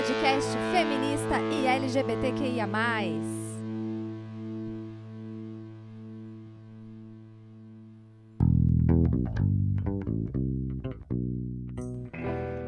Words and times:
podcast 0.00 0.50
feminista 0.72 1.38
e 1.52 1.66
LGBTQIA. 1.66 2.66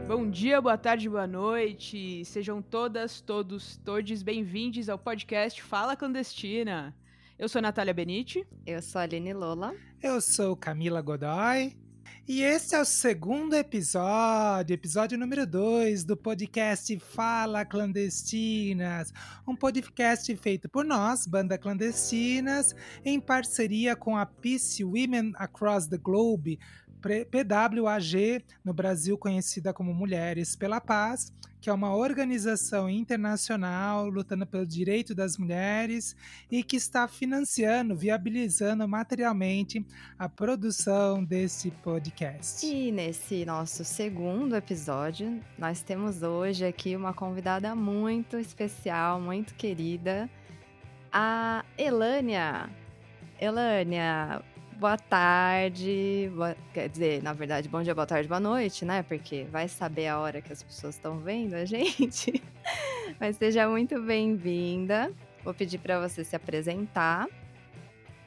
Bom 0.07 0.29
dia, 0.29 0.61
boa 0.61 0.77
tarde, 0.77 1.09
boa 1.09 1.27
noite. 1.27 2.23
Sejam 2.27 2.61
todas, 2.61 3.23
todos, 3.23 3.79
todes 3.79 4.23
bem-vindos 4.23 4.91
ao 4.91 4.99
podcast 4.99 5.63
Fala 5.63 5.97
Clandestina. 5.97 6.95
Eu 7.39 7.49
sou 7.49 7.63
Natália 7.63 7.95
Benite. 7.95 8.47
Eu 8.67 8.83
sou 8.83 8.99
a 9.01 9.05
Aline 9.05 9.33
Lola. 9.33 9.75
Eu 10.03 10.21
sou 10.21 10.55
Camila 10.55 11.01
Godoy. 11.01 11.82
E 12.27 12.41
esse 12.41 12.77
é 12.77 12.81
o 12.81 12.85
segundo 12.85 13.55
episódio, 13.55 14.73
episódio 14.73 15.19
número 15.19 15.45
2 15.45 16.05
do 16.05 16.17
podcast 16.17 16.97
Fala 17.01 17.65
Clandestinas, 17.65 19.13
um 19.45 19.57
podcast 19.57 20.35
feito 20.37 20.69
por 20.69 20.85
nós, 20.85 21.27
Banda 21.27 21.59
Clandestinas, 21.59 22.77
em 23.05 23.19
parceria 23.19 23.97
com 23.97 24.17
a 24.17 24.25
Peace 24.25 24.85
Women 24.85 25.33
Across 25.35 25.89
the 25.89 25.99
Globe, 25.99 26.61
PWAG, 27.03 28.45
no 28.65 28.73
Brasil 28.73 29.19
conhecida 29.19 29.73
como 29.73 29.93
Mulheres 29.93 30.55
pela 30.55 30.81
Paz, 30.81 31.33
que 31.61 31.71
é 31.71 31.73
uma 31.73 31.95
organização 31.95 32.91
internacional 32.91 34.09
lutando 34.09 34.45
pelo 34.45 34.67
direito 34.67 35.15
das 35.15 35.39
mulheres 35.39 36.17
e 36.51 36.63
que 36.65 36.77
está 36.77 37.07
financiando, 37.07 37.95
viabilizando 37.97 38.87
materialmente 38.89 39.87
a 40.19 40.29
produção 40.29 41.25
desse 41.25 41.71
podcast. 41.71 42.67
E 42.67 42.91
nesse 42.91 43.45
nosso 43.45 43.85
segundo 43.85 44.57
episódio, 44.57 45.41
nós 45.57 45.83
temos 45.83 46.23
hoje 46.23 46.65
aqui 46.65 46.97
uma 46.97 47.15
convidada 47.15 47.77
muito 47.77 48.37
especial, 48.39 49.21
muito 49.21 49.55
querida, 49.55 50.29
a 51.13 51.65
Elânia. 51.79 52.69
Elânia, 53.41 54.43
boa 54.79 54.97
tarde, 54.97 56.31
boa, 56.35 56.57
quer 56.73 56.89
dizer, 56.89 57.23
na 57.23 57.33
verdade, 57.33 57.69
bom 57.69 57.83
dia, 57.83 57.95
boa 57.95 58.07
tarde, 58.07 58.29
boa 58.29 58.41
noite, 58.41 58.85
né? 58.85 59.03
Porque 59.03 59.45
vai 59.45 59.69
saber 59.69 60.09
a 60.09 60.19
hora 60.19 60.41
que 60.41 60.53
as 60.53 60.63
pessoas 60.63 60.95
estão 60.95 61.19
vendo 61.19 61.55
a 61.55 61.65
gente. 61.67 62.43
Mas 63.21 63.37
seja 63.37 63.69
muito 63.69 64.01
bem-vinda. 64.01 65.13
Vou 65.45 65.55
pedir 65.55 65.79
para 65.79 66.01
você 66.01 66.25
se 66.25 66.35
apresentar. 66.37 67.27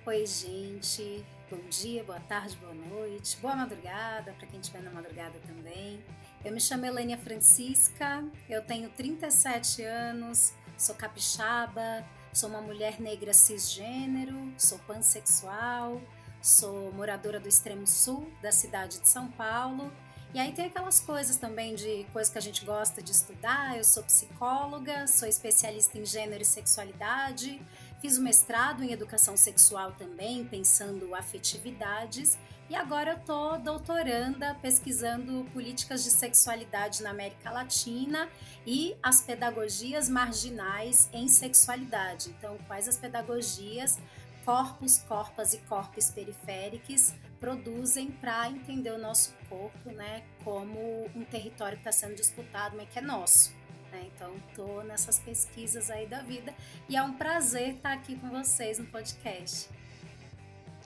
Oi, 0.05 0.25
gente. 0.25 1.25
Bom 1.49 1.59
dia, 1.69 2.03
boa 2.03 2.19
tarde, 2.19 2.55
boa 2.57 2.73
noite, 2.73 3.37
boa 3.37 3.55
madrugada 3.55 4.33
para 4.33 4.47
quem 4.47 4.59
estiver 4.59 4.81
na 4.81 4.89
madrugada 4.89 5.37
também. 5.45 5.99
Eu 6.43 6.51
me 6.51 6.59
chamo 6.59 6.85
Helênia 6.85 7.17
Francisca, 7.19 8.23
eu 8.49 8.63
tenho 8.63 8.89
37 8.89 9.83
anos, 9.83 10.53
sou 10.75 10.95
capixaba, 10.95 12.03
sou 12.33 12.49
uma 12.49 12.61
mulher 12.61 12.99
negra 12.99 13.31
cisgênero, 13.31 14.51
sou 14.57 14.79
pansexual, 14.79 16.01
sou 16.45 16.91
moradora 16.93 17.39
do 17.39 17.49
extremo 17.49 17.87
sul 17.87 18.31
da 18.39 18.51
cidade 18.51 18.99
de 18.99 19.07
São 19.07 19.27
Paulo. 19.31 19.91
E 20.31 20.39
aí 20.39 20.51
tem 20.51 20.65
aquelas 20.65 20.99
coisas 20.99 21.37
também 21.37 21.73
de 21.73 22.05
coisas 22.13 22.31
que 22.31 22.37
a 22.37 22.41
gente 22.41 22.63
gosta 22.63 23.01
de 23.01 23.11
estudar. 23.11 23.75
Eu 23.75 23.83
sou 23.83 24.03
psicóloga, 24.03 25.07
sou 25.07 25.27
especialista 25.27 25.97
em 25.97 26.05
gênero 26.05 26.43
e 26.43 26.45
sexualidade, 26.45 27.59
fiz 27.99 28.17
o 28.19 28.21
mestrado 28.21 28.83
em 28.83 28.91
educação 28.91 29.35
sexual 29.35 29.93
também, 29.93 30.45
pensando 30.45 31.15
afetividades. 31.15 32.37
E 32.69 32.75
agora 32.75 33.11
eu 33.13 33.19
tô 33.19 33.57
doutoranda 33.57 34.55
pesquisando 34.61 35.45
políticas 35.51 36.03
de 36.03 36.11
sexualidade 36.11 37.01
na 37.01 37.11
América 37.11 37.49
Latina 37.49 38.29
e 38.65 38.95
as 39.01 39.21
pedagogias 39.21 40.09
marginais 40.09 41.09
em 41.11 41.27
sexualidade. 41.27 42.29
Então, 42.37 42.57
quais 42.67 42.87
as 42.87 42.97
pedagogias 42.97 43.99
corpos, 44.45 44.99
corpas 45.07 45.53
e 45.53 45.57
corpos 45.61 46.11
periféricos 46.11 47.13
produzem 47.39 48.11
para 48.11 48.47
entender 48.47 48.91
o 48.91 48.97
nosso 48.97 49.33
corpo, 49.49 49.89
né, 49.91 50.21
como 50.43 51.09
um 51.15 51.25
território 51.25 51.77
que 51.77 51.81
está 51.81 51.91
sendo 51.91 52.15
disputado, 52.15 52.77
mas 52.77 52.87
que 52.89 52.99
é 52.99 53.01
nosso. 53.01 53.53
Né? 53.91 54.07
Então, 54.15 54.33
estou 54.49 54.83
nessas 54.83 55.19
pesquisas 55.19 55.89
aí 55.89 56.05
da 56.05 56.21
vida 56.21 56.53
e 56.87 56.95
é 56.95 57.01
um 57.01 57.13
prazer 57.13 57.75
estar 57.75 57.89
tá 57.89 57.95
aqui 57.95 58.15
com 58.15 58.29
vocês 58.29 58.77
no 58.77 58.85
podcast. 58.85 59.69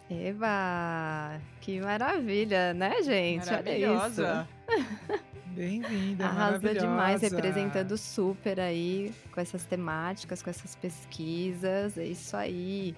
Eba! 0.10 1.40
Que 1.62 1.80
maravilha, 1.82 2.74
né, 2.74 3.04
gente? 3.04 3.46
Maravilhosa. 3.46 4.48
Bem-vinda, 5.48 6.26
Arrasa 6.26 6.74
demais, 6.74 7.22
representando 7.22 7.98
super 7.98 8.60
aí 8.60 9.14
com 9.32 9.42
essas 9.42 9.66
temáticas, 9.66 10.42
com 10.42 10.50
essas 10.50 10.76
pesquisas. 10.76 11.98
É 11.98 12.06
isso 12.06 12.36
aí 12.38 12.96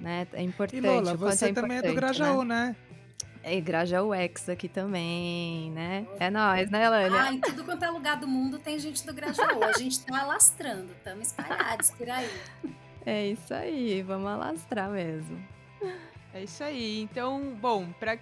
né? 0.00 0.26
É 0.32 0.42
importante. 0.42 0.84
E 0.84 0.86
Lola, 0.86 1.14
você 1.14 1.46
é 1.46 1.52
também 1.52 1.78
é 1.78 1.82
do 1.82 1.94
Grajaú, 1.94 2.44
né? 2.44 2.66
né? 2.68 2.76
É, 3.42 3.60
Grajaú 3.60 4.12
X 4.12 4.48
aqui 4.48 4.68
também, 4.68 5.70
né? 5.70 6.06
É 6.18 6.30
nós, 6.30 6.70
né, 6.70 6.84
Elânia? 6.84 7.22
Ah, 7.22 7.32
em 7.32 7.40
tudo 7.40 7.64
quanto 7.64 7.84
é 7.84 7.90
lugar 7.90 8.16
do 8.16 8.26
mundo 8.26 8.58
tem 8.58 8.78
gente 8.78 9.06
do 9.06 9.14
Grajaú. 9.14 9.62
A 9.62 9.72
gente 9.78 10.00
tá 10.00 10.20
alastrando, 10.20 10.92
estamos 10.92 11.28
espalhados 11.28 11.90
por 11.92 12.08
aí. 12.10 12.30
É 13.06 13.28
isso 13.28 13.54
aí, 13.54 14.02
vamos 14.02 14.26
alastrar 14.26 14.90
mesmo. 14.90 15.42
É 16.34 16.42
isso 16.42 16.62
aí. 16.62 17.00
Então, 17.00 17.56
bom, 17.60 17.90
para 17.98 18.18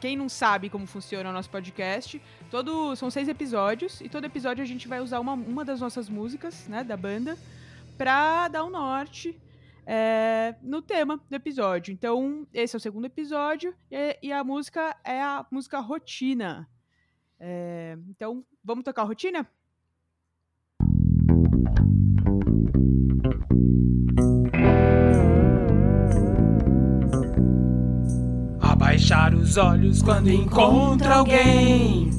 quem 0.00 0.16
não 0.16 0.28
sabe 0.28 0.68
como 0.68 0.86
funciona 0.86 1.30
o 1.30 1.32
nosso 1.32 1.50
podcast, 1.50 2.20
todo 2.50 2.94
são 2.94 3.10
seis 3.10 3.28
episódios 3.28 4.00
e 4.00 4.08
todo 4.08 4.24
episódio 4.24 4.62
a 4.62 4.66
gente 4.66 4.86
vai 4.86 5.00
usar 5.00 5.18
uma, 5.18 5.32
uma 5.32 5.64
das 5.64 5.80
nossas 5.80 6.08
músicas, 6.08 6.68
né, 6.68 6.84
da 6.84 6.96
banda, 6.96 7.38
para 7.96 8.48
dar 8.48 8.64
um 8.64 8.70
norte 8.70 9.36
é, 9.86 10.54
no 10.62 10.82
tema 10.82 11.20
do 11.28 11.34
episódio. 11.34 11.92
Então, 11.92 12.46
esse 12.52 12.76
é 12.76 12.78
o 12.78 12.80
segundo 12.80 13.06
episódio 13.06 13.74
e, 13.90 14.18
e 14.22 14.32
a 14.32 14.44
música 14.44 14.96
é 15.04 15.20
a 15.20 15.44
música 15.50 15.78
Rotina. 15.80 16.68
É, 17.38 17.96
então, 18.08 18.44
vamos 18.62 18.84
tocar 18.84 19.02
a 19.02 19.06
rotina? 19.06 19.48
Abaixar 28.60 29.34
os 29.34 29.56
olhos 29.56 30.02
quando 30.02 30.30
encontro 30.30 31.10
alguém. 31.10 32.10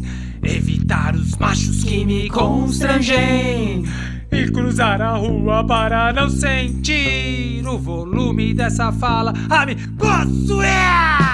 Evitar 0.43 1.13
os 1.13 1.37
machos 1.37 1.83
que 1.83 2.03
me 2.03 2.27
constrangem 2.29 3.83
e 4.31 4.49
cruzar 4.49 5.01
a 5.01 5.17
rua 5.17 5.63
para 5.65 6.13
não 6.13 6.29
sentir 6.29 7.67
o 7.67 7.77
volume 7.77 8.53
dessa 8.53 8.91
fala 8.91 9.33
a 9.49 9.65
me 9.65 9.75
possuir. 9.75 11.30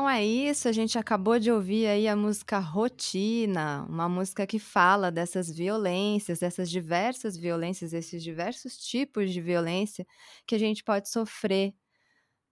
Então 0.00 0.08
é 0.08 0.24
isso, 0.24 0.66
a 0.66 0.72
gente 0.72 0.98
acabou 0.98 1.38
de 1.38 1.52
ouvir 1.52 1.86
aí 1.86 2.08
a 2.08 2.16
música 2.16 2.58
Rotina, 2.58 3.84
uma 3.86 4.08
música 4.08 4.46
que 4.46 4.58
fala 4.58 5.10
dessas 5.12 5.50
violências, 5.54 6.38
dessas 6.38 6.70
diversas 6.70 7.36
violências, 7.36 7.92
esses 7.92 8.22
diversos 8.22 8.78
tipos 8.78 9.30
de 9.30 9.42
violência 9.42 10.06
que 10.46 10.54
a 10.54 10.58
gente 10.58 10.82
pode 10.82 11.10
sofrer, 11.10 11.74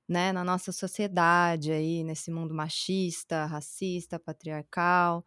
né, 0.09 0.33
na 0.33 0.45
nossa 0.45 0.73
sociedade 0.73 1.73
aí, 1.73 2.05
nesse 2.05 2.31
mundo 2.31 2.55
machista, 2.55 3.47
racista, 3.47 4.19
patriarcal. 4.19 5.27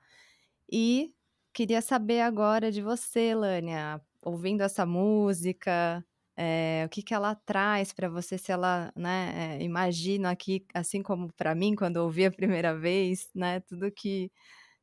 E 0.71 1.13
queria 1.53 1.81
saber 1.81 2.21
agora 2.21 2.71
de 2.71 2.81
você, 2.81 3.35
Lânia, 3.35 4.01
ouvindo 4.21 4.61
essa 4.61 4.85
música, 4.85 6.05
é, 6.43 6.83
o 6.87 6.89
que, 6.89 7.03
que 7.03 7.13
ela 7.13 7.35
traz 7.35 7.93
para 7.93 8.09
você, 8.09 8.35
se 8.35 8.51
ela, 8.51 8.91
né, 8.95 9.57
é, 9.59 9.63
imagina 9.63 10.31
aqui, 10.31 10.65
assim 10.73 11.03
como 11.03 11.31
para 11.33 11.53
mim, 11.53 11.75
quando 11.75 11.97
ouvi 11.97 12.25
a 12.25 12.31
primeira 12.31 12.75
vez, 12.75 13.29
né, 13.35 13.59
tudo 13.61 13.91
que, 13.91 14.31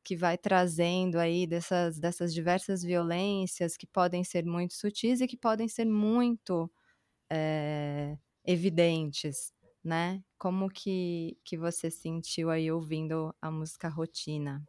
que 0.03 0.15
vai 0.15 0.37
trazendo 0.37 1.19
aí 1.19 1.45
dessas, 1.47 1.99
dessas 1.99 2.33
diversas 2.33 2.81
violências 2.83 3.75
que 3.77 3.85
podem 3.87 4.23
ser 4.23 4.45
muito 4.45 4.73
sutis 4.73 5.21
e 5.21 5.27
que 5.27 5.37
podem 5.37 5.67
ser 5.67 5.85
muito 5.85 6.71
é, 7.31 8.17
evidentes, 8.45 9.53
né? 9.83 10.23
Como 10.37 10.69
que, 10.69 11.37
que 11.45 11.57
você 11.57 11.91
sentiu 11.91 12.49
aí 12.49 12.71
ouvindo 12.71 13.35
a 13.41 13.51
música 13.51 13.89
Rotina? 13.89 14.63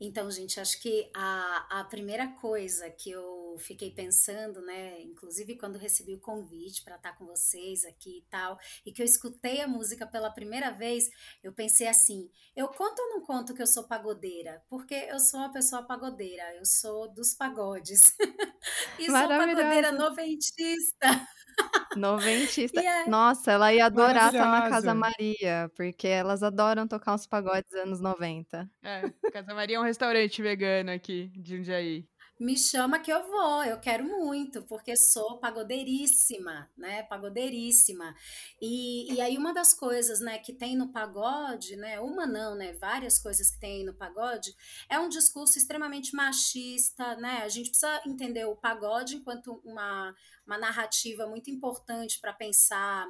Então, 0.00 0.30
gente, 0.30 0.60
acho 0.60 0.80
que 0.80 1.10
a, 1.14 1.80
a 1.80 1.84
primeira 1.84 2.28
coisa 2.28 2.88
que 2.90 3.10
eu 3.10 3.56
fiquei 3.58 3.90
pensando, 3.90 4.60
né, 4.62 5.00
inclusive 5.02 5.56
quando 5.56 5.76
recebi 5.76 6.14
o 6.14 6.20
convite 6.20 6.84
para 6.84 6.96
estar 6.96 7.16
com 7.18 7.26
vocês 7.26 7.84
aqui 7.84 8.18
e 8.18 8.24
tal, 8.30 8.58
e 8.86 8.92
que 8.92 9.02
eu 9.02 9.06
escutei 9.06 9.60
a 9.60 9.68
música 9.68 10.06
pela 10.06 10.30
primeira 10.30 10.70
vez, 10.70 11.10
eu 11.42 11.52
pensei 11.52 11.88
assim: 11.88 12.30
eu 12.54 12.68
conto 12.68 13.00
ou 13.00 13.08
não 13.10 13.22
conto 13.22 13.54
que 13.54 13.62
eu 13.62 13.66
sou 13.66 13.88
pagodeira? 13.88 14.62
Porque 14.68 14.94
eu 14.94 15.18
sou 15.18 15.40
uma 15.40 15.52
pessoa 15.52 15.82
pagodeira, 15.82 16.54
eu 16.54 16.64
sou 16.64 17.12
dos 17.12 17.34
pagodes. 17.34 18.14
e 18.98 19.06
sou 19.06 19.28
pagodeira 19.28 19.92
noventista. 19.92 21.26
Noventista. 21.96 22.80
É... 22.88 23.08
Nossa, 23.08 23.52
ela 23.52 23.72
ia 23.72 23.86
adorar 23.86 24.32
estar 24.32 24.46
na 24.46 24.70
Casa 24.70 24.94
Maria, 24.94 25.70
porque 25.74 26.06
elas 26.06 26.42
adoram 26.42 26.86
tocar 26.86 27.14
uns 27.14 27.26
pagodes 27.26 27.72
anos 27.74 28.00
90. 28.00 28.70
É, 28.82 29.10
Casa 29.32 29.52
Maria 29.54 29.76
é 29.76 29.80
um 29.80 29.87
restaurante 29.88 30.40
vegano 30.42 30.90
aqui 30.90 31.30
de 31.34 31.56
Jundiaí 31.56 32.08
me 32.38 32.56
chama 32.56 33.00
que 33.00 33.12
eu 33.12 33.26
vou, 33.26 33.64
eu 33.64 33.80
quero 33.80 34.04
muito, 34.04 34.62
porque 34.62 34.96
sou 34.96 35.38
pagodeiríssima, 35.38 36.70
né? 36.76 37.02
Pagodeiríssima. 37.02 38.14
E, 38.62 39.12
e 39.12 39.20
aí, 39.20 39.36
uma 39.36 39.52
das 39.52 39.74
coisas, 39.74 40.20
né, 40.20 40.38
que 40.38 40.52
tem 40.52 40.76
no 40.76 40.92
pagode, 40.92 41.74
né? 41.74 41.98
Uma 41.98 42.26
não, 42.26 42.54
né? 42.54 42.74
Várias 42.74 43.18
coisas 43.18 43.50
que 43.50 43.58
tem 43.58 43.84
no 43.84 43.92
pagode, 43.92 44.54
é 44.88 44.98
um 45.00 45.08
discurso 45.08 45.58
extremamente 45.58 46.14
machista, 46.14 47.16
né? 47.16 47.42
A 47.42 47.48
gente 47.48 47.70
precisa 47.70 48.00
entender 48.06 48.44
o 48.44 48.56
pagode 48.56 49.16
enquanto 49.16 49.60
uma, 49.64 50.14
uma 50.46 50.58
narrativa 50.58 51.26
muito 51.26 51.50
importante 51.50 52.20
para 52.20 52.32
pensar 52.32 53.06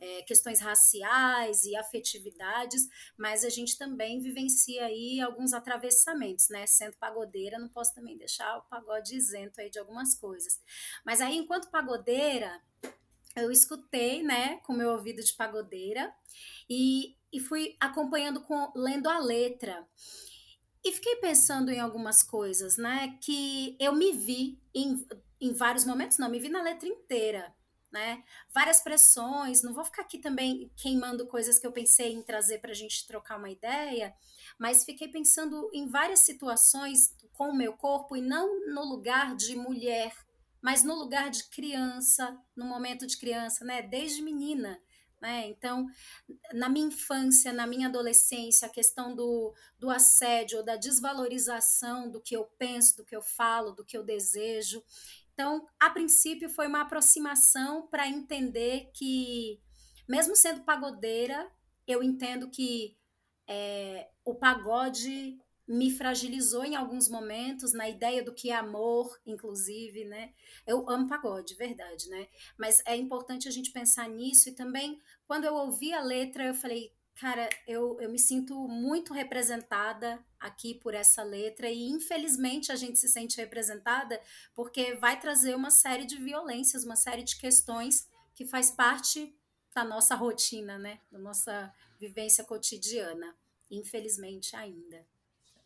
é, 0.00 0.22
questões 0.22 0.60
raciais 0.60 1.64
e 1.64 1.76
afetividades, 1.76 2.88
mas 3.16 3.44
a 3.44 3.48
gente 3.48 3.76
também 3.76 4.20
vivencia 4.20 4.84
aí 4.86 5.20
alguns 5.20 5.52
atravessamentos, 5.52 6.48
né? 6.48 6.66
Sendo 6.66 6.96
pagodeira, 6.96 7.58
não 7.58 7.68
posso 7.68 7.94
também 7.94 8.16
deixar 8.16 8.58
o 8.58 8.62
pagode 8.62 9.16
isento 9.16 9.60
aí 9.60 9.70
de 9.70 9.78
algumas 9.78 10.14
coisas. 10.14 10.60
Mas 11.04 11.20
aí, 11.20 11.36
enquanto 11.36 11.70
pagodeira, 11.70 12.60
eu 13.36 13.50
escutei, 13.50 14.22
né, 14.22 14.58
com 14.58 14.72
meu 14.72 14.90
ouvido 14.90 15.22
de 15.22 15.32
pagodeira 15.34 16.12
e, 16.68 17.16
e 17.32 17.40
fui 17.40 17.76
acompanhando 17.80 18.40
com 18.40 18.72
lendo 18.74 19.08
a 19.08 19.18
letra. 19.18 19.86
E 20.84 20.92
fiquei 20.92 21.16
pensando 21.16 21.70
em 21.70 21.80
algumas 21.80 22.22
coisas, 22.22 22.76
né, 22.76 23.18
que 23.20 23.76
eu 23.80 23.92
me 23.92 24.12
vi 24.12 24.60
em, 24.74 25.06
em 25.40 25.52
vários 25.52 25.84
momentos, 25.84 26.18
não, 26.18 26.30
me 26.30 26.38
vi 26.38 26.48
na 26.48 26.62
letra 26.62 26.88
inteira 26.88 27.54
né? 27.90 28.22
Várias 28.52 28.80
pressões, 28.80 29.62
não 29.62 29.72
vou 29.72 29.84
ficar 29.84 30.02
aqui 30.02 30.18
também 30.18 30.70
queimando 30.76 31.26
coisas 31.26 31.58
que 31.58 31.66
eu 31.66 31.72
pensei 31.72 32.12
em 32.12 32.22
trazer 32.22 32.58
para 32.60 32.70
a 32.70 32.74
gente 32.74 33.06
trocar 33.06 33.38
uma 33.38 33.50
ideia, 33.50 34.14
mas 34.58 34.84
fiquei 34.84 35.08
pensando 35.08 35.70
em 35.72 35.86
várias 35.88 36.20
situações 36.20 37.14
com 37.32 37.50
o 37.50 37.56
meu 37.56 37.72
corpo 37.74 38.16
e 38.16 38.20
não 38.20 38.66
no 38.66 38.84
lugar 38.84 39.34
de 39.36 39.56
mulher, 39.56 40.12
mas 40.60 40.82
no 40.82 40.94
lugar 40.94 41.30
de 41.30 41.44
criança, 41.44 42.36
no 42.54 42.64
momento 42.64 43.06
de 43.06 43.16
criança, 43.16 43.64
né? 43.64 43.80
Desde 43.80 44.20
menina. 44.20 44.78
Né? 45.20 45.48
Então, 45.48 45.86
na 46.52 46.68
minha 46.68 46.86
infância, 46.86 47.52
na 47.52 47.66
minha 47.66 47.88
adolescência, 47.88 48.66
a 48.66 48.70
questão 48.70 49.16
do, 49.16 49.52
do 49.76 49.90
assédio, 49.90 50.62
da 50.62 50.76
desvalorização 50.76 52.08
do 52.08 52.20
que 52.20 52.36
eu 52.36 52.44
penso, 52.56 52.98
do 52.98 53.04
que 53.04 53.16
eu 53.16 53.22
falo, 53.22 53.72
do 53.72 53.84
que 53.84 53.96
eu 53.96 54.04
desejo. 54.04 54.82
Então, 55.38 55.64
a 55.78 55.88
princípio, 55.88 56.50
foi 56.50 56.66
uma 56.66 56.80
aproximação 56.80 57.86
para 57.86 58.08
entender 58.08 58.90
que, 58.92 59.60
mesmo 60.08 60.34
sendo 60.34 60.62
pagodeira, 60.62 61.48
eu 61.86 62.02
entendo 62.02 62.50
que 62.50 62.96
é, 63.46 64.10
o 64.24 64.34
pagode 64.34 65.38
me 65.64 65.92
fragilizou 65.92 66.64
em 66.64 66.74
alguns 66.74 67.08
momentos 67.08 67.72
na 67.72 67.88
ideia 67.88 68.20
do 68.20 68.34
que 68.34 68.50
é 68.50 68.56
amor, 68.56 69.16
inclusive, 69.24 70.04
né? 70.06 70.32
Eu 70.66 70.90
amo 70.90 71.06
pagode, 71.06 71.54
verdade, 71.54 72.08
né? 72.08 72.26
Mas 72.58 72.82
é 72.84 72.96
importante 72.96 73.46
a 73.46 73.52
gente 73.52 73.70
pensar 73.70 74.08
nisso 74.08 74.48
e 74.48 74.56
também 74.56 75.00
quando 75.24 75.44
eu 75.44 75.54
ouvi 75.54 75.92
a 75.92 76.00
letra, 76.00 76.46
eu 76.46 76.54
falei, 76.54 76.92
Cara, 77.18 77.48
eu, 77.66 78.00
eu 78.00 78.08
me 78.08 78.18
sinto 78.18 78.68
muito 78.68 79.12
representada 79.12 80.24
aqui 80.38 80.74
por 80.74 80.94
essa 80.94 81.24
letra 81.24 81.68
e 81.68 81.88
infelizmente 81.88 82.70
a 82.70 82.76
gente 82.76 82.96
se 82.96 83.08
sente 83.08 83.36
representada 83.38 84.20
porque 84.54 84.94
vai 84.94 85.18
trazer 85.18 85.56
uma 85.56 85.70
série 85.70 86.06
de 86.06 86.16
violências, 86.16 86.84
uma 86.84 86.94
série 86.94 87.24
de 87.24 87.36
questões 87.36 88.08
que 88.36 88.46
faz 88.46 88.70
parte 88.70 89.34
da 89.74 89.82
nossa 89.82 90.14
rotina, 90.14 90.78
né? 90.78 91.00
Da 91.10 91.18
nossa 91.18 91.74
vivência 91.98 92.44
cotidiana, 92.44 93.34
infelizmente 93.68 94.54
ainda. 94.54 95.04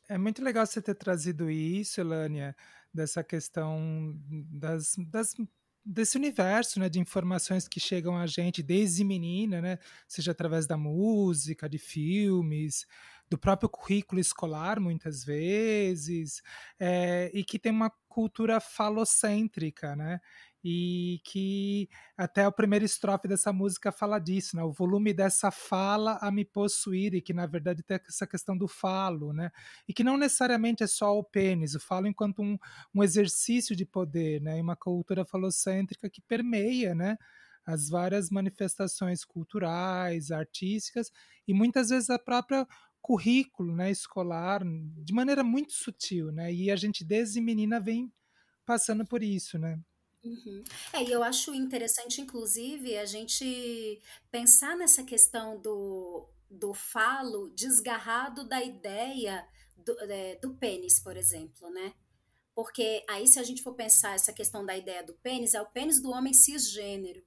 É 0.09 0.17
muito 0.17 0.43
legal 0.43 0.67
você 0.67 0.81
ter 0.81 0.95
trazido 0.95 1.51
isso, 1.51 2.01
Elânia, 2.01 2.57
dessa 2.95 3.23
questão 3.23 4.19
das, 4.51 4.95
das 4.97 5.35
desse 5.85 6.17
universo, 6.17 6.79
né, 6.81 6.89
de 6.89 7.01
informações 7.01 7.69
que 7.69 7.81
chegam 7.81 8.17
a 8.17 8.27
gente 8.27 8.63
desde 8.63 9.05
menina, 9.05 9.61
né, 9.61 9.79
seja 10.09 10.33
através 10.33 10.67
da 10.67 10.77
música, 10.77 11.69
de 11.69 11.79
filmes, 11.79 12.87
do 13.29 13.39
próprio 13.39 13.69
currículo 13.69 14.21
escolar, 14.21 14.79
muitas 14.81 15.25
vezes, 15.25 16.43
é, 16.79 17.31
e 17.35 17.43
que 17.45 17.59
tem 17.59 17.73
uma 17.73 17.91
cultura 18.09 18.61
falocêntrica, 18.61 19.97
né? 19.97 20.21
E 20.65 21.21
que 21.25 21.89
até 22.17 22.45
a 22.45 22.53
primeira 22.53 22.85
estrofe 22.85 23.27
dessa 23.27 23.53
música 23.53 23.91
fala 23.91 24.19
disso, 24.19 24.57
né? 24.57 24.63
O 24.63 24.73
volume 24.73 25.13
dessa 25.13 25.51
fala 25.51 26.19
a 26.21 26.31
me 26.31 26.45
possuir, 26.45 27.15
e 27.15 27.21
que 27.21 27.33
na 27.33 27.47
verdade 27.47 27.83
tem 27.83 27.99
essa 28.09 28.27
questão 28.27 28.57
do 28.57 28.69
falo, 28.69 29.33
né? 29.33 29.51
E 29.89 29.93
que 29.93 30.05
não 30.05 30.17
necessariamente 30.17 30.85
é 30.85 30.87
só 30.87 31.19
o 31.19 31.25
pênis, 31.25 31.75
o 31.75 31.81
falo 31.81 32.07
enquanto 32.07 32.43
um, 32.43 32.57
um 32.95 33.03
exercício 33.03 33.75
de 33.75 33.85
poder, 33.85 34.41
né? 34.41 34.59
E 34.59 34.63
uma 34.63 34.77
cultura 34.77 35.25
falocêntrica 35.25 36.09
que 36.09 36.21
permeia, 36.21 36.95
né? 36.95 37.19
As 37.67 37.89
várias 37.89 38.31
manifestações 38.31 39.25
culturais, 39.25 40.31
artísticas 40.31 41.11
e 41.47 41.55
muitas 41.55 41.91
vezes 41.91 42.11
a 42.11 42.19
própria 42.19 42.67
currículo 43.01 43.75
né, 43.75 43.91
escolar 43.91 44.63
de 44.65 45.13
maneira 45.13 45.43
muito 45.43 45.73
sutil, 45.73 46.31
né? 46.31 46.53
E 46.53 46.71
a 46.71 46.77
gente 46.77 47.05
desde 47.05 47.41
menina 47.41 47.81
vem 47.81 48.13
passando 48.65 49.05
por 49.05 49.23
isso, 49.23 49.59
né? 49.59 49.79
Uhum. 50.25 50.63
É, 50.93 51.03
e 51.03 51.11
eu 51.11 51.23
acho 51.23 51.53
interessante, 51.55 52.21
inclusive, 52.21 52.97
a 52.97 53.05
gente 53.05 54.01
pensar 54.31 54.77
nessa 54.77 55.03
questão 55.03 55.61
do, 55.61 56.29
do 56.49 56.73
falo 56.73 57.51
desgarrado 57.51 58.47
da 58.49 58.63
ideia 58.63 59.47
do, 59.77 59.99
é, 60.01 60.37
do 60.37 60.55
pênis, 60.55 61.01
por 61.01 61.17
exemplo, 61.17 61.69
né? 61.71 61.93
Porque 62.55 63.05
aí, 63.09 63.27
se 63.27 63.39
a 63.39 63.43
gente 63.43 63.63
for 63.63 63.75
pensar 63.75 64.15
essa 64.15 64.33
questão 64.33 64.65
da 64.65 64.77
ideia 64.77 65.03
do 65.03 65.15
pênis, 65.15 65.55
é 65.55 65.63
o 65.63 65.71
pênis 65.71 66.01
do 66.01 66.11
homem 66.11 66.33
cisgênero, 66.33 67.23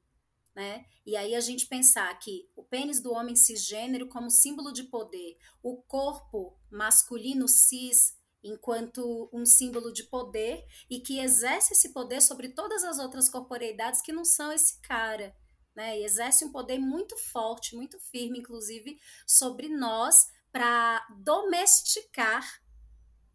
né? 0.56 0.86
E 1.06 1.18
aí 1.18 1.36
a 1.36 1.42
gente 1.42 1.68
pensar 1.68 2.18
que 2.20 2.48
o 2.56 2.64
pênis 2.64 3.02
do 3.02 3.12
homem 3.12 3.36
cisgênero 3.36 4.08
como 4.08 4.30
símbolo 4.30 4.72
de 4.72 4.84
poder, 4.84 5.38
o 5.62 5.82
corpo 5.84 6.58
masculino 6.72 7.48
cis 7.48 8.18
enquanto 8.46 9.28
um 9.34 9.46
símbolo 9.46 9.92
de 9.92 10.04
poder 10.04 10.64
e 10.90 11.00
que 11.00 11.20
exerce 11.20 11.74
esse 11.74 11.92
poder 11.92 12.22
sobre 12.22 12.50
todas 12.50 12.84
as 12.84 13.00
outras 13.00 13.28
corporeidades 13.28 14.02
que 14.02 14.14
não 14.14 14.24
são 14.24 14.52
esse 14.52 14.80
cara. 14.82 15.36
Né, 15.76 16.00
e 16.00 16.06
exerce 16.06 16.46
um 16.46 16.54
poder 16.54 16.80
muito 16.80 17.18
forte, 17.18 17.76
muito 17.76 18.00
firme, 18.00 18.40
inclusive, 18.40 18.98
sobre 19.28 19.68
nós, 19.68 20.26
para 20.50 21.06
domesticar 21.18 22.62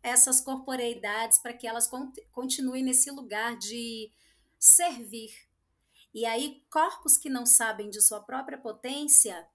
essas 0.02 0.40
corporeidades, 0.40 1.38
para 1.38 1.52
que 1.52 1.66
elas 1.66 1.86
continuem 2.32 2.82
nesse 2.82 3.10
lugar 3.10 3.58
de 3.58 4.10
servir. 4.58 5.30
E 6.14 6.24
aí, 6.24 6.64
corpos 6.70 7.18
que 7.18 7.28
não 7.28 7.44
sabem 7.44 7.90
de 7.90 8.00
sua 8.00 8.20
própria 8.20 8.56
potência 8.56 9.46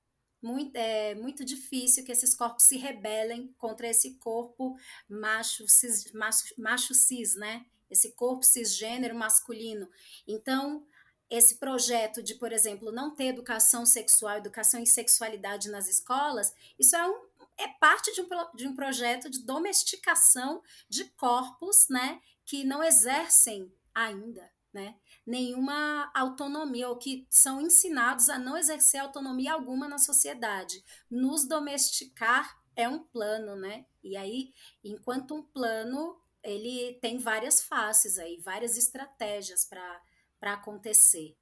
muito, 0.46 0.75
é 0.75 1.16
muito 1.16 1.44
difícil 1.44 2.06
que 2.06 2.12
esses 2.12 2.36
corpos 2.36 2.66
se 2.66 2.78
rebelem 2.78 3.54
contra 3.58 3.88
esse 3.88 4.14
corpo 4.16 4.78
macho 5.10 5.68
cis, 5.68 6.12
macho, 6.14 6.54
macho 6.56 6.94
cis, 6.94 7.36
né? 7.36 7.66
Esse 7.90 8.12
corpo 8.12 8.44
cisgênero 8.44 9.16
masculino. 9.16 9.90
Então, 10.28 10.86
esse 11.30 11.56
projeto 11.56 12.22
de, 12.22 12.36
por 12.36 12.52
exemplo, 12.52 12.92
não 12.92 13.16
ter 13.16 13.25
educação 13.25 13.86
sexual, 13.86 14.38
educação 14.38 14.80
em 14.80 14.86
sexualidade 14.86 15.70
nas 15.70 15.88
escolas, 15.88 16.54
isso 16.78 16.96
é, 16.96 17.10
um, 17.10 17.25
é 17.58 17.68
parte 17.80 18.14
de 18.14 18.22
um, 18.22 18.28
de 18.56 18.68
um 18.68 18.75
projeto 18.75 19.30
de 19.30 19.44
domesticação 19.44 20.62
de 20.88 21.06
corpos 21.12 21.88
né, 21.90 22.22
que 22.46 22.64
não 22.64 22.84
exercem 22.84 23.74
ainda 23.94 24.54
né, 24.75 24.98
nenhuma 25.25 26.12
autonomia, 26.13 26.89
ou 26.89 26.98
que 26.98 27.25
são 27.29 27.62
ensinados 27.62 28.27
a 28.27 28.38
não 28.38 28.58
exercer 28.58 29.00
autonomia 29.00 29.53
alguma 29.53 29.88
na 29.88 29.98
sociedade. 29.98 30.84
Nos 31.10 31.48
domesticar 31.48 32.62
é 32.75 32.89
um 32.89 33.00
plano, 33.00 33.55
né? 33.55 33.86
E 34.03 34.17
aí, 34.17 34.53
enquanto 34.84 35.34
um 35.34 35.41
plano, 35.41 36.20
ele 36.44 37.00
tem 37.01 37.17
várias 37.17 37.63
faces 37.63 38.20
aí, 38.20 38.38
várias 38.41 38.75
estratégias 38.77 39.65
para 39.65 40.53
acontecer. 40.53 41.38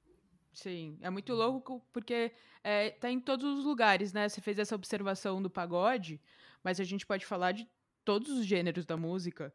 Sim, 0.52 0.96
é 1.02 1.10
muito 1.10 1.34
louco 1.34 1.84
porque 1.92 2.32
é, 2.62 2.90
tá 2.90 3.10
em 3.10 3.18
todos 3.18 3.58
os 3.58 3.64
lugares, 3.64 4.12
né? 4.12 4.28
Você 4.28 4.40
fez 4.40 4.60
essa 4.60 4.76
observação 4.76 5.42
do 5.42 5.50
pagode, 5.50 6.22
mas 6.62 6.78
a 6.78 6.84
gente 6.84 7.04
pode 7.04 7.26
falar 7.26 7.50
de 7.50 7.68
todos 8.04 8.30
os 8.30 8.46
gêneros 8.46 8.86
da 8.86 8.96
música 8.96 9.52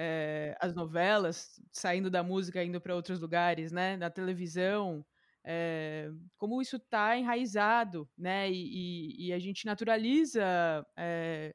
é, 0.00 0.56
as 0.60 0.72
novelas, 0.74 1.60
saindo 1.72 2.08
da 2.08 2.22
música, 2.22 2.62
indo 2.62 2.80
para 2.80 2.94
outros 2.94 3.18
lugares, 3.18 3.72
né? 3.72 3.96
Na 3.96 4.08
televisão, 4.08 5.04
é, 5.44 6.08
como 6.36 6.62
isso 6.62 6.76
está 6.76 7.16
enraizado, 7.16 8.08
né? 8.16 8.48
E, 8.48 8.54
e, 8.54 9.26
e, 9.26 9.32
a 9.32 9.40
gente 9.40 9.66
naturaliza 9.66 10.86
é, 10.96 11.52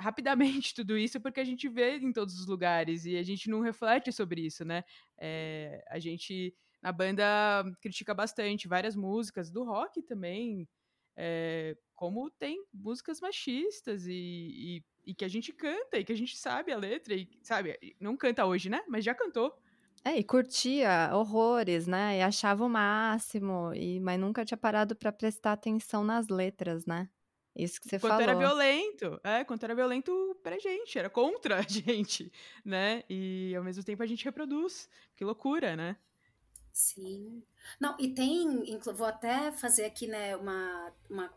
rapidamente 0.00 0.72
tudo 0.74 0.96
isso 0.96 1.20
porque 1.20 1.40
a 1.40 1.44
gente 1.44 1.68
vê 1.68 1.98
em 1.98 2.14
todos 2.14 2.40
os 2.40 2.46
lugares 2.46 3.04
e 3.04 3.18
a 3.18 3.22
gente 3.22 3.50
não 3.50 3.60
reflete 3.60 4.10
sobre 4.10 4.40
isso, 4.40 4.64
né? 4.64 4.82
a 5.88 5.98
gente 6.00 6.54
na 6.82 6.90
banda 6.90 7.24
critica 7.80 8.12
bastante 8.12 8.66
várias 8.66 8.96
músicas 8.96 9.50
do 9.50 9.64
rock 9.64 10.02
também. 10.02 10.68
como 11.94 12.30
tem 12.30 12.64
músicas 12.72 13.20
machistas 13.20 14.06
e, 14.06 14.12
e 14.78 14.84
e 15.04 15.14
que 15.14 15.24
a 15.24 15.28
gente 15.28 15.52
canta 15.52 15.98
e 15.98 16.04
que 16.04 16.12
a 16.12 16.16
gente 16.16 16.36
sabe 16.36 16.72
a 16.72 16.76
letra 16.76 17.14
e 17.14 17.28
sabe, 17.42 17.78
não 18.00 18.16
canta 18.16 18.44
hoje, 18.44 18.68
né? 18.68 18.82
Mas 18.88 19.04
já 19.04 19.14
cantou. 19.14 19.56
É, 20.04 20.18
e 20.18 20.24
curtia 20.24 21.10
horrores, 21.12 21.86
né? 21.86 22.18
E 22.18 22.22
achava 22.22 22.64
o 22.64 22.68
máximo, 22.68 23.72
e 23.74 24.00
mas 24.00 24.18
nunca 24.18 24.44
tinha 24.44 24.58
parado 24.58 24.96
para 24.96 25.12
prestar 25.12 25.52
atenção 25.52 26.02
nas 26.02 26.28
letras, 26.28 26.86
né? 26.86 27.08
Isso 27.54 27.80
que 27.80 27.88
você 27.88 27.98
quanto 27.98 28.12
falou. 28.12 28.22
era 28.22 28.34
violento, 28.34 29.20
é, 29.22 29.44
quanto 29.44 29.62
era 29.62 29.74
violento 29.74 30.36
pra 30.42 30.58
gente, 30.58 30.98
era 30.98 31.10
contra 31.10 31.58
a 31.60 31.62
gente, 31.62 32.32
né? 32.64 33.04
E 33.08 33.54
ao 33.54 33.62
mesmo 33.62 33.84
tempo 33.84 34.02
a 34.02 34.06
gente 34.06 34.24
reproduz. 34.24 34.88
Que 35.14 35.24
loucura, 35.24 35.76
né? 35.76 35.96
Sim. 36.72 37.42
Não, 37.78 37.94
e 38.00 38.08
tem, 38.08 38.64
vou 38.94 39.06
até 39.06 39.52
fazer 39.52 39.84
aqui, 39.84 40.06
né, 40.06 40.34
uma, 40.36 40.92
uma 41.10 41.34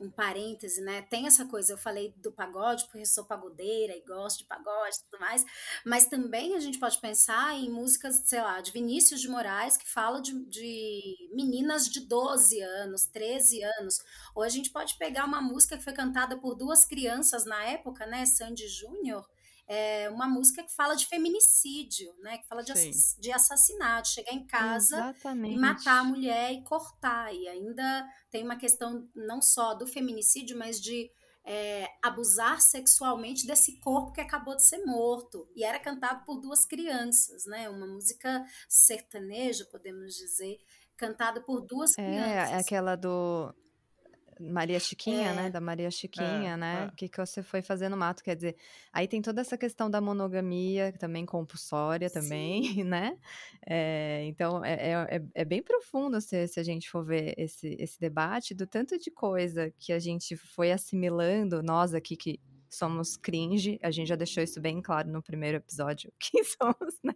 um 0.00 0.10
parêntese, 0.10 0.80
né? 0.80 1.02
Tem 1.02 1.26
essa 1.26 1.44
coisa, 1.44 1.74
eu 1.74 1.78
falei 1.78 2.14
do 2.16 2.32
pagode 2.32 2.84
porque 2.84 3.04
sou 3.04 3.24
pagodeira 3.24 3.94
e 3.94 4.00
gosto 4.00 4.38
de 4.38 4.44
pagode 4.44 4.96
e 4.96 5.04
tudo 5.04 5.20
mais, 5.20 5.44
mas 5.84 6.06
também 6.06 6.56
a 6.56 6.60
gente 6.60 6.78
pode 6.78 6.98
pensar 6.98 7.54
em 7.54 7.70
músicas, 7.70 8.22
sei 8.24 8.40
lá, 8.40 8.60
de 8.60 8.72
Vinícius 8.72 9.20
de 9.20 9.28
Moraes, 9.28 9.76
que 9.76 9.88
fala 9.88 10.20
de, 10.20 10.32
de 10.46 11.30
meninas 11.34 11.86
de 11.86 12.00
12 12.00 12.60
anos, 12.60 13.04
13 13.06 13.62
anos. 13.62 13.98
Ou 14.34 14.42
a 14.42 14.48
gente 14.48 14.70
pode 14.70 14.96
pegar 14.96 15.24
uma 15.26 15.42
música 15.42 15.76
que 15.76 15.84
foi 15.84 15.92
cantada 15.92 16.38
por 16.38 16.54
duas 16.54 16.84
crianças 16.84 17.44
na 17.44 17.62
época, 17.64 18.06
né? 18.06 18.24
Sandy 18.24 18.66
Júnior, 18.68 19.28
é 19.72 20.10
uma 20.10 20.26
música 20.26 20.64
que 20.64 20.74
fala 20.74 20.96
de 20.96 21.06
feminicídio, 21.06 22.12
né? 22.18 22.38
Que 22.38 22.48
fala 22.48 22.60
de, 22.60 22.72
ass 22.72 23.16
de 23.20 23.30
assassinato, 23.30 24.08
chegar 24.08 24.32
em 24.32 24.44
casa 24.44 24.96
Exatamente. 24.96 25.54
e 25.54 25.56
matar 25.56 26.00
a 26.00 26.04
mulher 26.04 26.52
e 26.52 26.64
cortar. 26.64 27.32
E 27.32 27.46
ainda 27.46 28.04
tem 28.32 28.42
uma 28.42 28.56
questão 28.56 29.08
não 29.14 29.40
só 29.40 29.72
do 29.74 29.86
feminicídio, 29.86 30.58
mas 30.58 30.80
de 30.80 31.08
é, 31.44 31.86
abusar 32.02 32.60
sexualmente 32.60 33.46
desse 33.46 33.78
corpo 33.78 34.10
que 34.10 34.20
acabou 34.20 34.56
de 34.56 34.66
ser 34.66 34.84
morto. 34.84 35.48
E 35.54 35.62
era 35.62 35.78
cantado 35.78 36.24
por 36.24 36.40
duas 36.40 36.64
crianças, 36.64 37.46
né? 37.46 37.70
Uma 37.70 37.86
música 37.86 38.44
sertaneja, 38.68 39.64
podemos 39.70 40.16
dizer, 40.16 40.58
cantada 40.96 41.40
por 41.40 41.60
duas 41.60 41.96
é, 41.96 42.04
crianças. 42.04 42.50
É, 42.50 42.56
aquela 42.56 42.96
do 42.96 43.54
Maria 44.40 44.80
Chiquinha, 44.80 45.30
é. 45.30 45.34
né? 45.34 45.50
Da 45.50 45.60
Maria 45.60 45.90
Chiquinha, 45.90 46.54
é, 46.54 46.56
né? 46.56 46.84
O 46.86 46.88
é. 46.88 46.92
que, 46.96 47.08
que 47.08 47.18
você 47.18 47.42
foi 47.42 47.60
fazer 47.60 47.88
no 47.88 47.96
mato? 47.96 48.22
Quer 48.24 48.34
dizer, 48.34 48.56
aí 48.92 49.06
tem 49.06 49.20
toda 49.20 49.40
essa 49.40 49.58
questão 49.58 49.90
da 49.90 50.00
monogamia, 50.00 50.92
também 50.98 51.26
compulsória 51.26 52.08
também, 52.08 52.64
Sim. 52.64 52.84
né? 52.84 53.18
É, 53.66 54.24
então, 54.24 54.64
é, 54.64 54.92
é, 55.10 55.22
é, 55.34 55.44
bem 55.44 55.62
profundo 55.62 56.20
se, 56.20 56.48
se 56.48 56.58
a 56.58 56.62
gente 56.62 56.88
for 56.88 57.04
ver 57.04 57.34
esse, 57.36 57.76
esse 57.78 58.00
debate 58.00 58.54
do 58.54 58.66
tanto 58.66 58.98
de 58.98 59.10
coisa 59.10 59.72
que 59.78 59.92
a 59.92 59.98
gente 59.98 60.36
foi 60.36 60.72
assimilando, 60.72 61.62
nós 61.62 61.94
aqui 61.94 62.16
que 62.16 62.40
somos 62.70 63.16
cringe, 63.16 63.78
a 63.82 63.90
gente 63.90 64.08
já 64.08 64.16
deixou 64.16 64.42
isso 64.42 64.60
bem 64.60 64.80
claro 64.80 65.10
no 65.10 65.22
primeiro 65.22 65.58
episódio, 65.58 66.12
que 66.18 66.42
somos, 66.44 66.98
né? 67.02 67.14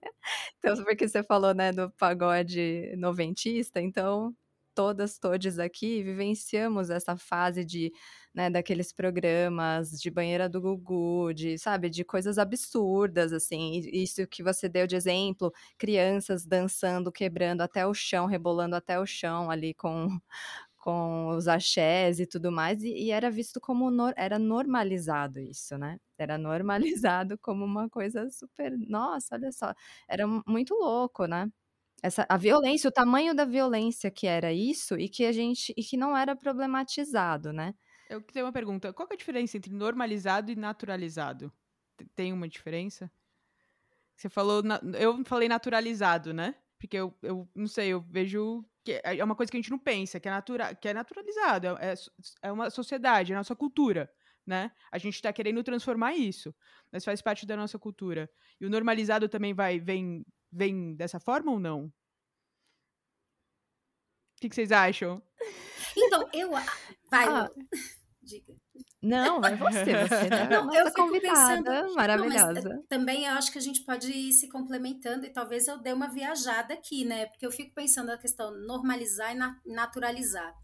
Então, 0.58 0.76
porque 0.84 1.08
você 1.08 1.22
falou, 1.22 1.54
né, 1.54 1.72
do 1.72 1.90
pagode 1.92 2.94
noventista, 2.96 3.80
então 3.80 4.34
todas, 4.74 5.18
todos 5.18 5.58
aqui 5.58 6.02
vivenciamos 6.02 6.90
essa 6.90 7.16
fase 7.16 7.64
de, 7.64 7.92
né, 8.34 8.50
daqueles 8.50 8.92
programas 8.92 9.90
de 10.00 10.10
banheira 10.10 10.48
do 10.48 10.60
Gugu, 10.60 11.32
de, 11.34 11.56
sabe, 11.58 11.88
de 11.90 12.04
coisas 12.04 12.38
absurdas, 12.38 13.32
assim, 13.32 13.80
isso 13.92 14.26
que 14.26 14.42
você 14.42 14.68
deu 14.68 14.86
de 14.86 14.96
exemplo, 14.96 15.52
crianças 15.78 16.44
dançando, 16.46 17.12
quebrando 17.12 17.60
até 17.62 17.86
o 17.86 17.94
chão, 17.94 18.26
rebolando 18.26 18.76
até 18.76 18.98
o 18.98 19.06
chão 19.06 19.50
ali 19.50 19.74
com 19.74 20.08
com 20.76 21.28
os 21.28 21.48
axés 21.48 22.20
e 22.20 22.26
tudo 22.26 22.52
mais, 22.52 22.82
e, 22.82 22.88
e 23.06 23.10
era 23.10 23.30
visto 23.30 23.58
como, 23.60 23.90
no, 23.90 24.12
era 24.16 24.38
normalizado 24.38 25.40
isso, 25.40 25.78
né? 25.78 25.98
Era 26.18 26.36
normalizado 26.36 27.38
como 27.38 27.64
uma 27.64 27.88
coisa 27.88 28.28
super, 28.30 28.70
nossa, 28.88 29.34
olha 29.34 29.50
só, 29.50 29.72
era 30.08 30.26
muito 30.46 30.74
louco, 30.74 31.24
né? 31.26 31.50
Essa, 32.04 32.26
a 32.28 32.36
violência, 32.36 32.86
o 32.86 32.92
tamanho 32.92 33.34
da 33.34 33.46
violência 33.46 34.10
que 34.10 34.26
era 34.26 34.52
isso 34.52 34.94
e 34.98 35.08
que 35.08 35.24
a 35.24 35.32
gente 35.32 35.72
e 35.74 35.82
que 35.82 35.96
não 35.96 36.14
era 36.14 36.36
problematizado, 36.36 37.50
né? 37.50 37.74
Eu 38.10 38.20
tenho 38.20 38.44
uma 38.44 38.52
pergunta. 38.52 38.92
Qual 38.92 39.08
é 39.10 39.14
a 39.14 39.16
diferença 39.16 39.56
entre 39.56 39.72
normalizado 39.72 40.52
e 40.52 40.54
naturalizado? 40.54 41.50
Tem 42.14 42.30
uma 42.30 42.46
diferença? 42.46 43.10
Você 44.14 44.28
falou, 44.28 44.62
eu 45.00 45.24
falei 45.24 45.48
naturalizado, 45.48 46.34
né? 46.34 46.54
Porque 46.78 46.98
eu, 46.98 47.16
eu 47.22 47.48
não 47.54 47.66
sei, 47.66 47.88
eu 47.88 48.02
vejo 48.02 48.62
que 48.84 49.00
é, 49.02 49.16
é 49.16 49.24
uma 49.24 49.34
coisa 49.34 49.50
que 49.50 49.56
a 49.56 49.60
gente 49.62 49.70
não 49.70 49.78
pensa, 49.78 50.20
que 50.20 50.28
é, 50.28 50.30
natura, 50.30 50.74
que 50.74 50.88
é 50.88 50.92
naturalizado, 50.92 51.68
é, 51.80 51.94
é 52.42 52.52
uma 52.52 52.68
sociedade, 52.68 53.32
é 53.32 53.34
a 53.34 53.38
nossa 53.38 53.56
cultura, 53.56 54.12
né? 54.46 54.70
A 54.92 54.98
gente 54.98 55.14
está 55.14 55.32
querendo 55.32 55.64
transformar 55.64 56.12
isso, 56.14 56.54
mas 56.92 57.02
faz 57.02 57.22
parte 57.22 57.46
da 57.46 57.56
nossa 57.56 57.78
cultura. 57.78 58.28
E 58.60 58.66
o 58.66 58.68
normalizado 58.68 59.26
também 59.26 59.54
vai 59.54 59.80
vem 59.80 60.22
vem 60.54 60.94
dessa 60.94 61.18
forma 61.18 61.52
ou 61.52 61.58
não? 61.58 61.86
O 61.86 61.92
que, 64.40 64.48
que 64.48 64.54
vocês 64.54 64.72
acham? 64.72 65.22
Então, 65.96 66.28
eu. 66.32 66.50
Vai, 67.10 67.28
ah. 67.28 67.50
Diga. 68.22 68.54
Não, 69.02 69.44
é 69.44 69.54
você, 69.54 69.84
você 69.84 70.14
é 70.14 70.48
não, 70.48 70.74
eu 70.74 70.86
fico 70.86 71.02
convidada, 71.02 71.62
pensando, 71.62 71.94
maravilhosa. 71.94 72.68
Não, 72.70 72.82
também 72.86 73.26
eu 73.26 73.32
acho 73.32 73.52
que 73.52 73.58
a 73.58 73.60
gente 73.60 73.84
pode 73.84 74.10
ir 74.10 74.32
se 74.32 74.48
complementando 74.48 75.26
e 75.26 75.32
talvez 75.32 75.68
eu 75.68 75.78
dê 75.78 75.92
uma 75.92 76.08
viajada 76.08 76.72
aqui, 76.72 77.04
né? 77.04 77.26
Porque 77.26 77.44
eu 77.44 77.52
fico 77.52 77.74
pensando 77.74 78.06
na 78.06 78.16
questão 78.16 78.50
normalizar 78.66 79.36
e 79.36 79.70
naturalizar. 79.70 80.54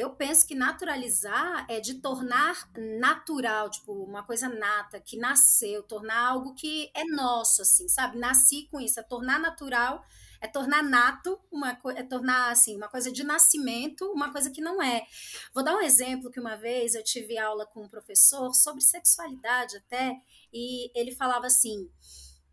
Eu 0.00 0.14
penso 0.14 0.46
que 0.46 0.54
naturalizar 0.54 1.66
é 1.68 1.78
de 1.78 2.00
tornar 2.00 2.70
natural, 2.98 3.68
tipo, 3.68 3.92
uma 3.92 4.22
coisa 4.22 4.48
nata, 4.48 4.98
que 4.98 5.18
nasceu, 5.18 5.82
tornar 5.82 6.28
algo 6.28 6.54
que 6.54 6.90
é 6.94 7.04
nosso, 7.04 7.60
assim, 7.60 7.86
sabe? 7.86 8.18
Nasci 8.18 8.66
com 8.70 8.80
isso, 8.80 8.98
é 8.98 9.02
tornar 9.02 9.38
natural, 9.38 10.02
é 10.40 10.48
tornar 10.48 10.82
nato, 10.82 11.38
uma 11.52 11.78
é 11.94 12.02
tornar, 12.02 12.50
assim, 12.50 12.74
uma 12.76 12.88
coisa 12.88 13.12
de 13.12 13.22
nascimento, 13.22 14.10
uma 14.10 14.32
coisa 14.32 14.50
que 14.50 14.62
não 14.62 14.82
é. 14.82 15.06
Vou 15.52 15.62
dar 15.62 15.76
um 15.76 15.82
exemplo 15.82 16.30
que 16.30 16.40
uma 16.40 16.56
vez 16.56 16.94
eu 16.94 17.04
tive 17.04 17.36
aula 17.36 17.66
com 17.66 17.82
um 17.82 17.88
professor 17.88 18.54
sobre 18.54 18.80
sexualidade 18.80 19.76
até, 19.76 20.16
e 20.50 20.90
ele 20.98 21.14
falava 21.14 21.46
assim, 21.46 21.90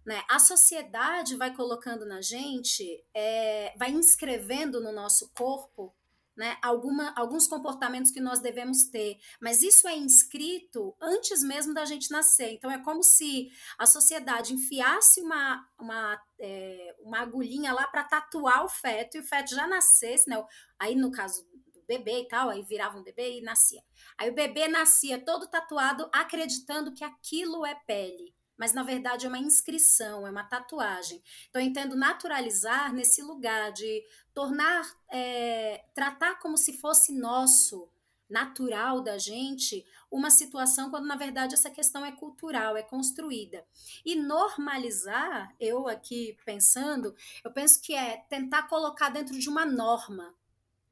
né? 0.05 0.21
A 0.29 0.37
sociedade 0.37 1.37
vai 1.37 1.55
colocando 1.55 2.05
na 2.05 2.19
gente, 2.19 3.05
é, 3.13 3.73
vai 3.77 3.91
inscrevendo 3.91 4.81
no 4.81 4.91
nosso 4.91 5.31
corpo 5.33 5.95
né, 6.37 6.55
alguma, 6.61 7.11
alguns 7.17 7.47
comportamentos 7.47 8.11
que 8.11 8.21
nós 8.21 8.39
devemos 8.39 8.83
ter, 8.83 9.17
mas 9.41 9.63
isso 9.63 9.87
é 9.87 9.97
inscrito 9.97 10.95
antes 11.01 11.41
mesmo 11.41 11.73
da 11.73 11.83
gente 11.83 12.11
nascer. 12.11 12.51
Então 12.51 12.69
é 12.69 12.77
como 12.77 13.01
se 13.01 13.49
a 13.77 13.87
sociedade 13.87 14.53
enfiasse 14.53 15.19
uma, 15.19 15.67
uma, 15.79 16.21
é, 16.39 16.95
uma 16.99 17.21
agulhinha 17.21 17.73
lá 17.73 17.87
para 17.87 18.03
tatuar 18.03 18.63
o 18.63 18.69
feto 18.69 19.17
e 19.17 19.19
o 19.19 19.23
feto 19.23 19.55
já 19.55 19.67
nascesse, 19.67 20.29
né? 20.29 20.41
Aí 20.77 20.95
no 20.95 21.11
caso 21.11 21.43
do 21.73 21.81
bebê 21.87 22.21
e 22.21 22.27
tal, 22.27 22.49
aí 22.49 22.61
virava 22.61 22.99
um 22.99 23.03
bebê 23.03 23.39
e 23.39 23.41
nascia. 23.41 23.83
Aí 24.15 24.29
o 24.29 24.35
bebê 24.35 24.67
nascia 24.67 25.19
todo 25.19 25.47
tatuado, 25.47 26.07
acreditando 26.13 26.93
que 26.93 27.03
aquilo 27.03 27.65
é 27.65 27.73
pele 27.73 28.37
mas 28.57 28.73
na 28.73 28.81
verdade 28.81 29.25
é 29.25 29.29
uma 29.29 29.37
inscrição, 29.37 30.25
é 30.25 30.31
uma 30.31 30.43
tatuagem. 30.43 31.21
Então 31.47 31.61
eu 31.61 31.67
entendo 31.67 31.95
naturalizar 31.95 32.91
nesse 32.91 33.21
lugar 33.21 33.71
de 33.71 34.03
tornar, 34.37 34.95
é, 35.09 35.83
tratar 35.95 36.37
como 36.37 36.59
se 36.59 36.73
fosse 36.73 37.11
nosso, 37.11 37.89
natural 38.29 39.01
da 39.01 39.17
gente, 39.17 39.83
uma 40.11 40.29
situação 40.29 40.91
quando 40.91 41.07
na 41.07 41.15
verdade 41.15 41.55
essa 41.55 41.71
questão 41.71 42.05
é 42.05 42.11
cultural, 42.11 42.77
é 42.77 42.83
construída. 42.83 43.65
E 44.05 44.15
normalizar, 44.15 45.55
eu 45.59 45.87
aqui 45.87 46.37
pensando, 46.45 47.15
eu 47.43 47.51
penso 47.51 47.81
que 47.81 47.95
é 47.95 48.17
tentar 48.29 48.67
colocar 48.67 49.09
dentro 49.09 49.39
de 49.39 49.49
uma 49.49 49.65
norma. 49.65 50.35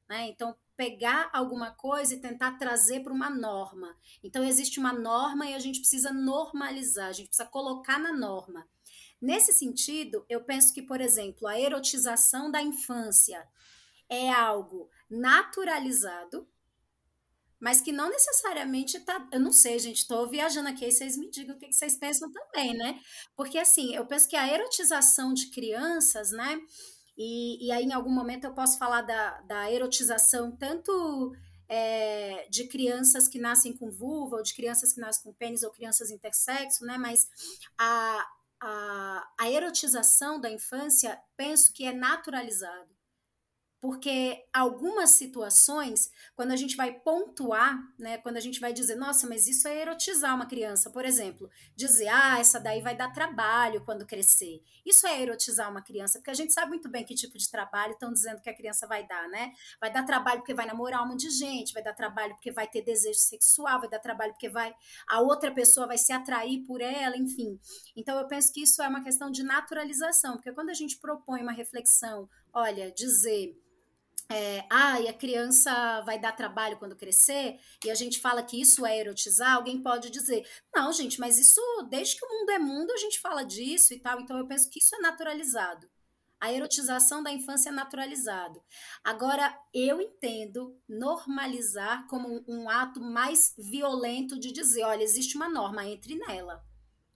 Né? 0.08 0.26
Então, 0.26 0.56
pegar 0.76 1.30
alguma 1.32 1.70
coisa 1.70 2.14
e 2.14 2.20
tentar 2.20 2.58
trazer 2.58 3.04
para 3.04 3.12
uma 3.12 3.30
norma. 3.30 3.96
Então, 4.24 4.42
existe 4.42 4.80
uma 4.80 4.92
norma 4.92 5.46
e 5.46 5.54
a 5.54 5.60
gente 5.60 5.78
precisa 5.78 6.12
normalizar, 6.12 7.10
a 7.10 7.12
gente 7.12 7.28
precisa 7.28 7.48
colocar 7.48 8.00
na 8.00 8.12
norma. 8.12 8.66
Nesse 9.20 9.52
sentido, 9.52 10.24
eu 10.28 10.42
penso 10.44 10.72
que, 10.72 10.82
por 10.82 11.00
exemplo, 11.00 11.46
a 11.46 11.58
erotização 11.58 12.50
da 12.50 12.62
infância 12.62 13.46
é 14.08 14.30
algo 14.30 14.88
naturalizado, 15.10 16.48
mas 17.58 17.80
que 17.80 17.92
não 17.92 18.10
necessariamente 18.10 19.00
tá. 19.00 19.26
Eu 19.32 19.40
não 19.40 19.52
sei, 19.52 19.78
gente, 19.78 19.98
estou 19.98 20.28
viajando 20.28 20.68
aqui, 20.68 20.84
aí 20.84 20.92
vocês 20.92 21.16
me 21.16 21.30
digam 21.30 21.56
o 21.56 21.58
que 21.58 21.72
vocês 21.72 21.96
pensam 21.96 22.30
também, 22.30 22.74
né? 22.74 23.00
Porque, 23.34 23.58
assim, 23.58 23.94
eu 23.94 24.06
penso 24.06 24.28
que 24.28 24.36
a 24.36 24.52
erotização 24.52 25.32
de 25.32 25.50
crianças, 25.50 26.30
né? 26.30 26.60
E, 27.16 27.66
e 27.66 27.72
aí, 27.72 27.84
em 27.84 27.92
algum 27.94 28.10
momento, 28.10 28.44
eu 28.44 28.52
posso 28.52 28.78
falar 28.78 29.02
da, 29.02 29.40
da 29.42 29.72
erotização 29.72 30.54
tanto 30.54 31.34
é, 31.66 32.46
de 32.50 32.68
crianças 32.68 33.26
que 33.26 33.38
nascem 33.38 33.72
com 33.74 33.90
vulva, 33.90 34.36
ou 34.36 34.42
de 34.42 34.54
crianças 34.54 34.92
que 34.92 35.00
nascem 35.00 35.24
com 35.24 35.32
pênis, 35.32 35.62
ou 35.62 35.70
crianças 35.70 36.10
intersexo, 36.10 36.84
né? 36.84 36.98
Mas 36.98 37.26
a, 37.78 38.26
a, 38.60 39.28
a 39.38 39.50
erotização 39.50 40.40
da 40.40 40.50
infância, 40.50 41.20
penso 41.36 41.72
que 41.72 41.84
é 41.84 41.92
naturalizado 41.92 42.95
porque 43.86 44.44
algumas 44.52 45.10
situações, 45.10 46.10
quando 46.34 46.50
a 46.50 46.56
gente 46.56 46.76
vai 46.76 46.92
pontuar, 46.92 47.78
né, 47.96 48.18
quando 48.18 48.36
a 48.36 48.40
gente 48.40 48.58
vai 48.58 48.72
dizer, 48.72 48.96
nossa, 48.96 49.28
mas 49.28 49.46
isso 49.46 49.68
é 49.68 49.80
erotizar 49.80 50.34
uma 50.34 50.44
criança, 50.44 50.90
por 50.90 51.04
exemplo, 51.04 51.48
dizer, 51.76 52.08
ah, 52.08 52.36
essa 52.40 52.58
daí 52.58 52.80
vai 52.82 52.96
dar 52.96 53.12
trabalho 53.12 53.84
quando 53.84 54.04
crescer. 54.04 54.60
Isso 54.84 55.06
é 55.06 55.22
erotizar 55.22 55.70
uma 55.70 55.80
criança, 55.80 56.18
porque 56.18 56.32
a 56.32 56.34
gente 56.34 56.52
sabe 56.52 56.70
muito 56.70 56.88
bem 56.88 57.04
que 57.04 57.14
tipo 57.14 57.38
de 57.38 57.48
trabalho 57.48 57.92
estão 57.92 58.12
dizendo 58.12 58.42
que 58.42 58.50
a 58.50 58.56
criança 58.56 58.88
vai 58.88 59.06
dar, 59.06 59.28
né? 59.28 59.52
Vai 59.80 59.92
dar 59.92 60.02
trabalho 60.02 60.40
porque 60.40 60.52
vai 60.52 60.66
namorar 60.66 61.04
um 61.04 61.06
monte 61.10 61.28
de 61.28 61.30
gente, 61.30 61.72
vai 61.72 61.82
dar 61.82 61.94
trabalho 61.94 62.34
porque 62.34 62.50
vai 62.50 62.66
ter 62.66 62.82
desejo 62.82 63.20
sexual, 63.20 63.78
vai 63.78 63.88
dar 63.88 64.00
trabalho 64.00 64.32
porque 64.32 64.48
vai 64.48 64.74
a 65.06 65.20
outra 65.20 65.52
pessoa 65.52 65.86
vai 65.86 65.96
se 65.96 66.12
atrair 66.12 66.64
por 66.66 66.80
ela, 66.80 67.16
enfim. 67.16 67.56
Então 67.94 68.18
eu 68.18 68.26
penso 68.26 68.52
que 68.52 68.62
isso 68.62 68.82
é 68.82 68.88
uma 68.88 69.04
questão 69.04 69.30
de 69.30 69.44
naturalização, 69.44 70.32
porque 70.34 70.50
quando 70.50 70.70
a 70.70 70.74
gente 70.74 70.98
propõe 70.98 71.40
uma 71.40 71.52
reflexão, 71.52 72.28
olha, 72.52 72.90
dizer 72.90 73.56
é, 74.28 74.64
ah, 74.70 75.00
e 75.00 75.08
a 75.08 75.12
criança 75.12 76.00
vai 76.02 76.18
dar 76.18 76.32
trabalho 76.32 76.78
quando 76.78 76.96
crescer, 76.96 77.58
e 77.84 77.90
a 77.90 77.94
gente 77.94 78.20
fala 78.20 78.42
que 78.42 78.60
isso 78.60 78.84
é 78.84 78.98
erotizar, 78.98 79.54
alguém 79.54 79.80
pode 79.82 80.10
dizer, 80.10 80.46
não, 80.74 80.92
gente, 80.92 81.20
mas 81.20 81.38
isso, 81.38 81.60
desde 81.88 82.16
que 82.16 82.24
o 82.24 82.28
mundo 82.28 82.50
é 82.50 82.58
mundo, 82.58 82.90
a 82.92 82.96
gente 82.96 83.20
fala 83.20 83.44
disso 83.44 83.94
e 83.94 84.00
tal, 84.00 84.20
então 84.20 84.36
eu 84.36 84.46
penso 84.46 84.68
que 84.68 84.80
isso 84.80 84.94
é 84.96 84.98
naturalizado. 84.98 85.88
A 86.38 86.52
erotização 86.52 87.22
da 87.22 87.32
infância 87.32 87.70
é 87.70 87.72
naturalizado. 87.72 88.62
Agora, 89.02 89.58
eu 89.72 90.02
entendo 90.02 90.78
normalizar 90.86 92.06
como 92.08 92.44
um, 92.46 92.68
ato 92.68 93.00
mais 93.00 93.54
violento 93.56 94.38
de 94.38 94.52
dizer, 94.52 94.82
olha, 94.84 95.02
existe 95.02 95.36
uma 95.36 95.48
norma, 95.48 95.86
entre 95.86 96.14
nela, 96.14 96.62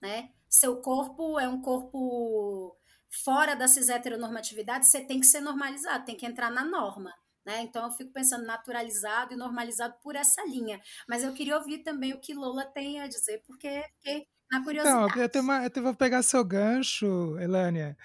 né? 0.01 0.31
Seu 0.49 0.81
corpo 0.81 1.39
é 1.39 1.47
um 1.47 1.61
corpo 1.61 2.75
fora 3.11 3.55
da 3.55 3.67
cis 3.67 3.89
heteronormatividade, 3.89 4.87
você 4.87 5.01
tem 5.01 5.19
que 5.19 5.25
ser 5.25 5.41
normalizado, 5.41 6.05
tem 6.05 6.15
que 6.15 6.25
entrar 6.25 6.49
na 6.49 6.63
norma. 6.63 7.13
Né? 7.45 7.61
Então 7.63 7.85
eu 7.85 7.91
fico 7.91 8.11
pensando 8.11 8.45
naturalizado 8.45 9.33
e 9.33 9.37
normalizado 9.37 9.95
por 10.01 10.15
essa 10.15 10.43
linha. 10.45 10.79
Mas 11.07 11.23
eu 11.23 11.33
queria 11.33 11.57
ouvir 11.57 11.79
também 11.79 12.13
o 12.13 12.19
que 12.19 12.33
Lola 12.33 12.65
tem 12.65 13.01
a 13.01 13.07
dizer, 13.07 13.41
porque, 13.45 13.83
porque 13.95 14.27
na 14.49 14.63
curiosidade. 14.63 15.15
Não, 15.15 15.23
eu, 15.23 15.29
tenho 15.29 15.43
uma, 15.43 15.65
eu 15.65 15.83
vou 15.83 15.95
pegar 15.95 16.21
seu 16.23 16.43
gancho, 16.43 17.37
Elânia. 17.39 17.97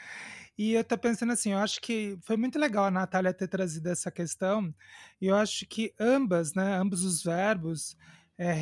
E 0.58 0.72
eu 0.72 0.82
tô 0.82 0.96
pensando 0.96 1.32
assim, 1.32 1.52
eu 1.52 1.58
acho 1.58 1.80
que 1.82 2.18
foi 2.22 2.36
muito 2.36 2.58
legal 2.58 2.86
a 2.86 2.90
Natália 2.90 3.34
ter 3.34 3.46
trazido 3.46 3.90
essa 3.90 4.10
questão, 4.10 4.74
e 5.20 5.26
eu 5.26 5.36
acho 5.36 5.66
que 5.66 5.92
ambas, 6.00 6.54
né, 6.54 6.76
ambos 6.76 7.04
os 7.04 7.22
verbos 7.22 7.94
é, 8.38 8.52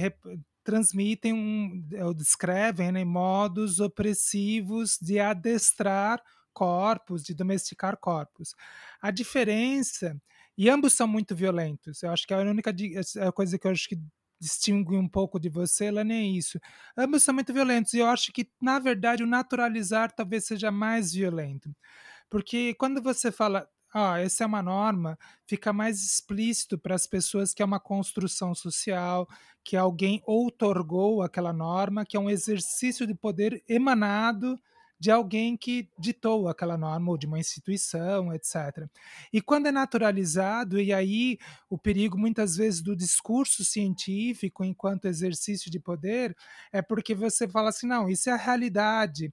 transmitem 0.64 1.32
um, 1.34 1.86
ou 2.04 2.14
descrevem 2.14 2.90
né, 2.92 3.04
modos 3.04 3.80
opressivos 3.80 4.98
de 5.00 5.20
adestrar 5.20 6.22
corpos, 6.52 7.22
de 7.22 7.34
domesticar 7.34 7.96
corpos. 7.98 8.54
A 9.00 9.10
diferença, 9.10 10.16
e 10.56 10.68
ambos 10.70 10.94
são 10.94 11.06
muito 11.08 11.34
violentos, 11.34 12.02
eu 12.02 12.10
acho 12.10 12.26
que 12.26 12.34
a 12.34 12.38
única 12.38 12.74
a 13.20 13.32
coisa 13.32 13.58
que 13.58 13.66
eu 13.66 13.70
acho 13.72 13.88
que 13.88 13.98
distingue 14.40 14.96
um 14.96 15.08
pouco 15.08 15.38
de 15.40 15.48
você, 15.48 15.86
ela 15.86 16.04
nem 16.04 16.34
é 16.34 16.38
isso. 16.38 16.58
Ambos 16.96 17.22
são 17.22 17.34
muito 17.34 17.52
violentos, 17.52 17.94
e 17.94 17.98
eu 17.98 18.06
acho 18.08 18.32
que, 18.32 18.48
na 18.60 18.78
verdade, 18.78 19.22
o 19.22 19.26
naturalizar 19.26 20.12
talvez 20.12 20.44
seja 20.46 20.70
mais 20.70 21.12
violento. 21.12 21.74
Porque 22.30 22.74
quando 22.74 23.02
você 23.02 23.32
fala, 23.32 23.68
ah, 23.94 24.18
essa 24.18 24.42
é 24.42 24.46
uma 24.46 24.62
norma, 24.62 25.16
fica 25.46 25.72
mais 25.72 26.02
explícito 26.04 26.76
para 26.76 26.96
as 26.96 27.06
pessoas 27.06 27.54
que 27.54 27.62
é 27.62 27.64
uma 27.64 27.78
construção 27.78 28.54
social, 28.54 29.28
que 29.62 29.76
alguém 29.76 30.20
outorgou 30.26 31.22
aquela 31.22 31.52
norma, 31.52 32.04
que 32.04 32.16
é 32.16 32.20
um 32.20 32.28
exercício 32.28 33.06
de 33.06 33.14
poder 33.14 33.62
emanado 33.68 34.58
de 34.98 35.10
alguém 35.10 35.56
que 35.56 35.88
ditou 35.98 36.48
aquela 36.48 36.78
norma 36.78 37.10
ou 37.10 37.18
de 37.18 37.26
uma 37.26 37.38
instituição, 37.38 38.32
etc. 38.32 38.88
E 39.32 39.40
quando 39.40 39.66
é 39.66 39.72
naturalizado, 39.72 40.80
e 40.80 40.92
aí 40.92 41.38
o 41.68 41.76
perigo 41.76 42.16
muitas 42.18 42.56
vezes 42.56 42.80
do 42.80 42.96
discurso 42.96 43.64
científico 43.64 44.64
enquanto 44.64 45.04
exercício 45.06 45.70
de 45.70 45.78
poder 45.78 46.34
é 46.72 46.80
porque 46.80 47.14
você 47.14 47.46
fala 47.46 47.68
assim, 47.68 47.86
não, 47.86 48.08
isso 48.08 48.30
é 48.30 48.32
a 48.32 48.36
realidade. 48.36 49.32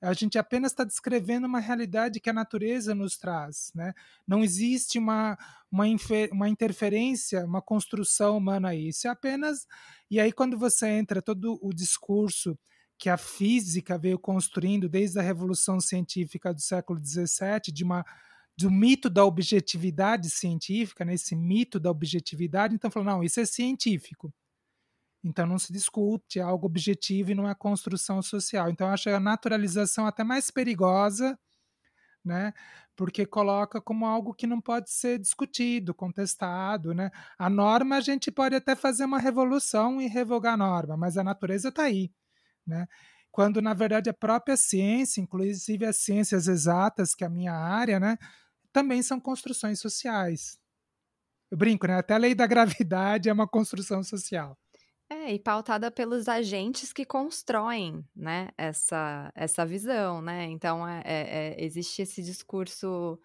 A 0.00 0.12
gente 0.12 0.38
apenas 0.38 0.72
está 0.72 0.84
descrevendo 0.84 1.46
uma 1.46 1.58
realidade 1.58 2.20
que 2.20 2.30
a 2.30 2.32
natureza 2.32 2.94
nos 2.94 3.16
traz. 3.16 3.72
Né? 3.74 3.92
Não 4.26 4.44
existe 4.44 4.98
uma, 4.98 5.36
uma, 5.70 5.84
uma 6.30 6.48
interferência, 6.48 7.44
uma 7.44 7.60
construção 7.60 8.36
humana 8.36 8.68
aí. 8.68 8.88
Isso 8.88 9.08
é 9.08 9.10
apenas. 9.10 9.66
E 10.10 10.20
aí, 10.20 10.32
quando 10.32 10.56
você 10.56 10.88
entra 10.88 11.20
todo 11.20 11.58
o 11.60 11.72
discurso 11.72 12.56
que 12.98 13.08
a 13.08 13.16
física 13.16 13.96
veio 13.96 14.18
construindo 14.18 14.88
desde 14.88 15.18
a 15.18 15.22
Revolução 15.22 15.80
Científica 15.80 16.52
do 16.52 16.60
século 16.60 16.98
XVII, 16.98 17.72
de 17.72 17.84
uma 17.84 18.04
do 18.56 18.72
mito 18.72 19.08
da 19.08 19.24
objetividade 19.24 20.28
científica, 20.28 21.04
nesse 21.04 21.36
né? 21.36 21.42
mito 21.42 21.78
da 21.78 21.92
objetividade, 21.92 22.74
então 22.74 22.90
falou, 22.90 23.08
não, 23.08 23.22
isso 23.22 23.38
é 23.38 23.46
científico. 23.46 24.34
Então 25.24 25.46
não 25.46 25.58
se 25.58 25.72
discute, 25.72 26.38
é 26.38 26.42
algo 26.42 26.66
objetivo 26.66 27.30
e 27.32 27.34
não 27.34 27.48
é 27.48 27.54
construção 27.54 28.22
social. 28.22 28.70
Então 28.70 28.86
eu 28.86 28.92
acho 28.94 29.10
a 29.10 29.20
naturalização 29.20 30.06
até 30.06 30.22
mais 30.24 30.50
perigosa, 30.50 31.38
né? 32.24 32.52
Porque 32.96 33.26
coloca 33.26 33.80
como 33.80 34.06
algo 34.06 34.34
que 34.34 34.46
não 34.46 34.60
pode 34.60 34.90
ser 34.90 35.18
discutido, 35.18 35.94
contestado, 35.94 36.94
né? 36.94 37.10
A 37.38 37.50
norma 37.50 37.96
a 37.96 38.00
gente 38.00 38.30
pode 38.30 38.54
até 38.56 38.76
fazer 38.76 39.04
uma 39.04 39.18
revolução 39.18 40.00
e 40.00 40.06
revogar 40.08 40.54
a 40.54 40.56
norma, 40.56 40.96
mas 40.96 41.16
a 41.16 41.24
natureza 41.24 41.68
está 41.70 41.84
aí, 41.84 42.12
né? 42.66 42.86
Quando 43.32 43.62
na 43.62 43.74
verdade 43.74 44.10
a 44.10 44.14
própria 44.14 44.56
ciência, 44.56 45.20
inclusive 45.20 45.86
as 45.86 45.98
ciências 45.98 46.48
exatas, 46.48 47.14
que 47.14 47.24
é 47.24 47.26
a 47.28 47.30
minha 47.30 47.52
área, 47.54 48.00
né, 48.00 48.18
também 48.72 49.02
são 49.02 49.20
construções 49.20 49.80
sociais. 49.80 50.58
Eu 51.50 51.58
brinco, 51.58 51.86
né? 51.86 51.94
Até 51.98 52.14
a 52.14 52.18
lei 52.18 52.34
da 52.34 52.46
gravidade 52.48 53.28
é 53.28 53.32
uma 53.32 53.48
construção 53.48 54.02
social. 54.02 54.58
É, 55.10 55.32
e 55.32 55.38
pautada 55.38 55.90
pelos 55.90 56.28
agentes 56.28 56.92
que 56.92 57.04
constroem, 57.04 58.04
né, 58.14 58.48
essa, 58.58 59.32
essa 59.34 59.64
visão, 59.64 60.20
né? 60.20 60.44
Então, 60.44 60.86
é, 60.86 61.00
é, 61.04 61.54
é 61.56 61.64
existe 61.64 62.02
esse 62.02 62.22
discurso 62.22 63.18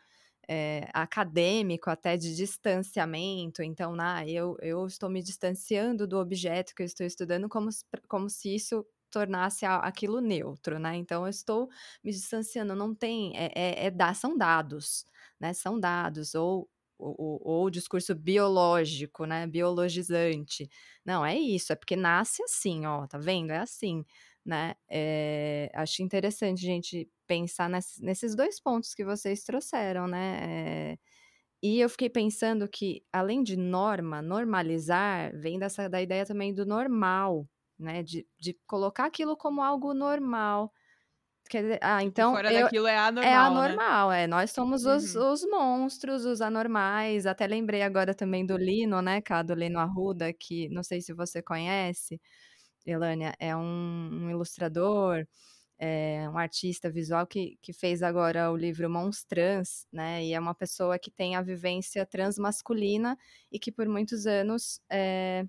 é, 0.48 0.90
acadêmico 0.94 1.90
até 1.90 2.18
de 2.18 2.36
distanciamento. 2.36 3.64
Então, 3.64 3.96
nah, 3.96 4.26
eu, 4.28 4.58
eu 4.62 4.86
estou 4.88 5.10
me 5.10 5.24
distanciando 5.24 6.08
do 6.08 6.20
objeto 6.20 6.76
que 6.76 6.84
eu 6.84 6.86
estou 6.88 7.08
estudando 7.08 7.50
como, 7.50 7.70
como 8.10 8.30
se 8.30 8.56
isso 8.56 8.86
tornasse 9.12 9.66
aquilo 9.66 10.22
neutro, 10.22 10.80
né? 10.80 10.96
Então, 10.98 11.24
eu 11.26 11.30
estou 11.30 11.70
me 12.04 12.12
distanciando, 12.12 12.76
não 12.76 12.96
tem, 12.96 13.34
é, 13.38 13.52
é, 13.56 13.88
é 13.88 14.14
são 14.14 14.38
dados, 14.38 15.06
né? 15.40 15.54
São 15.54 15.80
dados, 15.80 16.36
ou 16.36 16.70
ou, 16.98 17.16
ou, 17.44 17.66
o 17.66 17.70
discurso 17.70 18.16
biológico, 18.16 19.26
né, 19.26 19.48
biologizante. 19.48 20.70
Não, 21.06 21.26
é 21.26 21.38
isso, 21.38 21.74
é 21.74 21.76
porque 21.76 21.96
nasce 21.96 22.44
assim, 22.44 22.86
ó, 22.86 23.08
tá 23.08 23.18
vendo? 23.18 23.52
É 23.52 23.58
assim, 23.60 24.06
né? 24.46 24.76
É, 24.90 25.70
acho 25.74 26.02
interessante, 26.04 26.62
gente, 26.62 27.10
pensar 27.28 27.70
ness, 27.70 28.00
nesses 28.02 28.36
dois 28.36 28.60
pontos 28.60 28.94
que 28.94 29.04
vocês 29.06 29.44
trouxeram, 29.44 30.08
né? 30.08 30.94
É, 30.94 30.98
E 31.62 31.80
eu 31.80 31.90
fiquei 31.90 32.10
pensando 32.10 32.68
que, 32.68 33.04
além 33.12 33.42
de 33.44 33.56
norma, 33.58 34.22
normalizar, 34.22 35.32
vem 35.38 35.58
dessa, 35.58 35.88
da 35.90 36.02
ideia 36.02 36.26
também 36.26 36.54
do 36.54 36.66
normal, 36.66 37.48
né? 37.80 38.04
De, 38.04 38.28
de 38.38 38.54
colocar 38.68 39.06
aquilo 39.06 39.38
como 39.38 39.62
algo 39.64 39.94
normal. 39.94 40.74
Quer 41.54 41.78
ah, 41.84 42.02
então. 42.04 42.34
Fora 42.34 42.52
eu, 42.52 42.64
daquilo 42.64 42.88
é 42.88 42.98
anormal. 42.98 43.24
é 43.24 43.30
né? 43.30 43.38
anormal, 43.38 44.12
é. 44.12 44.26
Nós 44.26 44.50
somos 44.50 44.88
os, 44.88 45.14
Uhum. 45.14 45.32
os 45.32 45.44
monstros, 45.44 46.26
os 46.26 46.42
anormais. 46.42 47.28
Até 47.28 47.46
lembrei 47.46 47.84
agora 47.84 48.16
também 48.16 48.44
do 48.44 48.58
Lino, 48.58 49.04
né, 49.04 49.22
cá, 49.22 49.44
do 49.44 49.54
Lino 49.54 49.78
Arruda, 49.78 50.34
que 50.34 50.68
não 50.70 50.82
sei 50.82 51.00
se 51.00 51.14
você 51.14 51.44
conhece, 51.44 52.20
Elânia, 52.88 53.36
é 53.40 53.56
um, 53.56 53.62
um 53.62 54.32
ilustrador, 54.32 55.28
é 55.78 56.28
um 56.28 56.40
artista 56.40 56.90
visual 56.90 57.28
que, 57.28 57.56
que 57.62 57.72
fez 57.72 58.02
agora 58.02 58.52
o 58.52 58.58
livro 58.58 58.90
Monstrans, 58.90 59.86
né? 59.94 60.26
E 60.26 60.34
é 60.34 60.40
uma 60.40 60.56
pessoa 60.56 60.98
que 60.98 61.12
tem 61.12 61.36
a 61.36 61.42
vivência 61.44 62.04
transmasculina 62.04 63.16
e 63.52 63.60
que 63.60 63.72
por 63.72 63.88
muitos 63.88 64.26
anos 64.26 64.82
é, 64.90 65.46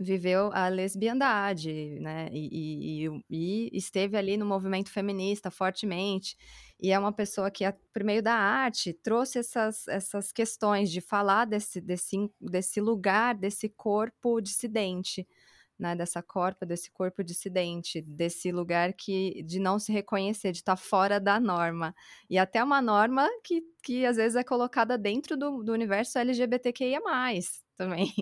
viveu 0.00 0.50
a 0.52 0.68
lesbiandade, 0.68 1.98
né? 2.00 2.28
E, 2.32 3.06
e, 3.06 3.24
e, 3.30 3.70
esteve 3.76 4.16
ali 4.16 4.36
no 4.36 4.46
movimento 4.46 4.90
feminista 4.90 5.50
fortemente. 5.50 6.36
E 6.80 6.90
é 6.90 6.98
uma 6.98 7.12
pessoa 7.12 7.50
que, 7.50 7.64
por 7.92 8.02
meio 8.04 8.22
da 8.22 8.34
arte, 8.34 8.92
trouxe 8.92 9.38
essas, 9.38 9.86
essas 9.88 10.32
questões 10.32 10.90
de 10.90 11.00
falar 11.00 11.44
desse, 11.44 11.80
desse, 11.80 12.16
desse 12.40 12.80
lugar, 12.80 13.34
desse 13.34 13.68
corpo 13.68 14.40
dissidente. 14.40 15.26
Né, 15.78 15.96
dessa 15.96 16.22
corpa, 16.22 16.64
desse 16.64 16.92
corpo 16.92 17.24
dissidente, 17.24 18.00
desse 18.02 18.52
lugar 18.52 18.92
que 18.92 19.42
de 19.42 19.58
não 19.58 19.80
se 19.80 19.90
reconhecer, 19.90 20.52
de 20.52 20.58
estar 20.58 20.76
fora 20.76 21.18
da 21.18 21.40
norma. 21.40 21.92
E 22.30 22.38
até 22.38 22.62
uma 22.62 22.80
norma 22.80 23.28
que, 23.42 23.64
que 23.82 24.06
às 24.06 24.16
vezes 24.16 24.36
é 24.36 24.44
colocada 24.44 24.96
dentro 24.96 25.36
do, 25.36 25.60
do 25.64 25.72
universo 25.72 26.18
LGBTQIA 26.18 27.00
também. 27.76 28.12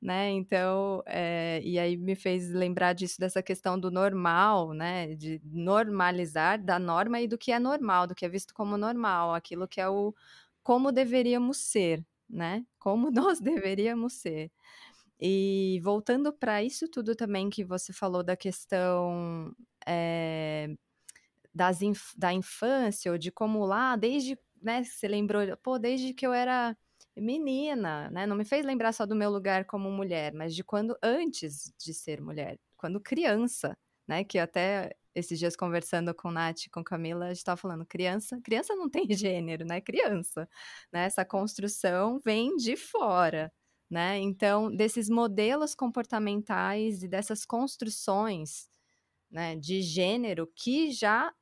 Né? 0.00 0.30
Então, 0.30 1.02
é, 1.06 1.60
e 1.64 1.78
aí 1.78 1.96
me 1.96 2.14
fez 2.14 2.50
lembrar 2.50 2.92
disso, 2.92 3.18
dessa 3.20 3.42
questão 3.42 3.78
do 3.78 3.90
normal, 3.90 4.72
né? 4.72 5.14
De 5.14 5.40
normalizar 5.44 6.62
da 6.62 6.78
norma 6.78 7.20
e 7.20 7.28
do 7.28 7.38
que 7.38 7.52
é 7.52 7.58
normal, 7.58 8.06
do 8.06 8.14
que 8.14 8.24
é 8.26 8.28
visto 8.28 8.54
como 8.54 8.76
normal, 8.76 9.34
aquilo 9.34 9.68
que 9.68 9.80
é 9.80 9.88
o 9.88 10.14
como 10.62 10.92
deveríamos 10.92 11.58
ser, 11.58 12.04
né? 12.28 12.64
Como 12.78 13.10
nós 13.12 13.40
deveríamos 13.40 14.14
ser. 14.14 14.50
E 15.20 15.80
voltando 15.82 16.32
para 16.32 16.62
isso 16.62 16.88
tudo 16.88 17.14
também 17.16 17.50
que 17.50 17.64
você 17.64 17.92
falou 17.92 18.22
da 18.22 18.36
questão 18.36 19.52
é, 19.86 20.70
das 21.54 21.82
inf 21.82 22.12
da 22.16 22.32
infância, 22.32 23.10
ou 23.12 23.18
de 23.18 23.30
como 23.32 23.64
lá, 23.66 23.96
desde, 23.96 24.38
né, 24.62 24.84
você 24.84 25.08
lembrou, 25.08 25.42
pô, 25.58 25.78
desde 25.78 26.14
que 26.14 26.26
eu 26.26 26.32
era 26.32 26.76
menina, 27.20 28.10
né, 28.10 28.26
não 28.26 28.36
me 28.36 28.44
fez 28.44 28.64
lembrar 28.64 28.92
só 28.92 29.06
do 29.06 29.14
meu 29.16 29.30
lugar 29.30 29.64
como 29.64 29.90
mulher, 29.90 30.32
mas 30.34 30.54
de 30.54 30.64
quando 30.64 30.96
antes 31.02 31.72
de 31.78 31.94
ser 31.94 32.20
mulher, 32.20 32.58
quando 32.76 33.00
criança, 33.00 33.76
né, 34.06 34.24
que 34.24 34.38
até 34.38 34.94
esses 35.14 35.38
dias 35.38 35.56
conversando 35.56 36.14
com 36.14 36.30
Nath, 36.30 36.68
com 36.72 36.82
Camila, 36.84 37.26
a 37.26 37.28
gente 37.28 37.38
estava 37.38 37.56
falando, 37.56 37.84
criança, 37.86 38.40
criança 38.42 38.74
não 38.76 38.88
tem 38.88 39.06
gênero, 39.12 39.64
né, 39.64 39.80
criança, 39.80 40.48
né, 40.92 41.04
essa 41.04 41.24
construção 41.24 42.20
vem 42.24 42.56
de 42.56 42.76
fora, 42.76 43.52
né? 43.90 44.18
Então, 44.18 44.70
desses 44.70 45.08
modelos 45.08 45.74
comportamentais 45.74 47.02
e 47.02 47.08
dessas 47.08 47.44
construções 47.46 48.68
né, 49.30 49.56
de 49.56 49.82
gênero 49.82 50.50
que 50.54 50.90
já 50.90 51.32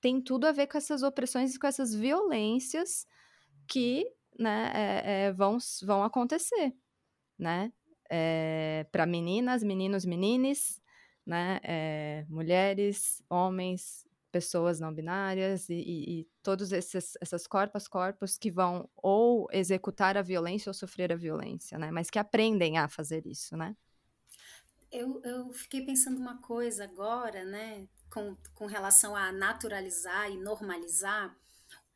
tem 0.00 0.20
tudo 0.20 0.46
a 0.46 0.52
ver 0.52 0.66
com 0.68 0.78
essas 0.78 1.02
opressões 1.02 1.54
e 1.54 1.58
com 1.58 1.66
essas 1.66 1.94
violências 1.94 3.06
que 3.68 4.06
né, 4.38 4.72
é, 4.74 5.24
é, 5.26 5.32
vão, 5.32 5.58
vão 5.82 6.02
acontecer, 6.02 6.74
né? 7.38 7.72
É, 8.10 8.86
para 8.90 9.04
meninas, 9.04 9.62
meninos, 9.62 10.04
menines, 10.04 10.80
né? 11.26 11.60
Mulheres, 12.28 13.22
homens, 13.28 14.08
pessoas 14.30 14.78
não 14.78 14.92
binárias 14.92 15.68
e, 15.68 15.74
e, 15.74 16.20
e 16.20 16.28
todos 16.42 16.72
esses 16.72 17.16
essas 17.20 17.46
corpos 17.46 17.88
corpos 17.88 18.38
que 18.38 18.50
vão 18.50 18.88
ou 18.96 19.48
executar 19.52 20.16
a 20.16 20.22
violência 20.22 20.70
ou 20.70 20.74
sofrer 20.74 21.12
a 21.12 21.16
violência, 21.16 21.78
né? 21.78 21.90
Mas 21.90 22.10
que 22.10 22.18
aprendem 22.18 22.78
a 22.78 22.88
fazer 22.88 23.26
isso, 23.26 23.56
né? 23.56 23.76
Eu, 24.90 25.20
eu 25.22 25.52
fiquei 25.52 25.84
pensando 25.84 26.18
uma 26.18 26.38
coisa 26.38 26.84
agora, 26.84 27.44
né? 27.44 27.86
Com, 28.10 28.36
com 28.54 28.66
relação 28.66 29.14
a 29.14 29.30
naturalizar 29.32 30.30
e 30.30 30.38
normalizar, 30.38 31.34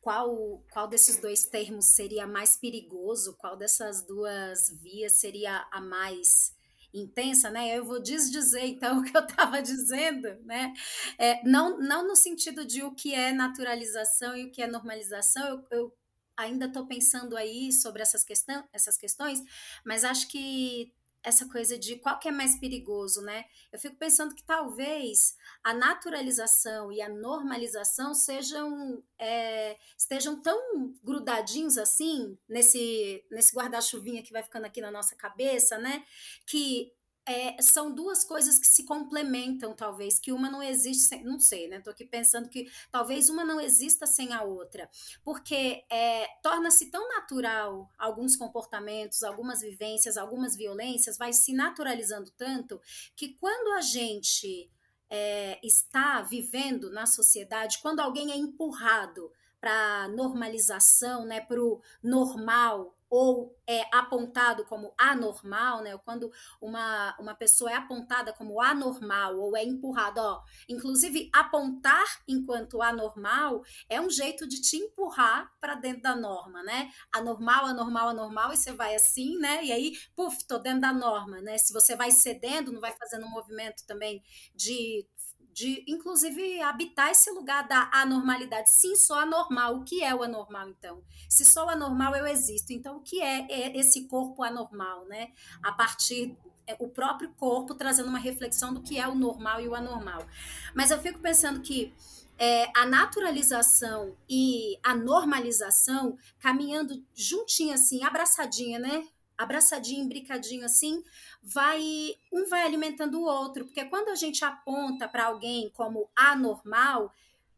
qual, 0.03 0.61
qual 0.69 0.85
desses 0.85 1.17
dois 1.17 1.45
termos 1.45 1.85
seria 1.85 2.27
mais 2.27 2.57
perigoso? 2.57 3.37
Qual 3.37 3.55
dessas 3.55 4.05
duas 4.05 4.69
vias 4.81 5.13
seria 5.13 5.65
a 5.71 5.79
mais 5.79 6.53
intensa, 6.93 7.49
né? 7.49 7.77
Eu 7.77 7.85
vou 7.85 8.01
desdizer 8.01 8.65
então 8.65 8.99
o 8.99 9.03
que 9.03 9.15
eu 9.15 9.21
estava 9.21 9.61
dizendo, 9.61 10.27
né? 10.43 10.73
É, 11.17 11.41
não, 11.47 11.79
não 11.79 12.05
no 12.05 12.17
sentido 12.17 12.65
de 12.65 12.83
o 12.83 12.93
que 12.93 13.15
é 13.15 13.31
naturalização 13.31 14.35
e 14.35 14.43
o 14.43 14.51
que 14.51 14.61
é 14.61 14.67
normalização, 14.67 15.47
eu, 15.47 15.67
eu 15.71 15.97
ainda 16.35 16.65
estou 16.65 16.85
pensando 16.85 17.37
aí 17.37 17.71
sobre 17.71 18.01
essas, 18.01 18.25
questão, 18.25 18.67
essas 18.73 18.97
questões, 18.97 19.39
mas 19.85 20.03
acho 20.03 20.27
que 20.27 20.93
essa 21.23 21.47
coisa 21.47 21.77
de 21.77 21.95
qual 21.95 22.19
que 22.19 22.27
é 22.27 22.31
mais 22.31 22.59
perigoso, 22.59 23.21
né? 23.21 23.45
Eu 23.71 23.79
fico 23.79 23.95
pensando 23.95 24.35
que 24.35 24.43
talvez 24.43 25.35
a 25.63 25.73
naturalização 25.73 26.91
e 26.91 27.01
a 27.01 27.09
normalização 27.09 28.13
sejam 28.13 29.01
é, 29.17 29.77
estejam 29.97 30.41
tão 30.41 30.93
grudadinhos 31.03 31.77
assim 31.77 32.37
nesse 32.47 33.23
nesse 33.31 33.55
guarda-chuvinha 33.55 34.21
que 34.21 34.33
vai 34.33 34.43
ficando 34.43 34.65
aqui 34.65 34.81
na 34.81 34.91
nossa 34.91 35.15
cabeça, 35.15 35.77
né? 35.77 36.03
Que 36.45 36.91
é, 37.25 37.61
são 37.61 37.93
duas 37.93 38.23
coisas 38.23 38.59
que 38.59 38.67
se 38.67 38.83
complementam, 38.83 39.73
talvez, 39.73 40.19
que 40.19 40.31
uma 40.31 40.49
não 40.49 40.61
existe 40.61 41.03
sem, 41.03 41.23
não 41.23 41.39
sei, 41.39 41.67
né? 41.67 41.79
Tô 41.79 41.89
aqui 41.89 42.05
pensando 42.05 42.49
que 42.49 42.69
talvez 42.91 43.29
uma 43.29 43.45
não 43.45 43.61
exista 43.61 44.05
sem 44.05 44.33
a 44.33 44.43
outra, 44.43 44.89
porque 45.23 45.85
é, 45.89 46.27
torna-se 46.41 46.91
tão 46.91 47.07
natural 47.07 47.89
alguns 47.97 48.35
comportamentos, 48.35 49.23
algumas 49.23 49.61
vivências, 49.61 50.17
algumas 50.17 50.55
violências, 50.55 51.17
vai 51.17 51.31
se 51.31 51.53
naturalizando 51.53 52.29
tanto 52.31 52.81
que 53.15 53.29
quando 53.29 53.73
a 53.77 53.81
gente 53.81 54.69
é, 55.09 55.59
está 55.63 56.21
vivendo 56.21 56.91
na 56.91 57.05
sociedade, 57.05 57.79
quando 57.81 57.99
alguém 57.99 58.31
é 58.31 58.35
empurrado 58.35 59.31
para 59.61 60.09
normalização, 60.09 61.25
né, 61.25 61.39
para 61.39 61.63
o 61.63 61.81
normal, 62.01 62.97
ou 63.15 63.55
é 63.67 63.83
apontado 63.95 64.65
como 64.65 64.91
anormal, 64.97 65.83
né? 65.83 65.95
Quando 65.99 66.31
uma, 66.59 67.15
uma 67.19 67.35
pessoa 67.35 67.71
é 67.71 67.75
apontada 67.75 68.33
como 68.33 68.59
anormal 68.59 69.37
ou 69.37 69.55
é 69.55 69.63
empurrada, 69.63 70.19
ó. 70.19 70.41
Inclusive, 70.67 71.29
apontar 71.31 72.23
enquanto 72.27 72.81
anormal 72.81 73.61
é 73.87 74.01
um 74.01 74.09
jeito 74.09 74.47
de 74.47 74.59
te 74.59 74.77
empurrar 74.77 75.53
para 75.61 75.75
dentro 75.75 76.01
da 76.01 76.15
norma, 76.15 76.63
né? 76.63 76.91
Anormal, 77.13 77.67
anormal, 77.67 78.09
anormal, 78.09 78.51
e 78.51 78.57
você 78.57 78.73
vai 78.73 78.95
assim, 78.95 79.37
né? 79.37 79.63
E 79.63 79.71
aí, 79.71 79.93
puf, 80.15 80.43
tô 80.47 80.57
dentro 80.57 80.81
da 80.81 80.91
norma, 80.91 81.39
né? 81.39 81.59
Se 81.59 81.71
você 81.71 81.95
vai 81.95 82.09
cedendo, 82.09 82.71
não 82.71 82.81
vai 82.81 82.93
fazendo 82.93 83.27
um 83.27 83.29
movimento 83.29 83.85
também 83.85 84.23
de 84.55 85.07
de 85.53 85.83
inclusive 85.87 86.61
habitar 86.61 87.11
esse 87.11 87.29
lugar 87.31 87.67
da 87.67 87.89
anormalidade. 87.93 88.69
Sim, 88.71 88.95
sou 88.95 89.15
anormal. 89.15 89.77
O 89.77 89.83
que 89.83 90.03
é 90.03 90.13
o 90.13 90.23
anormal, 90.23 90.69
então? 90.69 91.03
Se 91.29 91.45
sou 91.45 91.69
anormal, 91.69 92.15
eu 92.15 92.25
existo. 92.25 92.73
Então, 92.73 92.97
o 92.97 93.01
que 93.01 93.21
é 93.21 93.77
esse 93.77 94.07
corpo 94.07 94.43
anormal, 94.43 95.05
né? 95.05 95.31
A 95.61 95.71
partir 95.71 96.35
é, 96.65 96.75
o 96.79 96.87
próprio 96.87 97.29
corpo 97.33 97.75
trazendo 97.75 98.09
uma 98.09 98.19
reflexão 98.19 98.73
do 98.73 98.81
que 98.81 98.97
é 98.97 99.07
o 99.07 99.15
normal 99.15 99.61
e 99.61 99.67
o 99.67 99.75
anormal. 99.75 100.25
Mas 100.73 100.91
eu 100.91 100.99
fico 100.99 101.19
pensando 101.19 101.61
que 101.61 101.93
é, 102.37 102.71
a 102.75 102.85
naturalização 102.85 104.17
e 104.27 104.77
a 104.83 104.95
normalização 104.95 106.17
caminhando 106.39 107.05
juntinha 107.13 107.75
assim, 107.75 108.03
abraçadinha, 108.03 108.79
né? 108.79 109.07
Abraçadinho, 109.37 110.07
brincadinho 110.07 110.65
assim, 110.65 111.03
vai 111.43 112.15
um 112.31 112.45
vai 112.45 112.63
alimentando 112.63 113.19
o 113.19 113.25
outro, 113.25 113.65
porque 113.65 113.83
quando 113.85 114.07
a 114.07 114.15
gente 114.15 114.45
aponta 114.45 115.07
para 115.09 115.25
alguém 115.25 115.69
como 115.71 116.09
anormal, 116.15 117.13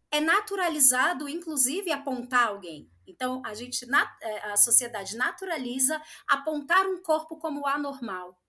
é 0.10 0.20
naturalizado, 0.20 1.30
inclusive, 1.30 1.92
apontar 1.92 2.48
alguém. 2.48 2.90
Então, 3.06 3.42
a 3.46 3.54
gente, 3.54 3.86
é, 4.22 4.52
a 4.52 4.58
sociedade 4.58 5.16
naturaliza 5.16 6.02
apontar 6.28 6.88
um 6.88 7.02
corpo 7.02 7.38
como 7.38 7.68
anormal. 7.68 8.40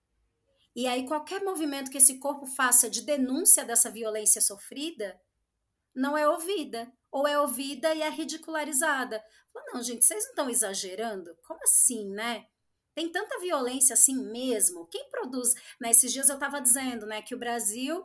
E 0.75 0.87
aí, 0.87 1.05
qualquer 1.05 1.43
movimento 1.43 1.91
que 1.91 1.97
esse 1.97 2.19
corpo 2.19 2.45
faça 2.47 2.89
de 2.89 3.01
denúncia 3.01 3.63
dessa 3.63 3.91
violência 3.91 4.41
sofrida, 4.41 5.19
não 5.93 6.17
é 6.17 6.27
ouvida. 6.27 6.91
Ou 7.11 7.27
é 7.27 7.39
ouvida 7.39 7.93
e 7.95 8.01
é 8.01 8.09
ridicularizada. 8.09 9.23
Não, 9.73 9.81
gente, 9.81 10.05
vocês 10.05 10.23
não 10.23 10.29
estão 10.29 10.49
exagerando? 10.49 11.35
Como 11.45 11.59
assim, 11.63 12.09
né? 12.09 12.45
Tem 12.97 13.11
tanta 13.11 13.39
violência 13.39 13.93
assim 13.93 14.15
mesmo. 14.31 14.87
Quem 14.87 15.07
produz? 15.11 15.53
Né, 15.79 15.91
dias 15.91 16.29
eu 16.29 16.33
estava 16.33 16.59
dizendo 16.59 17.05
né, 17.05 17.21
que 17.21 17.35
o 17.35 17.37
Brasil 17.37 18.03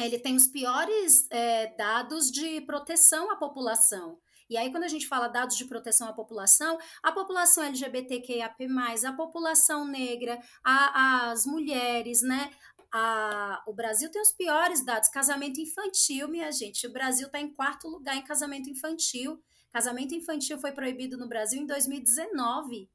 ele 0.00 0.18
tem 0.18 0.34
os 0.34 0.46
piores 0.46 1.30
é, 1.30 1.66
dados 1.76 2.30
de 2.30 2.62
proteção 2.62 3.30
à 3.30 3.36
população. 3.36 4.18
E 4.48 4.56
aí, 4.56 4.70
quando 4.70 4.84
a 4.84 4.88
gente 4.88 5.06
fala 5.06 5.28
dados 5.28 5.58
de 5.58 5.66
proteção 5.66 6.08
à 6.08 6.14
população, 6.14 6.78
a 7.02 7.12
população 7.12 7.64
LGBTQIAP+, 7.64 8.66
a 9.06 9.12
população 9.12 9.86
negra, 9.86 10.40
a, 10.64 11.30
as 11.30 11.44
mulheres, 11.44 12.22
né? 12.22 12.50
A, 12.90 13.62
o 13.66 13.74
Brasil 13.74 14.10
tem 14.10 14.22
os 14.22 14.32
piores 14.32 14.82
dados. 14.82 15.10
Casamento 15.10 15.60
infantil, 15.60 16.28
minha 16.28 16.50
gente. 16.50 16.86
O 16.86 16.92
Brasil 16.94 17.26
está 17.26 17.38
em 17.38 17.52
quarto 17.52 17.86
lugar 17.86 18.16
em 18.16 18.24
casamento 18.24 18.70
infantil. 18.70 19.38
Casamento 19.70 20.14
infantil 20.14 20.58
foi 20.58 20.72
proibido 20.72 21.18
no 21.18 21.28
Brasil 21.28 21.60
em 21.60 21.66
2019, 21.66 22.88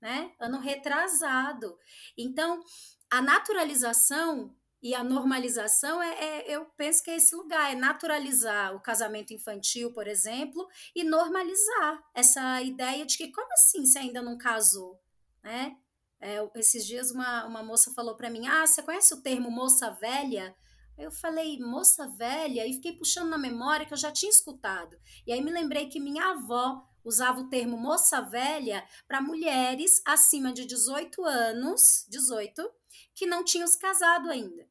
né? 0.00 0.32
Ano 0.38 0.58
retrasado. 0.58 1.78
Então, 2.16 2.62
a 3.10 3.22
naturalização 3.22 4.54
e 4.80 4.94
a 4.94 5.02
normalização 5.02 6.00
é, 6.00 6.12
é, 6.12 6.56
eu 6.56 6.64
penso 6.76 7.02
que 7.02 7.10
é 7.10 7.16
esse 7.16 7.34
lugar, 7.34 7.72
é 7.72 7.74
naturalizar 7.74 8.74
o 8.74 8.80
casamento 8.80 9.32
infantil, 9.32 9.92
por 9.92 10.06
exemplo, 10.06 10.68
e 10.94 11.02
normalizar 11.02 12.02
essa 12.14 12.62
ideia 12.62 13.04
de 13.04 13.16
que 13.16 13.32
como 13.32 13.52
assim 13.52 13.84
você 13.84 13.98
ainda 13.98 14.22
não 14.22 14.38
casou, 14.38 15.00
né? 15.42 15.76
É, 16.20 16.38
esses 16.56 16.84
dias 16.84 17.10
uma, 17.12 17.46
uma 17.46 17.62
moça 17.62 17.92
falou 17.92 18.16
para 18.16 18.30
mim, 18.30 18.46
ah, 18.46 18.66
você 18.66 18.82
conhece 18.82 19.14
o 19.14 19.22
termo 19.22 19.50
moça 19.50 19.90
velha? 19.90 20.54
Eu 20.96 21.12
falei, 21.12 21.60
moça 21.60 22.08
velha, 22.08 22.66
e 22.66 22.74
fiquei 22.74 22.92
puxando 22.92 23.28
na 23.28 23.38
memória 23.38 23.86
que 23.86 23.92
eu 23.92 23.98
já 23.98 24.10
tinha 24.10 24.30
escutado. 24.30 24.98
E 25.24 25.32
aí 25.32 25.40
me 25.40 25.50
lembrei 25.50 25.88
que 25.88 26.00
minha 26.00 26.32
avó 26.32 26.87
usava 27.04 27.40
o 27.40 27.48
termo 27.48 27.76
moça 27.76 28.20
velha 28.20 28.86
para 29.06 29.20
mulheres 29.20 30.02
acima 30.04 30.52
de 30.52 30.64
18 30.64 31.24
anos, 31.24 32.06
18, 32.08 32.70
que 33.14 33.26
não 33.26 33.44
tinham 33.44 33.66
se 33.66 33.78
casado 33.78 34.30
ainda. 34.30 34.68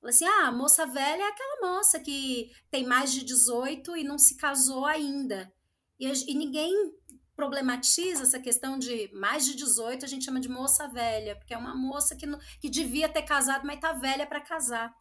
Falei 0.00 0.14
assim: 0.14 0.24
ah, 0.24 0.50
moça 0.50 0.86
velha 0.86 1.22
é 1.22 1.28
aquela 1.28 1.74
moça 1.74 2.00
que 2.00 2.50
tem 2.70 2.86
mais 2.86 3.12
de 3.12 3.24
18 3.24 3.96
e 3.96 4.04
não 4.04 4.18
se 4.18 4.36
casou 4.36 4.86
ainda. 4.86 5.52
E, 5.98 6.06
e 6.06 6.34
ninguém 6.34 6.94
problematiza 7.36 8.24
essa 8.24 8.38
questão 8.38 8.78
de 8.78 9.10
mais 9.14 9.46
de 9.46 9.54
18, 9.54 10.04
a 10.04 10.08
gente 10.08 10.24
chama 10.26 10.40
de 10.40 10.48
moça 10.48 10.86
velha, 10.88 11.36
porque 11.36 11.54
é 11.54 11.56
uma 11.56 11.74
moça 11.74 12.14
que, 12.14 12.26
que 12.60 12.68
devia 12.68 13.08
ter 13.08 13.22
casado, 13.22 13.66
mas 13.66 13.80
tá 13.80 13.94
velha 13.94 14.26
para 14.26 14.42
casar. 14.42 14.94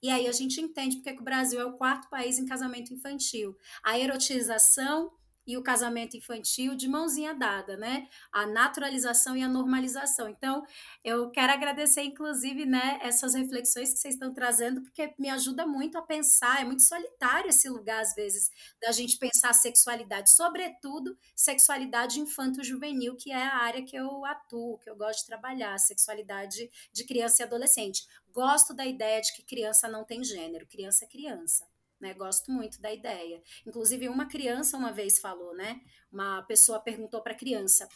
E 0.00 0.10
aí 0.10 0.28
a 0.28 0.32
gente 0.32 0.60
entende 0.60 0.96
porque 0.96 1.14
que 1.14 1.20
o 1.20 1.24
Brasil 1.24 1.60
é 1.60 1.64
o 1.64 1.76
quarto 1.76 2.08
país 2.10 2.38
em 2.38 2.46
casamento 2.46 2.92
infantil. 2.92 3.56
A 3.82 3.98
erotização 3.98 5.10
e 5.46 5.56
o 5.56 5.62
casamento 5.62 6.16
infantil 6.16 6.74
de 6.74 6.88
mãozinha 6.88 7.34
dada, 7.34 7.76
né? 7.76 8.08
A 8.32 8.46
naturalização 8.46 9.36
e 9.36 9.42
a 9.42 9.48
normalização. 9.48 10.28
Então, 10.28 10.64
eu 11.04 11.30
quero 11.30 11.52
agradecer, 11.52 12.02
inclusive, 12.02 12.64
né, 12.66 12.98
essas 13.02 13.34
reflexões 13.34 13.92
que 13.92 13.98
vocês 13.98 14.14
estão 14.14 14.32
trazendo, 14.32 14.82
porque 14.82 15.14
me 15.18 15.28
ajuda 15.28 15.66
muito 15.66 15.98
a 15.98 16.02
pensar. 16.02 16.60
É 16.60 16.64
muito 16.64 16.82
solitário 16.82 17.50
esse 17.50 17.68
lugar, 17.68 18.00
às 18.00 18.14
vezes, 18.14 18.50
da 18.80 18.92
gente 18.92 19.18
pensar 19.18 19.52
sexualidade, 19.52 20.30
sobretudo 20.30 21.16
sexualidade 21.34 22.20
infanto-juvenil, 22.20 23.16
que 23.16 23.30
é 23.30 23.42
a 23.42 23.56
área 23.56 23.84
que 23.84 23.96
eu 23.96 24.24
atuo, 24.24 24.78
que 24.78 24.88
eu 24.88 24.96
gosto 24.96 25.20
de 25.20 25.26
trabalhar, 25.26 25.78
sexualidade 25.78 26.70
de 26.92 27.04
criança 27.04 27.42
e 27.42 27.44
adolescente. 27.44 28.06
Gosto 28.32 28.74
da 28.74 28.86
ideia 28.86 29.20
de 29.20 29.32
que 29.34 29.42
criança 29.42 29.88
não 29.88 30.04
tem 30.04 30.24
gênero, 30.24 30.66
criança 30.66 31.04
é 31.04 31.08
criança. 31.08 31.73
Né? 32.00 32.12
Gosto 32.14 32.50
muito 32.50 32.80
da 32.80 32.92
ideia. 32.92 33.42
Inclusive, 33.66 34.08
uma 34.08 34.26
criança 34.26 34.76
uma 34.76 34.92
vez 34.92 35.18
falou, 35.18 35.54
né? 35.54 35.80
Uma 36.12 36.42
pessoa 36.42 36.80
perguntou 36.80 37.22
para 37.22 37.32
a 37.32 37.38
criança: 37.38 37.88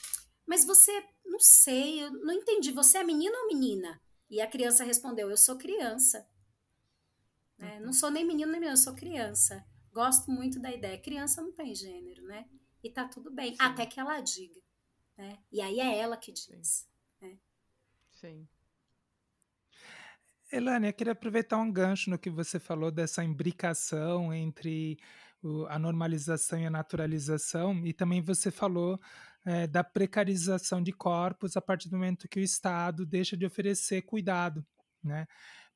Mas 0.47 0.65
você, 0.65 0.93
não 1.25 1.41
sei, 1.41 2.03
eu 2.03 2.11
não 2.11 2.35
entendi, 2.35 2.73
você 2.73 2.99
é 2.99 3.05
menino 3.05 3.37
ou 3.37 3.49
menina? 3.49 4.01
E 4.31 4.41
a 4.41 4.47
criança 4.47 4.85
respondeu: 4.85 5.31
Eu 5.31 5.37
sou 5.37 5.57
criança. 5.57 6.27
Né? 7.59 7.81
Não 7.81 7.93
sou 7.93 8.11
nem 8.11 8.25
menino 8.25 8.53
nem 8.53 8.61
menina, 8.61 8.73
eu 8.73 8.77
sou 8.77 8.95
criança. 8.95 9.65
Gosto 9.93 10.31
muito 10.31 10.61
da 10.61 10.71
ideia. 10.71 11.01
Criança 11.01 11.43
não 11.43 11.53
tem 11.53 11.75
gênero, 11.75 12.23
né? 12.25 12.49
E 12.83 12.91
tá 12.91 13.09
tudo 13.09 13.31
bem, 13.31 13.53
Sim. 13.55 13.63
até 13.63 13.85
que 13.85 13.99
ela 13.99 14.21
diga. 14.21 14.61
Né? 15.17 15.39
E 15.51 15.61
aí 15.61 15.81
é 15.81 15.99
ela 15.99 16.17
que 16.17 16.31
diz. 16.31 16.47
Sim. 16.49 16.87
Né? 17.21 17.39
Sim. 18.13 18.49
Elane, 20.51 20.87
eu 20.87 20.93
queria 20.95 21.13
aproveitar 21.13 21.59
um 21.59 21.71
gancho 21.71 22.09
no 22.09 22.19
que 22.19 22.31
você 22.31 22.59
falou 22.59 22.91
dessa 22.91 23.23
imbricação 23.23 24.33
entre 24.33 24.99
a 25.69 25.79
normalização 25.79 26.59
e 26.59 26.67
a 26.67 26.71
naturalização, 26.71 27.87
e 27.87 27.93
também 27.93 28.23
você 28.23 28.51
falou 28.51 28.99
é, 29.45 29.67
da 29.67 29.85
precarização 29.85 30.83
de 30.83 30.91
corpos 30.93 31.57
a 31.57 31.61
partir 31.61 31.89
do 31.89 31.97
momento 31.97 32.29
que 32.29 32.41
o 32.41 32.43
Estado 32.43 33.05
deixa 33.07 33.37
de 33.37 33.47
oferecer 33.47 34.03
cuidado, 34.03 34.67
né? 35.05 35.27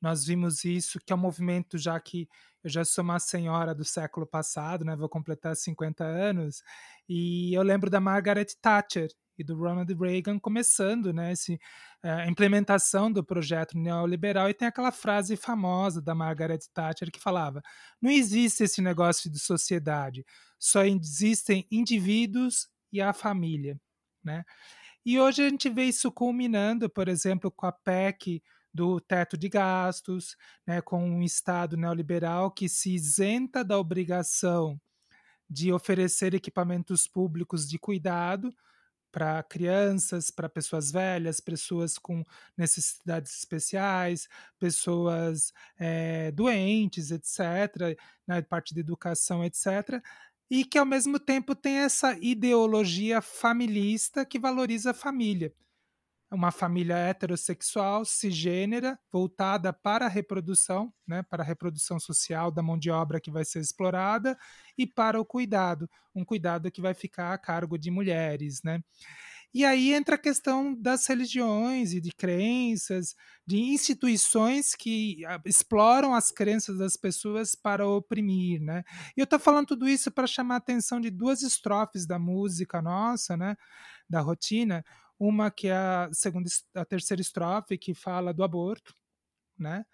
Nós 0.01 0.25
vimos 0.25 0.65
isso, 0.65 0.99
que 0.99 1.13
é 1.13 1.15
um 1.15 1.19
movimento 1.19 1.77
já 1.77 1.97
que 1.99 2.27
eu 2.63 2.69
já 2.69 2.83
sou 2.83 3.03
uma 3.03 3.19
senhora 3.19 3.73
do 3.73 3.85
século 3.85 4.25
passado, 4.27 4.83
né? 4.83 4.95
Vou 4.95 5.07
completar 5.07 5.55
50 5.55 6.03
anos, 6.03 6.61
e 7.07 7.53
eu 7.53 7.61
lembro 7.61 7.89
da 7.89 8.01
Margaret 8.01 8.47
Thatcher, 8.61 9.09
e 9.37 9.43
do 9.43 9.55
Ronald 9.57 9.91
Reagan 9.93 10.39
começando 10.39 11.11
né, 11.13 11.31
esse, 11.31 11.59
eh, 12.03 12.11
a 12.11 12.27
implementação 12.27 13.11
do 13.11 13.23
projeto 13.23 13.77
neoliberal 13.77 14.49
e 14.49 14.53
tem 14.53 14.67
aquela 14.67 14.91
frase 14.91 15.35
famosa 15.35 16.01
da 16.01 16.13
Margaret 16.13 16.59
Thatcher 16.73 17.11
que 17.11 17.19
falava 17.19 17.61
não 18.01 18.11
existe 18.11 18.63
esse 18.63 18.81
negócio 18.81 19.29
de 19.31 19.39
sociedade, 19.39 20.25
só 20.59 20.83
existem 20.83 21.67
indivíduos 21.71 22.67
e 22.91 23.01
a 23.01 23.11
família, 23.13 23.79
né? 24.23 24.43
E 25.05 25.19
hoje 25.19 25.45
a 25.45 25.49
gente 25.49 25.69
vê 25.69 25.85
isso 25.85 26.11
culminando, 26.11 26.89
por 26.89 27.09
exemplo, 27.09 27.51
com 27.51 27.65
a 27.65 27.71
PEC 27.71 28.41
do 28.73 28.99
teto 29.01 29.37
de 29.37 29.49
gastos, 29.49 30.35
né, 30.65 30.81
com 30.81 31.03
um 31.03 31.21
Estado 31.21 31.77
neoliberal 31.77 32.49
que 32.49 32.67
se 32.67 32.93
isenta 32.93 33.63
da 33.63 33.77
obrigação 33.77 34.79
de 35.49 35.71
oferecer 35.71 36.33
equipamentos 36.33 37.07
públicos 37.07 37.67
de 37.67 37.77
cuidado, 37.77 38.51
para 39.13 39.43
crianças, 39.43 40.31
para 40.31 40.49
pessoas 40.49 40.91
velhas, 40.91 41.39
pessoas 41.39 41.99
com 41.99 42.23
necessidades 42.57 43.37
especiais, 43.37 44.27
pessoas 44.59 45.53
é, 45.79 46.31
doentes, 46.31 47.11
etc., 47.11 47.95
na 48.25 48.41
parte 48.41 48.73
de 48.73 48.79
educação, 48.79 49.45
etc., 49.45 50.01
e 50.49 50.65
que 50.65 50.77
ao 50.77 50.85
mesmo 50.85 51.19
tempo 51.19 51.55
tem 51.55 51.77
essa 51.77 52.17
ideologia 52.19 53.21
familista 53.21 54.25
que 54.25 54.39
valoriza 54.39 54.91
a 54.91 54.93
família 54.93 55.53
uma 56.33 56.51
família 56.51 56.95
heterossexual, 56.95 58.03
cisgênera, 58.03 58.99
voltada 59.11 59.71
para 59.71 60.05
a 60.05 60.09
reprodução, 60.09 60.91
né, 61.07 61.23
para 61.23 61.43
a 61.43 61.45
reprodução 61.45 61.99
social 61.99 62.51
da 62.51 62.63
mão 62.63 62.77
de 62.77 62.89
obra 62.89 63.21
que 63.21 63.31
vai 63.31 63.45
ser 63.45 63.59
explorada 63.59 64.37
e 64.77 64.87
para 64.87 65.21
o 65.21 65.25
cuidado, 65.25 65.87
um 66.13 66.25
cuidado 66.25 66.71
que 66.71 66.81
vai 66.81 66.93
ficar 66.93 67.33
a 67.33 67.37
cargo 67.37 67.77
de 67.77 67.91
mulheres, 67.91 68.61
né? 68.63 68.81
E 69.53 69.63
aí 69.63 69.93
entra 69.93 70.15
a 70.15 70.17
questão 70.17 70.73
das 70.73 71.05
religiões 71.05 71.93
e 71.93 72.01
de 72.01 72.09
crenças, 72.11 73.13
de 73.45 73.59
instituições 73.59 74.73
que 74.73 75.23
ah, 75.27 75.39
exploram 75.45 76.15
as 76.15 76.31
crenças 76.31 76.79
das 76.79 76.97
pessoas 76.97 77.53
para 77.53 77.87
oprimir, 77.87 78.59
né? 78.59 78.83
E 79.15 79.19
eu 79.21 79.25
estou 79.25 79.37
falando 79.37 79.67
tudo 79.67 79.87
isso 79.87 80.09
para 80.09 80.25
chamar 80.25 80.55
a 80.55 80.57
atenção 80.57 80.99
de 80.99 81.11
duas 81.11 81.43
estrofes 81.43 82.07
da 82.07 82.17
música 82.17 82.81
nossa, 82.81 83.37
né? 83.37 83.55
Da 84.09 84.21
rotina 84.21 84.83
uma 85.27 85.49
que 85.51 85.67
é 85.67 85.73
a 85.73 86.09
segunda, 86.11 86.49
a 86.75 86.85
terceira 86.85 87.21
estrofe 87.21 87.77
que 87.77 87.93
fala 87.93 88.33
do 88.33 88.43
aborto, 88.43 88.93
né? 89.57 89.85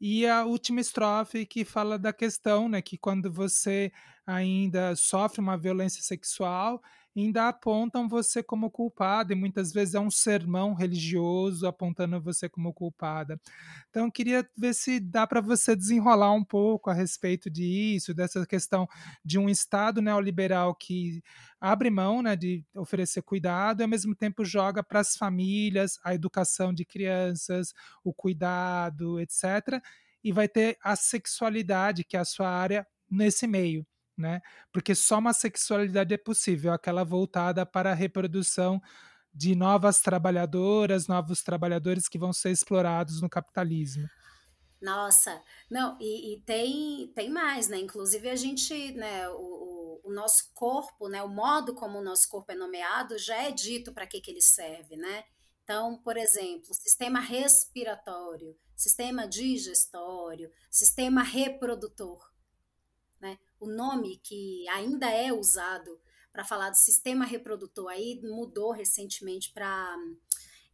E 0.00 0.26
a 0.26 0.44
última 0.44 0.80
estrofe 0.80 1.44
que 1.44 1.64
fala 1.64 1.98
da 1.98 2.12
questão, 2.12 2.68
né, 2.70 2.80
que 2.80 2.96
quando 2.96 3.30
você 3.30 3.92
ainda 4.26 4.96
sofre 4.96 5.40
uma 5.40 5.58
violência 5.58 6.02
sexual, 6.02 6.80
ainda 7.16 7.48
apontam 7.48 8.08
você 8.08 8.42
como 8.42 8.70
culpada, 8.70 9.32
e 9.32 9.36
muitas 9.36 9.72
vezes 9.72 9.94
é 9.94 10.00
um 10.00 10.10
sermão 10.10 10.74
religioso 10.74 11.66
apontando 11.66 12.20
você 12.20 12.48
como 12.48 12.72
culpada. 12.72 13.40
Então, 13.90 14.10
queria 14.10 14.48
ver 14.56 14.74
se 14.74 15.00
dá 15.00 15.26
para 15.26 15.40
você 15.40 15.74
desenrolar 15.74 16.32
um 16.32 16.44
pouco 16.44 16.90
a 16.90 16.94
respeito 16.94 17.50
disso, 17.50 18.14
dessa 18.14 18.46
questão 18.46 18.88
de 19.24 19.38
um 19.38 19.48
Estado 19.48 20.00
neoliberal 20.00 20.74
que 20.74 21.22
abre 21.60 21.90
mão 21.90 22.22
né, 22.22 22.36
de 22.36 22.64
oferecer 22.74 23.22
cuidado 23.22 23.80
e, 23.80 23.82
ao 23.82 23.88
mesmo 23.88 24.14
tempo, 24.14 24.44
joga 24.44 24.82
para 24.82 25.00
as 25.00 25.16
famílias 25.16 25.98
a 26.04 26.14
educação 26.14 26.72
de 26.72 26.84
crianças, 26.84 27.74
o 28.04 28.12
cuidado, 28.14 29.20
etc. 29.20 29.82
E 30.22 30.32
vai 30.32 30.48
ter 30.48 30.78
a 30.82 30.94
sexualidade, 30.96 32.04
que 32.04 32.16
é 32.16 32.20
a 32.20 32.24
sua 32.24 32.48
área, 32.48 32.86
nesse 33.10 33.46
meio 33.46 33.84
né? 34.20 34.40
Porque 34.72 34.94
só 34.94 35.18
uma 35.18 35.32
sexualidade 35.32 36.14
é 36.14 36.18
possível, 36.18 36.72
aquela 36.72 37.04
voltada 37.04 37.66
para 37.66 37.90
a 37.90 37.94
reprodução 37.94 38.80
de 39.32 39.54
novas 39.54 40.00
trabalhadoras, 40.00 41.06
novos 41.06 41.42
trabalhadores 41.42 42.08
que 42.08 42.18
vão 42.18 42.32
ser 42.32 42.50
explorados 42.50 43.20
no 43.20 43.28
capitalismo. 43.28 44.08
Nossa, 44.80 45.42
não, 45.70 45.96
e, 46.00 46.34
e 46.34 46.40
tem, 46.40 47.12
tem 47.14 47.28
mais, 47.28 47.68
né? 47.68 47.78
Inclusive 47.78 48.30
a 48.30 48.36
gente, 48.36 48.92
né, 48.92 49.28
o, 49.28 50.00
o, 50.04 50.12
nosso 50.12 50.50
corpo, 50.54 51.06
né, 51.06 51.22
o 51.22 51.28
modo 51.28 51.74
como 51.74 51.98
o 51.98 52.02
nosso 52.02 52.28
corpo 52.30 52.50
é 52.50 52.54
nomeado 52.54 53.18
já 53.18 53.36
é 53.36 53.50
dito 53.50 53.92
para 53.92 54.06
que, 54.06 54.20
que 54.20 54.30
ele 54.30 54.40
serve, 54.40 54.96
né? 54.96 55.24
Então, 55.62 55.98
por 55.98 56.16
exemplo, 56.16 56.74
sistema 56.74 57.20
respiratório, 57.20 58.56
sistema 58.74 59.28
digestório, 59.28 60.50
sistema 60.70 61.22
reprodutor. 61.22 62.29
O 63.60 63.66
nome 63.66 64.18
que 64.24 64.66
ainda 64.68 65.08
é 65.10 65.32
usado 65.32 66.00
para 66.32 66.44
falar 66.44 66.70
do 66.70 66.76
sistema 66.76 67.24
reprodutor 67.24 67.88
aí 67.88 68.20
mudou 68.22 68.72
recentemente 68.72 69.52
para 69.52 69.96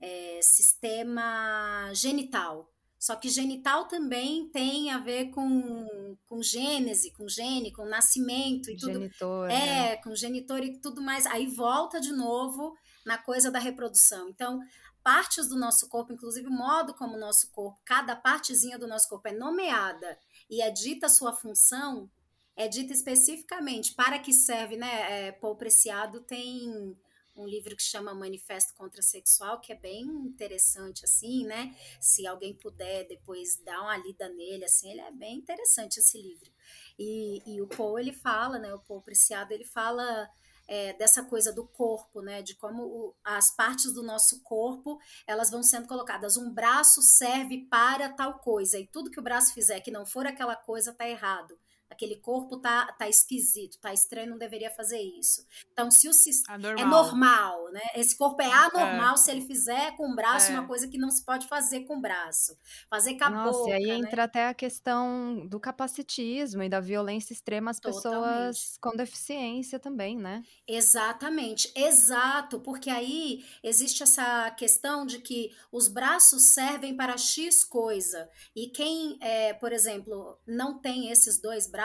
é, 0.01 0.40
sistema 0.42 1.90
genital. 1.92 2.70
Só 2.99 3.14
que 3.14 3.29
genital 3.29 3.87
também 3.87 4.49
tem 4.49 4.90
a 4.90 4.99
ver 4.99 5.31
com, 5.31 6.16
com 6.27 6.42
gênese, 6.42 7.12
com 7.12 7.29
gene, 7.29 7.72
com 7.72 7.85
nascimento 7.85 8.70
e 8.70 8.77
tudo. 8.77 8.92
Genitor. 8.94 9.51
É, 9.51 9.57
né? 9.57 9.96
com 9.96 10.14
genitor 10.14 10.61
e 10.61 10.79
tudo 10.81 11.03
mais. 11.03 11.27
Aí 11.27 11.46
volta 11.46 12.01
de 12.01 12.12
novo 12.12 12.75
na 13.05 13.18
coisa 13.18 13.51
da 13.51 13.59
reprodução. 13.59 14.29
Então, 14.29 14.61
partes 15.03 15.46
do 15.46 15.57
nosso 15.57 15.88
corpo, 15.88 16.12
inclusive 16.12 16.49
o 16.49 16.53
modo 16.53 16.94
como 16.94 17.16
o 17.16 17.20
nosso 17.20 17.51
corpo, 17.53 17.81
cada 17.85 18.16
partezinha 18.16 18.79
do 18.79 18.88
nosso 18.88 19.09
corpo 19.09 19.29
é 19.29 19.33
nomeada 19.33 20.18
e 20.51 20.61
é 20.61 20.70
dita 20.70 21.07
a 21.07 21.11
sua 21.11 21.33
função, 21.33 22.11
é 22.57 22.66
dita 22.66 22.92
especificamente 22.92 23.95
para 23.95 24.19
que 24.19 24.33
serve, 24.33 24.77
né? 24.77 25.29
É, 25.29 25.33
Paul 25.33 25.57
Preciado 25.57 26.21
tem 26.23 26.97
um 27.37 27.47
livro 27.47 27.77
que 27.77 27.83
chama 27.83 28.14
Manifesto 28.14 28.75
Contrasexual, 28.75 29.61
que 29.61 29.73
é 29.73 29.77
bem 29.77 30.03
interessante, 30.03 31.05
assim, 31.05 31.45
né? 31.45 31.77
Se 32.01 32.27
alguém 32.27 32.55
puder 32.55 33.07
depois 33.07 33.61
dar 33.62 33.83
uma 33.83 33.97
lida 33.99 34.29
nele, 34.31 34.64
assim, 34.64 34.90
ele 34.90 35.03
é 35.03 35.12
bem 35.12 35.37
interessante 35.37 35.99
esse 35.99 36.16
livro. 36.16 36.51
E, 36.99 37.42
e 37.47 37.61
o 37.61 37.66
Paul, 37.66 37.99
ele 37.99 38.12
fala, 38.12 38.59
né? 38.59 38.73
O 38.73 38.81
Paul 38.81 39.03
Preciado, 39.03 39.53
ele 39.53 39.64
fala 39.64 40.27
é, 40.66 40.95
dessa 40.95 41.23
coisa 41.23 41.53
do 41.53 41.66
corpo, 41.66 42.23
né? 42.23 42.40
De 42.40 42.55
como 42.55 42.85
o, 42.85 43.14
as 43.23 43.55
partes 43.55 43.92
do 43.92 44.03
nosso 44.03 44.42
corpo 44.42 44.99
elas 45.27 45.51
vão 45.51 45.62
sendo 45.62 45.87
colocadas. 45.87 46.38
Um 46.38 46.51
braço 46.51 47.03
serve 47.03 47.66
para 47.66 48.09
tal 48.09 48.38
coisa 48.38 48.79
e 48.79 48.87
tudo 48.87 49.11
que 49.11 49.21
o 49.21 49.23
braço 49.23 49.53
fizer 49.53 49.81
que 49.81 49.90
não 49.90 50.07
for 50.07 50.27
aquela 50.27 50.57
coisa 50.57 50.95
tá 50.95 51.07
errado 51.07 51.59
aquele 51.90 52.16
corpo 52.16 52.59
tá, 52.59 52.92
tá 52.92 53.09
esquisito, 53.09 53.79
tá 53.81 53.92
estranho, 53.92 54.31
não 54.31 54.38
deveria 54.38 54.70
fazer 54.70 55.01
isso. 55.01 55.46
Então, 55.72 55.90
se 55.90 56.09
o 56.09 56.12
Anormal. 56.49 56.79
é 56.79 56.85
normal, 56.85 57.72
né? 57.72 57.83
Esse 57.94 58.16
corpo 58.16 58.42
é 58.42 58.53
anormal 58.53 59.14
é. 59.14 59.16
se 59.16 59.31
ele 59.31 59.42
fizer 59.42 59.96
com 59.96 60.11
o 60.11 60.14
braço 60.14 60.51
É. 60.51 60.55
uma 60.55 60.66
coisa 60.66 60.88
que 60.88 60.99
não 60.99 61.11
se 61.11 61.25
pode 61.25 61.46
fazer 61.46 61.81
com 61.81 61.96
o 61.99 62.01
braço. 62.01 62.57
Fazer 62.90 63.16
com 63.16 63.25
a 63.25 63.31
Nossa, 63.31 63.59
boca, 63.59 63.70
e 63.70 63.72
aí 63.72 63.87
né? 63.87 63.94
entra 63.94 64.25
até 64.25 64.49
a 64.49 64.55
questão 64.55 65.46
do 65.46 65.61
capacitismo 65.61 66.62
e 66.62 66.68
da 66.68 66.81
violência 66.81 67.33
extrema 67.33 67.70
às 67.70 67.81
pessoas 67.81 68.77
com 68.81 68.96
deficiência 68.96 69.79
também, 69.79 70.16
né? 70.16 70.42
Exatamente, 70.66 71.70
exato, 71.75 72.61
porque 72.61 72.90
aí 72.90 73.44
existe 73.62 74.03
essa 74.03 74.51
questão 74.53 75.07
de 75.07 75.18
que 75.18 75.51
os 75.70 75.88
braços 75.88 76.42
servem 76.55 76.96
para 76.96 77.16
X 77.16 77.64
coisa, 77.64 78.29
e 78.55 78.68
quem, 78.68 79.18
é, 79.20 79.55
por 79.55 79.72
exemplo, 79.72 80.38
não 80.46 80.79
tem 80.79 81.11
esses 81.11 81.40
dois 81.40 81.66
braços, 81.66 81.76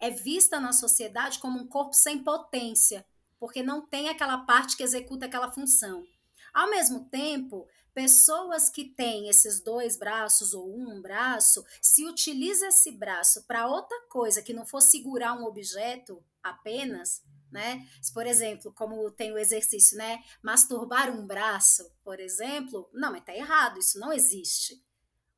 é 0.00 0.10
vista 0.10 0.60
na 0.60 0.72
sociedade 0.72 1.38
como 1.38 1.58
um 1.58 1.66
corpo 1.66 1.94
sem 1.94 2.22
potência, 2.22 3.04
porque 3.38 3.62
não 3.62 3.86
tem 3.86 4.08
aquela 4.08 4.38
parte 4.38 4.76
que 4.76 4.82
executa 4.82 5.26
aquela 5.26 5.50
função. 5.50 6.04
Ao 6.52 6.68
mesmo 6.68 7.08
tempo, 7.08 7.66
pessoas 7.94 8.68
que 8.68 8.84
têm 8.84 9.28
esses 9.28 9.62
dois 9.62 9.96
braços 9.96 10.54
ou 10.54 10.78
um 10.78 11.00
braço, 11.00 11.64
se 11.80 12.06
utiliza 12.06 12.68
esse 12.68 12.90
braço 12.92 13.44
para 13.46 13.66
outra 13.66 13.98
coisa 14.08 14.42
que 14.42 14.52
não 14.52 14.66
for 14.66 14.80
segurar 14.80 15.34
um 15.34 15.44
objeto 15.44 16.22
apenas, 16.42 17.22
né? 17.50 17.86
Por 18.12 18.26
exemplo, 18.26 18.72
como 18.72 19.10
tem 19.10 19.32
o 19.32 19.38
exercício, 19.38 19.96
né? 19.96 20.22
Masturbar 20.42 21.10
um 21.10 21.26
braço, 21.26 21.90
por 22.02 22.18
exemplo, 22.20 22.88
não, 22.92 23.12
mas 23.12 23.24
tá 23.24 23.34
errado, 23.34 23.78
isso 23.78 23.98
não 23.98 24.12
existe. 24.12 24.82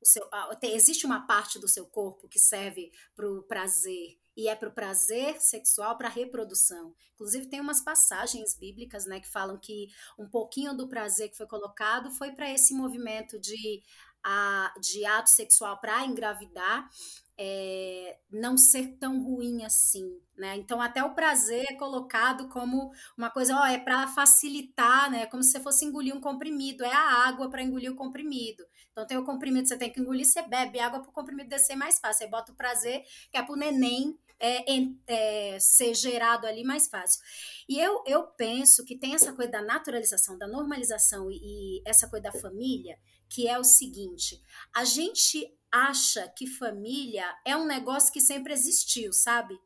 Seu, 0.04 0.28
tem- 0.60 0.74
existe 0.74 1.06
uma 1.06 1.26
parte 1.26 1.58
do 1.58 1.68
seu 1.68 1.86
corpo 1.86 2.28
que 2.28 2.38
serve 2.38 2.92
para 3.14 3.28
o 3.30 3.42
prazer 3.42 4.18
e 4.36 4.48
é 4.48 4.54
para 4.56 4.68
o 4.68 4.72
prazer 4.72 5.40
sexual, 5.40 5.96
para 5.96 6.08
a 6.08 6.10
reprodução. 6.10 6.94
Inclusive 7.14 7.46
tem 7.46 7.60
umas 7.60 7.80
passagens 7.82 8.56
bíblicas, 8.58 9.06
né, 9.06 9.20
que 9.20 9.28
falam 9.28 9.56
que 9.58 9.88
um 10.18 10.28
pouquinho 10.28 10.74
do 10.76 10.88
prazer 10.88 11.28
que 11.30 11.36
foi 11.36 11.46
colocado 11.46 12.10
foi 12.10 12.32
para 12.32 12.50
esse 12.50 12.74
movimento 12.74 13.38
de 13.38 13.82
a, 14.22 14.72
de 14.80 15.04
ato 15.04 15.30
sexual 15.30 15.78
para 15.80 16.04
engravidar 16.06 16.88
é, 17.36 18.16
não 18.30 18.56
ser 18.56 18.96
tão 18.98 19.22
ruim 19.22 19.64
assim, 19.64 20.20
né? 20.36 20.56
Então 20.56 20.80
até 20.80 21.02
o 21.02 21.14
prazer 21.14 21.64
é 21.68 21.74
colocado 21.74 22.48
como 22.48 22.92
uma 23.18 23.28
coisa, 23.28 23.56
ó, 23.56 23.66
é 23.66 23.78
para 23.78 24.06
facilitar, 24.08 25.10
né? 25.10 25.26
Como 25.26 25.42
se 25.42 25.50
você 25.50 25.60
fosse 25.60 25.84
engolir 25.84 26.14
um 26.14 26.20
comprimido, 26.20 26.84
é 26.84 26.92
a 26.92 27.26
água 27.28 27.50
para 27.50 27.62
engolir 27.62 27.90
o 27.92 27.96
comprimido. 27.96 28.64
Então 28.94 29.04
tem 29.04 29.18
o 29.18 29.24
comprimido 29.24 29.64
que 29.64 29.68
você 29.70 29.76
tem 29.76 29.90
que 29.90 30.00
engolir, 30.00 30.24
você 30.24 30.40
bebe 30.40 30.78
água 30.78 31.00
para 31.00 31.11
o 31.11 31.12
comprimido 31.12 31.48
descer 31.48 31.74
mais 31.74 31.98
fácil. 31.98 32.24
Aí 32.24 32.30
bota 32.30 32.52
o 32.52 32.54
prazer, 32.54 33.02
que 33.28 33.37
é 33.37 33.42
para 33.42 33.52
o 33.52 33.57
neném 33.57 34.16
é, 34.38 34.64
é, 35.09 35.59
ser 35.59 35.94
gerado 35.94 36.46
ali 36.46 36.62
mais 36.62 36.87
fácil. 36.87 37.20
E 37.68 37.76
eu, 37.76 38.04
eu 38.07 38.22
penso 38.22 38.85
que 38.85 38.96
tem 38.96 39.12
essa 39.12 39.33
coisa 39.33 39.50
da 39.50 39.62
naturalização, 39.62 40.38
da 40.38 40.46
normalização 40.46 41.28
e, 41.28 41.40
e 41.42 41.83
essa 41.85 42.09
coisa 42.09 42.30
da 42.30 42.33
família, 42.33 42.96
que 43.28 43.48
é 43.48 43.59
o 43.59 43.64
seguinte: 43.64 44.40
a 44.72 44.85
gente 44.85 45.52
acha 45.72 46.28
que 46.28 46.46
família 46.46 47.26
é 47.44 47.57
um 47.57 47.66
negócio 47.66 48.12
que 48.12 48.20
sempre 48.20 48.52
existiu, 48.52 49.12
sabe? 49.12 49.59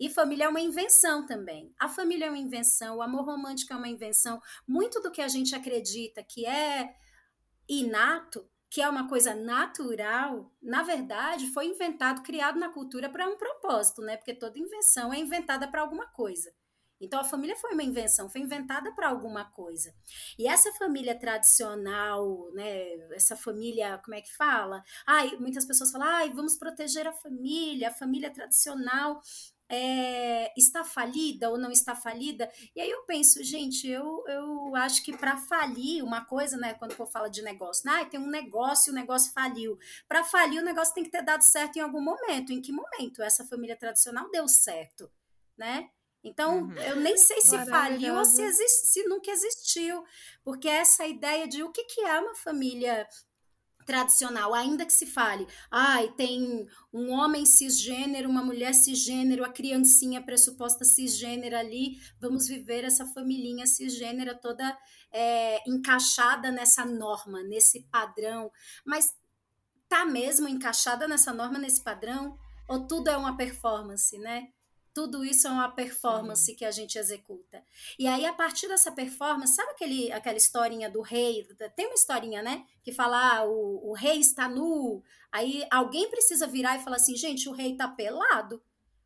E 0.00 0.08
família 0.08 0.44
é 0.46 0.48
uma 0.48 0.62
invenção 0.62 1.26
também. 1.26 1.74
A 1.78 1.90
família 1.90 2.24
é 2.24 2.30
uma 2.30 2.38
invenção, 2.38 2.96
o 2.96 3.02
amor 3.02 3.26
romântico 3.26 3.74
é 3.74 3.76
uma 3.76 3.88
invenção. 3.88 4.40
Muito 4.66 4.98
do 5.02 5.12
que 5.12 5.20
a 5.20 5.28
gente 5.28 5.54
acredita 5.54 6.24
que 6.24 6.46
é 6.46 6.94
inato, 7.68 8.48
que 8.72 8.80
é 8.80 8.88
uma 8.88 9.06
coisa 9.06 9.34
natural, 9.34 10.50
na 10.62 10.82
verdade, 10.82 11.46
foi 11.48 11.66
inventado, 11.66 12.22
criado 12.22 12.58
na 12.58 12.70
cultura 12.70 13.06
para 13.10 13.28
um 13.28 13.36
propósito, 13.36 14.00
né? 14.00 14.16
Porque 14.16 14.32
toda 14.32 14.58
invenção 14.58 15.12
é 15.12 15.18
inventada 15.18 15.68
para 15.68 15.82
alguma 15.82 16.06
coisa. 16.06 16.50
Então 16.98 17.20
a 17.20 17.24
família 17.24 17.54
foi 17.54 17.74
uma 17.74 17.82
invenção, 17.82 18.30
foi 18.30 18.40
inventada 18.40 18.90
para 18.94 19.10
alguma 19.10 19.44
coisa. 19.44 19.92
E 20.38 20.48
essa 20.48 20.72
família 20.72 21.14
tradicional, 21.18 22.50
né, 22.54 22.94
essa 23.14 23.36
família, 23.36 23.98
como 23.98 24.14
é 24.14 24.22
que 24.22 24.34
fala? 24.34 24.82
Ai, 25.06 25.36
muitas 25.36 25.66
pessoas 25.66 25.90
falam: 25.90 26.08
"Ai, 26.08 26.30
vamos 26.30 26.56
proteger 26.56 27.06
a 27.06 27.12
família, 27.12 27.88
a 27.88 27.92
família 27.92 28.30
tradicional 28.32 29.20
é, 29.74 30.52
está 30.56 30.84
falida 30.84 31.48
ou 31.50 31.56
não 31.58 31.70
está 31.70 31.94
falida?" 31.94 32.50
E 32.76 32.80
aí 32.80 32.90
eu 32.90 33.02
penso, 33.04 33.42
gente, 33.42 33.88
eu, 33.88 34.22
eu 34.28 34.76
acho 34.76 35.02
que 35.02 35.16
para 35.16 35.36
falir 35.36 36.04
uma 36.04 36.24
coisa, 36.24 36.56
né, 36.56 36.74
quando 36.74 36.94
eu 36.98 37.06
falo 37.06 37.28
de 37.28 37.42
negócio, 37.42 37.90
ah, 37.90 38.04
tem 38.04 38.20
um 38.20 38.26
negócio 38.28 38.90
e 38.90 38.92
o 38.92 38.94
negócio 38.94 39.32
faliu. 39.32 39.78
Para 40.06 40.22
falir, 40.24 40.60
o 40.60 40.64
negócio 40.64 40.94
tem 40.94 41.04
que 41.04 41.10
ter 41.10 41.22
dado 41.22 41.42
certo 41.42 41.76
em 41.76 41.80
algum 41.80 42.02
momento. 42.02 42.52
Em 42.52 42.60
que 42.60 42.72
momento 42.72 43.22
essa 43.22 43.44
família 43.46 43.76
tradicional 43.76 44.30
deu 44.30 44.46
certo, 44.46 45.10
né? 45.56 45.88
Então, 46.24 46.62
Uhum. 46.62 46.74
eu 46.76 46.96
nem 46.96 47.16
sei 47.16 47.40
se 47.40 47.58
faliu 47.66 48.14
ou 48.14 48.24
se, 48.24 48.52
se 48.68 49.02
nunca 49.08 49.30
existiu, 49.30 50.04
porque 50.44 50.68
essa 50.68 51.04
ideia 51.06 51.48
de 51.48 51.62
o 51.64 51.72
que, 51.72 51.82
que 51.84 52.00
é 52.02 52.20
uma 52.20 52.34
família 52.36 53.08
tradicional, 53.84 54.54
ainda 54.54 54.84
que 54.86 54.92
se 54.92 55.06
fale, 55.06 55.46
ai, 55.70 56.08
tem 56.12 56.66
um 56.92 57.10
homem 57.10 57.44
cisgênero, 57.44 58.28
uma 58.28 58.42
mulher 58.42 58.74
cisgênero, 58.74 59.44
a 59.44 59.48
criancinha 59.48 60.22
pressuposta 60.22 60.84
cisgênera 60.84 61.58
ali, 61.58 62.00
vamos 62.20 62.48
viver 62.48 62.84
essa 62.84 63.06
familhinha 63.06 63.66
cisgênera 63.66 64.34
toda 64.34 64.76
é, 65.12 65.68
encaixada 65.68 66.50
nessa 66.50 66.84
norma, 66.84 67.42
nesse 67.42 67.82
padrão, 67.90 68.50
mas 68.84 69.14
tá 69.88 70.06
mesmo 70.06 70.48
encaixada 70.48 71.06
nessa 71.06 71.32
norma, 71.32 71.58
nesse 71.58 71.82
padrão? 71.82 72.38
Ou 72.66 72.86
tudo 72.86 73.10
é 73.10 73.16
uma 73.16 73.36
performance, 73.36 74.16
né? 74.18 74.48
Tudo 74.94 75.24
isso 75.24 75.46
é 75.46 75.50
uma 75.50 75.70
performance 75.70 76.54
que 76.54 76.64
a 76.64 76.70
gente 76.70 76.98
executa. 76.98 77.64
E 77.98 78.06
aí, 78.06 78.26
a 78.26 78.32
partir 78.32 78.68
dessa 78.68 78.92
performance, 78.92 79.54
sabe 79.54 79.70
aquele, 79.70 80.12
aquela 80.12 80.36
historinha 80.36 80.90
do 80.90 81.00
rei? 81.00 81.46
Tem 81.74 81.86
uma 81.86 81.94
historinha, 81.94 82.42
né? 82.42 82.66
Que 82.82 82.92
fala, 82.92 83.38
ah, 83.38 83.44
o, 83.44 83.90
o 83.90 83.94
rei 83.94 84.18
está 84.18 84.48
nu. 84.48 85.02
Aí 85.30 85.66
alguém 85.70 86.10
precisa 86.10 86.46
virar 86.46 86.76
e 86.76 86.82
falar 86.82 86.96
assim, 86.96 87.16
gente, 87.16 87.48
o 87.48 87.52
rei 87.52 87.74
tá 87.74 87.88
pelado. 87.88 88.62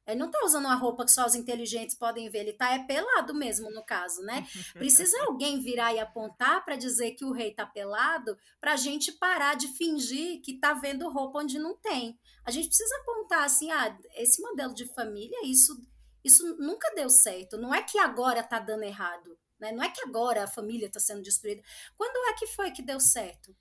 Ele 0.06 0.20
não 0.20 0.30
tá 0.30 0.40
usando 0.44 0.66
uma 0.66 0.74
roupa 0.74 1.04
que 1.04 1.10
só 1.10 1.26
os 1.26 1.34
inteligentes 1.34 1.96
podem 1.96 2.30
ver, 2.30 2.40
ele 2.40 2.52
tá 2.52 2.74
é 2.74 2.84
pelado 2.84 3.34
mesmo, 3.34 3.70
no 3.70 3.84
caso, 3.84 4.22
né? 4.22 4.46
Precisa 4.74 5.16
alguém 5.24 5.60
virar 5.60 5.92
e 5.92 5.98
apontar 5.98 6.64
para 6.64 6.76
dizer 6.76 7.12
que 7.12 7.24
o 7.24 7.32
rei 7.32 7.52
tá 7.52 7.66
pelado, 7.66 8.38
para 8.60 8.74
a 8.74 8.76
gente 8.76 9.12
parar 9.12 9.54
de 9.54 9.68
fingir 9.68 10.40
que 10.42 10.58
tá 10.58 10.74
vendo 10.74 11.10
roupa 11.10 11.40
onde 11.40 11.58
não 11.58 11.76
tem. 11.76 12.18
A 12.44 12.50
gente 12.50 12.68
precisa 12.68 12.96
apontar 12.98 13.44
assim, 13.44 13.70
ah, 13.72 13.98
esse 14.14 14.40
modelo 14.40 14.72
de 14.72 14.86
família, 14.94 15.44
isso, 15.44 15.76
isso 16.22 16.56
nunca 16.58 16.94
deu 16.94 17.10
certo. 17.10 17.56
Não 17.56 17.74
é 17.74 17.82
que 17.82 17.98
agora 17.98 18.42
tá 18.42 18.60
dando 18.60 18.84
errado, 18.84 19.36
né? 19.58 19.72
Não 19.72 19.82
é 19.82 19.88
que 19.90 20.02
agora 20.02 20.44
a 20.44 20.48
família 20.48 20.86
está 20.86 21.00
sendo 21.00 21.22
destruída. 21.22 21.62
Quando 21.96 22.16
é 22.30 22.34
que 22.34 22.46
foi 22.46 22.70
que 22.70 22.82
deu 22.82 23.00
certo? 23.00 23.54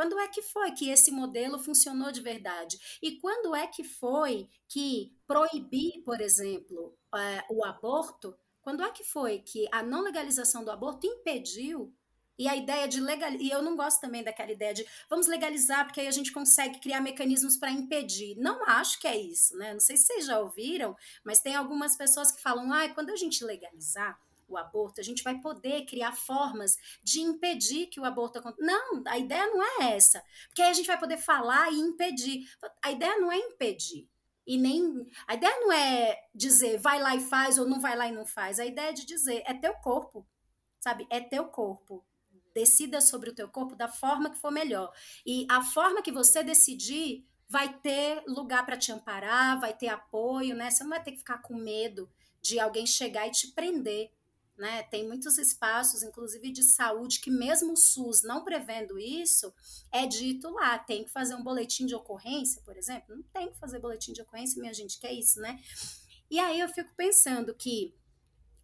Quando 0.00 0.18
é 0.18 0.26
que 0.28 0.40
foi 0.40 0.72
que 0.72 0.88
esse 0.88 1.10
modelo 1.10 1.58
funcionou 1.58 2.10
de 2.10 2.22
verdade? 2.22 2.78
E 3.02 3.18
quando 3.20 3.54
é 3.54 3.66
que 3.66 3.84
foi 3.84 4.48
que 4.66 5.14
proibir, 5.26 6.02
por 6.04 6.22
exemplo, 6.22 6.96
eh, 7.14 7.44
o 7.50 7.62
aborto? 7.66 8.34
Quando 8.62 8.82
é 8.82 8.90
que 8.90 9.04
foi 9.04 9.40
que 9.40 9.68
a 9.70 9.82
não 9.82 10.00
legalização 10.02 10.64
do 10.64 10.70
aborto 10.70 11.06
impediu 11.06 11.94
E 12.38 12.48
a 12.48 12.56
ideia 12.56 12.88
de 12.88 12.98
legalizar, 13.02 13.42
e 13.42 13.50
eu 13.50 13.60
não 13.60 13.76
gosto 13.76 14.00
também 14.00 14.24
daquela 14.24 14.50
ideia 14.50 14.72
de 14.72 14.86
vamos 15.10 15.26
legalizar 15.26 15.84
porque 15.84 16.00
aí 16.00 16.06
a 16.08 16.10
gente 16.10 16.32
consegue 16.32 16.80
criar 16.80 17.02
mecanismos 17.02 17.58
para 17.58 17.70
impedir. 17.70 18.34
Não 18.38 18.64
acho 18.66 18.98
que 18.98 19.06
é 19.06 19.14
isso, 19.16 19.54
né? 19.58 19.74
Não 19.74 19.80
sei 19.80 19.98
se 19.98 20.04
vocês 20.06 20.24
já 20.24 20.40
ouviram, 20.40 20.96
mas 21.22 21.40
tem 21.42 21.54
algumas 21.54 21.96
pessoas 21.96 22.32
que 22.32 22.40
falam: 22.40 22.72
"Ah, 22.72 22.88
quando 22.94 23.10
a 23.10 23.16
gente 23.16 23.44
legalizar, 23.44 24.18
o 24.50 24.56
aborto, 24.56 25.00
a 25.00 25.04
gente 25.04 25.22
vai 25.22 25.40
poder 25.40 25.84
criar 25.84 26.12
formas 26.12 26.76
de 27.02 27.20
impedir 27.20 27.86
que 27.86 28.00
o 28.00 28.04
aborto 28.04 28.38
aconteça. 28.38 28.64
Não, 28.64 29.02
a 29.06 29.18
ideia 29.18 29.46
não 29.46 29.62
é 29.62 29.94
essa. 29.94 30.22
Porque 30.48 30.62
aí 30.62 30.70
a 30.70 30.74
gente 30.74 30.86
vai 30.86 30.98
poder 30.98 31.18
falar 31.18 31.72
e 31.72 31.78
impedir. 31.78 32.48
A 32.82 32.90
ideia 32.90 33.18
não 33.18 33.30
é 33.30 33.38
impedir. 33.38 34.08
E 34.46 34.58
nem. 34.58 35.06
A 35.26 35.34
ideia 35.34 35.60
não 35.60 35.72
é 35.72 36.28
dizer 36.34 36.78
vai 36.78 37.00
lá 37.00 37.14
e 37.14 37.20
faz 37.20 37.58
ou 37.58 37.66
não 37.66 37.80
vai 37.80 37.96
lá 37.96 38.08
e 38.08 38.12
não 38.12 38.26
faz. 38.26 38.58
A 38.58 38.66
ideia 38.66 38.90
é 38.90 38.92
de 38.92 39.06
dizer 39.06 39.42
é 39.46 39.54
teu 39.54 39.74
corpo. 39.74 40.26
Sabe? 40.80 41.06
É 41.10 41.20
teu 41.20 41.44
corpo. 41.46 42.04
Decida 42.54 43.00
sobre 43.00 43.30
o 43.30 43.34
teu 43.34 43.48
corpo 43.48 43.76
da 43.76 43.88
forma 43.88 44.30
que 44.30 44.38
for 44.38 44.50
melhor. 44.50 44.92
E 45.24 45.46
a 45.48 45.62
forma 45.62 46.02
que 46.02 46.10
você 46.10 46.42
decidir 46.42 47.24
vai 47.48 47.78
ter 47.78 48.22
lugar 48.26 48.64
para 48.64 48.76
te 48.76 48.92
amparar, 48.92 49.60
vai 49.60 49.74
ter 49.74 49.88
apoio, 49.88 50.54
né? 50.54 50.70
Você 50.70 50.84
não 50.84 50.90
vai 50.90 51.02
ter 51.02 51.12
que 51.12 51.18
ficar 51.18 51.38
com 51.38 51.54
medo 51.54 52.08
de 52.40 52.58
alguém 52.58 52.86
chegar 52.86 53.26
e 53.26 53.32
te 53.32 53.48
prender 53.48 54.10
né? 54.60 54.82
Tem 54.84 55.08
muitos 55.08 55.38
espaços, 55.38 56.02
inclusive 56.02 56.52
de 56.52 56.62
saúde, 56.62 57.18
que 57.18 57.30
mesmo 57.30 57.72
o 57.72 57.76
SUS 57.76 58.22
não 58.22 58.44
prevendo 58.44 58.98
isso, 58.98 59.52
é 59.90 60.06
dito 60.06 60.50
lá, 60.50 60.78
tem 60.78 61.02
que 61.02 61.10
fazer 61.10 61.34
um 61.34 61.42
boletim 61.42 61.86
de 61.86 61.94
ocorrência, 61.94 62.62
por 62.62 62.76
exemplo. 62.76 63.16
Não 63.16 63.22
tem 63.22 63.50
que 63.50 63.58
fazer 63.58 63.80
boletim 63.80 64.12
de 64.12 64.20
ocorrência, 64.20 64.60
minha 64.60 64.74
gente, 64.74 65.00
que 65.00 65.06
é 65.06 65.12
isso, 65.12 65.40
né? 65.40 65.58
E 66.30 66.38
aí 66.38 66.60
eu 66.60 66.68
fico 66.68 66.94
pensando 66.94 67.54
que 67.54 67.94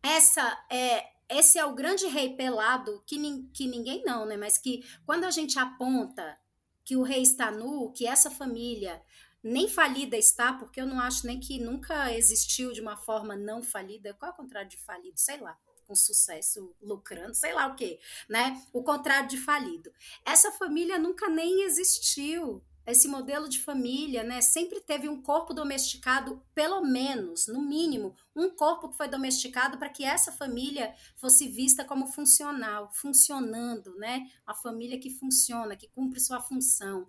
essa 0.02 0.64
é 0.70 1.16
esse 1.28 1.58
é 1.58 1.64
o 1.64 1.74
grande 1.74 2.06
rei 2.06 2.36
pelado 2.36 3.02
que, 3.04 3.18
que 3.52 3.66
ninguém 3.66 4.04
não, 4.04 4.24
né? 4.24 4.36
Mas 4.36 4.58
que 4.58 4.84
quando 5.04 5.24
a 5.24 5.30
gente 5.30 5.58
aponta 5.58 6.38
que 6.84 6.96
o 6.96 7.02
rei 7.02 7.22
está 7.22 7.50
nu, 7.50 7.90
que 7.90 8.06
essa 8.06 8.30
família 8.30 9.02
nem 9.42 9.68
falida 9.68 10.16
está, 10.16 10.52
porque 10.52 10.80
eu 10.80 10.86
não 10.86 11.00
acho 11.00 11.26
nem 11.26 11.40
que 11.40 11.58
nunca 11.58 12.12
existiu 12.14 12.72
de 12.72 12.80
uma 12.80 12.96
forma 12.96 13.34
não 13.34 13.60
falida. 13.60 14.14
Qual 14.14 14.30
é 14.30 14.34
o 14.34 14.36
contrário 14.36 14.70
de 14.70 14.76
falido? 14.76 15.18
Sei 15.18 15.38
lá 15.38 15.58
com 15.86 15.94
sucesso, 15.94 16.74
lucrando, 16.82 17.34
sei 17.34 17.52
lá 17.52 17.66
o 17.66 17.76
quê, 17.76 17.98
né? 18.28 18.60
O 18.72 18.82
contrário 18.82 19.28
de 19.28 19.38
falido. 19.38 19.92
Essa 20.24 20.50
família 20.52 20.98
nunca 20.98 21.28
nem 21.28 21.62
existiu. 21.62 22.62
Esse 22.86 23.08
modelo 23.08 23.48
de 23.48 23.58
família, 23.58 24.22
né, 24.22 24.40
sempre 24.40 24.80
teve 24.80 25.08
um 25.08 25.20
corpo 25.20 25.52
domesticado, 25.52 26.40
pelo 26.54 26.82
menos, 26.82 27.46
no 27.48 27.60
mínimo, 27.60 28.14
um 28.34 28.48
corpo 28.50 28.88
que 28.88 28.96
foi 28.96 29.08
domesticado 29.08 29.76
para 29.76 29.88
que 29.88 30.04
essa 30.04 30.30
família 30.30 30.94
fosse 31.16 31.48
vista 31.48 31.84
como 31.84 32.06
funcional, 32.06 32.90
funcionando, 32.92 33.96
né? 33.96 34.30
A 34.46 34.54
família 34.54 35.00
que 35.00 35.10
funciona, 35.10 35.74
que 35.74 35.88
cumpre 35.88 36.20
sua 36.20 36.40
função. 36.40 37.08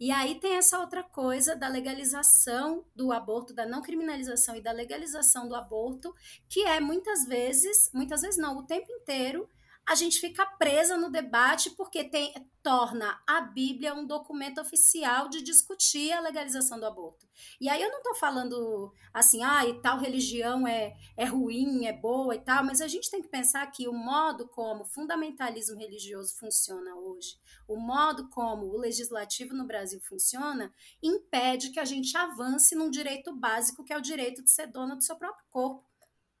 E 0.00 0.10
aí 0.10 0.40
tem 0.40 0.56
essa 0.56 0.80
outra 0.80 1.04
coisa 1.04 1.54
da 1.54 1.68
legalização 1.68 2.84
do 2.92 3.12
aborto, 3.12 3.54
da 3.54 3.64
não 3.64 3.80
criminalização 3.80 4.56
e 4.56 4.60
da 4.60 4.72
legalização 4.72 5.46
do 5.46 5.54
aborto, 5.54 6.12
que 6.48 6.64
é 6.64 6.80
muitas 6.80 7.24
vezes, 7.24 7.88
muitas 7.94 8.22
vezes 8.22 8.36
não, 8.36 8.58
o 8.58 8.64
tempo 8.64 8.90
inteiro, 8.90 9.48
a 9.86 9.94
gente 9.94 10.20
fica 10.20 10.46
presa 10.46 10.96
no 10.96 11.10
debate 11.10 11.70
porque 11.70 12.04
tem, 12.04 12.32
torna 12.62 13.20
a 13.26 13.40
Bíblia 13.40 13.94
um 13.94 14.06
documento 14.06 14.60
oficial 14.60 15.28
de 15.28 15.42
discutir 15.42 16.12
a 16.12 16.20
legalização 16.20 16.78
do 16.78 16.86
aborto. 16.86 17.26
E 17.60 17.68
aí 17.68 17.82
eu 17.82 17.90
não 17.90 17.98
estou 17.98 18.14
falando 18.14 18.92
assim, 19.12 19.42
ah, 19.42 19.66
e 19.66 19.80
tal 19.80 19.98
religião 19.98 20.66
é, 20.66 20.94
é 21.16 21.24
ruim, 21.24 21.86
é 21.86 21.92
boa 21.92 22.34
e 22.34 22.40
tal, 22.40 22.64
mas 22.64 22.80
a 22.80 22.86
gente 22.86 23.10
tem 23.10 23.20
que 23.20 23.28
pensar 23.28 23.66
que 23.66 23.88
o 23.88 23.92
modo 23.92 24.46
como 24.48 24.82
o 24.82 24.86
fundamentalismo 24.86 25.76
religioso 25.76 26.36
funciona 26.38 26.94
hoje, 26.94 27.36
o 27.66 27.76
modo 27.76 28.28
como 28.28 28.66
o 28.66 28.78
legislativo 28.78 29.54
no 29.54 29.66
Brasil 29.66 30.00
funciona, 30.00 30.72
impede 31.02 31.70
que 31.70 31.80
a 31.80 31.84
gente 31.84 32.16
avance 32.16 32.74
num 32.76 32.90
direito 32.90 33.34
básico 33.34 33.84
que 33.84 33.92
é 33.92 33.98
o 33.98 34.02
direito 34.02 34.42
de 34.42 34.50
ser 34.50 34.68
dono 34.68 34.96
do 34.96 35.02
seu 35.02 35.16
próprio 35.16 35.44
corpo 35.50 35.91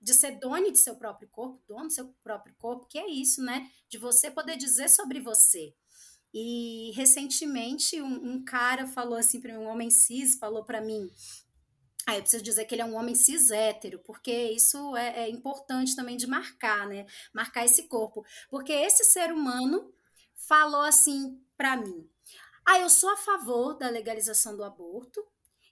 de 0.02 0.12
ser 0.12 0.38
dono 0.38 0.70
de 0.72 0.78
seu 0.78 0.96
próprio 0.96 1.28
corpo, 1.28 1.62
dono 1.66 1.86
do 1.86 1.92
seu 1.92 2.08
próprio 2.24 2.54
corpo, 2.56 2.86
que 2.86 2.98
é 2.98 3.08
isso, 3.08 3.42
né? 3.42 3.70
De 3.88 3.98
você 3.98 4.30
poder 4.30 4.56
dizer 4.56 4.88
sobre 4.88 5.20
você. 5.20 5.74
E 6.34 6.90
recentemente 6.94 8.00
um, 8.00 8.32
um 8.32 8.44
cara 8.44 8.86
falou 8.86 9.16
assim 9.16 9.40
para 9.40 9.52
mim, 9.52 9.60
um 9.60 9.68
homem 9.68 9.90
cis 9.90 10.38
falou 10.38 10.64
para 10.64 10.80
mim, 10.80 11.10
ah, 12.06 12.16
eu 12.16 12.22
preciso 12.22 12.42
dizer 12.42 12.64
que 12.64 12.74
ele 12.74 12.82
é 12.82 12.84
um 12.84 12.96
homem 12.96 13.14
cis 13.14 13.50
hétero, 13.50 14.00
porque 14.00 14.32
isso 14.50 14.96
é, 14.96 15.24
é, 15.24 15.30
importante 15.30 15.94
também 15.94 16.16
de 16.16 16.26
marcar, 16.26 16.88
né? 16.88 17.06
Marcar 17.32 17.64
esse 17.64 17.84
corpo. 17.84 18.24
Porque 18.50 18.72
esse 18.72 19.04
ser 19.04 19.32
humano 19.32 19.92
falou 20.34 20.80
assim 20.80 21.40
para 21.56 21.76
mim: 21.76 22.10
Ah, 22.66 22.80
eu 22.80 22.90
sou 22.90 23.08
a 23.10 23.16
favor 23.16 23.74
da 23.74 23.88
legalização 23.88 24.56
do 24.56 24.64
aborto, 24.64 25.24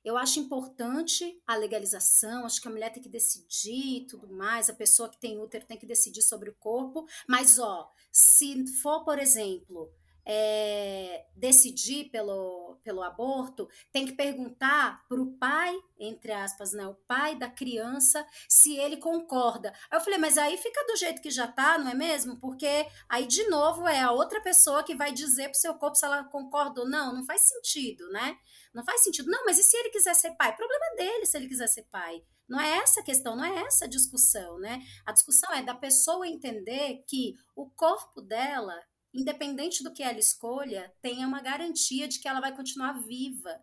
eu 0.04 0.16
acho 0.16 0.40
importante 0.40 1.40
a 1.46 1.56
legalização, 1.56 2.44
acho 2.44 2.60
que 2.60 2.68
a 2.68 2.70
mulher 2.70 2.92
tem 2.92 3.02
que 3.02 3.08
decidir 3.08 3.98
e 3.98 4.06
tudo 4.06 4.28
mais, 4.28 4.68
a 4.68 4.74
pessoa 4.74 5.08
que 5.08 5.20
tem 5.20 5.38
útero 5.38 5.66
tem 5.66 5.78
que 5.78 5.86
decidir 5.86 6.22
sobre 6.22 6.50
o 6.50 6.56
corpo, 6.58 7.06
mas 7.28 7.58
ó, 7.58 7.90
se 8.10 8.66
for, 8.80 9.04
por 9.04 9.18
exemplo, 9.18 9.92
é, 10.24 11.26
decidir 11.36 12.10
pelo, 12.10 12.78
pelo 12.82 13.02
aborto, 13.02 13.68
tem 13.92 14.06
que 14.06 14.12
perguntar 14.12 15.06
para 15.08 15.20
o 15.20 15.32
pai, 15.32 15.74
entre 15.98 16.32
aspas, 16.32 16.72
né, 16.72 16.86
o 16.86 16.94
pai 16.94 17.36
da 17.36 17.48
criança, 17.48 18.26
se 18.48 18.76
ele 18.76 18.96
concorda. 18.96 19.72
Aí 19.90 19.98
eu 19.98 20.02
falei, 20.02 20.18
mas 20.18 20.38
aí 20.38 20.56
fica 20.56 20.84
do 20.86 20.96
jeito 20.96 21.22
que 21.22 21.30
já 21.30 21.46
tá, 21.46 21.78
não 21.78 21.90
é 21.90 21.94
mesmo? 21.94 22.38
Porque 22.38 22.86
aí, 23.08 23.26
de 23.26 23.48
novo, 23.48 23.86
é 23.86 24.00
a 24.00 24.12
outra 24.12 24.40
pessoa 24.40 24.82
que 24.82 24.94
vai 24.94 25.12
dizer 25.12 25.44
para 25.44 25.52
o 25.52 25.60
seu 25.60 25.74
corpo 25.74 25.96
se 25.96 26.04
ela 26.04 26.24
concorda 26.24 26.80
ou 26.80 26.88
não. 26.88 27.14
Não 27.14 27.24
faz 27.24 27.42
sentido, 27.42 28.08
né? 28.10 28.36
Não 28.72 28.84
faz 28.84 29.02
sentido. 29.02 29.30
Não, 29.30 29.44
mas 29.44 29.58
e 29.58 29.62
se 29.62 29.76
ele 29.76 29.90
quiser 29.90 30.14
ser 30.14 30.32
pai? 30.36 30.54
Problema 30.54 30.96
dele 30.96 31.26
se 31.26 31.36
ele 31.36 31.48
quiser 31.48 31.66
ser 31.66 31.84
pai. 31.90 32.22
Não 32.48 32.60
é 32.60 32.78
essa 32.78 33.00
a 33.00 33.04
questão, 33.04 33.36
não 33.36 33.44
é 33.44 33.62
essa 33.62 33.84
a 33.84 33.88
discussão, 33.88 34.58
né? 34.58 34.82
A 35.06 35.12
discussão 35.12 35.54
é 35.54 35.62
da 35.62 35.74
pessoa 35.74 36.26
entender 36.26 37.04
que 37.06 37.36
o 37.54 37.70
corpo 37.70 38.20
dela 38.20 38.76
independente 39.12 39.82
do 39.82 39.92
que 39.92 40.02
ela 40.02 40.18
escolha, 40.18 40.92
tenha 41.02 41.26
uma 41.26 41.40
garantia 41.40 42.06
de 42.08 42.18
que 42.18 42.28
ela 42.28 42.40
vai 42.40 42.54
continuar 42.54 42.92
viva. 43.02 43.62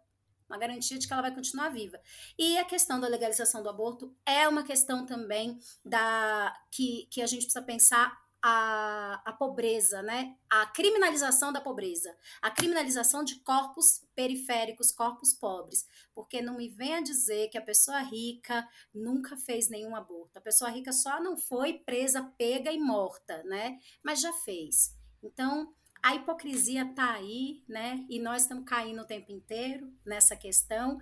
Uma 0.50 0.58
garantia 0.58 0.98
de 0.98 1.06
que 1.06 1.12
ela 1.12 1.22
vai 1.22 1.34
continuar 1.34 1.70
viva. 1.70 2.00
E 2.40 2.58
a 2.58 2.64
questão 2.64 3.00
da 3.00 3.08
legalização 3.08 3.62
do 3.62 3.70
aborto 3.70 4.16
é 4.26 4.48
uma 4.48 4.64
questão 4.64 5.06
também 5.06 5.60
da 5.84 6.56
que, 6.72 7.08
que 7.12 7.22
a 7.22 7.28
gente 7.28 7.44
precisa 7.44 7.62
pensar 7.62 8.18
a, 8.42 9.22
a 9.26 9.34
pobreza, 9.34 10.02
né? 10.02 10.36
A 10.50 10.66
criminalização 10.68 11.52
da 11.52 11.60
pobreza, 11.60 12.16
a 12.42 12.50
criminalização 12.50 13.24
de 13.24 13.42
corpos 13.42 14.06
periféricos, 14.16 14.92
corpos 14.92 15.34
pobres. 15.34 15.86
Porque 16.14 16.42
não 16.42 16.58
me 16.58 16.70
venha 16.70 17.02
dizer 17.02 17.50
que 17.50 17.58
a 17.58 17.62
pessoa 17.62 18.00
rica 18.00 18.68
nunca 18.94 19.36
fez 19.36 19.70
nenhum 19.70 19.96
aborto. 19.96 20.38
A 20.38 20.42
pessoa 20.42 20.70
rica 20.70 20.94
só 20.94 21.22
não 21.22 21.36
foi 21.36 21.80
presa, 21.80 22.24
pega 22.38 22.72
e 22.72 22.80
morta, 22.80 23.44
né? 23.44 23.80
Mas 24.04 24.22
já 24.22 24.32
fez. 24.32 24.97
Então, 25.22 25.74
a 26.02 26.16
hipocrisia 26.16 26.84
está 26.84 27.14
aí, 27.14 27.64
né? 27.68 28.06
E 28.10 28.20
nós 28.20 28.44
estamos 28.44 28.66
caindo 28.66 29.02
o 29.02 29.08
tempo 29.08 29.32
inteiro 29.32 29.92
nessa 30.06 30.36
questão. 30.36 31.00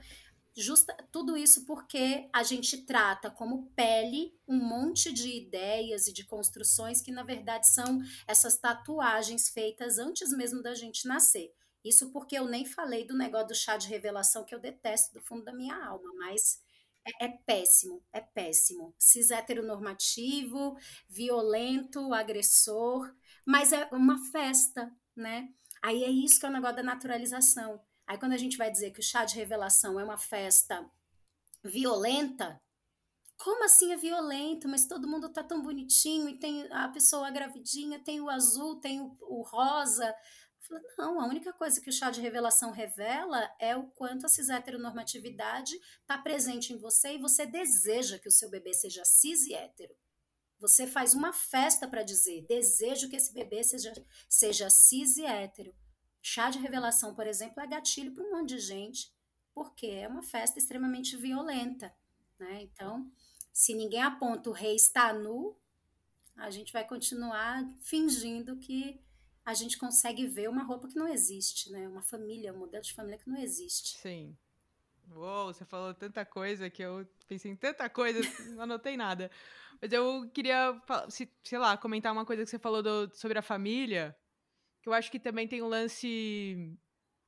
Justa, 0.57 0.95
tudo 1.11 1.35
isso 1.35 1.65
porque 1.65 2.29
a 2.31 2.41
gente 2.41 2.85
trata 2.85 3.29
como 3.29 3.69
pele 3.75 4.33
um 4.47 4.57
monte 4.57 5.11
de 5.11 5.29
ideias 5.29 6.07
e 6.07 6.13
de 6.13 6.23
construções 6.23 7.01
que, 7.01 7.11
na 7.11 7.23
verdade, 7.23 7.67
são 7.67 7.99
essas 8.25 8.57
tatuagens 8.57 9.49
feitas 9.49 9.97
antes 9.97 10.29
mesmo 10.31 10.63
da 10.63 10.73
gente 10.73 11.07
nascer. 11.07 11.53
Isso 11.83 12.09
porque 12.11 12.37
eu 12.37 12.45
nem 12.45 12.65
falei 12.65 13.05
do 13.05 13.17
negócio 13.17 13.49
do 13.49 13.55
chá 13.55 13.75
de 13.77 13.87
revelação, 13.87 14.45
que 14.45 14.55
eu 14.55 14.59
detesto 14.59 15.13
do 15.13 15.21
fundo 15.21 15.43
da 15.43 15.53
minha 15.53 15.75
alma, 15.75 16.11
mas 16.15 16.59
é, 17.05 17.25
é 17.25 17.27
péssimo, 17.45 18.01
é 18.11 18.21
péssimo. 18.21 18.95
Cis 18.97 19.29
heteronormativo, 19.29 20.75
violento, 21.07 22.13
agressor, 22.13 23.13
mas 23.45 23.71
é 23.71 23.87
uma 23.91 24.17
festa, 24.31 24.91
né? 25.15 25.49
Aí 25.81 26.03
é 26.03 26.09
isso 26.09 26.39
que 26.39 26.45
é 26.45 26.49
o 26.49 26.51
negócio 26.51 26.77
da 26.77 26.83
naturalização. 26.83 27.79
Aí 28.07 28.17
quando 28.17 28.33
a 28.33 28.37
gente 28.37 28.57
vai 28.57 28.71
dizer 28.71 28.91
que 28.91 28.99
o 28.99 29.03
chá 29.03 29.23
de 29.23 29.35
revelação 29.35 29.99
é 29.99 30.03
uma 30.03 30.17
festa 30.17 30.89
violenta, 31.63 32.61
como 33.37 33.63
assim 33.65 33.91
é 33.91 33.97
violento? 33.97 34.67
Mas 34.67 34.87
todo 34.87 35.07
mundo 35.07 35.29
tá 35.29 35.43
tão 35.43 35.61
bonitinho 35.61 36.29
e 36.29 36.39
tem 36.39 36.67
a 36.71 36.87
pessoa 36.89 37.29
gravidinha, 37.29 37.99
tem 37.99 38.21
o 38.21 38.29
azul, 38.29 38.79
tem 38.79 39.01
o, 39.01 39.15
o 39.21 39.41
rosa. 39.41 40.15
Falei, 40.61 40.83
não, 40.97 41.21
a 41.21 41.27
única 41.27 41.53
coisa 41.53 41.79
que 41.79 41.89
o 41.89 41.93
chá 41.93 42.09
de 42.09 42.21
revelação 42.21 42.71
revela 42.71 43.47
é 43.59 43.75
o 43.75 43.87
quanto 43.91 44.25
a 44.25 44.29
cis 44.29 44.49
heteronormatividade 44.49 45.75
está 46.01 46.17
presente 46.17 46.73
em 46.73 46.77
você 46.77 47.13
e 47.13 47.19
você 47.19 47.45
deseja 47.45 48.17
que 48.17 48.27
o 48.27 48.31
seu 48.31 48.49
bebê 48.49 48.73
seja 48.73 49.05
cis 49.05 49.45
e 49.45 49.53
hétero. 49.53 49.93
Você 50.67 50.87
faz 50.87 51.13
uma 51.13 51.31
festa 51.31 51.87
para 51.87 52.01
dizer: 52.01 52.43
desejo 52.47 53.07
que 53.07 53.15
esse 53.15 53.31
bebê 53.31 53.63
seja, 53.63 53.93
seja 54.27 54.69
cis 54.69 55.15
e 55.15 55.23
hétero. 55.23 55.75
Chá 56.23 56.49
de 56.49 56.57
revelação, 56.57 57.13
por 57.13 57.27
exemplo, 57.27 57.61
é 57.61 57.67
gatilho 57.67 58.11
para 58.11 58.23
um 58.23 58.31
monte 58.31 58.55
de 58.55 58.59
gente, 58.59 59.13
porque 59.53 59.85
é 59.85 60.07
uma 60.07 60.23
festa 60.23 60.57
extremamente 60.57 61.15
violenta. 61.15 61.95
Né? 62.39 62.63
Então, 62.63 63.07
se 63.53 63.75
ninguém 63.75 64.01
aponta 64.01 64.49
o 64.49 64.53
rei 64.53 64.75
está 64.75 65.13
nu, 65.13 65.55
a 66.35 66.49
gente 66.49 66.73
vai 66.73 66.83
continuar 66.83 67.63
fingindo 67.79 68.57
que 68.57 68.99
a 69.45 69.53
gente 69.53 69.77
consegue 69.77 70.25
ver 70.25 70.49
uma 70.49 70.63
roupa 70.63 70.87
que 70.87 70.97
não 70.97 71.07
existe, 71.07 71.71
né? 71.71 71.87
Uma 71.87 72.01
família, 72.01 72.51
um 72.51 72.57
modelo 72.57 72.83
de 72.83 72.93
família 72.93 73.19
que 73.19 73.29
não 73.29 73.37
existe. 73.37 73.99
Sim. 73.99 74.35
Uou, 75.11 75.53
você 75.53 75.63
falou 75.63 75.93
tanta 75.93 76.25
coisa 76.25 76.67
que 76.71 76.81
eu 76.81 77.07
pensei 77.27 77.51
em 77.51 77.55
tanta 77.55 77.87
coisa, 77.87 78.19
não 78.55 78.63
anotei 78.63 78.97
nada. 78.97 79.29
Mas 79.81 79.91
eu 79.91 80.29
queria, 80.33 80.79
sei 81.43 81.59
lá, 81.59 81.77
comentar 81.77 82.11
uma 82.11 82.25
coisa 82.25 82.43
que 82.43 82.49
você 82.49 82.59
falou 82.59 82.81
do, 82.81 83.09
sobre 83.13 83.37
a 83.37 83.41
família, 83.41 84.15
que 84.81 84.89
eu 84.89 84.93
acho 84.93 85.11
que 85.11 85.19
também 85.19 85.47
tem 85.47 85.61
um 85.61 85.67
lance. 85.67 86.77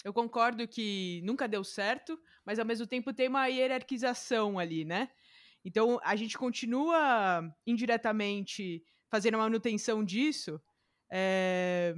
Eu 0.04 0.14
concordo 0.14 0.68
que 0.68 1.22
nunca 1.24 1.48
deu 1.48 1.64
certo, 1.64 2.20
mas 2.46 2.60
ao 2.60 2.66
mesmo 2.66 2.88
tempo 2.88 3.14
tem 3.14 3.28
uma 3.28 3.48
hierarquização 3.48 4.58
ali, 4.60 4.86
né? 4.86 5.10
Então 5.66 6.00
a 6.04 6.16
gente 6.16 6.38
continua 6.38 7.44
indiretamente 7.66 8.84
fazendo 9.10 9.36
a 9.36 9.40
manutenção 9.40 10.04
disso, 10.04 10.62
é... 11.12 11.96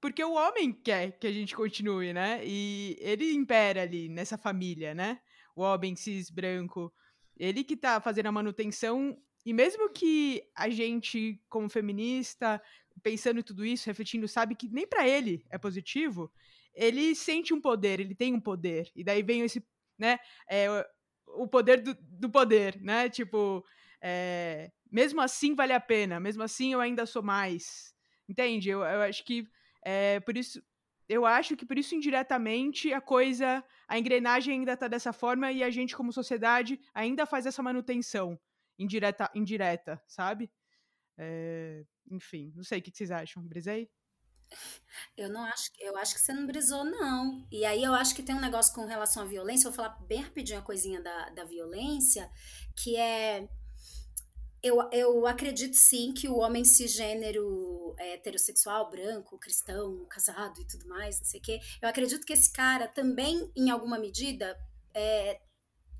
porque 0.00 0.22
o 0.22 0.34
homem 0.34 0.72
quer 0.72 1.18
que 1.18 1.26
a 1.26 1.32
gente 1.32 1.54
continue, 1.54 2.12
né? 2.12 2.40
E 2.44 2.96
ele 3.00 3.32
impera 3.32 3.82
ali 3.82 4.08
nessa 4.08 4.38
família, 4.38 4.94
né? 4.94 5.20
O 5.54 5.62
homem 5.62 5.94
cis 5.96 6.30
branco, 6.30 6.92
ele 7.42 7.64
que 7.64 7.76
tá 7.76 8.00
fazendo 8.00 8.26
a 8.26 8.32
manutenção. 8.32 9.20
E 9.44 9.52
mesmo 9.52 9.90
que 9.90 10.48
a 10.54 10.68
gente, 10.70 11.42
como 11.48 11.68
feminista, 11.68 12.62
pensando 13.02 13.40
em 13.40 13.42
tudo 13.42 13.66
isso, 13.66 13.88
refletindo, 13.88 14.28
sabe 14.28 14.54
que 14.54 14.68
nem 14.68 14.86
para 14.86 15.08
ele 15.08 15.44
é 15.50 15.58
positivo, 15.58 16.32
ele 16.72 17.16
sente 17.16 17.52
um 17.52 17.60
poder, 17.60 17.98
ele 17.98 18.14
tem 18.14 18.32
um 18.32 18.40
poder. 18.40 18.92
E 18.94 19.02
daí 19.02 19.24
vem 19.24 19.40
esse, 19.42 19.60
né? 19.98 20.20
É, 20.48 20.68
o 21.26 21.48
poder 21.48 21.82
do, 21.82 21.96
do 22.00 22.30
poder, 22.30 22.80
né? 22.80 23.08
Tipo, 23.08 23.64
é, 24.00 24.70
mesmo 24.88 25.20
assim 25.20 25.56
vale 25.56 25.72
a 25.72 25.80
pena, 25.80 26.20
mesmo 26.20 26.44
assim 26.44 26.72
eu 26.72 26.80
ainda 26.80 27.04
sou 27.06 27.24
mais. 27.24 27.92
Entende? 28.28 28.70
Eu, 28.70 28.84
eu 28.84 29.02
acho 29.02 29.24
que 29.24 29.48
é, 29.84 30.20
por 30.20 30.36
isso. 30.36 30.62
Eu 31.08 31.26
acho 31.26 31.56
que 31.56 31.66
por 31.66 31.78
isso, 31.78 31.94
indiretamente, 31.94 32.92
a 32.92 33.00
coisa, 33.00 33.64
a 33.88 33.98
engrenagem 33.98 34.54
ainda 34.54 34.76
tá 34.76 34.88
dessa 34.88 35.12
forma 35.12 35.50
e 35.52 35.62
a 35.62 35.70
gente, 35.70 35.96
como 35.96 36.12
sociedade, 36.12 36.80
ainda 36.94 37.26
faz 37.26 37.46
essa 37.46 37.62
manutenção 37.62 38.38
indireta, 38.78 39.30
indireta 39.34 40.02
sabe? 40.06 40.50
É, 41.18 41.84
enfim, 42.10 42.52
não 42.54 42.64
sei 42.64 42.78
o 42.78 42.82
que 42.82 42.90
vocês 42.92 43.10
acham. 43.10 43.42
Brisei? 43.42 43.90
Eu 45.16 45.30
não 45.30 45.44
acho, 45.44 45.70
eu 45.78 45.96
acho 45.96 46.14
que 46.14 46.20
você 46.20 46.32
não 46.32 46.46
brisou, 46.46 46.84
não. 46.84 47.46
E 47.50 47.64
aí 47.64 47.82
eu 47.82 47.94
acho 47.94 48.14
que 48.14 48.22
tem 48.22 48.34
um 48.34 48.40
negócio 48.40 48.74
com 48.74 48.84
relação 48.84 49.22
à 49.22 49.26
violência, 49.26 49.70
vou 49.70 49.76
falar 49.76 49.98
bem 50.06 50.20
rapidinho 50.20 50.58
a 50.58 50.62
coisinha 50.62 51.00
da, 51.00 51.30
da 51.30 51.44
violência, 51.44 52.30
que 52.76 52.96
é 52.96 53.48
eu, 54.62 54.88
eu 54.92 55.26
acredito 55.26 55.74
sim 55.74 56.12
que 56.12 56.28
o 56.28 56.38
homem 56.38 56.64
cisgênero 56.64 57.94
é, 57.98 58.14
heterossexual, 58.14 58.88
branco, 58.88 59.38
cristão, 59.38 60.06
casado 60.08 60.60
e 60.60 60.66
tudo 60.66 60.86
mais, 60.86 61.18
não 61.18 61.26
sei 61.26 61.40
o 61.40 61.42
quê, 61.42 61.60
eu 61.80 61.88
acredito 61.88 62.24
que 62.24 62.32
esse 62.32 62.52
cara 62.52 62.86
também, 62.86 63.50
em 63.56 63.70
alguma 63.70 63.98
medida, 63.98 64.56
é, 64.94 65.40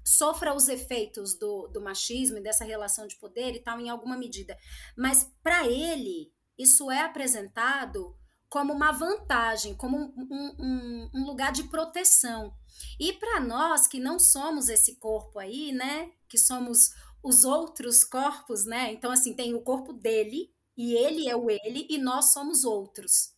sofra 0.04 0.54
os 0.54 0.68
efeitos 0.68 1.34
do, 1.34 1.68
do 1.68 1.80
machismo 1.80 2.38
e 2.38 2.42
dessa 2.42 2.64
relação 2.64 3.06
de 3.06 3.16
poder 3.16 3.54
e 3.54 3.60
tal, 3.60 3.80
em 3.80 3.88
alguma 3.88 4.16
medida. 4.16 4.56
Mas 4.96 5.30
para 5.42 5.66
ele, 5.66 6.32
isso 6.58 6.90
é 6.90 7.02
apresentado 7.02 8.16
como 8.48 8.72
uma 8.72 8.92
vantagem, 8.92 9.74
como 9.74 9.96
um, 9.96 10.54
um, 10.58 11.10
um 11.14 11.26
lugar 11.26 11.52
de 11.52 11.64
proteção. 11.64 12.54
E 13.00 13.12
para 13.14 13.40
nós 13.40 13.86
que 13.86 13.98
não 13.98 14.18
somos 14.18 14.68
esse 14.68 14.96
corpo 14.96 15.38
aí, 15.38 15.72
né, 15.72 16.12
que 16.28 16.36
somos 16.36 16.90
os 17.22 17.44
outros 17.44 18.04
corpos, 18.04 18.64
né? 18.64 18.92
Então, 18.92 19.10
assim, 19.12 19.34
tem 19.34 19.54
o 19.54 19.62
corpo 19.62 19.92
dele, 19.92 20.52
e 20.76 20.94
ele 20.94 21.28
é 21.28 21.36
o 21.36 21.50
ele, 21.50 21.86
e 21.88 21.98
nós 21.98 22.32
somos 22.32 22.64
outros. 22.64 23.34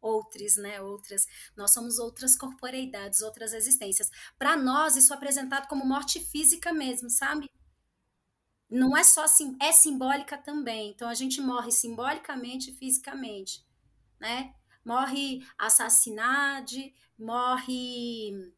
Outros, 0.00 0.56
né? 0.56 0.80
Outras. 0.80 1.26
Nós 1.56 1.72
somos 1.72 1.98
outras 1.98 2.36
corporeidades, 2.36 3.22
outras 3.22 3.52
existências. 3.52 4.10
Para 4.38 4.56
nós, 4.56 4.96
isso 4.96 5.12
é 5.12 5.16
apresentado 5.16 5.68
como 5.68 5.84
morte 5.84 6.20
física 6.20 6.72
mesmo, 6.72 7.10
sabe? 7.10 7.50
Não 8.70 8.96
é 8.96 9.04
só 9.04 9.24
assim, 9.24 9.56
é 9.60 9.72
simbólica 9.72 10.38
também. 10.38 10.90
Então, 10.90 11.08
a 11.08 11.14
gente 11.14 11.40
morre 11.40 11.70
simbolicamente 11.70 12.70
e 12.70 12.74
fisicamente, 12.74 13.64
né? 14.20 14.54
Morre 14.84 15.44
assassinado, 15.58 16.76
morre 17.18 18.54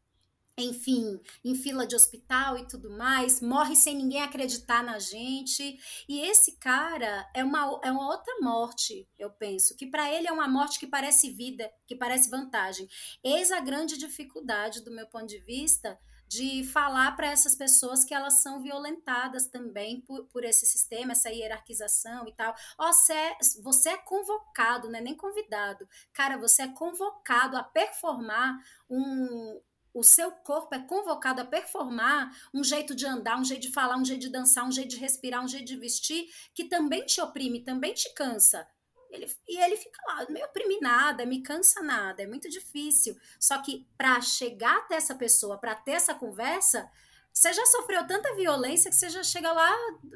enfim, 0.61 1.19
em 1.43 1.55
fila 1.55 1.85
de 1.85 1.95
hospital 1.95 2.57
e 2.57 2.67
tudo 2.67 2.89
mais, 2.89 3.41
morre 3.41 3.75
sem 3.75 3.95
ninguém 3.95 4.21
acreditar 4.21 4.83
na 4.83 4.99
gente. 4.99 5.77
E 6.07 6.19
esse 6.21 6.57
cara 6.57 7.29
é 7.33 7.43
uma, 7.43 7.79
é 7.83 7.91
uma 7.91 8.07
outra 8.07 8.33
morte, 8.41 9.07
eu 9.17 9.29
penso, 9.31 9.75
que 9.75 9.87
para 9.87 10.11
ele 10.11 10.27
é 10.27 10.31
uma 10.31 10.47
morte 10.47 10.79
que 10.79 10.87
parece 10.87 11.31
vida, 11.31 11.71
que 11.87 11.95
parece 11.95 12.29
vantagem. 12.29 12.87
Eis 13.23 13.51
a 13.51 13.59
grande 13.59 13.97
dificuldade, 13.97 14.83
do 14.83 14.91
meu 14.91 15.07
ponto 15.07 15.27
de 15.27 15.39
vista, 15.39 15.97
de 16.29 16.63
falar 16.63 17.15
para 17.15 17.31
essas 17.31 17.55
pessoas 17.55 18.05
que 18.05 18.13
elas 18.13 18.43
são 18.43 18.61
violentadas 18.61 19.47
também 19.47 19.99
por, 20.01 20.25
por 20.27 20.43
esse 20.43 20.67
sistema, 20.67 21.13
essa 21.13 21.31
hierarquização 21.31 22.27
e 22.27 22.33
tal. 22.33 22.53
Ó, 22.77 22.93
você, 22.93 23.13
é, 23.13 23.37
você 23.63 23.89
é 23.89 23.97
convocado, 23.97 24.89
não 24.89 24.99
é 24.99 25.01
nem 25.01 25.17
convidado. 25.17 25.89
Cara, 26.13 26.37
você 26.37 26.61
é 26.61 26.67
convocado 26.67 27.57
a 27.57 27.63
performar 27.63 28.55
um, 28.87 29.59
o 29.93 30.03
seu 30.03 30.31
corpo 30.31 30.73
é 30.75 30.79
convocado 30.79 31.41
a 31.41 31.45
performar 31.45 32.35
um 32.53 32.63
jeito 32.63 32.95
de 32.95 33.05
andar, 33.05 33.39
um 33.39 33.43
jeito 33.43 33.61
de 33.61 33.71
falar, 33.71 33.97
um 33.97 34.05
jeito 34.05 34.21
de 34.21 34.29
dançar, 34.29 34.65
um 34.65 34.71
jeito 34.71 34.89
de 34.89 34.97
respirar, 34.97 35.43
um 35.43 35.47
jeito 35.47 35.65
de 35.65 35.77
vestir, 35.77 36.27
que 36.53 36.65
também 36.65 37.05
te 37.05 37.21
oprime, 37.21 37.63
também 37.63 37.93
te 37.93 38.13
cansa. 38.13 38.67
Ele, 39.09 39.27
e 39.47 39.57
ele 39.57 39.75
fica 39.75 39.99
lá, 40.07 40.25
meio 40.29 40.45
oprime 40.45 40.79
nada, 40.79 41.25
me 41.25 41.41
cansa 41.41 41.81
nada, 41.81 42.21
é 42.21 42.27
muito 42.27 42.47
difícil. 42.47 43.17
Só 43.39 43.57
que 43.59 43.87
para 43.97 44.21
chegar 44.21 44.77
até 44.77 44.95
essa 44.95 45.15
pessoa, 45.15 45.57
para 45.57 45.73
ter 45.73 45.93
essa 45.93 46.13
conversa, 46.13 46.89
você 47.33 47.53
já 47.53 47.65
sofreu 47.67 48.05
tanta 48.05 48.35
violência 48.35 48.89
que 48.89 48.97
você 48.97 49.09
já 49.09 49.23
chega 49.23 49.51
lá 49.51 49.71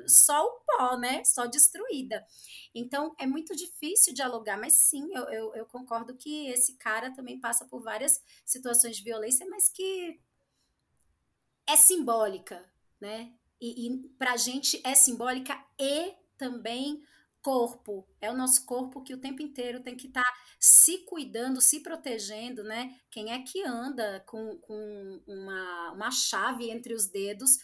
só 0.07 0.45
o 0.45 0.59
pó, 0.65 0.97
né? 0.97 1.23
Só 1.23 1.45
destruída. 1.45 2.25
Então 2.75 3.15
é 3.19 3.25
muito 3.25 3.55
difícil 3.55 4.13
dialogar, 4.13 4.57
mas 4.57 4.73
sim, 4.73 5.07
eu, 5.13 5.23
eu, 5.25 5.55
eu 5.55 5.65
concordo 5.65 6.17
que 6.17 6.47
esse 6.47 6.77
cara 6.77 7.13
também 7.13 7.39
passa 7.39 7.65
por 7.65 7.81
várias 7.81 8.21
situações 8.45 8.97
de 8.97 9.03
violência, 9.03 9.45
mas 9.49 9.69
que 9.69 10.19
é 11.67 11.75
simbólica, 11.75 12.69
né? 12.99 13.33
E, 13.61 13.87
e 13.87 14.07
para 14.17 14.33
a 14.33 14.37
gente 14.37 14.81
é 14.83 14.93
simbólica 14.93 15.57
e 15.79 16.13
também 16.37 17.01
corpo. 17.43 18.07
É 18.21 18.31
o 18.31 18.37
nosso 18.37 18.65
corpo 18.65 19.03
que 19.03 19.13
o 19.13 19.19
tempo 19.19 19.41
inteiro 19.41 19.81
tem 19.81 19.95
que 19.95 20.07
estar 20.07 20.23
tá 20.23 20.33
se 20.59 20.99
cuidando, 20.99 21.61
se 21.61 21.81
protegendo, 21.81 22.63
né? 22.63 22.97
Quem 23.11 23.31
é 23.31 23.43
que 23.43 23.61
anda 23.63 24.23
com, 24.25 24.57
com 24.59 25.21
uma, 25.27 25.91
uma 25.91 26.11
chave 26.11 26.71
entre 26.71 26.93
os 26.93 27.05
dedos 27.05 27.59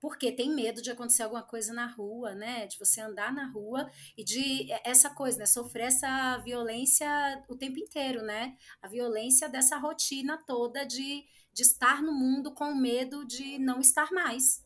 porque 0.00 0.30
tem 0.30 0.54
medo 0.54 0.82
de 0.82 0.90
acontecer 0.90 1.22
alguma 1.22 1.42
coisa 1.42 1.72
na 1.72 1.86
rua, 1.86 2.34
né? 2.34 2.66
De 2.66 2.78
você 2.78 3.00
andar 3.00 3.32
na 3.32 3.50
rua 3.50 3.90
e 4.16 4.22
de 4.22 4.70
essa 4.84 5.08
coisa, 5.08 5.38
né? 5.38 5.46
Sofrer 5.46 5.86
essa 5.86 6.36
violência 6.44 7.08
o 7.48 7.56
tempo 7.56 7.78
inteiro, 7.78 8.22
né? 8.22 8.54
A 8.82 8.86
violência 8.86 9.48
dessa 9.48 9.78
rotina 9.78 10.36
toda 10.46 10.84
de, 10.84 11.24
de 11.52 11.62
estar 11.62 12.02
no 12.02 12.12
mundo 12.12 12.52
com 12.52 12.74
medo 12.74 13.24
de 13.24 13.58
não 13.58 13.80
estar 13.80 14.12
mais, 14.12 14.62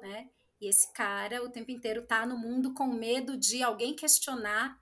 né? 0.00 0.30
E 0.60 0.68
esse 0.68 0.92
cara 0.92 1.42
o 1.42 1.50
tempo 1.50 1.70
inteiro 1.70 2.02
tá 2.06 2.26
no 2.26 2.36
mundo 2.36 2.74
com 2.74 2.86
medo 2.86 3.36
de 3.36 3.62
alguém 3.62 3.94
questionar 3.94 4.80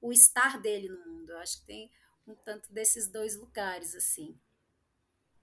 o 0.00 0.12
estar 0.12 0.60
dele 0.60 0.88
no 0.88 1.06
mundo. 1.06 1.30
Eu 1.30 1.38
acho 1.38 1.60
que 1.60 1.66
tem 1.66 1.90
um 2.26 2.34
tanto 2.34 2.72
desses 2.72 3.08
dois 3.08 3.36
lugares, 3.36 3.94
assim. 3.94 4.36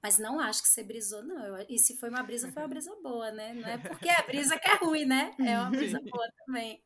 Mas 0.01 0.19
não 0.19 0.39
acho 0.39 0.61
que 0.61 0.69
você 0.69 0.83
brisou, 0.83 1.23
não. 1.23 1.59
E 1.67 1.77
se 1.79 1.97
foi 1.97 2.09
uma 2.09 2.23
brisa, 2.23 2.51
foi 2.51 2.61
uma 2.61 2.67
brisa 2.67 2.95
boa, 3.01 3.31
né? 3.31 3.53
Não 3.53 3.67
é 3.67 3.77
porque 3.77 4.09
é 4.09 4.23
brisa 4.23 4.59
que 4.59 4.67
é 4.67 4.75
ruim, 4.75 5.05
né? 5.05 5.35
É 5.39 5.57
uma 5.59 5.69
brisa 5.69 5.99
boa 5.99 6.31
também. 6.45 6.83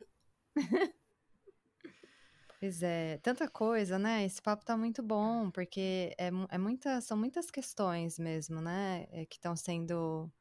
Pois 2.59 2.83
é, 2.83 3.17
tanta 3.23 3.47
coisa, 3.49 3.97
né? 3.97 4.23
Esse 4.23 4.39
papo 4.39 4.63
tá 4.63 4.77
muito 4.77 5.01
bom, 5.01 5.49
porque 5.49 6.13
é, 6.15 6.29
é 6.49 6.57
muita, 6.59 7.01
são 7.01 7.17
muitas 7.17 7.49
questões 7.49 8.19
mesmo, 8.19 8.61
né? 8.61 9.07
É, 9.11 9.25
que 9.25 9.37
estão 9.37 9.55
sendo 9.55 10.31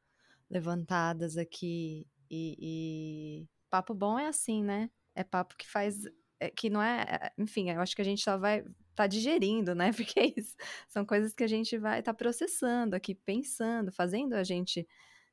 levantadas 0.47 1.35
aqui. 1.35 2.07
E, 2.31 2.55
e, 2.57 3.49
papo 3.69 3.93
bom 3.93 4.17
é 4.17 4.27
assim, 4.27 4.63
né? 4.63 4.89
É 5.13 5.23
papo 5.23 5.55
que 5.57 5.69
faz. 5.69 6.05
É, 6.39 6.49
que 6.49 6.69
não 6.69 6.81
é. 6.81 7.01
é 7.01 7.31
enfim, 7.37 7.69
eu 7.69 7.81
acho 7.81 7.93
que 7.93 8.01
a 8.01 8.05
gente 8.05 8.23
só 8.23 8.37
vai 8.37 8.63
tá 8.95 9.05
digerindo, 9.05 9.75
né? 9.75 9.91
Porque 9.95 10.19
é 10.19 10.33
isso. 10.37 10.55
São 10.87 11.05
coisas 11.05 11.33
que 11.33 11.43
a 11.43 11.47
gente 11.47 11.77
vai 11.77 11.99
estar 11.99 12.13
tá 12.13 12.17
processando 12.17 12.95
aqui, 12.95 13.13
pensando, 13.13 13.91
fazendo 13.91 14.33
a 14.33 14.43
gente 14.43 14.87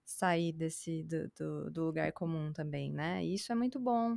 sair 0.04 0.52
desse 0.52 1.04
do, 1.04 1.30
do, 1.38 1.70
do, 1.70 1.84
lugar 1.84 2.12
comum 2.12 2.52
também, 2.52 2.92
né? 2.92 3.24
E 3.24 3.34
isso 3.34 3.52
é 3.52 3.54
muito 3.54 3.78
bom, 3.78 4.16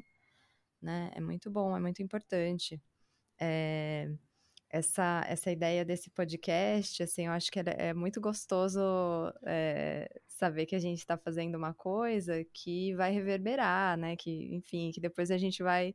né? 0.82 1.12
É 1.16 1.22
muito 1.22 1.52
bom, 1.52 1.76
é 1.78 1.80
muito 1.80 2.02
importante. 2.02 2.82
É, 3.40 4.12
essa, 4.72 5.24
essa 5.28 5.52
ideia 5.52 5.84
desse 5.84 6.10
podcast, 6.10 7.04
assim, 7.04 7.26
eu 7.28 7.34
acho 7.34 7.52
que 7.52 7.60
é, 7.60 7.94
muito 7.94 8.22
gostoso 8.22 8.80
é, 9.46 10.10
saber 10.28 10.66
que 10.66 10.76
a 10.76 10.80
gente 10.80 11.00
está 11.00 11.18
fazendo 11.18 11.56
uma 11.56 11.74
coisa 11.74 12.44
que 12.54 12.94
vai 12.96 13.12
reverberar, 13.12 13.98
né? 13.98 14.16
Que, 14.16 14.56
enfim, 14.56 14.92
que 14.92 15.02
depois 15.02 15.30
a 15.30 15.38
gente 15.38 15.62
vai 15.62 15.94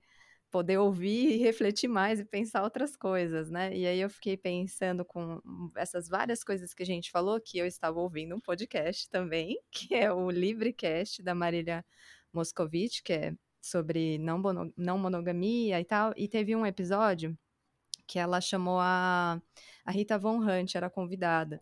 poder 0.51 0.79
ouvir 0.79 1.33
e 1.35 1.39
refletir 1.39 1.89
mais 1.89 2.21
e 2.21 2.25
pensar 2.25 2.63
outras 2.63 2.95
coisas, 2.97 3.51
né? 3.51 3.75
E 3.77 3.87
aí 3.87 4.01
eu 4.01 4.11
fiquei 4.11 4.37
pensando 4.37 5.05
com 5.05 5.41
essas 5.77 6.09
várias 6.09 6.45
coisas 6.45 6.75
que 6.75 6.83
a 6.83 6.87
gente 6.87 7.11
falou, 7.11 7.41
que 7.41 7.59
eu 7.59 7.67
estava 7.67 7.99
ouvindo 7.99 8.37
um 8.37 8.41
podcast 8.41 9.09
também, 9.11 9.59
que 9.73 9.95
é 9.95 10.13
o 10.13 10.31
Livrecast 10.31 11.23
da 11.23 11.35
Marília 11.35 11.85
Moscovitch, 12.33 13.01
que 13.03 13.13
é 13.15 13.35
sobre 13.61 14.19
não, 14.19 14.41
não 14.77 14.99
monogamia 14.99 15.81
e 15.81 15.85
tal, 15.85 16.13
e 16.17 16.29
teve 16.29 16.55
um 16.55 16.67
episódio 16.67 17.37
que 18.07 18.19
ela 18.19 18.41
chamou 18.41 18.79
a, 18.81 19.41
a 19.85 19.91
Rita 19.91 20.19
Von 20.19 20.39
Hunt, 20.39 20.75
era 20.75 20.91
convidada, 20.91 21.61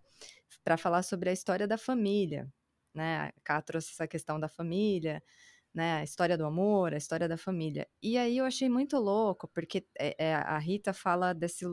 para 0.64 0.76
falar 0.76 1.02
sobre 1.02 1.30
a 1.30 1.32
história 1.32 1.66
da 1.66 1.78
família, 1.78 2.48
né? 2.94 3.28
A 3.28 3.32
Cá 3.44 3.62
trouxe 3.62 3.92
essa 3.92 4.06
questão 4.08 4.38
da 4.40 4.48
família, 4.48 5.22
né? 5.74 5.96
A 5.96 6.04
história 6.04 6.38
do 6.38 6.46
amor, 6.46 6.94
a 6.94 6.96
história 6.96 7.28
da 7.28 7.36
família. 7.36 7.88
E 8.02 8.16
aí 8.16 8.38
eu 8.38 8.44
achei 8.44 8.68
muito 8.68 8.96
louco, 8.98 9.48
porque 9.48 9.86
é, 9.98 10.14
é, 10.18 10.34
a 10.34 10.58
Rita 10.58 10.92
fala 10.92 11.34
desse 11.34 11.64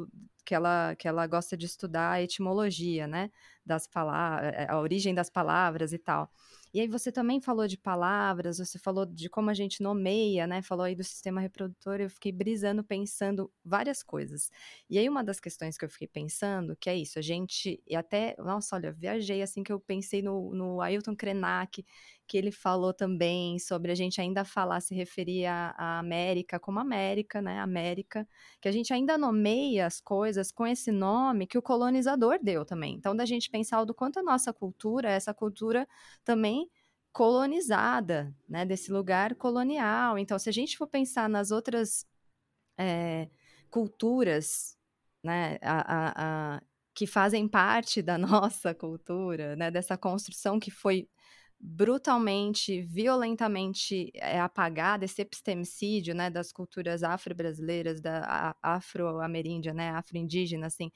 que 0.45 0.55
ela, 0.55 0.95
que 0.95 1.07
ela 1.07 1.27
gosta 1.27 1.55
de 1.55 1.65
estudar 1.67 2.11
a 2.13 2.21
etimologia, 2.21 3.07
né? 3.07 3.29
Das 3.65 3.87
palavras, 3.87 4.53
a 4.67 4.79
origem 4.79 5.13
das 5.13 5.29
palavras 5.29 5.93
e 5.93 5.99
tal. 5.99 6.31
E 6.73 6.79
aí 6.79 6.87
você 6.87 7.11
também 7.11 7.41
falou 7.41 7.67
de 7.67 7.77
palavras, 7.77 8.57
você 8.59 8.79
falou 8.79 9.05
de 9.05 9.29
como 9.29 9.49
a 9.49 9.53
gente 9.53 9.81
nomeia, 9.83 10.47
né? 10.47 10.61
Falou 10.61 10.85
aí 10.85 10.95
do 10.95 11.03
sistema 11.03 11.41
reprodutor, 11.41 11.99
eu 11.99 12.09
fiquei 12.09 12.31
brisando, 12.31 12.83
pensando 12.83 13.51
várias 13.63 14.01
coisas. 14.03 14.49
E 14.89 14.97
aí 14.97 15.09
uma 15.09 15.23
das 15.23 15.39
questões 15.39 15.77
que 15.77 15.83
eu 15.85 15.89
fiquei 15.89 16.07
pensando, 16.07 16.75
que 16.75 16.89
é 16.89 16.95
isso, 16.95 17.19
a 17.19 17.21
gente, 17.21 17.81
e 17.87 17.95
até, 17.95 18.35
nossa, 18.39 18.75
olha, 18.75 18.91
viajei 18.91 19.41
assim 19.41 19.63
que 19.63 19.71
eu 19.71 19.79
pensei 19.79 20.21
no, 20.21 20.53
no 20.53 20.81
Ailton 20.81 21.15
Krenak, 21.15 21.85
que 22.31 22.37
ele 22.37 22.49
falou 22.49 22.93
também 22.93 23.59
sobre 23.59 23.91
a 23.91 23.95
gente 23.95 24.21
ainda 24.21 24.45
falar, 24.45 24.79
se 24.79 24.95
referir 24.95 25.47
à 25.47 25.99
América 25.99 26.57
como 26.57 26.79
América, 26.79 27.41
né? 27.41 27.59
América, 27.59 28.25
que 28.61 28.69
a 28.69 28.71
gente 28.71 28.93
ainda 28.93 29.17
nomeia 29.17 29.85
as 29.85 29.99
coisas 29.99 30.49
com 30.49 30.65
esse 30.65 30.93
nome 30.93 31.45
que 31.45 31.57
o 31.57 31.61
colonizador 31.61 32.39
deu 32.41 32.63
também. 32.63 32.95
Então, 32.95 33.13
da 33.13 33.25
gente 33.25 33.49
pensar 33.49 33.83
do 33.83 33.93
quanto 33.93 34.19
a 34.19 34.23
nossa 34.23 34.53
cultura, 34.53 35.09
essa 35.09 35.33
cultura 35.33 35.85
também 36.23 36.69
colonizada, 37.11 38.33
né, 38.47 38.65
desse 38.65 38.93
lugar 38.93 39.35
colonial. 39.35 40.17
Então, 40.17 40.39
se 40.39 40.47
a 40.47 40.53
gente 40.53 40.77
for 40.77 40.87
pensar 40.87 41.27
nas 41.27 41.51
outras 41.51 42.05
é, 42.77 43.29
culturas, 43.69 44.77
né, 45.21 45.57
a, 45.61 46.55
a, 46.55 46.55
a, 46.55 46.61
que 46.95 47.05
fazem 47.05 47.45
parte 47.45 48.01
da 48.01 48.17
nossa 48.17 48.73
cultura, 48.73 49.53
né, 49.57 49.69
dessa 49.69 49.97
construção 49.97 50.61
que 50.61 50.71
foi 50.71 51.09
brutalmente, 51.63 52.81
violentamente 52.81 54.11
é, 54.15 54.39
apagada, 54.39 55.05
esse 55.05 55.21
epistemicídio, 55.21 56.15
né, 56.15 56.29
das 56.29 56.51
culturas 56.51 57.03
afro-brasileiras, 57.03 58.01
da 58.01 58.55
afro-ameríndia, 58.61 59.73
né, 59.73 59.89
afro-indígena, 59.91 60.67
assim, 60.67 60.91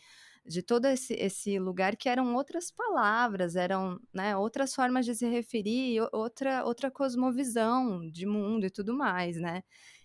de 0.45 0.63
todo 0.63 0.85
esse, 0.85 1.13
esse 1.15 1.59
lugar 1.59 1.95
que 1.95 2.09
eram 2.09 2.35
outras 2.35 2.71
palavras, 2.71 3.55
eram 3.55 3.99
né, 4.13 4.35
outras 4.37 4.73
formas 4.73 5.05
de 5.05 5.15
se 5.15 5.27
referir, 5.27 6.01
outra, 6.11 6.63
outra 6.65 6.89
cosmovisão 6.91 8.07
de 8.09 8.25
mundo 8.25 8.65
e 8.65 8.69
tudo 8.71 8.93
mais, 8.95 9.37
né? 9.37 9.63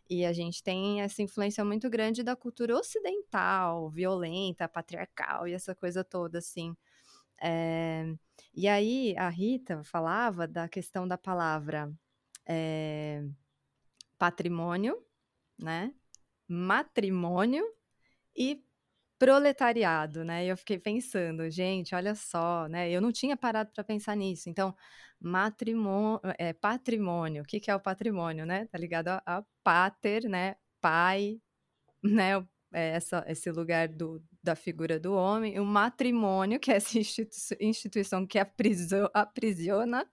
E 0.08 0.24
a 0.24 0.32
gente 0.32 0.62
tem 0.62 1.02
essa 1.02 1.22
influência 1.22 1.64
muito 1.64 1.88
grande 1.88 2.22
da 2.22 2.34
cultura 2.34 2.76
ocidental, 2.76 3.90
violenta, 3.90 4.68
patriarcal 4.68 5.46
e 5.46 5.52
essa 5.52 5.74
coisa 5.74 6.02
toda, 6.02 6.38
assim. 6.38 6.74
É... 7.42 8.14
E 8.54 8.68
aí 8.68 9.14
a 9.16 9.28
Rita 9.28 9.82
falava 9.84 10.46
da 10.46 10.68
questão 10.68 11.06
da 11.06 11.16
palavra 11.18 11.92
é... 12.46 13.24
patrimônio, 14.18 14.96
né? 15.58 15.94
Matrimônio 16.48 17.64
e 18.36 18.64
proletariado, 19.18 20.24
né? 20.24 20.46
E 20.46 20.48
eu 20.48 20.56
fiquei 20.56 20.78
pensando, 20.78 21.48
gente, 21.50 21.94
olha 21.94 22.14
só, 22.14 22.66
né? 22.68 22.90
Eu 22.90 23.00
não 23.02 23.12
tinha 23.12 23.36
parado 23.36 23.70
para 23.72 23.84
pensar 23.84 24.16
nisso. 24.16 24.48
Então, 24.48 24.74
matrimônio, 25.20 26.20
é, 26.38 26.52
patrimônio, 26.54 27.42
o 27.42 27.46
que, 27.46 27.60
que 27.60 27.70
é 27.70 27.76
o 27.76 27.80
patrimônio, 27.80 28.46
né? 28.46 28.66
Tá 28.66 28.78
ligado 28.78 29.08
a, 29.08 29.22
a 29.26 29.44
pater, 29.62 30.24
né? 30.28 30.56
Pai, 30.80 31.40
né? 32.02 32.34
É 32.72 32.90
essa, 32.96 33.24
esse 33.28 33.50
lugar 33.50 33.88
do, 33.88 34.22
da 34.42 34.56
figura 34.56 34.98
do 34.98 35.14
homem, 35.14 35.58
o 35.60 35.64
matrimônio, 35.64 36.58
que 36.58 36.70
é 36.70 36.76
essa 36.76 36.98
institu 36.98 37.56
instituição 37.60 38.26
que 38.26 38.38
aprisiona, 38.38 40.06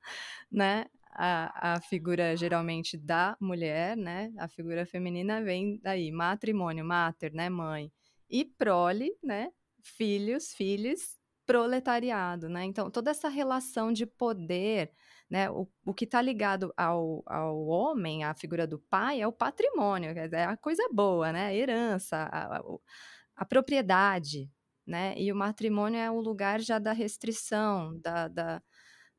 né? 0.52 0.86
A, 1.20 1.74
a 1.74 1.82
figura 1.82 2.36
geralmente 2.38 2.96
da 2.98 3.36
mulher, 3.40 3.98
né? 3.98 4.32
A 4.38 4.48
figura 4.48 4.86
feminina 4.86 5.42
vem 5.42 5.80
daí, 5.82 6.12
matrimônio, 6.12 6.86
mater, 6.86 7.34
né? 7.34 7.50
Mãe 7.50 7.92
e 8.30 8.46
prole, 8.46 9.12
né? 9.24 9.50
Filhos, 9.82 10.54
filhos, 10.54 11.18
proletariado, 11.46 12.50
né? 12.50 12.66
Então, 12.66 12.92
toda 12.92 13.10
essa 13.10 13.30
relação 13.30 13.92
de 13.92 14.06
poder, 14.06 14.92
né? 15.30 15.50
O, 15.50 15.68
o 15.86 15.94
que 15.94 16.04
está 16.06 16.22
ligado 16.22 16.74
ao, 16.76 17.24
ao 17.26 17.66
homem, 17.66 18.24
à 18.24 18.36
figura 18.36 18.68
do 18.68 18.78
pai, 18.78 19.22
é 19.22 19.28
o 19.28 19.32
patrimônio, 19.32 20.12
é 20.12 20.44
a 20.44 20.58
coisa 20.58 20.88
boa, 20.92 21.32
né? 21.32 21.48
A 21.48 21.54
herança, 21.56 22.18
a, 22.18 22.58
a, 22.58 22.64
a 23.38 23.46
propriedade, 23.46 24.52
né? 24.86 25.14
E 25.18 25.32
o 25.32 25.36
matrimônio 25.36 26.00
é 26.00 26.12
o 26.12 26.20
lugar 26.20 26.60
já 26.62 26.80
da 26.80 26.92
restrição, 26.92 28.00
da, 28.02 28.28
da 28.28 28.62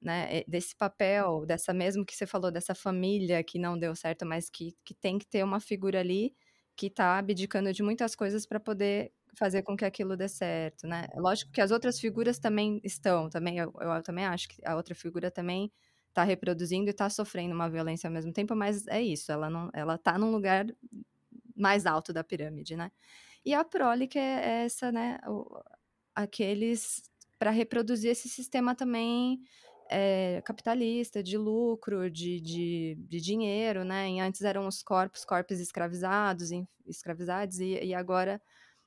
né, 0.01 0.45
desse 0.47 0.77
papel, 0.77 1.45
dessa 1.47 1.73
mesmo 1.75 2.05
que 2.07 2.14
você 2.14 2.27
falou, 2.27 2.51
dessa 2.51 2.75
família 2.75 3.43
que 3.45 3.59
não 3.59 3.79
deu 3.79 3.95
certo, 3.97 4.25
mas 4.27 4.49
que, 4.51 4.77
que 4.85 4.95
tem 4.95 5.19
que 5.19 5.27
ter 5.27 5.43
uma 5.45 5.61
figura 5.61 6.01
ali 6.01 6.35
que 6.77 6.87
está 6.87 7.19
abdicando 7.19 7.73
de 7.73 7.83
muitas 7.83 8.14
coisas 8.14 8.47
para 8.47 8.61
poder 8.61 9.12
fazer 9.37 9.62
com 9.62 9.77
que 9.77 9.85
aquilo 9.85 10.16
dê 10.16 10.29
certo, 10.29 10.87
né? 10.87 11.09
Lógico 11.16 11.53
que 11.53 11.61
as 11.61 11.71
outras 11.71 11.99
figuras 12.01 12.39
também 12.39 12.81
estão, 12.85 13.29
também 13.29 13.59
eu, 13.59 13.73
eu 13.81 14.03
também 14.03 14.25
acho 14.25 14.49
que 14.49 14.57
a 14.64 14.77
outra 14.77 14.95
figura 14.95 15.31
também 15.31 15.73
está 16.09 16.23
reproduzindo 16.25 16.89
e 16.89 16.91
está 16.91 17.11
sofrendo 17.11 17.55
uma 17.55 17.69
violência 17.69 18.09
ao 18.09 18.12
mesmo 18.14 18.33
tempo, 18.33 18.55
mas 18.57 18.87
é 18.87 19.03
isso, 19.03 19.31
ela 19.33 19.51
não, 19.51 19.71
ela 19.75 19.97
está 19.97 20.16
num 20.19 20.31
lugar 20.31 20.66
mais 21.57 21.87
alto 21.87 22.12
da 22.12 22.25
pirâmide, 22.25 22.77
né? 22.77 22.91
E 23.49 23.55
a 23.55 23.64
prole 23.64 24.07
que 24.07 24.18
é 24.18 24.64
essa, 24.64 24.92
né? 24.92 25.18
Aqueles 26.14 27.03
para 27.38 27.51
reproduzir 27.51 28.11
esse 28.11 28.28
sistema 28.28 28.74
também 28.74 29.40
é, 29.90 30.42
capitalista, 30.44 31.22
de 31.22 31.38
lucro, 31.38 32.11
de, 32.11 32.42
de, 32.42 32.99
de, 33.09 33.18
dinheiro, 33.18 33.84
né? 33.84 34.11
E 34.11 34.20
antes 34.20 34.42
eram 34.42 34.66
os 34.66 34.82
corpos, 34.82 35.24
corpos 35.24 35.61
escravizados, 35.61 36.51
escravizados, 36.86 37.59
e, 37.59 37.82
e 37.82 37.94
agora 37.94 38.38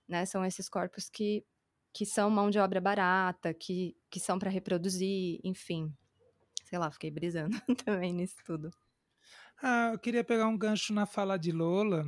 né, 0.07 0.27
são 0.27 0.45
esses 0.45 0.69
corpos 0.69 1.09
que, 1.09 1.43
que 1.91 2.05
são 2.05 2.29
mão 2.29 2.51
de 2.51 2.59
obra 2.59 2.79
barata, 2.79 3.55
que, 3.55 3.97
que 4.11 4.19
são 4.19 4.37
para 4.37 4.51
reproduzir, 4.51 5.39
enfim. 5.43 5.91
Sei 6.65 6.77
lá, 6.77 6.91
fiquei 6.91 7.09
brisando 7.09 7.59
também 7.83 8.13
nisso 8.13 8.35
tudo. 8.45 8.69
Ah, 9.59 9.89
eu 9.93 9.97
queria 9.97 10.23
pegar 10.23 10.47
um 10.47 10.57
gancho 10.57 10.93
na 10.93 11.07
fala 11.07 11.35
de 11.35 11.51
Lola, 11.51 12.05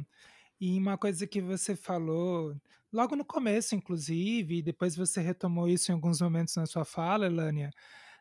e 0.65 0.79
uma 0.79 0.97
coisa 0.97 1.27
que 1.27 1.41
você 1.41 1.75
falou, 1.75 2.55
logo 2.89 3.17
no 3.17 3.25
começo, 3.25 3.75
inclusive, 3.75 4.59
e 4.59 4.61
depois 4.61 4.95
você 4.95 5.19
retomou 5.19 5.67
isso 5.67 5.91
em 5.91 5.93
alguns 5.93 6.21
momentos 6.21 6.55
na 6.55 6.65
sua 6.65 6.85
fala, 6.85 7.25
Elânia, 7.25 7.69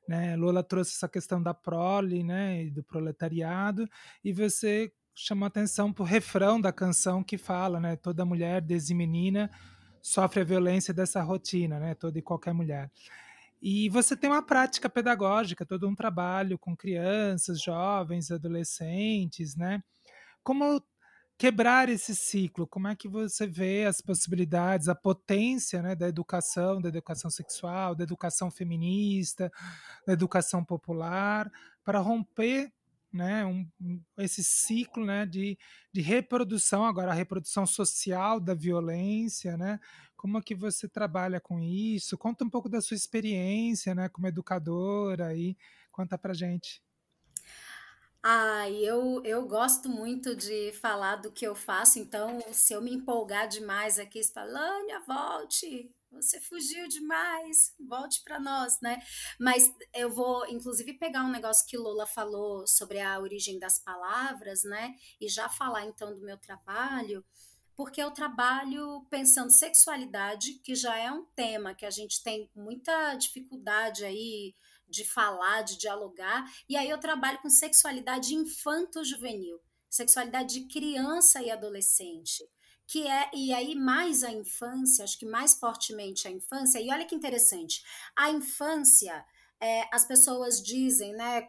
né? 0.09 0.35
Lula 0.35 0.61
trouxe 0.65 0.91
essa 0.97 1.09
questão 1.09 1.41
da 1.41 1.55
prole, 1.55 2.25
né, 2.25 2.65
e 2.65 2.71
do 2.71 2.83
proletariado, 2.83 3.89
e 4.25 4.33
você 4.33 4.93
chamou 5.15 5.47
atenção 5.47 5.93
para 5.93 6.03
o 6.03 6.05
refrão 6.05 6.61
da 6.61 6.73
canção 6.73 7.23
que 7.23 7.39
fala, 7.39 7.79
né, 7.79 7.95
toda 7.95 8.25
mulher, 8.25 8.61
desde 8.61 8.93
menina, 8.93 9.49
sofre 10.03 10.41
a 10.41 10.45
violência 10.45 10.93
dessa 10.93 11.23
rotina, 11.23 11.79
né, 11.79 11.95
toda 11.95 12.19
e 12.19 12.23
qualquer 12.23 12.53
mulher. 12.53 12.91
E 13.63 13.89
você 13.89 14.17
tem 14.17 14.29
uma 14.29 14.43
prática 14.43 14.91
pedagógica, 14.91 15.65
todo 15.65 15.89
um 15.89 15.95
trabalho 15.95 16.59
com 16.59 16.77
crianças, 16.77 17.63
jovens, 17.63 18.33
adolescentes, 18.33 19.55
né? 19.55 19.81
Como 20.43 20.83
quebrar 21.43 21.89
esse 21.89 22.15
ciclo? 22.15 22.69
Como 22.69 22.87
é 22.87 22.95
que 22.95 23.09
você 23.09 23.49
vê 23.49 23.85
as 23.85 24.01
possibilidades, 24.01 24.89
a 24.89 24.95
potência 24.95 25.83
né, 25.83 25.97
da 25.97 26.07
educação, 26.07 26.81
da 26.81 26.89
educação 26.89 27.29
sexual, 27.29 27.97
da 27.97 28.05
educação 28.05 28.49
feminista, 28.49 29.51
da 30.07 30.13
educação 30.13 30.65
popular, 30.65 31.51
para 31.83 31.99
romper 31.99 32.73
né, 33.13 33.45
um, 33.45 33.69
esse 34.19 34.45
ciclo 34.45 35.05
né, 35.05 35.27
de, 35.27 35.59
de 35.93 36.01
reprodução, 36.01 36.85
agora 36.85 37.11
a 37.11 37.15
reprodução 37.15 37.67
social 37.67 38.39
da 38.39 38.55
violência, 38.55 39.57
né? 39.57 39.81
Como 40.17 40.39
é 40.39 40.43
que 40.43 40.55
você 40.55 40.89
trabalha 40.89 41.41
com 41.41 41.59
isso? 41.59 42.17
Conta 42.17 42.45
um 42.45 42.51
pouco 42.51 42.69
da 42.69 42.81
sua 42.81 42.95
experiência 42.95 43.97
né, 43.97 44.09
como 44.09 44.29
educadora 44.29 45.35
e 45.35 45.57
conta 45.91 46.17
para 46.17 46.33
gente. 46.33 46.81
Ah, 48.25 48.71
eu, 48.71 49.21
eu 49.25 49.47
gosto 49.49 49.89
muito 49.89 50.37
de 50.37 50.73
falar 50.75 51.17
do 51.17 51.33
que 51.33 51.45
eu 51.45 51.57
faço, 51.57 51.99
então 51.99 52.41
se 52.53 52.73
eu 52.73 52.81
me 52.81 52.93
empolgar 52.93 53.49
demais 53.49 53.99
aqui, 53.99 54.23
você 54.23 54.33
fala, 54.33 54.53
Lânia, 54.53 55.01
volte, 55.01 55.93
você 56.09 56.41
fugiu 56.41 56.87
demais, 56.87 57.75
volte 57.81 58.23
para 58.23 58.39
nós, 58.39 58.79
né? 58.81 59.03
Mas 59.41 59.73
eu 59.93 60.09
vou, 60.09 60.47
inclusive, 60.47 60.93
pegar 60.95 61.25
um 61.25 61.33
negócio 61.33 61.67
que 61.67 61.77
Lola 61.77 62.07
falou 62.07 62.65
sobre 62.65 63.01
a 63.01 63.19
origem 63.19 63.59
das 63.59 63.79
palavras, 63.81 64.63
né? 64.63 64.95
E 65.21 65.29
já 65.29 65.49
falar 65.49 65.85
então 65.85 66.15
do 66.15 66.21
meu 66.25 66.39
trabalho, 66.39 67.25
porque 67.75 68.01
eu 68.01 68.13
trabalho 68.13 69.05
pensando 69.11 69.51
sexualidade, 69.51 70.61
que 70.63 70.77
já 70.77 70.97
é 70.97 71.11
um 71.11 71.25
tema 71.35 71.75
que 71.75 71.87
a 71.87 71.91
gente 71.91 72.23
tem 72.23 72.49
muita 72.55 73.15
dificuldade 73.17 74.05
aí 74.05 74.55
de 74.93 75.05
falar, 75.05 75.63
de 75.63 75.77
dialogar, 75.77 76.45
e 76.69 76.77
aí 76.77 76.89
eu 76.89 76.99
trabalho 76.99 77.41
com 77.41 77.51
sexualidade 77.51 78.35
infanto-juvenil, 78.35 79.61
sexualidade 79.91 80.61
de 80.61 80.69
criança 80.69 81.43
e 81.43 81.51
adolescente 81.51 82.45
que 82.93 83.07
é 83.09 83.31
e 83.33 83.55
aí 83.55 83.75
mais 83.75 84.23
a 84.23 84.31
infância, 84.31 85.03
acho 85.03 85.19
que 85.19 85.25
mais 85.25 85.55
fortemente 85.55 86.29
a 86.29 86.31
infância. 86.31 86.79
E 86.79 86.91
olha 86.91 87.07
que 87.07 87.15
interessante, 87.15 87.83
a 88.15 88.31
infância, 88.31 89.25
é, 89.59 89.89
as 89.91 90.05
pessoas 90.05 90.63
dizem, 90.63 91.15
né? 91.15 91.49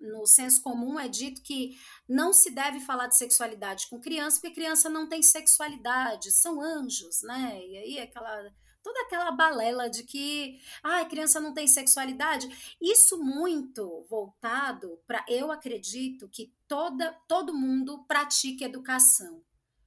No 0.00 0.26
senso 0.26 0.60
comum 0.62 0.98
é 0.98 1.06
dito 1.06 1.40
que 1.42 1.78
não 2.08 2.32
se 2.32 2.50
deve 2.50 2.80
falar 2.80 3.06
de 3.06 3.16
sexualidade 3.16 3.86
com 3.88 4.00
criança, 4.00 4.40
porque 4.40 4.54
criança 4.54 4.90
não 4.90 5.08
tem 5.08 5.22
sexualidade, 5.22 6.32
são 6.32 6.60
anjos, 6.60 7.22
né? 7.22 7.60
E 7.64 7.78
aí 7.78 7.98
aquela 8.00 8.52
toda 8.84 9.00
aquela 9.00 9.32
balela 9.32 9.90
de 9.90 10.04
que 10.04 10.60
ah, 10.82 11.04
criança 11.06 11.40
não 11.40 11.52
tem 11.52 11.66
sexualidade. 11.66 12.76
Isso 12.80 13.18
muito 13.18 14.06
voltado 14.08 15.00
para 15.06 15.24
eu 15.26 15.50
acredito 15.50 16.28
que 16.28 16.52
toda 16.68 17.12
todo 17.26 17.52
mundo 17.52 18.04
pratique 18.06 18.62
educação 18.62 19.42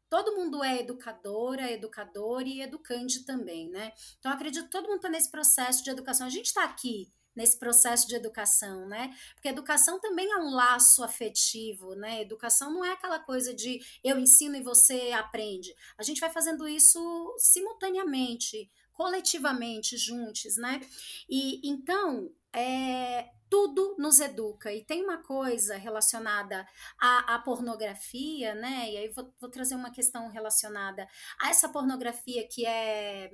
todo 0.09 0.35
mundo 0.37 0.63
é 0.63 0.79
educadora, 0.79 1.69
educador 1.69 2.43
e 2.47 2.61
educande 2.61 3.25
também, 3.25 3.69
né? 3.69 3.91
Então, 4.17 4.31
acredito 4.31 4.63
que 4.63 4.71
todo 4.71 4.87
mundo 4.87 4.97
está 4.97 5.09
nesse 5.09 5.29
processo 5.29 5.83
de 5.83 5.89
educação. 5.89 6.25
A 6.25 6.29
gente 6.29 6.45
está 6.45 6.63
aqui 6.63 7.11
nesse 7.37 7.59
processo 7.59 8.07
de 8.07 8.15
educação, 8.15 8.87
né? 8.87 9.15
Porque 9.35 9.47
educação 9.47 9.99
também 9.99 10.29
é 10.31 10.37
um 10.37 10.49
laço 10.49 11.03
afetivo, 11.03 11.93
né? 11.93 12.21
Educação 12.21 12.73
não 12.73 12.83
é 12.83 12.93
aquela 12.93 13.19
coisa 13.19 13.53
de 13.53 13.79
eu 14.03 14.17
ensino 14.17 14.55
e 14.55 14.63
você 14.63 15.11
aprende. 15.11 15.75
A 15.99 16.03
gente 16.03 16.19
vai 16.19 16.31
fazendo 16.31 16.67
isso 16.67 17.35
simultaneamente, 17.37 18.71
coletivamente, 18.97 19.95
juntos, 19.95 20.57
né? 20.57 20.81
E 21.29 21.61
então, 21.63 22.31
é, 22.51 23.29
tudo 23.47 23.95
nos 23.99 24.19
educa. 24.19 24.73
E 24.73 24.83
tem 24.83 25.03
uma 25.03 25.19
coisa 25.19 25.77
relacionada 25.77 26.67
à, 26.99 27.35
à 27.35 27.39
pornografia, 27.39 28.55
né? 28.55 28.91
E 28.91 28.97
aí 28.97 29.09
vou, 29.09 29.31
vou, 29.39 29.51
trazer 29.51 29.75
uma 29.75 29.91
questão 29.91 30.29
relacionada 30.29 31.07
a 31.39 31.49
essa 31.51 31.69
pornografia 31.69 32.47
que 32.47 32.65
é 32.65 33.29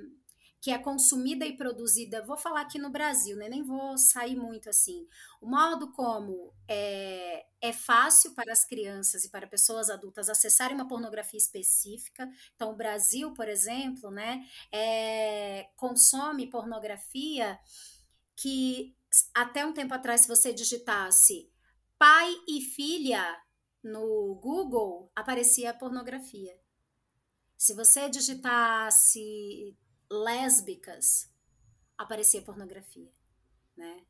que 0.64 0.72
é 0.72 0.80
consumida 0.80 1.46
e 1.46 1.58
produzida, 1.58 2.24
vou 2.24 2.38
falar 2.38 2.62
aqui 2.62 2.80
no 2.80 2.90
Brasil, 2.90 3.36
né? 3.36 3.50
nem 3.50 3.62
vou 3.62 3.98
sair 3.98 4.38
muito 4.38 4.70
assim. 4.70 5.06
O 5.42 5.46
modo 5.46 5.92
como 5.92 6.54
é, 6.70 7.46
é 7.60 7.74
fácil 7.74 8.34
para 8.34 8.54
as 8.54 8.64
crianças 8.64 9.26
e 9.26 9.30
para 9.30 9.46
pessoas 9.46 9.90
adultas 9.90 10.30
acessarem 10.30 10.74
uma 10.74 10.88
pornografia 10.88 11.38
específica. 11.38 12.30
Então, 12.56 12.72
o 12.72 12.78
Brasil, 12.78 13.34
por 13.34 13.50
exemplo, 13.50 14.10
né, 14.10 14.48
é, 14.72 15.68
consome 15.76 16.50
pornografia 16.50 17.60
que 18.38 18.96
até 19.34 19.66
um 19.66 19.74
tempo 19.74 19.94
atrás, 19.94 20.22
se 20.22 20.30
você 20.30 20.54
digitasse 20.54 21.52
pai 22.00 22.34
e 22.48 22.62
filha 22.62 23.38
no 23.84 24.40
Google, 24.42 25.12
aparecia 25.14 25.74
pornografia. 25.74 26.58
Se 27.58 27.74
você 27.74 28.08
digitasse 28.08 29.78
lésbicas, 30.14 31.30
aparecia 31.98 32.42
pornografia, 32.42 33.12
né? 33.76 34.06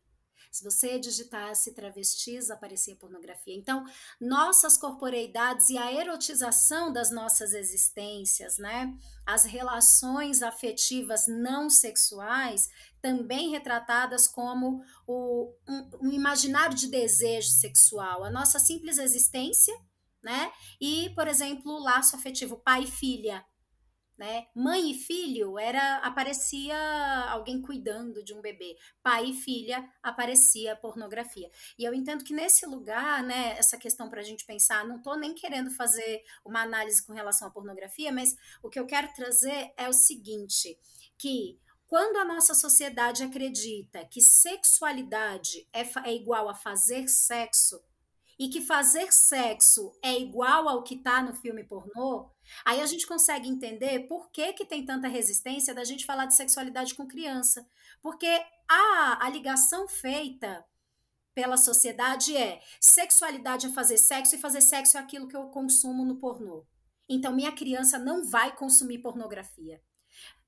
Se 0.51 0.63
você 0.63 0.99
digitasse 0.99 1.73
travestis, 1.73 2.51
aparecia 2.51 2.95
pornografia. 2.95 3.55
Então, 3.55 3.85
nossas 4.21 4.77
corporeidades 4.77 5.69
e 5.69 5.77
a 5.79 5.91
erotização 5.91 6.93
das 6.93 7.09
nossas 7.09 7.53
existências, 7.53 8.59
né? 8.59 8.95
As 9.25 9.45
relações 9.45 10.43
afetivas 10.43 11.25
não 11.27 11.71
sexuais, 11.71 12.69
também 13.01 13.49
retratadas 13.49 14.27
como 14.27 14.83
o, 15.07 15.55
um, 15.67 16.07
um 16.07 16.11
imaginário 16.11 16.75
de 16.75 16.87
desejo 16.87 17.49
sexual, 17.49 18.23
a 18.23 18.29
nossa 18.29 18.59
simples 18.59 18.99
existência, 18.99 19.73
né? 20.21 20.51
E, 20.79 21.09
por 21.15 21.27
exemplo, 21.27 21.71
o 21.71 21.83
laço 21.83 22.15
afetivo 22.15 22.57
pai 22.57 22.83
e 22.83 22.91
filha, 22.91 23.43
né? 24.23 24.47
Mãe 24.55 24.91
e 24.91 24.93
filho 24.93 25.59
era 25.59 25.97
aparecia 25.97 26.77
alguém 27.29 27.61
cuidando 27.61 28.23
de 28.23 28.33
um 28.33 28.39
bebê. 28.39 28.77
Pai 29.01 29.31
e 29.31 29.33
filha 29.33 29.85
aparecia 30.01 30.77
pornografia. 30.77 31.51
E 31.77 31.83
eu 31.83 31.93
entendo 31.93 32.23
que 32.23 32.33
nesse 32.33 32.65
lugar, 32.65 33.21
né, 33.21 33.57
essa 33.57 33.77
questão 33.77 34.09
para 34.09 34.21
a 34.21 34.23
gente 34.23 34.45
pensar, 34.45 34.87
não 34.87 34.95
estou 34.95 35.17
nem 35.17 35.33
querendo 35.33 35.69
fazer 35.71 36.23
uma 36.45 36.61
análise 36.61 37.05
com 37.05 37.11
relação 37.11 37.49
à 37.49 37.51
pornografia, 37.51 38.13
mas 38.13 38.33
o 38.63 38.69
que 38.69 38.79
eu 38.79 38.85
quero 38.85 39.11
trazer 39.13 39.73
é 39.75 39.89
o 39.89 39.93
seguinte, 39.93 40.79
que 41.17 41.59
quando 41.85 42.15
a 42.15 42.23
nossa 42.23 42.53
sociedade 42.53 43.23
acredita 43.23 44.05
que 44.05 44.21
sexualidade 44.21 45.67
é, 45.73 45.81
é 46.07 46.15
igual 46.15 46.47
a 46.47 46.55
fazer 46.55 47.09
sexo, 47.09 47.83
e 48.39 48.49
que 48.49 48.61
fazer 48.61 49.11
sexo 49.11 49.91
é 50.01 50.17
igual 50.17 50.67
ao 50.67 50.83
que 50.83 50.95
está 50.95 51.21
no 51.21 51.35
filme 51.35 51.63
pornô, 51.63 52.29
aí 52.65 52.81
a 52.81 52.85
gente 52.85 53.07
consegue 53.07 53.49
entender 53.49 54.07
por 54.07 54.29
que, 54.31 54.53
que 54.53 54.65
tem 54.65 54.85
tanta 54.85 55.07
resistência 55.07 55.73
da 55.73 55.83
gente 55.83 56.05
falar 56.05 56.25
de 56.25 56.35
sexualidade 56.35 56.95
com 56.95 57.07
criança. 57.07 57.67
Porque 58.01 58.27
a, 58.69 59.25
a 59.25 59.29
ligação 59.29 59.87
feita 59.87 60.65
pela 61.33 61.57
sociedade 61.57 62.35
é 62.37 62.61
sexualidade 62.79 63.67
é 63.67 63.69
fazer 63.71 63.97
sexo 63.97 64.35
e 64.35 64.39
fazer 64.39 64.61
sexo 64.61 64.97
é 64.97 64.99
aquilo 64.99 65.27
que 65.27 65.35
eu 65.35 65.47
consumo 65.47 66.05
no 66.05 66.17
pornô. 66.17 66.65
Então, 67.09 67.35
minha 67.35 67.51
criança 67.51 67.97
não 67.97 68.23
vai 68.23 68.55
consumir 68.55 68.99
pornografia. 68.99 69.81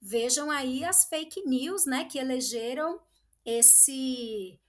Vejam 0.01 0.51
aí 0.51 0.83
as 0.83 1.05
fake 1.05 1.41
news, 1.45 1.85
né, 1.85 2.05
que 2.05 2.19
elegeram 2.19 2.99
esse 3.43 4.59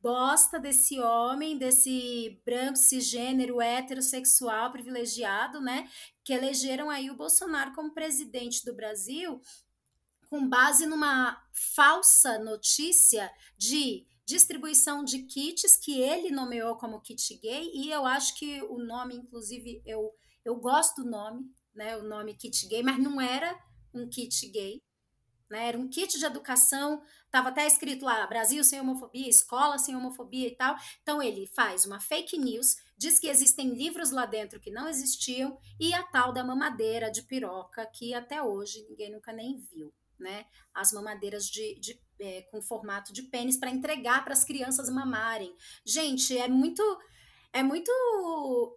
bosta 0.00 0.58
desse 0.58 0.98
homem, 0.98 1.58
desse 1.58 2.40
branco 2.44 2.76
cisgênero 2.76 3.60
heterossexual 3.60 4.72
privilegiado, 4.72 5.60
né, 5.60 5.88
que 6.24 6.32
elegeram 6.32 6.88
aí 6.90 7.10
o 7.10 7.16
Bolsonaro 7.16 7.72
como 7.74 7.92
presidente 7.92 8.64
do 8.64 8.74
Brasil 8.74 9.40
com 10.30 10.48
base 10.48 10.86
numa 10.86 11.42
falsa 11.52 12.38
notícia 12.38 13.30
de 13.58 14.06
distribuição 14.24 15.02
de 15.02 15.24
kits 15.24 15.76
que 15.76 16.00
ele 16.00 16.30
nomeou 16.30 16.76
como 16.76 17.00
kit 17.00 17.36
gay. 17.38 17.68
E 17.74 17.90
eu 17.90 18.06
acho 18.06 18.38
que 18.38 18.62
o 18.62 18.78
nome 18.78 19.16
inclusive 19.16 19.82
eu 19.84 20.14
eu 20.42 20.56
gosto 20.56 21.02
do 21.02 21.10
nome, 21.10 21.44
né, 21.74 21.96
o 21.98 22.02
nome 22.02 22.34
kit 22.34 22.66
gay, 22.66 22.82
mas 22.82 22.98
não 22.98 23.20
era 23.20 23.58
um 23.92 24.08
kit 24.08 24.48
gay, 24.48 24.80
né? 25.50 25.68
Era 25.68 25.78
um 25.78 25.88
kit 25.88 26.18
de 26.18 26.24
educação, 26.24 27.02
estava 27.26 27.48
até 27.48 27.66
escrito 27.66 28.04
lá, 28.04 28.26
Brasil 28.26 28.62
sem 28.62 28.80
homofobia, 28.80 29.28
escola 29.28 29.78
sem 29.78 29.96
homofobia 29.96 30.46
e 30.46 30.54
tal. 30.54 30.76
Então 31.02 31.20
ele 31.20 31.46
faz 31.48 31.84
uma 31.84 31.98
fake 31.98 32.38
news, 32.38 32.76
diz 32.96 33.18
que 33.18 33.26
existem 33.26 33.74
livros 33.74 34.12
lá 34.12 34.24
dentro 34.24 34.60
que 34.60 34.70
não 34.70 34.88
existiam, 34.88 35.58
e 35.78 35.92
a 35.92 36.02
tal 36.04 36.32
da 36.32 36.44
mamadeira 36.44 37.10
de 37.10 37.22
piroca, 37.22 37.84
que 37.86 38.14
até 38.14 38.40
hoje 38.40 38.86
ninguém 38.88 39.12
nunca 39.12 39.32
nem 39.32 39.58
viu. 39.58 39.92
Né? 40.18 40.44
As 40.74 40.92
mamadeiras 40.92 41.46
de, 41.46 41.80
de 41.80 41.98
é, 42.20 42.42
com 42.50 42.60
formato 42.60 43.10
de 43.10 43.22
pênis 43.22 43.56
para 43.56 43.70
entregar 43.70 44.22
para 44.22 44.34
as 44.34 44.44
crianças 44.44 44.90
mamarem. 44.90 45.54
Gente, 45.84 46.36
é 46.36 46.46
muito 46.46 46.82
é 47.52 47.64
muito 47.64 47.90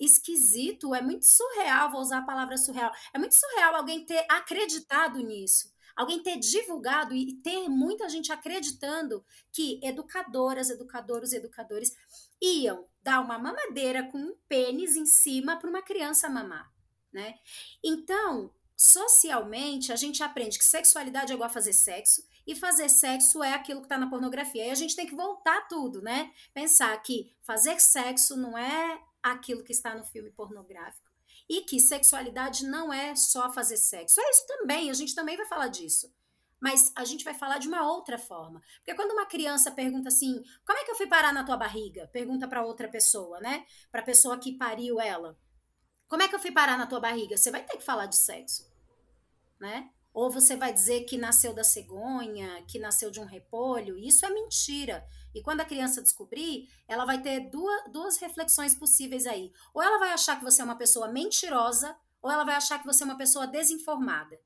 esquisito, 0.02 0.96
é 0.96 1.02
muito 1.02 1.26
surreal, 1.26 1.92
vou 1.92 2.02
usar 2.02 2.20
a 2.20 2.26
palavra 2.26 2.58
surreal. 2.58 2.92
É 3.14 3.20
muito 3.20 3.36
surreal 3.36 3.76
alguém 3.76 4.04
ter 4.04 4.26
acreditado 4.28 5.20
nisso 5.20 5.73
alguém 5.96 6.22
ter 6.22 6.38
divulgado 6.38 7.14
e 7.14 7.36
ter 7.42 7.68
muita 7.70 8.10
gente 8.10 8.32
acreditando 8.32 9.24
que 9.52 9.80
educadoras, 9.84 10.70
educadores, 10.70 11.34
educadores 11.34 11.96
iam 12.42 12.88
dar 13.02 13.22
uma 13.22 13.38
mamadeira 13.38 14.04
com 14.04 14.18
um 14.18 14.36
pênis 14.48 14.96
em 14.96 15.06
cima 15.06 15.58
para 15.58 15.70
uma 15.70 15.82
criança 15.82 16.30
mamar, 16.30 16.72
né? 17.12 17.36
Então, 17.84 18.54
socialmente, 18.76 19.92
a 19.92 19.96
gente 19.96 20.24
aprende 20.24 20.58
que 20.58 20.66
sexualidade 20.66 21.32
é 21.32 21.36
igual 21.36 21.50
a 21.50 21.54
fazer 21.54 21.74
sexo 21.74 22.24
e 22.46 22.56
fazer 22.56 22.90
sexo 22.90 23.42
é 23.44 23.54
aquilo 23.54 23.80
que 23.80 23.86
está 23.86 23.98
na 23.98 24.10
pornografia. 24.10 24.68
E 24.68 24.72
a 24.72 24.76
gente 24.76 24.96
tem 24.96 25.08
que 25.08 25.16
voltar 25.16 25.68
tudo, 25.68 26.02
né? 26.02 26.32
Pensar 26.54 26.96
que 27.02 27.34
fazer 27.42 27.80
sexo 27.80 28.36
não 28.36 28.58
é 28.58 29.02
aquilo 29.22 29.64
que 29.64 29.72
está 29.72 29.96
no 29.96 30.04
filme 30.04 30.32
pornográfico 30.32 31.03
e 31.50 31.62
que 31.62 31.80
sexualidade 31.80 32.66
não 32.66 32.92
é 32.92 33.16
só 33.16 33.52
fazer 33.52 33.78
sexo. 33.78 34.20
É 34.20 34.30
isso 34.30 34.46
também, 34.48 34.90
a 34.90 34.94
gente 34.94 35.16
também 35.16 35.38
vai 35.38 35.46
falar 35.46 35.68
disso. 35.68 36.14
Mas 36.64 36.94
a 36.96 37.04
gente 37.04 37.26
vai 37.26 37.34
falar 37.34 37.58
de 37.58 37.68
uma 37.68 37.86
outra 37.86 38.18
forma. 38.18 38.62
Porque 38.78 38.96
quando 38.96 39.12
uma 39.12 39.26
criança 39.26 39.70
pergunta 39.70 40.08
assim: 40.08 40.42
como 40.66 40.80
é 40.80 40.86
que 40.86 40.92
eu 40.92 40.96
fui 40.96 41.08
parar 41.08 41.34
na 41.34 41.44
tua 41.44 41.58
barriga? 41.58 42.08
Pergunta 42.08 42.48
para 42.48 42.66
outra 42.66 42.88
pessoa, 42.88 43.42
né? 43.42 43.66
Para 43.92 44.00
a 44.00 44.06
pessoa 44.06 44.40
que 44.40 44.58
pariu 44.58 45.00
ela. 45.00 45.38
Como 46.08 46.24
é 46.24 46.28
que 46.28 46.36
eu 46.36 46.40
fui 46.40 46.52
parar 46.52 46.78
na 46.78 46.88
tua 46.88 47.02
barriga? 47.02 47.36
Você 47.36 47.52
vai 47.52 47.66
ter 47.66 47.76
que 47.76 47.84
falar 47.84 48.06
de 48.06 48.16
sexo, 48.16 48.72
né? 49.60 49.90
Ou 50.14 50.30
você 50.30 50.56
vai 50.56 50.72
dizer 50.72 51.02
que 51.02 51.18
nasceu 51.18 51.54
da 51.54 51.66
cegonha, 51.66 52.64
que 52.68 52.80
nasceu 52.80 53.12
de 53.12 53.20
um 53.20 53.26
repolho. 53.26 53.98
Isso 53.98 54.26
é 54.26 54.30
mentira. 54.30 55.06
E 55.34 55.42
quando 55.42 55.62
a 55.62 55.66
criança 55.66 56.02
descobrir, 56.02 56.70
ela 56.88 57.06
vai 57.06 57.22
ter 57.22 57.50
duas, 57.50 57.92
duas 57.92 58.18
reflexões 58.18 58.76
possíveis 58.76 59.26
aí. 59.26 59.52
Ou 59.74 59.82
ela 59.82 59.98
vai 59.98 60.12
achar 60.12 60.38
que 60.38 60.44
você 60.44 60.62
é 60.62 60.66
uma 60.66 60.78
pessoa 60.78 61.08
mentirosa, 61.08 61.96
ou 62.22 62.32
ela 62.32 62.44
vai 62.44 62.56
achar 62.56 62.80
que 62.80 62.86
você 62.86 63.04
é 63.04 63.06
uma 63.06 63.18
pessoa 63.18 63.48
desinformada, 63.48 64.40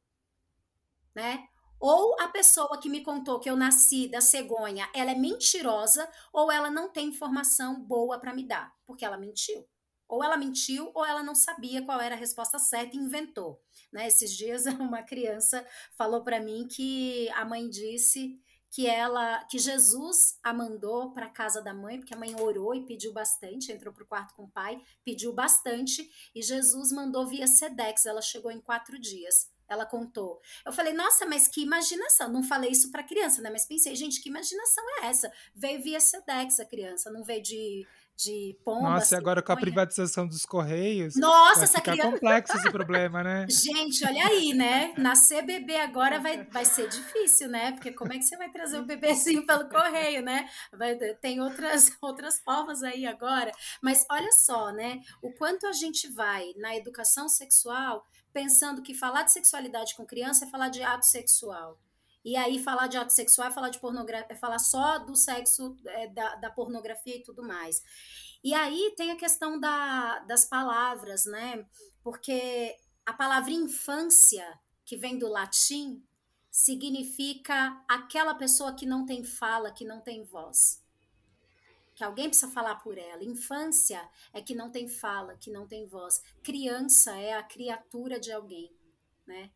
né? 1.14 1.48
Ou 1.80 2.20
a 2.20 2.28
pessoa 2.28 2.80
que 2.80 2.90
me 2.90 3.04
contou 3.04 3.40
que 3.40 3.50
eu 3.50 3.56
nasci 3.56 4.08
da 4.08 4.20
cegonha, 4.20 4.90
ela 4.96 5.12
é 5.12 5.16
mentirosa, 5.16 6.10
ou 6.34 6.52
ela 6.52 6.72
não 6.72 6.90
tem 6.90 7.10
informação 7.10 7.80
boa 7.80 8.20
para 8.20 8.34
me 8.34 8.48
dar, 8.48 8.76
porque 8.86 9.06
ela 9.06 9.18
mentiu. 9.18 9.68
Ou 10.08 10.24
ela 10.24 10.38
mentiu, 10.38 10.90
ou 10.96 11.06
ela 11.06 11.22
não 11.22 11.36
sabia 11.36 11.84
qual 11.84 12.00
era 12.02 12.16
a 12.16 12.18
resposta 12.18 12.58
certa 12.58 12.96
e 12.96 13.00
inventou. 13.00 13.62
Né? 13.92 14.08
Esses 14.08 14.32
dias, 14.32 14.66
uma 14.80 15.04
criança 15.04 15.66
falou 15.96 16.24
para 16.24 16.40
mim 16.40 16.68
que 16.68 17.30
a 17.32 17.46
mãe 17.46 17.70
disse 17.70 18.40
que 18.70 18.88
ela, 18.88 19.44
que 19.46 19.58
Jesus 19.58 20.38
a 20.44 20.54
mandou 20.54 21.12
para 21.12 21.28
a 21.28 21.30
casa 21.30 21.62
da 21.62 21.74
mãe, 21.74 21.98
porque 22.00 22.14
a 22.14 22.18
mãe 22.18 22.36
orou 22.40 22.76
e 22.76 22.86
pediu 22.86 23.14
bastante, 23.14 23.72
entrou 23.72 23.94
para 23.94 24.04
o 24.04 24.08
quarto 24.08 24.36
com 24.36 24.44
o 24.44 24.50
pai, 24.50 24.82
pediu 25.04 25.34
bastante, 25.34 26.10
e 26.36 26.42
Jesus 26.42 26.92
mandou 26.92 27.26
via 27.26 27.48
Sedex. 27.48 28.06
Ela 28.06 28.22
chegou 28.22 28.52
em 28.52 28.60
quatro 28.60 29.00
dias. 29.00 29.50
Ela 29.70 29.86
contou. 29.86 30.40
Eu 30.66 30.72
falei, 30.72 30.94
nossa, 30.94 31.26
mas 31.26 31.48
que 31.48 31.62
imaginação. 31.62 32.30
Não 32.30 32.42
falei 32.42 32.72
isso 32.72 32.90
para 32.90 33.04
criança, 33.04 33.42
né? 33.42 33.50
Mas 33.50 33.66
pensei, 33.66 33.96
gente, 33.96 34.22
que 34.22 34.30
imaginação 34.30 34.84
é 35.02 35.08
essa? 35.08 35.32
Veio 35.54 35.82
via 35.82 36.00
Sedex 36.00 36.60
a 36.60 36.66
criança, 36.66 37.12
não 37.12 37.24
veio 37.24 37.44
de 37.44 37.86
de 38.18 38.58
pomba. 38.66 38.90
Nossa, 38.90 39.14
e 39.14 39.18
agora 39.18 39.44
com 39.44 39.52
a 39.52 39.56
privatização 39.56 40.28
dos 40.28 40.44
Correios. 40.44 41.16
Nossa, 41.16 41.66
essa 41.66 41.80
criança. 41.80 42.12
complexo 42.12 42.58
esse 42.58 42.72
problema, 42.72 43.24
né? 43.24 43.46
Gente, 43.48 44.04
olha 44.04 44.26
aí, 44.26 44.54
né? 44.54 44.94
Nascer 44.98 45.46
bebê 45.46 45.78
agora 45.78 46.20
vai, 46.20 46.44
vai 46.46 46.66
ser 46.66 46.90
difícil, 46.90 47.48
né? 47.48 47.74
Porque 47.74 47.92
como 47.92 48.12
é 48.12 48.18
que 48.18 48.24
você 48.24 48.36
vai 48.36 48.50
trazer 48.50 48.80
o 48.80 48.86
bebezinho 48.86 49.46
pelo 49.46 49.70
correio, 49.70 50.24
né? 50.24 50.50
Vai, 50.74 50.96
tem 51.22 51.40
outras, 51.40 51.92
outras 52.02 52.40
formas 52.40 52.82
aí 52.82 53.06
agora. 53.06 53.52
Mas 53.82 54.04
olha 54.10 54.32
só, 54.32 54.72
né? 54.72 55.00
O 55.22 55.32
quanto 55.34 55.68
a 55.68 55.72
gente 55.72 56.12
vai 56.12 56.54
na 56.58 56.76
educação 56.76 57.30
sexual 57.30 58.04
pensando 58.34 58.82
que 58.82 58.96
falar 58.96 59.24
de 59.24 59.32
sexualidade 59.32 59.96
com 59.96 60.06
criança 60.06 60.46
é 60.46 60.50
falar 60.50 60.70
de 60.70 60.82
ato 60.82 61.06
sexual. 61.06 61.80
E 62.28 62.36
aí 62.36 62.62
falar 62.62 62.88
de 62.88 62.98
ato 62.98 63.14
sexual 63.14 63.48
é 63.48 63.52
falar 63.52 63.70
de 63.70 63.80
pornografia, 63.80 64.28
é 64.28 64.36
falar 64.36 64.60
só 64.60 65.00
do 65.00 65.16
sexo, 65.16 65.78
é, 65.86 66.08
da, 66.10 66.36
da 66.36 66.50
pornografia 66.50 67.16
e 67.16 67.24
tudo 67.24 67.42
mais. 67.42 67.82
E 68.44 68.54
aí 68.54 68.94
tem 68.98 69.12
a 69.12 69.16
questão 69.16 69.58
da, 69.58 70.20
das 70.28 70.44
palavras, 70.44 71.24
né? 71.24 71.66
Porque 72.04 72.76
a 73.06 73.14
palavra 73.14 73.52
infância, 73.52 74.60
que 74.84 74.98
vem 74.98 75.18
do 75.18 75.30
latim, 75.30 76.04
significa 76.52 77.82
aquela 77.88 78.36
pessoa 78.36 78.76
que 78.76 78.86
não 78.86 79.06
tem 79.06 79.24
fala, 79.24 79.72
que 79.72 79.86
não 79.86 80.02
tem 80.02 80.26
voz. 80.26 80.84
Que 81.96 82.04
alguém 82.04 82.28
precisa 82.28 82.52
falar 82.52 82.76
por 82.76 82.98
ela. 82.98 83.24
Infância 83.24 84.06
é 84.34 84.42
que 84.42 84.54
não 84.54 84.70
tem 84.70 84.90
fala, 84.90 85.38
que 85.38 85.50
não 85.50 85.66
tem 85.66 85.88
voz. 85.88 86.22
Criança 86.44 87.16
é 87.16 87.36
a 87.36 87.44
criatura 87.44 88.20
de 88.20 88.34
alguém, 88.34 88.76
né? 89.26 89.50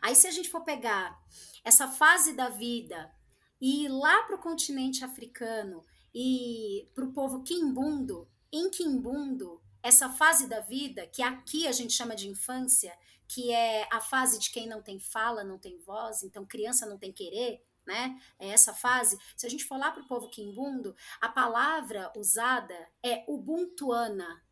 Aí, 0.00 0.14
se 0.14 0.26
a 0.26 0.30
gente 0.30 0.48
for 0.48 0.62
pegar 0.62 1.20
essa 1.64 1.88
fase 1.88 2.32
da 2.32 2.48
vida 2.48 3.12
e 3.60 3.84
ir 3.84 3.88
lá 3.88 4.22
para 4.22 4.36
o 4.36 4.40
continente 4.40 5.04
africano 5.04 5.84
e 6.14 6.88
para 6.94 7.04
o 7.04 7.12
povo 7.12 7.42
quimbundo, 7.42 8.28
em 8.52 8.70
quimbundo, 8.70 9.60
essa 9.82 10.08
fase 10.10 10.46
da 10.46 10.60
vida, 10.60 11.06
que 11.06 11.22
aqui 11.22 11.66
a 11.66 11.72
gente 11.72 11.92
chama 11.92 12.14
de 12.14 12.28
infância, 12.28 12.96
que 13.26 13.52
é 13.52 13.88
a 13.92 14.00
fase 14.00 14.38
de 14.38 14.50
quem 14.50 14.66
não 14.66 14.82
tem 14.82 14.98
fala, 14.98 15.44
não 15.44 15.58
tem 15.58 15.78
voz, 15.78 16.22
então 16.22 16.44
criança 16.44 16.84
não 16.86 16.98
tem 16.98 17.12
querer, 17.12 17.64
né? 17.86 18.20
É 18.38 18.48
essa 18.48 18.74
fase. 18.74 19.18
Se 19.36 19.46
a 19.46 19.50
gente 19.50 19.64
for 19.64 19.78
lá 19.78 19.90
para 19.90 20.02
o 20.02 20.06
povo 20.06 20.28
quimbundo, 20.28 20.94
a 21.20 21.28
palavra 21.28 22.12
usada 22.16 22.74
é 23.02 23.24
ubuntuana. 23.26 24.42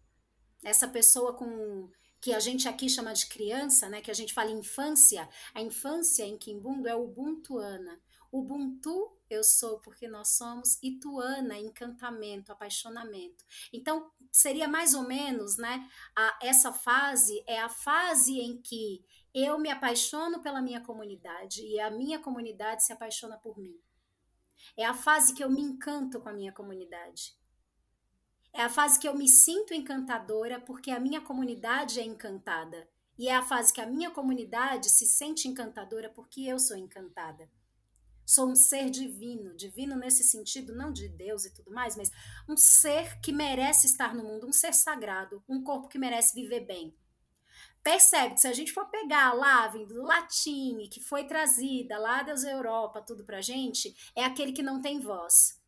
Essa 0.64 0.88
pessoa 0.88 1.34
com 1.34 1.90
que 2.20 2.32
a 2.32 2.40
gente 2.40 2.68
aqui 2.68 2.88
chama 2.88 3.12
de 3.12 3.26
criança, 3.26 3.88
né, 3.88 4.00
que 4.00 4.10
a 4.10 4.14
gente 4.14 4.34
fala 4.34 4.50
infância, 4.50 5.28
a 5.54 5.60
infância 5.60 6.24
em 6.24 6.36
Kimbundo 6.36 6.88
é 6.88 6.94
ubuntuana. 6.94 8.00
Ubuntu 8.30 9.16
eu 9.30 9.42
sou 9.44 9.78
porque 9.80 10.08
nós 10.08 10.28
somos 10.28 10.78
e 10.82 10.98
tuana 10.98 11.58
encantamento, 11.58 12.52
apaixonamento. 12.52 13.44
Então 13.72 14.10
seria 14.30 14.68
mais 14.68 14.94
ou 14.94 15.02
menos, 15.02 15.56
né, 15.56 15.88
a, 16.14 16.38
essa 16.42 16.72
fase 16.72 17.42
é 17.46 17.58
a 17.60 17.68
fase 17.68 18.38
em 18.38 18.60
que 18.60 19.04
eu 19.34 19.58
me 19.58 19.70
apaixono 19.70 20.40
pela 20.40 20.60
minha 20.60 20.80
comunidade 20.80 21.62
e 21.62 21.78
a 21.78 21.90
minha 21.90 22.18
comunidade 22.18 22.84
se 22.84 22.92
apaixona 22.92 23.36
por 23.38 23.58
mim. 23.58 23.78
É 24.76 24.84
a 24.84 24.94
fase 24.94 25.34
que 25.34 25.42
eu 25.42 25.50
me 25.50 25.60
encanto 25.60 26.20
com 26.20 26.28
a 26.28 26.32
minha 26.32 26.52
comunidade. 26.52 27.36
É 28.58 28.62
a 28.62 28.68
fase 28.68 28.98
que 28.98 29.06
eu 29.06 29.14
me 29.14 29.28
sinto 29.28 29.72
encantadora 29.72 30.60
porque 30.60 30.90
a 30.90 30.98
minha 30.98 31.20
comunidade 31.20 32.00
é 32.00 32.02
encantada. 32.02 32.88
E 33.16 33.28
é 33.28 33.36
a 33.36 33.40
fase 33.40 33.72
que 33.72 33.80
a 33.80 33.86
minha 33.86 34.10
comunidade 34.10 34.90
se 34.90 35.06
sente 35.06 35.46
encantadora 35.46 36.10
porque 36.10 36.40
eu 36.40 36.58
sou 36.58 36.76
encantada. 36.76 37.48
Sou 38.26 38.50
um 38.50 38.56
ser 38.56 38.90
divino, 38.90 39.54
divino 39.54 39.94
nesse 39.94 40.24
sentido, 40.24 40.74
não 40.74 40.92
de 40.92 41.08
Deus 41.08 41.44
e 41.44 41.54
tudo 41.54 41.70
mais, 41.70 41.96
mas 41.96 42.10
um 42.48 42.56
ser 42.56 43.20
que 43.20 43.30
merece 43.30 43.86
estar 43.86 44.12
no 44.12 44.24
mundo, 44.24 44.48
um 44.48 44.52
ser 44.52 44.74
sagrado, 44.74 45.40
um 45.48 45.62
corpo 45.62 45.86
que 45.86 45.96
merece 45.96 46.34
viver 46.34 46.66
bem. 46.66 46.92
Percebe 47.80 48.34
que 48.34 48.40
se 48.40 48.48
a 48.48 48.52
gente 48.52 48.72
for 48.72 48.86
pegar 48.86 49.34
lá, 49.34 49.68
vindo 49.68 49.94
do 49.94 50.02
latim, 50.02 50.88
que 50.90 51.00
foi 51.00 51.28
trazida 51.28 51.96
lá 51.96 52.24
da 52.24 52.32
Europa, 52.32 53.02
tudo 53.02 53.24
pra 53.24 53.40
gente, 53.40 53.94
é 54.16 54.24
aquele 54.24 54.50
que 54.50 54.64
não 54.64 54.82
tem 54.82 54.98
voz 54.98 55.58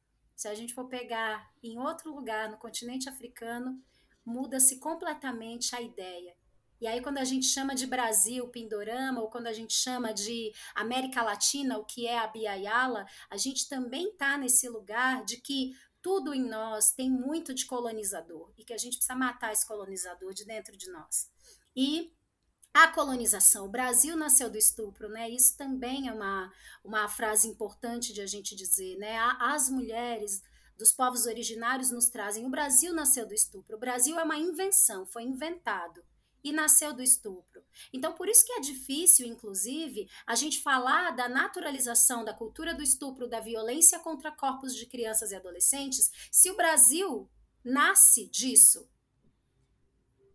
se 0.41 0.49
a 0.49 0.55
gente 0.55 0.73
for 0.73 0.89
pegar 0.89 1.53
em 1.63 1.79
outro 1.79 2.11
lugar, 2.15 2.51
no 2.51 2.57
continente 2.57 3.11
africano, 3.11 3.79
muda-se 4.25 4.79
completamente 4.79 5.77
a 5.77 5.83
ideia. 5.83 6.35
E 6.81 6.87
aí, 6.87 7.03
quando 7.03 7.19
a 7.19 7.25
gente 7.25 7.45
chama 7.45 7.75
de 7.75 7.87
Brasil, 7.87 8.49
Pindorama, 8.49 9.21
ou 9.21 9.29
quando 9.29 9.49
a 9.49 9.53
gente 9.53 9.75
chama 9.75 10.15
de 10.15 10.51
América 10.75 11.23
Latina, 11.23 11.77
o 11.77 11.85
que 11.85 12.07
é 12.07 12.19
a 12.19 12.27
Biayala, 12.27 13.05
a 13.29 13.37
gente 13.37 13.69
também 13.69 14.09
está 14.09 14.39
nesse 14.39 14.67
lugar 14.67 15.27
de 15.27 15.37
que 15.37 15.77
tudo 16.01 16.33
em 16.33 16.49
nós 16.49 16.91
tem 16.93 17.11
muito 17.11 17.53
de 17.53 17.67
colonizador 17.67 18.51
e 18.57 18.65
que 18.65 18.73
a 18.73 18.79
gente 18.79 18.97
precisa 18.97 19.15
matar 19.15 19.53
esse 19.53 19.69
colonizador 19.69 20.33
de 20.33 20.47
dentro 20.47 20.75
de 20.75 20.91
nós. 20.91 21.31
E 21.77 22.15
a 22.73 22.89
colonização. 22.89 23.67
O 23.67 23.71
Brasil 23.71 24.17
nasceu 24.17 24.51
do 24.51 24.59
estupro, 24.59 25.09
né? 25.09 25.29
Isso 25.29 25.57
também 25.57 26.09
é 26.09 26.13
uma, 26.13 26.53
uma 26.85 27.09
frase 27.09 27.49
importante 27.49 28.13
de 28.13 28.21
a 28.21 28.27
gente 28.27 28.55
dizer, 28.55 28.97
né? 28.97 29.19
As 29.39 29.69
mulheres 29.69 30.43
dos 30.79 30.93
povos 30.93 31.27
originários 31.27 31.91
nos 31.91 32.09
trazem. 32.09 32.47
O 32.47 32.51
Brasil 32.51 32.95
nasceu 32.95 33.27
do 33.27 33.35
estupro. 33.35 33.77
O 33.77 33.81
Brasil 33.81 34.19
é 34.19 34.23
uma 34.23 34.39
invenção, 34.39 35.05
foi 35.05 35.25
inventado 35.25 36.03
e 36.43 36.53
nasceu 36.53 36.95
do 36.95 37.03
estupro. 37.03 37.63
Então, 37.93 38.15
por 38.15 38.29
isso 38.29 38.47
que 38.47 38.53
é 38.53 38.61
difícil, 38.61 39.27
inclusive, 39.27 40.09
a 40.27 40.35
gente 40.35 40.63
falar 40.63 41.11
da 41.11 41.29
naturalização 41.29 42.25
da 42.25 42.33
cultura 42.33 42.75
do 42.75 42.83
estupro, 42.83 43.29
da 43.29 43.41
violência 43.41 43.99
contra 43.99 44.33
corpos 44.33 44.75
de 44.75 44.87
crianças 44.87 45.33
e 45.33 45.37
adolescentes, 45.37 46.11
se 46.31 46.51
o 46.51 46.57
Brasil 46.57 47.29
nasce 47.63 48.27
disso, 48.27 48.89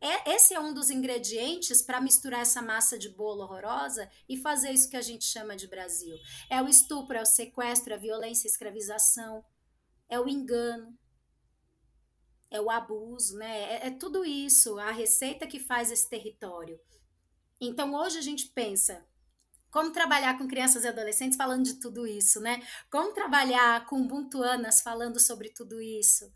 é, 0.05 0.35
esse 0.35 0.53
é 0.53 0.59
um 0.59 0.71
dos 0.71 0.91
ingredientes 0.91 1.81
para 1.81 1.99
misturar 1.99 2.41
essa 2.41 2.61
massa 2.61 2.95
de 2.95 3.09
bolo 3.09 3.41
horrorosa 3.41 4.07
e 4.29 4.37
fazer 4.37 4.69
isso 4.71 4.87
que 4.87 4.95
a 4.95 5.01
gente 5.01 5.25
chama 5.25 5.55
de 5.55 5.67
Brasil. 5.67 6.15
É 6.47 6.61
o 6.61 6.67
estupro, 6.67 7.17
é 7.17 7.21
o 7.23 7.25
sequestro, 7.25 7.91
é 7.91 7.95
a 7.95 7.99
violência, 7.99 8.47
a 8.47 8.51
escravização, 8.51 9.43
é 10.07 10.19
o 10.19 10.29
engano, 10.29 10.95
é 12.51 12.61
o 12.61 12.69
abuso, 12.69 13.35
né? 13.37 13.77
É, 13.77 13.87
é 13.87 13.89
tudo 13.89 14.23
isso, 14.23 14.77
a 14.77 14.91
receita 14.91 15.47
que 15.47 15.59
faz 15.59 15.91
esse 15.91 16.07
território. 16.07 16.79
Então 17.59 17.95
hoje 17.95 18.19
a 18.19 18.21
gente 18.21 18.49
pensa 18.49 19.03
como 19.71 19.91
trabalhar 19.91 20.37
com 20.37 20.47
crianças 20.47 20.83
e 20.83 20.87
adolescentes 20.87 21.35
falando 21.35 21.63
de 21.63 21.79
tudo 21.79 22.05
isso, 22.05 22.39
né? 22.39 22.61
Como 22.91 23.11
trabalhar 23.11 23.87
com 23.87 24.05
buntuanas 24.05 24.81
falando 24.81 25.19
sobre 25.19 25.49
tudo 25.49 25.81
isso. 25.81 26.31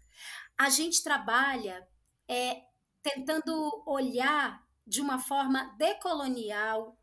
A 0.58 0.72
gente 0.72 1.04
trabalha 1.04 1.88
é, 2.28 2.64
tentando 3.02 3.84
olhar 3.86 4.64
de 4.86 5.02
uma 5.02 5.20
forma 5.20 5.76
decolonial 5.78 6.98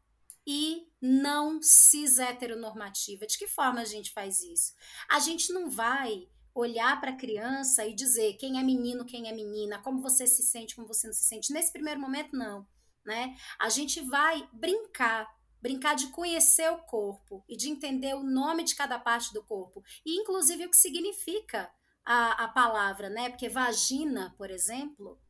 e 0.46 0.86
não 1.00 1.60
cis 1.60 2.18
heteronormativa. 2.18 3.26
De 3.26 3.38
que 3.38 3.48
forma 3.48 3.80
a 3.80 3.84
gente 3.84 4.12
faz 4.12 4.42
isso? 4.42 4.74
A 5.08 5.18
gente 5.18 5.52
não 5.52 5.68
vai 5.68 6.28
olhar 6.54 6.98
para 7.00 7.10
a 7.10 7.16
criança 7.16 7.84
e 7.84 7.94
dizer 7.94 8.34
quem 8.34 8.58
é 8.58 8.62
menino, 8.62 9.04
quem 9.04 9.28
é 9.28 9.32
menina, 9.32 9.78
como 9.82 10.00
você 10.00 10.26
se 10.26 10.42
sente, 10.42 10.74
como 10.74 10.88
você 10.88 11.06
não 11.06 11.14
se 11.14 11.24
sente. 11.24 11.52
Nesse 11.52 11.72
primeiro 11.72 12.00
momento, 12.00 12.34
não. 12.34 12.66
Né? 13.04 13.36
A 13.58 13.68
gente 13.68 14.00
vai 14.00 14.48
brincar, 14.52 15.28
brincar 15.60 15.94
de 15.94 16.08
conhecer 16.08 16.70
o 16.72 16.78
corpo 16.78 17.44
e 17.48 17.56
de 17.56 17.68
entender 17.68 18.14
o 18.14 18.22
nome 18.22 18.64
de 18.64 18.74
cada 18.74 18.98
parte 18.98 19.32
do 19.32 19.44
corpo, 19.44 19.84
e 20.04 20.16
inclusive 20.16 20.66
o 20.66 20.70
que 20.70 20.76
significa 20.76 21.70
a, 22.04 22.44
a 22.44 22.48
palavra, 22.48 23.08
né? 23.08 23.28
Porque 23.28 23.48
vagina, 23.48 24.34
por 24.36 24.50
exemplo, 24.50 25.20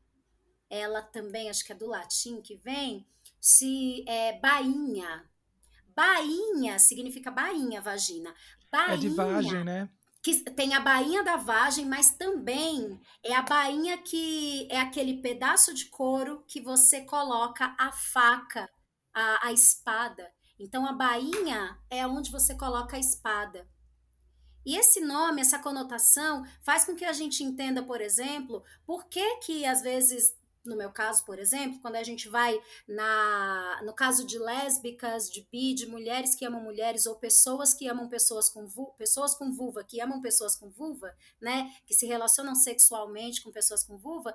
ela 0.69 1.03
também, 1.03 1.49
acho 1.49 1.65
que 1.65 1.73
é 1.73 1.77
do 1.77 1.87
latim 1.87 2.41
que 2.41 2.57
vem, 2.57 3.07
se 3.41 4.05
é 4.09 4.39
bainha. 4.39 5.25
Bainha 5.95 6.79
significa 6.79 7.31
bainha, 7.31 7.81
vagina. 7.81 8.35
Bainha, 8.71 8.95
é 8.95 8.97
de 8.97 9.09
vagem, 9.09 9.65
né? 9.65 9.89
que 10.27 10.35
tem 10.51 10.75
a 10.75 10.81
bainha 10.81 11.23
da 11.23 11.37
vagem, 11.37 11.87
mas 11.87 12.11
também 12.11 13.01
é 13.23 13.33
a 13.33 13.43
bainha 13.43 13.97
que 13.97 14.67
é 14.69 14.81
aquele 14.81 15.23
pedaço 15.23 15.73
de 15.73 15.87
couro 15.87 16.43
que 16.49 16.61
você 16.61 17.03
coloca 17.03 17.77
a 17.79 17.93
faca, 17.93 18.69
a, 19.15 19.47
a 19.47 19.53
espada. 19.53 20.29
Então 20.59 20.85
a 20.85 20.93
bainha 20.93 21.79
é 21.89 22.05
onde 22.05 22.33
você 22.33 22.57
coloca 22.57 22.97
a 22.97 22.99
espada. 22.99 23.69
E 24.65 24.77
esse 24.77 25.01
nome, 25.01 25.43
essa 25.43 25.61
conotação, 25.61 26.45
faz 26.61 26.85
com 26.85 26.97
que 26.97 27.05
a 27.05 27.13
gente 27.13 27.45
entenda, 27.45 27.85
por 27.85 28.01
exemplo, 28.01 28.65
por 28.85 29.05
que 29.05 29.37
que 29.37 29.65
às 29.65 29.81
vezes 29.81 30.37
no 30.67 30.77
meu 30.77 30.91
caso, 30.91 31.25
por 31.25 31.39
exemplo, 31.39 31.81
quando 31.81 31.97
a 31.97 32.03
gente 32.03 32.29
vai 32.29 32.61
na, 32.87 33.81
no 33.85 33.93
caso 33.93 34.27
de 34.27 34.39
lésbicas, 34.39 35.31
de 35.31 35.47
bi, 35.51 35.75
de 35.75 35.87
mulheres 35.87 36.35
que 36.35 36.45
amam 36.45 36.63
mulheres 36.63 37.07
ou 37.07 37.17
pessoas 37.17 37.73
que 37.75 37.89
amam 37.89 38.09
pessoas 38.09 38.49
com 38.49 38.67
vulva, 38.67 38.93
pessoas 38.99 39.35
com 39.35 39.53
vulva 39.53 39.85
que 39.85 40.01
amam 40.01 40.21
pessoas 40.21 40.57
com 40.57 40.69
vulva, 40.69 41.15
né, 41.41 41.73
que 41.87 41.95
se 41.95 42.07
relacionam 42.07 42.55
sexualmente 42.55 43.43
com 43.43 43.51
pessoas 43.51 43.85
com 43.85 43.97
vulva, 43.97 44.35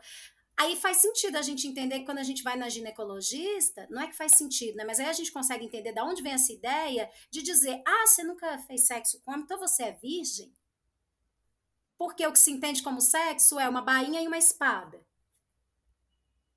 aí 0.58 0.76
faz 0.76 0.98
sentido 0.98 1.38
a 1.38 1.42
gente 1.42 1.68
entender 1.68 2.00
que 2.00 2.06
quando 2.06 2.20
a 2.20 2.24
gente 2.24 2.44
vai 2.44 2.56
na 2.56 2.70
ginecologista, 2.70 3.88
não 3.90 4.02
é 4.02 4.08
que 4.08 4.16
faz 4.16 4.34
sentido, 4.38 4.76
né, 4.76 4.84
mas 4.86 5.00
aí 5.00 5.08
a 5.08 5.14
gente 5.14 5.32
consegue 5.32 5.66
entender 5.66 5.94
de 5.94 6.02
onde 6.02 6.22
vem 6.22 6.34
essa 6.34 6.52
ideia 6.52 7.10
de 7.30 7.42
dizer: 7.42 7.82
"Ah, 7.86 8.08
você 8.08 8.24
nunca 8.24 8.58
fez 8.60 8.88
sexo 8.88 9.22
com 9.22 9.32
homem, 9.32 9.44
então 9.44 9.60
você 9.60 9.84
é 9.84 9.92
virgem?" 9.92 10.54
Porque 11.98 12.26
o 12.26 12.32
que 12.32 12.40
se 12.40 12.52
entende 12.52 12.82
como 12.82 13.00
sexo 13.00 13.60
é 13.60 13.70
uma 13.70 13.82
bainha 13.82 14.22
e 14.22 14.28
uma 14.28 14.38
espada 14.38 15.00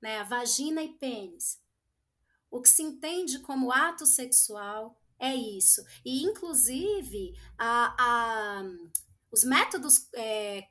né, 0.05 0.23
vagina 0.23 0.83
e 0.83 0.89
pênis. 0.89 1.59
O 2.51 2.61
que 2.61 2.69
se 2.69 2.83
entende 2.83 3.39
como 3.39 3.71
ato 3.71 4.05
sexual 4.05 4.95
é 5.17 5.33
isso. 5.33 5.83
E, 6.05 6.23
inclusive, 6.23 7.33
a, 7.57 7.95
a, 7.97 8.63
os 9.31 9.43
métodos 9.43 10.07
é, 10.13 10.67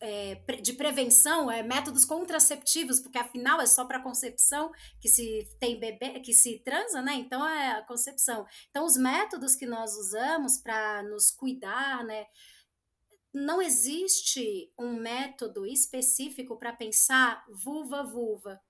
é, 0.00 0.34
de 0.60 0.74
prevenção, 0.74 1.50
é, 1.50 1.62
métodos 1.62 2.04
contraceptivos, 2.04 3.00
porque 3.00 3.16
afinal 3.16 3.58
é 3.58 3.64
só 3.64 3.86
para 3.86 4.02
concepção 4.02 4.70
que 5.00 5.08
se 5.08 5.48
tem 5.58 5.80
bebê, 5.80 6.20
que 6.20 6.34
se 6.34 6.58
transa, 6.58 7.00
né? 7.00 7.14
Então 7.14 7.48
é 7.48 7.78
a 7.78 7.82
concepção. 7.86 8.46
Então, 8.68 8.84
os 8.84 8.98
métodos 8.98 9.56
que 9.56 9.64
nós 9.64 9.96
usamos 9.96 10.58
para 10.58 11.02
nos 11.04 11.30
cuidar, 11.30 12.04
né? 12.04 12.26
Não 13.32 13.62
existe 13.62 14.70
um 14.78 14.92
método 14.92 15.66
específico 15.66 16.58
para 16.58 16.74
pensar 16.74 17.42
vulva-vulva. 17.48 18.60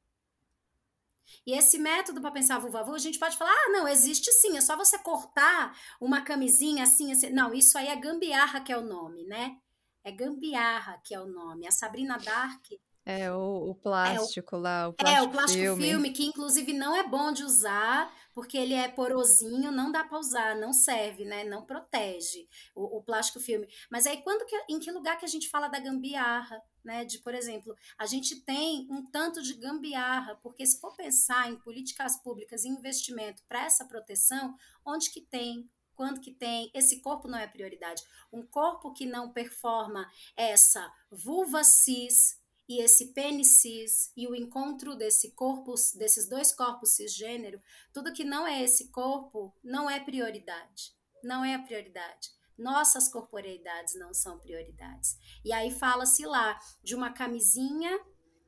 E 1.46 1.52
esse 1.52 1.78
método 1.78 2.20
para 2.20 2.30
pensar 2.30 2.58
vulva 2.58 2.82
vulva, 2.82 2.96
a 2.96 3.00
gente 3.00 3.18
pode 3.18 3.36
falar: 3.36 3.52
ah, 3.52 3.70
não, 3.70 3.88
existe 3.88 4.30
sim, 4.32 4.56
é 4.56 4.60
só 4.60 4.76
você 4.76 4.98
cortar 4.98 5.76
uma 6.00 6.22
camisinha 6.22 6.84
assim, 6.84 7.12
assim. 7.12 7.30
Não, 7.30 7.52
isso 7.52 7.76
aí 7.78 7.88
é 7.88 7.96
gambiarra 7.96 8.60
que 8.60 8.72
é 8.72 8.76
o 8.76 8.82
nome, 8.82 9.24
né? 9.24 9.56
É 10.04 10.12
gambiarra 10.12 11.00
que 11.04 11.14
é 11.14 11.20
o 11.20 11.26
nome. 11.26 11.66
A 11.66 11.70
Sabrina 11.70 12.18
Dark. 12.18 12.64
É 13.06 13.30
o, 13.30 13.70
o 13.70 13.74
plástico 13.74 14.56
é 14.56 14.58
o, 14.58 14.62
lá, 14.62 14.88
o 14.88 14.92
plástico, 14.94 15.22
é, 15.22 15.28
o 15.28 15.30
plástico 15.30 15.62
filme. 15.62 15.84
filme, 15.84 16.10
que 16.10 16.24
inclusive 16.24 16.72
não 16.72 16.96
é 16.96 17.06
bom 17.06 17.32
de 17.32 17.44
usar, 17.44 18.10
porque 18.32 18.56
ele 18.56 18.72
é 18.72 18.88
porosinho, 18.88 19.70
não 19.70 19.92
dá 19.92 20.04
para 20.04 20.18
usar, 20.18 20.56
não 20.56 20.72
serve, 20.72 21.24
né? 21.24 21.44
Não 21.44 21.66
protege 21.66 22.48
o, 22.74 22.98
o 22.98 23.02
plástico 23.02 23.40
filme. 23.40 23.68
Mas 23.90 24.06
aí, 24.06 24.22
quando 24.22 24.46
que, 24.46 24.56
em 24.70 24.78
que 24.78 24.90
lugar 24.90 25.18
que 25.18 25.24
a 25.24 25.28
gente 25.28 25.50
fala 25.50 25.68
da 25.68 25.78
gambiarra? 25.78 26.62
né? 26.84 27.04
De, 27.04 27.18
por 27.18 27.34
exemplo, 27.34 27.74
a 27.96 28.06
gente 28.06 28.40
tem 28.42 28.86
um 28.90 29.04
tanto 29.10 29.42
de 29.42 29.54
gambiarra, 29.54 30.38
porque 30.42 30.66
se 30.66 30.78
for 30.78 30.94
pensar 30.94 31.50
em 31.50 31.56
políticas 31.56 32.20
públicas 32.22 32.64
e 32.64 32.68
investimento 32.68 33.42
para 33.48 33.64
essa 33.64 33.86
proteção, 33.86 34.54
onde 34.84 35.10
que 35.10 35.22
tem? 35.22 35.68
Quando 35.94 36.20
que 36.20 36.32
tem? 36.32 36.70
Esse 36.74 37.00
corpo 37.00 37.28
não 37.28 37.38
é 37.38 37.46
prioridade. 37.46 38.02
Um 38.32 38.42
corpo 38.42 38.92
que 38.92 39.06
não 39.06 39.32
performa 39.32 40.10
essa 40.36 40.92
vulva 41.10 41.64
cis 41.64 42.42
e 42.68 42.80
esse 42.82 43.12
pênis 43.12 43.60
cis 43.60 44.12
e 44.16 44.26
o 44.26 44.34
encontro 44.34 44.96
desse 44.96 45.32
corpo, 45.32 45.74
desses 45.96 46.28
dois 46.28 46.54
corpos 46.54 46.96
cisgênero, 46.96 47.60
tudo 47.92 48.12
que 48.12 48.24
não 48.24 48.46
é 48.46 48.62
esse 48.62 48.90
corpo 48.90 49.54
não 49.62 49.88
é 49.88 50.00
prioridade. 50.00 50.94
Não 51.22 51.44
é 51.44 51.54
a 51.54 51.62
prioridade 51.62 52.34
nossas 52.56 53.08
corporeidades 53.08 53.94
não 53.96 54.14
são 54.14 54.38
prioridades. 54.38 55.16
E 55.44 55.52
aí 55.52 55.70
fala-se 55.70 56.24
lá 56.24 56.58
de 56.82 56.94
uma 56.94 57.10
camisinha 57.10 57.98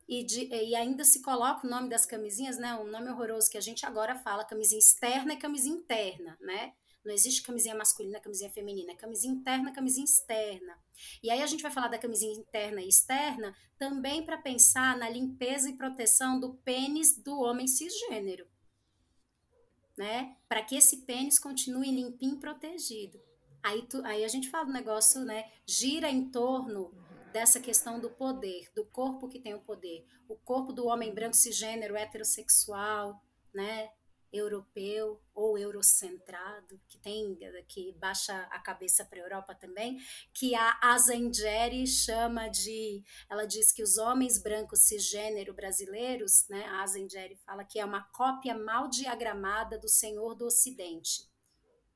e, 0.08 0.24
de, 0.24 0.46
e 0.46 0.74
ainda 0.74 1.04
se 1.04 1.20
coloca 1.20 1.66
o 1.66 1.70
nome 1.70 1.88
das 1.88 2.06
camisinhas, 2.06 2.58
né? 2.58 2.74
Um 2.74 2.88
nome 2.88 3.10
horroroso 3.10 3.50
que 3.50 3.58
a 3.58 3.62
gente 3.62 3.84
agora 3.84 4.14
fala, 4.14 4.44
camisinha 4.44 4.78
externa 4.78 5.34
e 5.34 5.38
camisinha 5.38 5.76
interna, 5.76 6.38
né? 6.40 6.72
Não 7.06 7.14
existe 7.14 7.42
camisinha 7.42 7.76
masculina, 7.76 8.18
camisinha 8.18 8.50
feminina, 8.50 8.90
é 8.90 8.96
camisinha 8.96 9.32
interna, 9.32 9.72
camisinha 9.72 10.04
externa. 10.04 10.76
E 11.22 11.30
aí 11.30 11.40
a 11.40 11.46
gente 11.46 11.62
vai 11.62 11.70
falar 11.70 11.86
da 11.86 11.98
camisinha 11.98 12.34
interna 12.34 12.82
e 12.82 12.88
externa 12.88 13.54
também 13.78 14.24
para 14.26 14.36
pensar 14.36 14.98
na 14.98 15.08
limpeza 15.08 15.70
e 15.70 15.76
proteção 15.76 16.40
do 16.40 16.54
pênis 16.54 17.16
do 17.16 17.38
homem 17.38 17.68
cisgênero, 17.68 18.48
né? 19.96 20.36
Para 20.48 20.64
que 20.64 20.74
esse 20.74 21.02
pênis 21.02 21.38
continue 21.38 21.92
limpinho 21.92 22.34
e 22.34 22.40
protegido. 22.40 23.22
Aí, 23.62 23.86
tu, 23.86 24.04
aí 24.04 24.24
a 24.24 24.28
gente 24.28 24.50
fala 24.50 24.64
do 24.64 24.72
negócio, 24.72 25.24
né? 25.24 25.48
Gira 25.64 26.10
em 26.10 26.28
torno 26.28 26.92
dessa 27.32 27.60
questão 27.60 28.00
do 28.00 28.10
poder, 28.10 28.68
do 28.74 28.84
corpo 28.84 29.28
que 29.28 29.38
tem 29.38 29.54
o 29.54 29.60
poder. 29.60 30.04
O 30.28 30.34
corpo 30.34 30.72
do 30.72 30.86
homem 30.86 31.14
branco 31.14 31.36
cisgênero, 31.36 31.96
heterossexual, 31.96 33.22
né? 33.54 33.90
Europeu 34.36 35.20
ou 35.34 35.58
eurocentrado, 35.58 36.80
que 36.88 36.98
tem 36.98 37.36
que 37.68 37.92
baixa 37.92 38.34
a 38.50 38.58
cabeça 38.58 39.04
para 39.04 39.18
a 39.18 39.22
Europa 39.22 39.54
também, 39.54 39.98
que 40.32 40.54
a 40.54 40.78
Azengeri 40.82 41.86
chama 41.86 42.48
de, 42.48 43.02
ela 43.28 43.46
diz 43.46 43.72
que 43.72 43.82
os 43.82 43.98
homens 43.98 44.38
brancos 44.38 44.80
cisgênero 44.80 45.54
brasileiros, 45.54 46.46
né, 46.48 46.64
a 46.66 46.82
Azengeri 46.82 47.36
fala 47.36 47.64
que 47.64 47.78
é 47.78 47.84
uma 47.84 48.02
cópia 48.12 48.56
mal 48.56 48.88
diagramada 48.88 49.78
do 49.78 49.88
Senhor 49.88 50.34
do 50.34 50.46
Ocidente 50.46 51.28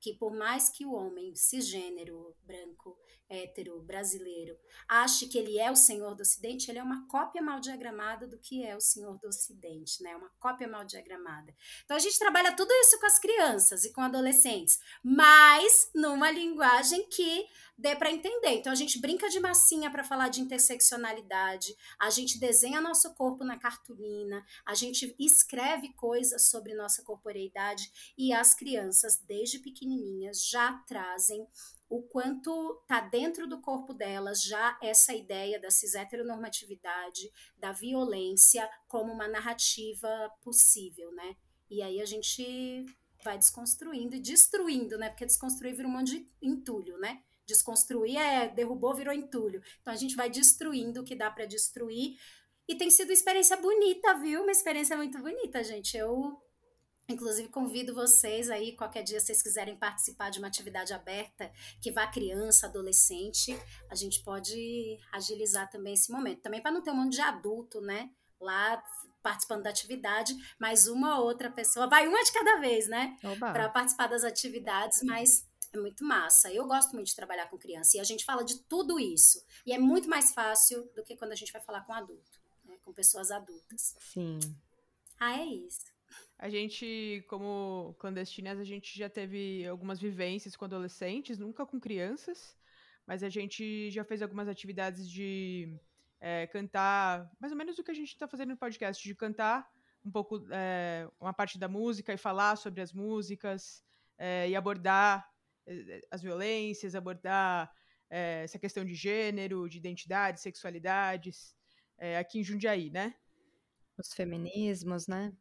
que 0.01 0.15
por 0.15 0.33
mais 0.33 0.71
que 0.71 0.87
o 0.87 0.95
homem 0.95 1.37
cisgênero, 1.37 2.35
branco, 2.43 2.99
hétero, 3.31 3.81
brasileiro, 3.81 4.59
ache 4.89 5.27
que 5.29 5.39
ele 5.39 5.57
é 5.59 5.71
o 5.71 5.77
senhor 5.77 6.17
do 6.17 6.23
Ocidente, 6.23 6.69
ele 6.69 6.81
é 6.81 6.83
uma 6.83 7.07
cópia 7.07 7.41
mal 7.41 7.61
diagramada 7.61 8.27
do 8.27 8.37
que 8.39 8.67
é 8.67 8.77
o 8.77 8.81
senhor 8.81 9.17
do 9.19 9.29
Ocidente, 9.29 10.03
né? 10.03 10.17
Uma 10.17 10.31
cópia 10.41 10.67
mal 10.67 10.85
diagramada. 10.85 11.55
Então 11.85 11.97
a 11.97 12.01
gente 12.01 12.19
trabalha 12.19 12.57
tudo 12.57 12.73
isso 12.73 12.99
com 12.99 13.07
as 13.07 13.19
crianças 13.21 13.85
e 13.85 13.93
com 13.93 14.01
adolescentes, 14.01 14.81
mas 15.03 15.91
numa 15.95 16.31
linguagem 16.31 17.09
que 17.09 17.47
dê 17.79 17.95
para 17.97 18.11
entender. 18.11 18.59
Então 18.59 18.73
a 18.73 18.77
gente 18.77 19.01
brinca 19.01 19.29
de 19.29 19.39
massinha 19.39 19.91
para 19.91 20.05
falar 20.05 20.29
de 20.29 20.41
interseccionalidade, 20.41 21.75
a 21.99 22.11
gente 22.11 22.39
desenha 22.39 22.81
nosso 22.81 23.15
corpo 23.15 23.45
na 23.45 23.59
cartolina, 23.59 24.45
a 24.67 24.75
gente 24.75 25.15
escreve 25.19 25.93
coisas 25.95 26.49
sobre 26.49 26.75
nossa 26.75 27.03
corporeidade 27.03 28.13
e 28.19 28.33
as 28.33 28.55
crianças 28.55 29.19
desde 29.27 29.61
pequenininhas 29.61 30.47
já 30.47 30.73
trazem 30.87 31.47
o 31.91 32.01
quanto 32.03 32.81
tá 32.87 33.01
dentro 33.01 33.49
do 33.49 33.61
corpo 33.61 33.93
delas 33.93 34.41
já 34.41 34.79
essa 34.81 35.13
ideia 35.13 35.61
da 35.61 35.71
cis 35.71 35.97
heteronormatividade, 35.97 37.31
da 37.59 37.73
violência 37.73 38.71
como 38.87 39.13
uma 39.13 39.27
narrativa 39.27 40.31
possível, 40.41 41.11
né? 41.11 41.37
E 41.69 41.83
aí 41.83 42.01
a 42.01 42.05
gente 42.07 42.87
vai 43.25 43.37
desconstruindo 43.37 44.15
e 44.15 44.21
destruindo, 44.21 44.97
né? 44.97 45.11
Porque 45.11 45.27
desconstruir 45.27 45.75
vira 45.75 45.89
um 45.89 45.91
monte 45.91 46.19
de 46.19 46.29
entulho, 46.41 46.97
né? 46.99 47.25
Desconstruir 47.45 48.17
é 48.17 48.49
derrubou, 48.49 48.95
virou 48.95 49.13
entulho. 49.13 49.61
Então 49.83 49.93
a 49.93 49.97
gente 49.97 50.15
vai 50.15 50.31
destruindo 50.31 51.01
o 51.01 51.05
que 51.05 51.17
dá 51.17 51.29
para 51.29 51.45
destruir. 51.45 52.17
E 52.69 52.77
tem 52.77 52.89
sido 52.89 53.09
uma 53.09 53.15
experiência 53.15 53.57
bonita, 53.57 54.15
viu? 54.15 54.43
Uma 54.43 54.53
experiência 54.53 54.97
muito 54.97 55.19
bonita, 55.19 55.65
gente. 55.65 55.97
Eu 55.97 56.41
Inclusive, 57.13 57.49
convido 57.49 57.95
vocês 57.95 58.49
aí, 58.51 58.77
qualquer 58.77 59.03
dia, 59.03 59.21
se 59.21 59.27
vocês 59.27 59.43
quiserem 59.43 59.77
participar 59.77 60.31
de 60.31 60.39
uma 60.39 60.49
atividade 60.49 60.93
aberta 60.93 61.51
que 61.81 61.91
vá 61.91 62.07
criança, 62.07 62.67
adolescente, 62.67 63.57
a 63.89 63.95
gente 63.95 64.23
pode 64.23 64.99
agilizar 65.13 65.69
também 65.71 65.95
esse 65.95 66.11
momento. 66.11 66.41
Também 66.41 66.63
para 66.63 66.71
não 66.71 66.83
ter 66.83 66.91
um 66.91 66.97
monte 66.97 67.15
de 67.15 67.21
adulto, 67.21 67.81
né? 67.81 68.11
Lá 68.41 68.83
participando 69.23 69.63
da 69.63 69.71
atividade, 69.71 70.35
mas 70.59 70.87
uma 70.87 71.21
outra 71.21 71.51
pessoa, 71.51 71.87
vai 71.87 72.09
uma 72.09 72.23
de 72.25 72.33
cada 72.33 72.57
vez, 72.57 72.89
né? 72.89 73.19
Para 73.53 73.69
participar 73.69 74.07
das 74.07 74.25
atividades, 74.25 75.03
mas 75.03 75.47
é 75.73 75.79
muito 75.79 76.05
massa. 76.05 76.53
Eu 76.53 76.67
gosto 76.67 76.93
muito 76.95 77.09
de 77.09 77.17
trabalhar 77.17 77.49
com 77.49 77.59
criança 77.59 77.97
e 77.97 78.01
a 78.01 78.05
gente 78.05 78.25
fala 78.25 78.43
de 78.43 78.59
tudo 78.61 78.99
isso. 78.99 79.45
E 79.67 79.73
é 79.73 79.79
muito 79.79 80.09
mais 80.09 80.33
fácil 80.33 80.91
do 80.95 81.03
que 81.05 81.17
quando 81.17 81.33
a 81.33 81.37
gente 81.37 81.53
vai 81.53 81.61
falar 81.61 81.83
com 81.83 81.93
adulto, 81.93 82.41
né? 82.65 82.77
com 82.83 82.93
pessoas 82.93 83.31
adultas. 83.31 83.95
Sim. 83.99 84.39
Ah, 85.19 85.39
é 85.39 85.45
isso. 85.45 85.90
A 86.43 86.49
gente, 86.49 87.23
como 87.29 87.95
clandestinas, 87.99 88.59
a 88.59 88.65
gente 88.65 88.99
já 88.99 89.11
teve 89.11 89.67
algumas 89.67 90.01
vivências 90.01 90.57
com 90.57 90.65
adolescentes, 90.65 91.37
nunca 91.37 91.67
com 91.67 91.79
crianças, 91.79 92.57
mas 93.07 93.23
a 93.23 93.29
gente 93.29 93.91
já 93.91 94.03
fez 94.05 94.23
algumas 94.23 94.49
atividades 94.49 95.07
de 95.07 95.79
é, 96.19 96.47
cantar, 96.47 97.31
mais 97.39 97.53
ou 97.53 97.59
menos 97.59 97.79
o 97.79 97.85
que 97.85 97.91
a 97.91 97.95
gente 97.95 98.09
está 98.09 98.27
fazendo 98.27 98.53
no 98.53 98.57
podcast, 98.57 99.07
de 99.07 99.15
cantar 99.15 99.71
um 100.03 100.11
pouco 100.11 100.43
é, 100.51 101.07
uma 101.21 101.35
parte 101.35 101.59
da 101.59 101.69
música 101.69 102.15
e 102.15 102.17
falar 102.17 102.57
sobre 102.57 102.81
as 102.81 102.91
músicas 102.91 103.85
é, 104.17 104.49
e 104.49 104.57
abordar 104.57 105.29
as 106.11 106.23
violências, 106.23 106.95
abordar 106.95 107.71
é, 108.09 108.45
essa 108.45 108.59
questão 108.59 108.83
de 108.83 108.95
gênero, 108.95 109.69
de 109.69 109.77
identidade, 109.77 110.41
sexualidades, 110.41 111.55
é, 111.99 112.17
aqui 112.17 112.41
em 112.41 112.43
Jundiaí, 112.43 112.89
né? 112.89 113.15
Os 113.99 114.15
feminismos, 114.15 115.07
né? 115.07 115.35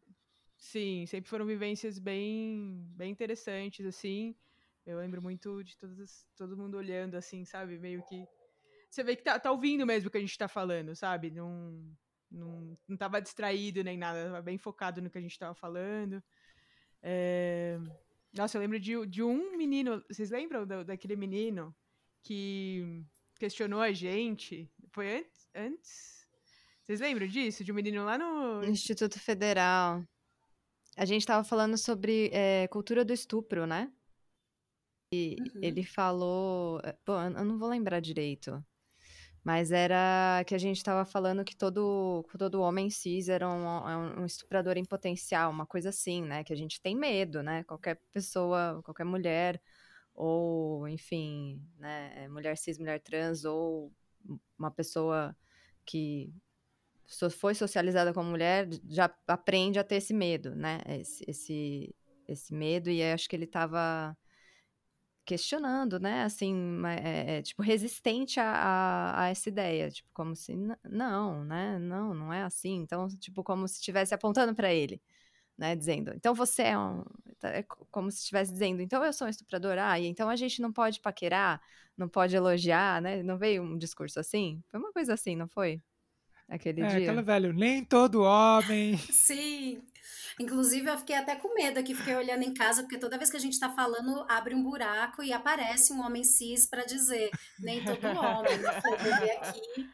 Sim, 0.59 1.05
sempre 1.05 1.29
foram 1.29 1.45
vivências 1.45 1.97
bem, 1.97 2.85
bem 2.95 3.11
interessantes, 3.11 3.85
assim. 3.85 4.35
Eu 4.85 4.97
lembro 4.97 5.21
muito 5.21 5.63
de 5.63 5.77
todas, 5.77 6.27
todo 6.35 6.57
mundo 6.57 6.75
olhando, 6.75 7.15
assim, 7.15 7.45
sabe? 7.45 7.79
Meio 7.79 8.03
que. 8.03 8.27
Você 8.89 9.03
vê 9.03 9.15
que 9.15 9.23
tá, 9.23 9.39
tá 9.39 9.51
ouvindo 9.51 9.85
mesmo 9.85 10.09
o 10.09 10.11
que 10.11 10.17
a 10.17 10.21
gente 10.21 10.37
tá 10.37 10.47
falando, 10.47 10.95
sabe? 10.95 11.31
Não, 11.31 11.95
não, 12.29 12.77
não 12.87 12.97
tava 12.97 13.21
distraído 13.21 13.83
nem 13.83 13.97
nada, 13.97 14.25
tava 14.25 14.41
bem 14.41 14.57
focado 14.57 15.01
no 15.01 15.09
que 15.09 15.17
a 15.17 15.21
gente 15.21 15.39
tava 15.39 15.53
falando. 15.55 16.21
É... 17.01 17.79
Nossa, 18.33 18.57
eu 18.57 18.61
lembro 18.61 18.79
de, 18.79 19.05
de 19.07 19.23
um 19.23 19.55
menino. 19.55 20.03
Vocês 20.09 20.29
lembram 20.29 20.65
do, 20.65 20.83
daquele 20.83 21.15
menino 21.15 21.73
que 22.21 23.03
questionou 23.39 23.81
a 23.81 23.91
gente? 23.91 24.69
Foi 24.89 25.19
antes? 25.19 25.47
antes? 25.55 26.27
Vocês 26.85 26.99
lembram 26.99 27.27
disso? 27.27 27.63
De 27.63 27.71
um 27.71 27.75
menino 27.75 28.03
lá 28.03 28.17
no. 28.17 28.63
Instituto 28.65 29.19
Federal. 29.19 30.03
A 30.99 31.05
gente 31.05 31.25
tava 31.25 31.45
falando 31.45 31.77
sobre 31.77 32.29
é, 32.33 32.67
cultura 32.67 33.05
do 33.05 33.13
estupro, 33.13 33.65
né? 33.65 33.89
E 35.13 35.37
uhum. 35.39 35.61
ele 35.63 35.81
falou. 35.81 36.81
Pô, 37.05 37.17
eh, 37.17 37.27
eu 37.27 37.45
não 37.45 37.57
vou 37.57 37.69
lembrar 37.69 38.01
direito. 38.01 38.61
Mas 39.41 39.71
era 39.71 40.43
que 40.45 40.53
a 40.53 40.57
gente 40.57 40.75
estava 40.75 41.05
falando 41.05 41.45
que 41.45 41.55
todo, 41.55 42.27
todo 42.37 42.61
homem 42.61 42.89
cis 42.89 43.29
era 43.29 43.47
um, 43.47 43.89
é 43.89 43.97
um, 44.19 44.25
estuprador 44.25 44.75
em 44.75 44.83
potencial, 44.83 45.49
uma 45.49 45.65
coisa 45.65 45.87
assim, 45.87 46.21
né? 46.21 46.43
Que 46.43 46.51
a 46.51 46.57
gente 46.57 46.81
tem 46.81 46.97
medo, 46.97 47.41
né? 47.41 47.63
Qualquer 47.63 48.01
pessoa, 48.11 48.81
qualquer 48.83 49.05
mulher, 49.05 49.61
ou, 50.13 50.85
enfim, 50.85 51.65
né? 51.77 52.27
Mulher 52.27 52.57
cis, 52.57 52.77
mulher 52.77 52.99
trans, 52.99 53.45
ou 53.45 53.89
uma 54.57 54.69
pessoa 54.69 55.33
que 55.85 56.33
foi 57.31 57.55
socializada 57.55 58.13
como 58.13 58.29
mulher, 58.29 58.67
já 58.87 59.13
aprende 59.27 59.79
a 59.79 59.83
ter 59.83 59.95
esse 59.95 60.13
medo, 60.13 60.55
né? 60.55 60.79
Esse, 60.87 61.23
esse, 61.27 61.95
esse 62.27 62.53
medo, 62.53 62.89
e 62.89 63.03
acho 63.03 63.27
que 63.27 63.35
ele 63.35 63.45
estava 63.45 64.15
questionando, 65.25 65.99
né? 65.99 66.23
Assim, 66.23 66.55
é, 66.87 67.37
é, 67.37 67.41
tipo, 67.43 67.61
resistente 67.61 68.39
a, 68.39 68.45
a, 68.51 69.23
a, 69.25 69.29
essa 69.29 69.47
ideia. 69.49 69.89
Tipo, 69.91 70.09
como 70.13 70.35
se, 70.35 70.55
não, 70.83 71.43
né? 71.45 71.77
Não, 71.79 72.13
não 72.15 72.33
é 72.33 72.43
assim. 72.43 72.77
Então, 72.77 73.07
tipo, 73.09 73.43
como 73.43 73.67
se 73.67 73.75
estivesse 73.75 74.13
apontando 74.13 74.55
para 74.55 74.73
ele, 74.73 75.01
né? 75.57 75.75
Dizendo, 75.75 76.11
então 76.15 76.33
você 76.35 76.63
é 76.63 76.77
um. 76.79 77.03
Tá, 77.39 77.49
é 77.49 77.63
como 77.91 78.11
se 78.11 78.19
estivesse 78.19 78.51
dizendo, 78.53 78.81
então 78.81 79.03
eu 79.05 79.13
sou 79.13 79.27
um 79.27 79.29
estuprador. 79.29 79.77
Ah, 79.79 79.99
então 79.99 80.29
a 80.29 80.35
gente 80.35 80.61
não 80.61 80.73
pode 80.73 80.99
paquerar, 81.01 81.61
não 81.97 82.09
pode 82.09 82.35
elogiar, 82.35 83.01
né? 83.01 83.23
Não 83.23 83.37
veio 83.37 83.63
um 83.63 83.77
discurso 83.77 84.19
assim? 84.19 84.63
Foi 84.69 84.79
uma 84.79 84.91
coisa 84.93 85.13
assim, 85.13 85.35
não 85.35 85.47
foi? 85.47 85.81
Aquele 86.49 86.81
é, 86.81 86.87
dia. 86.87 86.99
Aquela 86.99 87.21
velho, 87.21 87.53
nem 87.53 87.83
todo 87.83 88.23
homem. 88.23 88.97
Sim. 89.13 89.83
Inclusive, 90.39 90.89
eu 90.89 90.97
fiquei 90.97 91.17
até 91.17 91.35
com 91.35 91.53
medo 91.53 91.79
aqui, 91.79 91.93
fiquei 91.93 92.15
olhando 92.15 92.43
em 92.43 92.53
casa, 92.53 92.81
porque 92.81 92.97
toda 92.97 93.17
vez 93.17 93.29
que 93.29 93.35
a 93.35 93.39
gente 93.39 93.53
está 93.53 93.69
falando, 93.69 94.25
abre 94.29 94.55
um 94.55 94.63
buraco 94.63 95.21
e 95.21 95.33
aparece 95.33 95.91
um 95.91 95.99
homem 95.99 96.23
cis 96.23 96.65
para 96.65 96.85
dizer, 96.85 97.29
nem 97.59 97.83
todo 97.83 98.05
homem. 98.05 98.53
Eu 98.53 98.81
vou 98.81 98.97
ver 99.19 99.31
aqui 99.31 99.89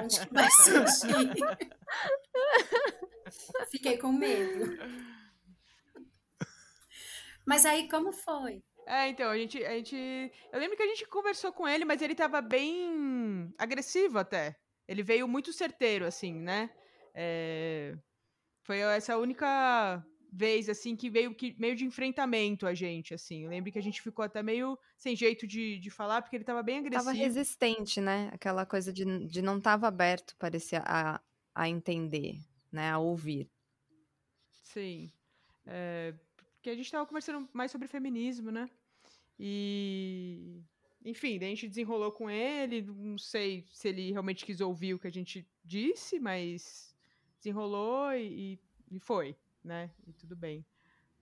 onde 0.00 0.20
que 0.20 0.32
vai 0.32 0.48
surgir. 0.50 1.34
Fiquei 3.72 3.98
com 3.98 4.12
medo. 4.12 4.78
Mas 7.44 7.66
aí, 7.66 7.88
como 7.88 8.12
foi? 8.12 8.62
É, 8.86 9.08
então, 9.08 9.30
a 9.30 9.36
gente, 9.36 9.64
a 9.64 9.72
gente. 9.72 9.96
Eu 10.52 10.60
lembro 10.60 10.76
que 10.76 10.82
a 10.82 10.86
gente 10.86 11.06
conversou 11.06 11.52
com 11.52 11.66
ele, 11.66 11.84
mas 11.84 12.00
ele 12.00 12.14
tava 12.14 12.40
bem 12.40 13.52
agressivo 13.58 14.18
até. 14.18 14.56
Ele 14.86 15.02
veio 15.02 15.26
muito 15.28 15.52
certeiro, 15.52 16.04
assim, 16.04 16.34
né? 16.34 16.70
É... 17.14 17.96
Foi 18.62 18.78
essa 18.78 19.16
única 19.16 20.04
vez, 20.32 20.68
assim, 20.68 20.96
que 20.96 21.10
veio 21.10 21.34
que, 21.34 21.54
meio 21.58 21.76
de 21.76 21.84
enfrentamento 21.84 22.66
a 22.66 22.72
gente, 22.72 23.12
assim. 23.12 23.44
Eu 23.44 23.50
lembro 23.50 23.70
que 23.70 23.78
a 23.78 23.82
gente 23.82 24.00
ficou 24.00 24.24
até 24.24 24.42
meio 24.42 24.78
sem 24.96 25.14
jeito 25.14 25.46
de, 25.46 25.78
de 25.78 25.90
falar, 25.90 26.22
porque 26.22 26.36
ele 26.36 26.44
tava 26.44 26.62
bem 26.62 26.78
agressivo. 26.78 27.04
Tava 27.04 27.16
resistente, 27.16 28.00
né? 28.00 28.30
Aquela 28.32 28.64
coisa 28.64 28.92
de, 28.92 29.26
de 29.26 29.42
não 29.42 29.60
tava 29.60 29.86
aberto, 29.86 30.34
parecia, 30.38 30.82
a, 30.86 31.20
a 31.54 31.68
entender, 31.68 32.38
né? 32.70 32.90
A 32.90 32.98
ouvir. 32.98 33.50
Sim. 34.62 35.12
É, 35.66 36.14
porque 36.54 36.70
a 36.70 36.74
gente 36.74 36.90
tava 36.90 37.04
conversando 37.04 37.46
mais 37.52 37.70
sobre 37.70 37.86
feminismo, 37.86 38.50
né? 38.50 38.68
E... 39.38 40.62
Enfim, 41.04 41.38
daí 41.38 41.48
a 41.48 41.50
gente 41.50 41.68
desenrolou 41.68 42.12
com 42.12 42.30
ele, 42.30 42.82
não 42.82 43.18
sei 43.18 43.66
se 43.72 43.88
ele 43.88 44.12
realmente 44.12 44.44
quis 44.44 44.60
ouvir 44.60 44.94
o 44.94 44.98
que 44.98 45.08
a 45.08 45.12
gente 45.12 45.46
disse, 45.64 46.20
mas 46.20 46.94
desenrolou 47.38 48.12
e, 48.14 48.58
e 48.90 49.00
foi, 49.00 49.36
né? 49.64 49.90
E 50.06 50.12
tudo 50.12 50.36
bem. 50.36 50.64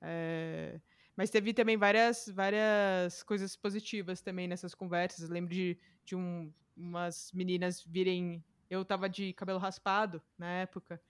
É, 0.03 0.81
mas 1.16 1.31
teve 1.31 1.52
também 1.52 1.77
várias, 1.77 2.28
várias 2.28 3.23
coisas 3.23 3.57
positivas 3.57 4.20
também 4.20 4.48
nessas 4.48 4.74
conversas. 4.74 5.28
Eu 5.28 5.35
lembro 5.35 5.52
de, 5.52 5.78
de 6.05 6.16
um, 6.16 6.52
umas 6.77 7.31
meninas 7.32 7.82
virem. 7.82 8.44
Eu 8.69 8.85
tava 8.85 9.09
de 9.09 9.32
cabelo 9.32 9.59
raspado 9.59 10.23
na 10.39 10.47
época. 10.47 11.01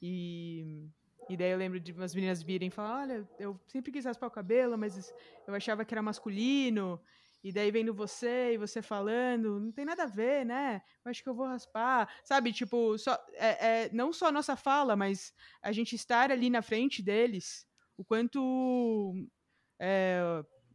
E, 0.00 0.88
e 1.28 1.36
daí 1.36 1.50
eu 1.50 1.58
lembro 1.58 1.80
de 1.80 1.92
umas 1.92 2.14
meninas 2.14 2.42
virem 2.42 2.68
e 2.68 2.70
falar: 2.70 3.02
Olha, 3.02 3.28
eu 3.38 3.60
sempre 3.66 3.92
quis 3.92 4.04
raspar 4.04 4.26
o 4.26 4.30
cabelo, 4.30 4.78
mas 4.78 5.12
eu 5.46 5.54
achava 5.54 5.84
que 5.84 5.92
era 5.92 6.02
masculino. 6.02 7.00
E 7.42 7.52
daí 7.52 7.70
vendo 7.70 7.94
você 7.94 8.54
e 8.54 8.58
você 8.58 8.82
falando, 8.82 9.60
não 9.60 9.70
tem 9.70 9.84
nada 9.84 10.04
a 10.04 10.06
ver, 10.06 10.44
né? 10.44 10.82
Eu 11.04 11.10
acho 11.10 11.22
que 11.22 11.28
eu 11.28 11.34
vou 11.34 11.46
raspar. 11.46 12.08
Sabe, 12.24 12.52
tipo, 12.52 12.98
só, 12.98 13.16
é, 13.34 13.84
é, 13.84 13.90
não 13.92 14.12
só 14.12 14.26
a 14.26 14.32
nossa 14.32 14.56
fala, 14.56 14.96
mas 14.96 15.32
a 15.62 15.70
gente 15.70 15.94
estar 15.94 16.32
ali 16.32 16.50
na 16.50 16.62
frente 16.62 17.02
deles, 17.02 17.66
o 17.96 18.04
quanto. 18.04 19.14
É, 19.80 20.20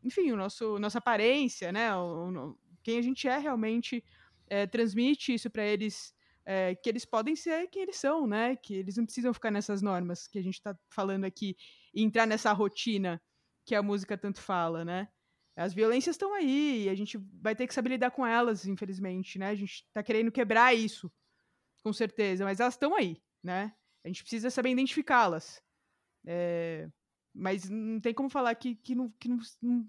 enfim, 0.04 0.32
o 0.32 0.38
nosso, 0.38 0.80
nossa 0.80 1.00
aparência, 1.00 1.72
né? 1.72 1.94
O, 1.96 2.30
o, 2.30 2.60
quem 2.82 2.98
a 2.98 3.02
gente 3.02 3.28
é 3.28 3.38
realmente 3.38 4.04
é, 4.50 4.66
transmite 4.66 5.34
isso 5.34 5.50
para 5.50 5.66
eles. 5.66 6.14
É, 6.46 6.76
que 6.76 6.90
eles 6.90 7.06
podem 7.06 7.38
ser 7.38 7.68
quem 7.70 7.84
eles 7.84 7.96
são, 7.96 8.28
né? 8.28 8.56
Que 8.58 8.76
eles 8.76 8.98
não 8.98 9.06
precisam 9.06 9.34
ficar 9.34 9.50
nessas 9.52 9.82
normas 9.82 10.28
que 10.28 10.38
a 10.38 10.42
gente 10.44 10.56
está 10.56 10.78
falando 10.90 11.24
aqui 11.24 11.56
e 11.94 12.04
entrar 12.04 12.26
nessa 12.26 12.52
rotina 12.52 13.22
que 13.66 13.74
a 13.76 13.82
música 13.82 14.18
tanto 14.18 14.42
fala, 14.42 14.84
né? 14.84 15.08
As 15.56 15.74
violências 15.74 16.16
estão 16.16 16.34
aí 16.34 16.86
e 16.86 16.90
a 16.90 16.96
gente 16.96 17.18
vai 17.42 17.56
ter 17.56 17.68
que 17.68 17.74
saber 17.74 17.90
lidar 17.90 18.12
com 18.12 18.26
elas, 18.26 18.66
infelizmente, 18.66 19.38
né? 19.38 19.50
A 19.50 19.56
gente 19.56 19.84
está 19.88 20.02
querendo 20.02 20.32
quebrar 20.32 20.74
isso, 20.74 21.12
com 21.84 21.94
certeza, 21.94 22.44
mas 22.44 22.60
elas 22.60 22.74
estão 22.74 22.96
aí, 22.96 23.22
né? 23.44 23.74
A 24.04 24.08
gente 24.08 24.24
precisa 24.24 24.50
saber 24.50 24.72
identificá-las. 24.72 25.62
É, 26.26 26.90
mas 27.34 27.70
não 27.70 28.00
tem 28.00 28.14
como 28.14 28.30
falar 28.30 28.56
que, 28.56 28.76
que, 28.76 28.96
não, 28.96 29.12
que 29.20 29.30
não, 29.30 29.38
não, 29.62 29.88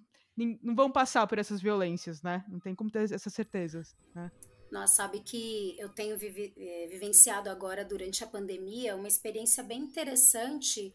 não, 0.63 0.75
vão 0.75 0.91
passar 0.91 1.27
por 1.27 1.39
essas 1.39 1.63
violências, 1.63 2.23
né? 2.23 2.45
Não 2.49 2.61
tem 2.61 2.75
como 2.75 2.91
ter 2.91 3.11
essas 3.11 3.33
certezas, 3.33 3.97
né? 4.15 4.31
Nossa, 4.71 4.95
sabe 4.95 5.21
que 5.21 5.79
eu 5.79 5.89
tenho 5.89 6.19
vivi, 6.19 6.53
é, 6.57 6.89
vivenciado 6.89 7.49
agora, 7.49 7.85
durante 7.85 8.25
a 8.25 8.27
pandemia, 8.27 8.97
uma 8.97 9.09
experiência 9.09 9.63
bem 9.63 9.81
interessante 9.81 10.95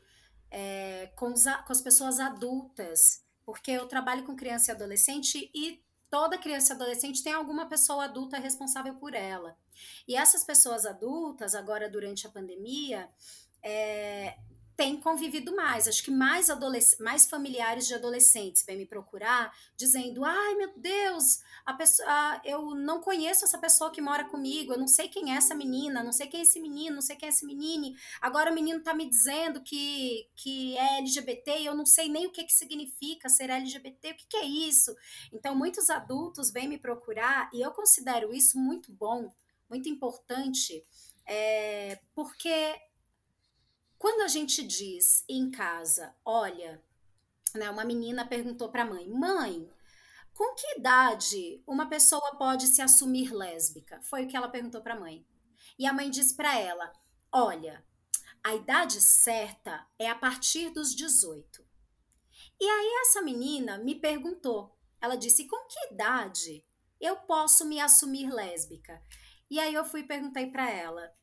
é, 0.51 1.07
com, 1.15 1.31
os, 1.31 1.43
com 1.43 1.71
as 1.71 1.81
pessoas 1.81 2.19
adultas 2.19 3.23
porque 3.49 3.71
eu 3.71 3.87
trabalho 3.87 4.23
com 4.23 4.35
criança 4.35 4.71
e 4.71 4.75
adolescente 4.75 5.49
e 5.55 5.81
toda 6.07 6.37
criança 6.37 6.73
e 6.73 6.75
adolescente 6.75 7.23
tem 7.23 7.33
alguma 7.33 7.67
pessoa 7.67 8.03
adulta 8.03 8.37
responsável 8.37 8.93
por 8.93 9.15
ela. 9.15 9.57
E 10.07 10.15
essas 10.15 10.43
pessoas 10.43 10.85
adultas, 10.85 11.55
agora 11.55 11.89
durante 11.89 12.27
a 12.27 12.29
pandemia, 12.29 13.09
é, 13.63 14.37
tem 14.79 14.95
convivido 14.95 15.53
mais. 15.53 15.89
Acho 15.89 16.01
que 16.01 16.09
mais, 16.09 16.47
mais 17.01 17.29
familiares 17.29 17.85
de 17.85 17.93
adolescentes 17.93 18.63
vêm 18.65 18.77
me 18.77 18.85
procurar 18.85 19.53
dizendo: 19.75 20.23
ai 20.23 20.55
meu 20.55 20.71
Deus, 20.77 21.41
a 21.65 21.73
pessoa, 21.73 22.41
eu 22.45 22.73
não 22.75 23.01
conheço 23.01 23.43
essa 23.43 23.57
pessoa 23.57 23.91
que 23.91 23.99
mora 24.01 24.23
comigo, 24.23 24.71
eu 24.71 24.79
não 24.79 24.87
sei 24.87 25.09
quem 25.09 25.33
é 25.33 25.35
essa 25.35 25.53
menina, 25.53 26.01
não 26.01 26.13
sei 26.13 26.27
quem 26.27 26.39
é 26.39 26.43
esse 26.43 26.61
menino, 26.61 26.95
não 26.95 27.01
sei 27.01 27.17
quem 27.17 27.27
é 27.27 27.29
esse 27.29 27.45
menino. 27.45 27.93
Agora 28.21 28.51
o 28.51 28.55
menino 28.55 28.79
tá 28.79 28.93
me 28.93 29.09
dizendo 29.09 29.61
que, 29.61 30.29
que 30.33 30.77
é 30.77 30.99
LGBT 30.99 31.59
e 31.59 31.65
eu 31.65 31.75
não 31.75 31.85
sei 31.85 32.07
nem 32.07 32.25
o 32.27 32.31
que, 32.31 32.45
que 32.45 32.53
significa 32.53 33.27
ser 33.27 33.49
LGBT, 33.49 34.11
o 34.11 34.15
que, 34.15 34.27
que 34.29 34.37
é 34.37 34.45
isso? 34.45 34.95
Então, 35.33 35.53
muitos 35.55 35.89
adultos 35.89 36.51
vêm 36.51 36.69
me 36.69 36.77
procurar 36.77 37.49
e 37.53 37.59
eu 37.59 37.71
considero 37.71 38.33
isso 38.33 38.57
muito 38.57 38.93
bom, 38.93 39.29
muito 39.69 39.89
importante, 39.89 40.85
é, 41.25 41.99
porque 42.15 42.79
quando 43.99 44.21
a 44.21 44.29
gente 44.29 44.63
diz 44.63 45.25
em 45.27 45.51
casa, 45.51 46.15
olha, 46.23 46.81
né, 47.53 47.69
uma 47.69 47.83
menina 47.83 48.25
perguntou 48.25 48.69
para 48.69 48.83
a 48.83 48.85
mãe: 48.85 49.07
mãe, 49.09 49.69
com 50.33 50.55
que 50.55 50.77
idade 50.77 51.61
uma 51.67 51.89
pessoa 51.89 52.37
pode 52.37 52.67
se 52.67 52.81
assumir 52.81 53.33
lésbica? 53.33 54.01
Foi 54.01 54.23
o 54.23 54.27
que 54.27 54.37
ela 54.37 54.47
perguntou 54.47 54.81
para 54.81 54.93
a 54.93 54.99
mãe. 54.99 55.27
E 55.77 55.85
a 55.85 55.91
mãe 55.91 56.09
disse 56.09 56.33
para 56.33 56.57
ela: 56.57 56.93
olha, 57.29 57.85
a 58.41 58.55
idade 58.55 59.01
certa 59.01 59.85
é 59.99 60.09
a 60.09 60.15
partir 60.15 60.69
dos 60.69 60.95
18. 60.95 61.67
E 62.57 62.65
aí 62.65 63.01
essa 63.01 63.21
menina 63.21 63.77
me 63.79 63.95
perguntou, 63.95 64.77
ela 65.01 65.17
disse: 65.17 65.45
com 65.45 65.67
que 65.67 65.93
idade 65.93 66.65
eu 67.01 67.17
posso 67.17 67.65
me 67.65 67.81
assumir 67.81 68.31
lésbica? 68.31 69.03
E 69.49 69.59
aí 69.59 69.73
eu 69.73 69.83
fui 69.83 70.03
perguntei 70.03 70.49
para 70.49 70.71
ela: 70.71 71.13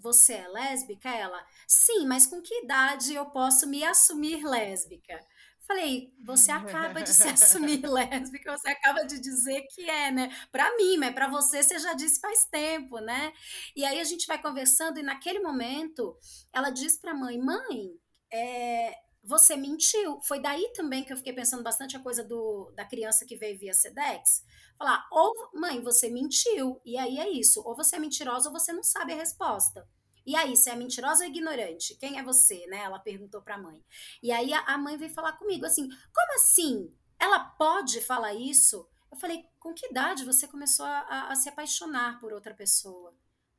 Você 0.00 0.34
é 0.34 0.48
lésbica? 0.48 1.08
Ela: 1.08 1.44
Sim, 1.66 2.06
mas 2.06 2.26
com 2.26 2.40
que 2.40 2.62
idade 2.62 3.14
eu 3.14 3.26
posso 3.26 3.66
me 3.66 3.84
assumir 3.84 4.44
lésbica? 4.44 5.18
Falei, 5.66 6.14
você 6.24 6.50
acaba 6.50 7.02
de 7.02 7.12
se 7.12 7.28
assumir 7.28 7.84
lésbica, 7.86 8.56
você 8.56 8.70
acaba 8.70 9.04
de 9.04 9.20
dizer 9.20 9.66
que 9.74 9.88
é, 9.88 10.10
né? 10.10 10.30
Para 10.50 10.74
mim, 10.78 10.96
mas 10.96 11.12
para 11.12 11.28
você 11.28 11.62
você 11.62 11.78
já 11.78 11.92
disse 11.92 12.20
faz 12.20 12.46
tempo, 12.46 12.98
né? 13.00 13.32
E 13.76 13.84
aí 13.84 14.00
a 14.00 14.04
gente 14.04 14.26
vai 14.26 14.40
conversando 14.40 14.98
e 14.98 15.02
naquele 15.02 15.40
momento 15.40 16.16
ela 16.54 16.70
diz 16.70 16.96
para 16.98 17.10
a 17.12 17.14
mãe: 17.14 17.38
"Mãe, 17.38 17.90
é, 18.32 18.94
você 19.28 19.56
mentiu". 19.56 20.20
Foi 20.22 20.40
daí 20.40 20.72
também 20.72 21.04
que 21.04 21.12
eu 21.12 21.16
fiquei 21.16 21.34
pensando 21.34 21.62
bastante 21.62 21.96
a 21.96 22.00
coisa 22.00 22.24
do, 22.24 22.72
da 22.74 22.84
criança 22.84 23.26
que 23.26 23.36
veio 23.36 23.58
via 23.58 23.74
Sedex. 23.74 24.42
Falar: 24.78 25.06
"Ou 25.12 25.50
mãe, 25.54 25.80
você 25.82 26.08
mentiu". 26.08 26.80
E 26.84 26.96
aí 26.96 27.18
é 27.18 27.28
isso, 27.28 27.62
ou 27.64 27.76
você 27.76 27.96
é 27.96 27.98
mentirosa 27.98 28.48
ou 28.48 28.58
você 28.58 28.72
não 28.72 28.82
sabe 28.82 29.12
a 29.12 29.16
resposta. 29.16 29.86
E 30.26 30.36
aí, 30.36 30.54
você 30.54 30.70
é 30.70 30.76
mentirosa 30.76 31.24
ou 31.24 31.30
ignorante? 31.30 31.94
Quem 31.96 32.18
é 32.18 32.22
você, 32.22 32.66
né? 32.66 32.78
Ela 32.78 32.98
perguntou 32.98 33.40
para 33.40 33.54
a 33.54 33.58
mãe. 33.58 33.82
E 34.22 34.30
aí 34.30 34.52
a 34.52 34.76
mãe 34.76 34.96
veio 34.96 35.12
falar 35.12 35.32
comigo 35.32 35.66
assim: 35.66 35.88
"Como 35.88 36.34
assim? 36.34 36.94
Ela 37.18 37.38
pode 37.40 38.00
falar 38.00 38.34
isso?" 38.34 38.88
Eu 39.10 39.18
falei: 39.18 39.44
"Com 39.60 39.74
que 39.74 39.86
idade 39.86 40.24
você 40.24 40.46
começou 40.48 40.86
a, 40.86 41.28
a 41.30 41.34
se 41.34 41.48
apaixonar 41.48 42.18
por 42.18 42.32
outra 42.32 42.54
pessoa?" 42.54 43.14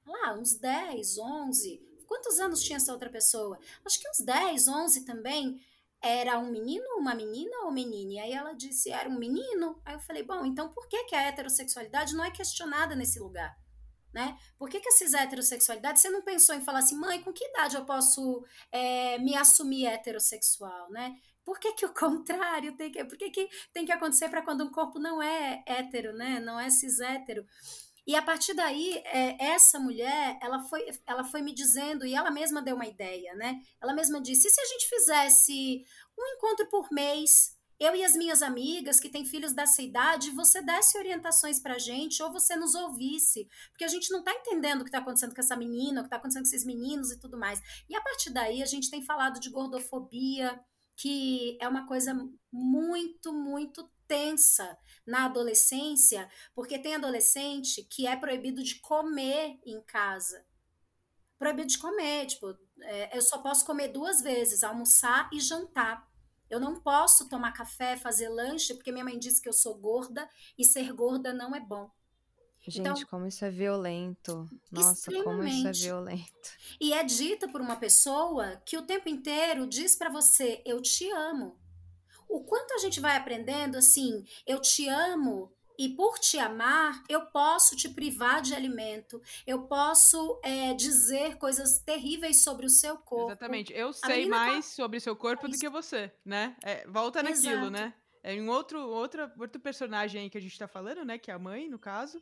Lá, 0.05 0.33
uns 0.33 0.55
10, 0.55 1.17
11. 1.19 1.88
Quantos 2.09 2.39
anos 2.39 2.63
tinha 2.63 2.77
essa 2.77 2.91
outra 2.91 3.07
pessoa? 3.07 3.59
Acho 3.85 3.99
que 3.99 4.09
uns 4.09 4.19
10, 4.21 4.67
11 4.67 5.05
também. 5.05 5.61
Era 6.01 6.39
um 6.39 6.49
menino, 6.49 6.97
uma 6.97 7.13
menina 7.13 7.65
ou 7.65 7.71
menina? 7.71 8.13
E 8.13 8.19
aí 8.19 8.31
ela 8.31 8.53
disse, 8.53 8.89
era 8.89 9.07
um 9.07 9.19
menino. 9.19 9.79
Aí 9.85 9.93
eu 9.93 9.99
falei, 9.99 10.23
bom, 10.23 10.43
então 10.43 10.69
por 10.69 10.87
que, 10.87 11.03
que 11.03 11.15
a 11.15 11.21
heterossexualidade 11.21 12.15
não 12.15 12.25
é 12.25 12.31
questionada 12.31 12.95
nesse 12.95 13.19
lugar? 13.19 13.55
né? 14.13 14.37
Por 14.57 14.69
que, 14.69 14.79
que 14.79 14.89
essa 14.89 15.19
heterossexualidade, 15.19 15.99
você 15.99 16.09
não 16.09 16.23
pensou 16.23 16.55
em 16.55 16.61
falar 16.61 16.79
assim, 16.79 16.95
mãe, 16.95 17.21
com 17.21 17.31
que 17.31 17.45
idade 17.45 17.75
eu 17.75 17.85
posso 17.85 18.43
é, 18.71 19.19
me 19.19 19.35
assumir 19.35 19.85
heterossexual, 19.85 20.89
né? 20.89 21.15
Por 21.43 21.59
que, 21.59 21.73
que 21.73 21.85
o 21.85 21.93
contrário 21.93 22.75
tem 22.75 22.91
que, 22.91 23.05
por 23.05 23.17
que, 23.17 23.29
que 23.29 23.47
tem 23.71 23.85
que 23.85 23.91
acontecer 23.91 24.29
para 24.29 24.41
quando 24.41 24.63
um 24.63 24.71
corpo 24.71 24.97
não 24.99 25.21
é 25.21 25.63
hétero, 25.65 26.13
né? 26.13 26.39
Não 26.39 26.59
é 26.59 26.69
cis 26.69 26.99
hétero? 26.99 27.45
E 28.09 28.15
a 28.15 28.23
partir 28.23 28.55
daí, 28.55 29.03
é, 29.05 29.51
essa 29.51 29.79
mulher, 29.79 30.39
ela 30.41 30.63
foi, 30.63 30.83
ela 31.05 31.23
foi 31.23 31.43
me 31.43 31.53
dizendo, 31.53 32.07
e 32.07 32.15
ela 32.15 32.31
mesma 32.31 32.59
deu 32.59 32.75
uma 32.75 32.87
ideia, 32.87 33.35
né? 33.35 33.61
Ela 33.79 33.93
mesma 33.93 34.19
disse: 34.19 34.47
e 34.47 34.49
se 34.49 34.59
a 34.59 34.65
gente 34.65 34.89
fizesse 34.89 35.85
um 36.17 36.25
encontro 36.33 36.67
por 36.71 36.91
mês, 36.91 37.55
eu 37.79 37.95
e 37.95 38.03
as 38.03 38.15
minhas 38.15 38.41
amigas 38.41 38.99
que 38.99 39.09
têm 39.09 39.25
filhos 39.25 39.53
dessa 39.53 39.83
idade, 39.83 40.31
você 40.31 40.59
desse 40.59 40.97
orientações 40.97 41.59
pra 41.59 41.77
gente 41.77 42.23
ou 42.23 42.31
você 42.33 42.55
nos 42.55 42.73
ouvisse, 42.73 43.47
porque 43.69 43.85
a 43.85 43.87
gente 43.87 44.09
não 44.11 44.23
tá 44.23 44.33
entendendo 44.33 44.81
o 44.81 44.85
que 44.85 44.91
tá 44.91 44.97
acontecendo 44.97 45.35
com 45.35 45.41
essa 45.41 45.55
menina, 45.55 46.01
o 46.01 46.03
que 46.03 46.09
tá 46.09 46.15
acontecendo 46.15 46.45
com 46.45 46.49
esses 46.49 46.65
meninos 46.65 47.11
e 47.11 47.19
tudo 47.19 47.37
mais. 47.37 47.61
E 47.87 47.95
a 47.95 48.01
partir 48.01 48.31
daí 48.31 48.63
a 48.63 48.65
gente 48.65 48.89
tem 48.89 49.05
falado 49.05 49.39
de 49.39 49.51
gordofobia, 49.51 50.59
que 50.97 51.59
é 51.61 51.67
uma 51.67 51.85
coisa 51.85 52.19
muito, 52.51 53.31
muito 53.31 53.87
tensa 54.09 54.77
na 55.05 55.25
adolescência, 55.25 56.29
porque 56.53 56.79
tem 56.79 56.95
adolescente 56.95 57.83
que 57.83 58.07
é 58.07 58.15
proibido 58.17 58.61
de 58.63 58.75
comer 58.79 59.59
em 59.63 59.79
casa. 59.83 60.43
Proibido 61.37 61.67
de 61.67 61.77
comer, 61.77 62.25
tipo, 62.25 62.57
é, 62.81 63.15
eu 63.15 63.21
só 63.21 63.37
posso 63.37 63.65
comer 63.65 63.89
duas 63.89 64.21
vezes, 64.21 64.63
almoçar 64.63 65.29
e 65.31 65.39
jantar. 65.39 66.09
Eu 66.49 66.59
não 66.59 66.81
posso 66.81 67.29
tomar 67.29 67.53
café, 67.53 67.95
fazer 67.95 68.27
lanche, 68.27 68.73
porque 68.73 68.91
minha 68.91 69.05
mãe 69.05 69.17
disse 69.17 69.39
que 69.39 69.47
eu 69.47 69.53
sou 69.53 69.77
gorda 69.77 70.27
e 70.57 70.65
ser 70.65 70.91
gorda 70.91 71.31
não 71.31 71.55
é 71.55 71.59
bom. 71.59 71.89
Gente, 72.61 72.79
então, 72.79 73.05
como 73.05 73.25
isso 73.25 73.45
é 73.45 73.49
violento. 73.49 74.49
Nossa, 74.71 75.11
como 75.23 75.43
isso 75.43 75.67
é 75.67 75.71
violento. 75.71 76.49
E 76.81 76.91
é 76.91 77.03
dita 77.03 77.47
por 77.47 77.61
uma 77.61 77.77
pessoa 77.77 78.61
que 78.65 78.77
o 78.77 78.81
tempo 78.81 79.07
inteiro 79.07 79.65
diz 79.67 79.95
para 79.95 80.09
você: 80.09 80.61
eu 80.65 80.81
te 80.81 81.09
amo. 81.11 81.57
O 82.29 82.41
quanto 82.43 82.73
a 82.75 82.77
gente 82.77 82.99
vai 82.99 83.17
aprendendo 83.17 83.77
assim, 83.77 84.23
eu 84.45 84.61
te 84.61 84.87
amo 84.87 85.51
e 85.79 85.87
por 85.87 86.19
te 86.19 86.37
amar, 86.37 87.01
eu 87.07 87.21
posso 87.27 87.75
te 87.75 87.87
privar 87.87 88.41
de 88.41 88.53
alimento, 88.53 89.21
eu 89.47 89.63
posso 89.63 90.39
é, 90.43 90.73
dizer 90.73 91.37
coisas 91.37 91.79
terríveis 91.79 92.43
sobre 92.43 92.65
o 92.65 92.69
seu 92.69 92.97
corpo. 92.97 93.31
Exatamente. 93.31 93.73
Eu 93.73 93.93
sei 93.93 94.27
mais 94.27 94.65
tá... 94.65 94.71
sobre 94.73 94.97
o 94.97 95.01
seu 95.01 95.15
corpo 95.15 95.47
é 95.47 95.49
do 95.49 95.57
que 95.57 95.69
você, 95.69 96.11
né? 96.23 96.55
É, 96.63 96.85
volta 96.85 97.23
naquilo, 97.23 97.53
Exato. 97.53 97.71
né? 97.71 97.93
É 98.21 98.35
um 98.35 98.49
outro, 98.49 98.79
outro, 98.79 99.31
outro 99.39 99.61
personagem 99.61 100.23
aí 100.23 100.29
que 100.29 100.37
a 100.37 100.41
gente 100.41 100.59
tá 100.59 100.67
falando, 100.67 101.05
né? 101.05 101.17
Que 101.17 101.31
é 101.31 101.33
a 101.33 101.39
mãe, 101.39 101.69
no 101.69 101.79
caso. 101.79 102.21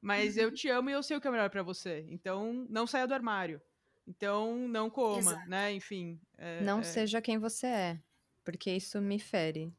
Mas 0.00 0.36
uhum. 0.36 0.42
eu 0.42 0.52
te 0.52 0.68
amo 0.68 0.90
e 0.90 0.92
eu 0.92 1.02
sei 1.02 1.16
o 1.16 1.20
que 1.20 1.26
é 1.26 1.30
melhor 1.30 1.48
para 1.48 1.62
você. 1.62 2.06
Então, 2.10 2.66
não 2.68 2.86
saia 2.86 3.06
do 3.06 3.14
armário. 3.14 3.60
Então, 4.06 4.68
não 4.68 4.88
coma, 4.90 5.32
Exato. 5.32 5.48
né? 5.48 5.72
Enfim. 5.72 6.20
É, 6.36 6.62
não 6.62 6.80
é... 6.80 6.82
seja 6.82 7.20
quem 7.20 7.38
você 7.38 7.66
é, 7.66 8.00
porque 8.48 8.70
isso 8.70 8.98
me 8.98 9.18
fere. 9.18 9.70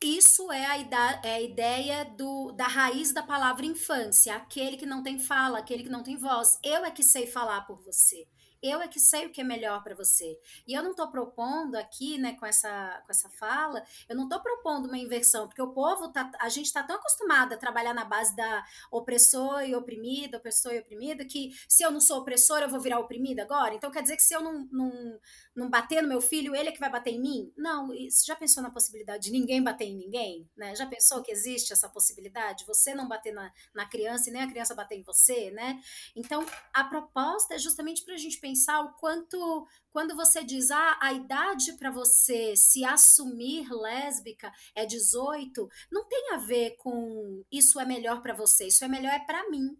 Isso 0.00 0.52
é 0.52 0.64
a, 0.64 1.20
é 1.24 1.34
a 1.34 1.40
ideia 1.40 2.04
do, 2.04 2.52
da 2.52 2.68
raiz 2.68 3.12
da 3.12 3.24
palavra 3.24 3.66
infância, 3.66 4.36
aquele 4.36 4.76
que 4.76 4.86
não 4.86 5.02
tem 5.02 5.18
fala, 5.18 5.58
aquele 5.58 5.82
que 5.82 5.88
não 5.88 6.04
tem 6.04 6.16
voz. 6.16 6.60
Eu 6.62 6.84
é 6.84 6.92
que 6.92 7.02
sei 7.02 7.26
falar 7.26 7.62
por 7.62 7.82
você. 7.82 8.28
Eu 8.62 8.80
é 8.80 8.88
que 8.88 8.98
sei 8.98 9.26
o 9.26 9.30
que 9.30 9.40
é 9.40 9.44
melhor 9.44 9.82
para 9.82 9.94
você. 9.94 10.38
E 10.66 10.74
eu 10.74 10.82
não 10.82 10.92
estou 10.92 11.08
propondo 11.08 11.76
aqui, 11.76 12.18
né, 12.18 12.34
com 12.34 12.46
essa, 12.46 13.02
com 13.04 13.10
essa 13.10 13.28
fala, 13.30 13.84
eu 14.08 14.16
não 14.16 14.24
estou 14.24 14.40
propondo 14.40 14.86
uma 14.86 14.98
inversão, 14.98 15.46
porque 15.46 15.62
o 15.62 15.72
povo, 15.72 16.08
tá, 16.08 16.30
a 16.40 16.48
gente 16.48 16.66
está 16.66 16.82
tão 16.82 16.96
acostumado 16.96 17.52
a 17.52 17.56
trabalhar 17.56 17.94
na 17.94 18.04
base 18.04 18.34
da 18.34 18.64
opressor 18.90 19.62
e 19.62 19.74
oprimido, 19.74 20.36
opressor 20.36 20.72
e 20.72 20.78
oprimido, 20.78 21.26
que 21.26 21.52
se 21.68 21.82
eu 21.82 21.90
não 21.90 22.00
sou 22.00 22.18
opressor, 22.18 22.58
eu 22.58 22.68
vou 22.68 22.80
virar 22.80 22.98
oprimida 22.98 23.42
agora? 23.42 23.74
Então 23.74 23.90
quer 23.90 24.02
dizer 24.02 24.16
que 24.16 24.22
se 24.22 24.34
eu 24.34 24.40
não, 24.40 24.68
não, 24.70 25.20
não 25.54 25.70
bater 25.70 26.02
no 26.02 26.08
meu 26.08 26.20
filho, 26.20 26.54
ele 26.54 26.68
é 26.68 26.72
que 26.72 26.80
vai 26.80 26.90
bater 26.90 27.12
em 27.12 27.20
mim? 27.20 27.52
Não, 27.56 27.88
você 27.88 28.24
já 28.26 28.36
pensou 28.36 28.62
na 28.62 28.70
possibilidade 28.70 29.24
de 29.24 29.30
ninguém 29.30 29.62
bater 29.62 29.86
em 29.86 29.96
ninguém? 29.96 30.48
Né? 30.56 30.74
Já 30.74 30.86
pensou 30.86 31.22
que 31.22 31.30
existe 31.30 31.72
essa 31.72 31.88
possibilidade? 31.88 32.64
Você 32.66 32.94
não 32.94 33.08
bater 33.08 33.32
na, 33.32 33.52
na 33.74 33.86
criança 33.86 34.30
e 34.30 34.32
nem 34.32 34.42
a 34.42 34.48
criança 34.48 34.74
bater 34.74 34.98
em 34.98 35.02
você, 35.02 35.50
né? 35.50 35.80
Então, 36.14 36.44
a 36.72 36.84
proposta 36.84 37.54
é 37.54 37.58
justamente 37.58 38.04
para 38.04 38.14
a 38.14 38.18
gente 38.18 38.38
pensar 38.46 38.80
o 38.80 38.92
quanto, 38.94 39.66
quando 39.90 40.14
você 40.14 40.44
diz, 40.44 40.70
ah, 40.70 40.98
a 41.02 41.12
idade 41.12 41.72
para 41.72 41.90
você 41.90 42.54
se 42.54 42.84
assumir 42.84 43.68
lésbica 43.72 44.52
é 44.72 44.86
18, 44.86 45.68
não 45.90 46.04
tem 46.08 46.30
a 46.32 46.36
ver 46.36 46.76
com 46.76 47.42
isso 47.50 47.80
é 47.80 47.84
melhor 47.84 48.22
para 48.22 48.34
você, 48.34 48.68
isso 48.68 48.84
é 48.84 48.88
melhor 48.88 49.12
é 49.12 49.18
para 49.18 49.50
mim 49.50 49.76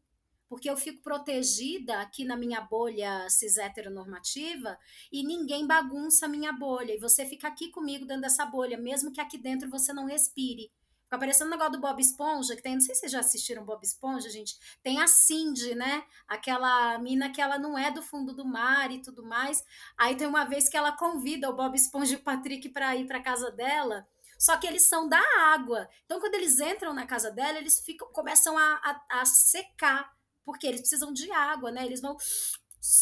porque 0.48 0.70
eu 0.70 0.76
fico 0.76 1.02
protegida 1.02 2.00
aqui 2.00 2.24
na 2.24 2.36
minha 2.36 2.60
bolha 2.60 3.28
cis 3.28 3.56
heteronormativa 3.56 4.78
e 5.10 5.24
ninguém 5.24 5.66
bagunça 5.66 6.26
a 6.26 6.28
minha 6.28 6.52
bolha. 6.52 6.94
E 6.94 7.00
você 7.00 7.26
fica 7.26 7.48
aqui 7.48 7.68
comigo 7.72 8.06
dentro 8.06 8.22
dessa 8.22 8.46
bolha, 8.46 8.78
mesmo 8.78 9.10
que 9.10 9.20
aqui 9.20 9.36
dentro 9.36 9.68
você 9.68 9.92
não 9.92 10.06
respire. 10.06 10.70
Fica 11.06 11.18
parecendo 11.18 11.46
o 11.46 11.50
negócio 11.52 11.72
do 11.74 11.80
Bob 11.80 12.00
Esponja, 12.00 12.56
que 12.56 12.62
tem, 12.62 12.74
não 12.74 12.80
sei 12.80 12.94
se 12.94 13.02
vocês 13.02 13.12
já 13.12 13.20
assistiram 13.20 13.64
Bob 13.64 13.80
Esponja, 13.82 14.28
gente. 14.28 14.58
Tem 14.82 15.00
a 15.00 15.06
Cindy, 15.06 15.76
né? 15.76 16.04
Aquela 16.26 16.98
mina 16.98 17.30
que 17.30 17.40
ela 17.40 17.58
não 17.58 17.78
é 17.78 17.92
do 17.92 18.02
fundo 18.02 18.34
do 18.34 18.44
mar 18.44 18.90
e 18.90 19.00
tudo 19.00 19.24
mais. 19.24 19.64
Aí 19.96 20.16
tem 20.16 20.26
uma 20.26 20.44
vez 20.44 20.68
que 20.68 20.76
ela 20.76 20.90
convida 20.90 21.48
o 21.48 21.54
Bob 21.54 21.76
Esponja 21.76 22.14
e 22.14 22.16
o 22.16 22.22
Patrick 22.22 22.68
para 22.70 22.96
ir 22.96 23.06
para 23.06 23.22
casa 23.22 23.52
dela. 23.52 24.04
Só 24.36 24.56
que 24.56 24.66
eles 24.66 24.82
são 24.82 25.08
da 25.08 25.22
água. 25.54 25.88
Então, 26.04 26.18
quando 26.18 26.34
eles 26.34 26.58
entram 26.58 26.92
na 26.92 27.06
casa 27.06 27.30
dela, 27.30 27.56
eles 27.56 27.78
ficam, 27.78 28.08
começam 28.12 28.58
a, 28.58 29.00
a, 29.08 29.20
a 29.20 29.24
secar 29.24 30.12
porque 30.44 30.66
eles 30.66 30.80
precisam 30.80 31.12
de 31.12 31.30
água, 31.32 31.72
né? 31.72 31.84
Eles 31.84 32.00
vão 32.00 32.16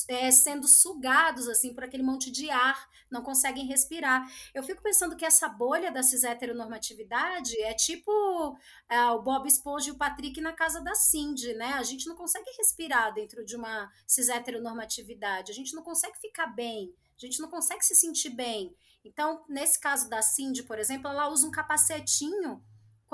é, 0.09 0.31
sendo 0.31 0.67
sugados 0.67 1.49
assim 1.49 1.75
por 1.75 1.85
aquele 1.85 2.03
monte 2.03 2.31
de 2.31 2.51
ar, 2.51 2.89
não 3.11 3.23
conseguem 3.23 3.67
respirar. 3.67 4.27
Eu 4.55 4.63
fico 4.63 4.83
pensando 4.83 5.17
que 5.17 5.25
essa 5.25 5.49
bolha 5.49 5.91
da 5.91 6.03
cis 6.03 6.25
heteronormatividade 6.25 7.61
é 7.63 7.73
tipo 7.75 8.57
é, 8.89 9.05
o 9.07 9.23
Bob 9.23 9.47
Esponja 9.47 9.89
e 9.89 9.93
o 9.93 9.99
Patrick 9.99 10.41
na 10.41 10.53
casa 10.53 10.81
da 10.81 10.95
Cindy, 10.95 11.55
né? 11.55 11.75
A 11.75 11.83
gente 11.83 12.07
não 12.07 12.17
consegue 12.17 12.51
respirar 12.59 13.13
dentro 13.15 13.45
de 13.45 13.57
uma 13.57 13.91
cis 14.07 14.29
heteronormatividade, 14.29 15.53
a 15.53 15.55
gente 15.55 15.75
não 15.75 15.83
consegue 15.83 16.19
ficar 16.19 16.47
bem, 16.47 16.95
a 17.17 17.21
gente 17.27 17.41
não 17.41 17.49
consegue 17.49 17.85
se 17.85 17.95
sentir 17.95 18.31
bem. 18.31 18.75
Então, 19.05 19.45
nesse 19.49 19.79
caso 19.79 20.09
da 20.09 20.23
Cindy, 20.23 20.63
por 20.63 20.79
exemplo, 20.79 21.11
ela 21.11 21.29
usa 21.29 21.47
um 21.47 21.51
capacetinho 21.51 22.63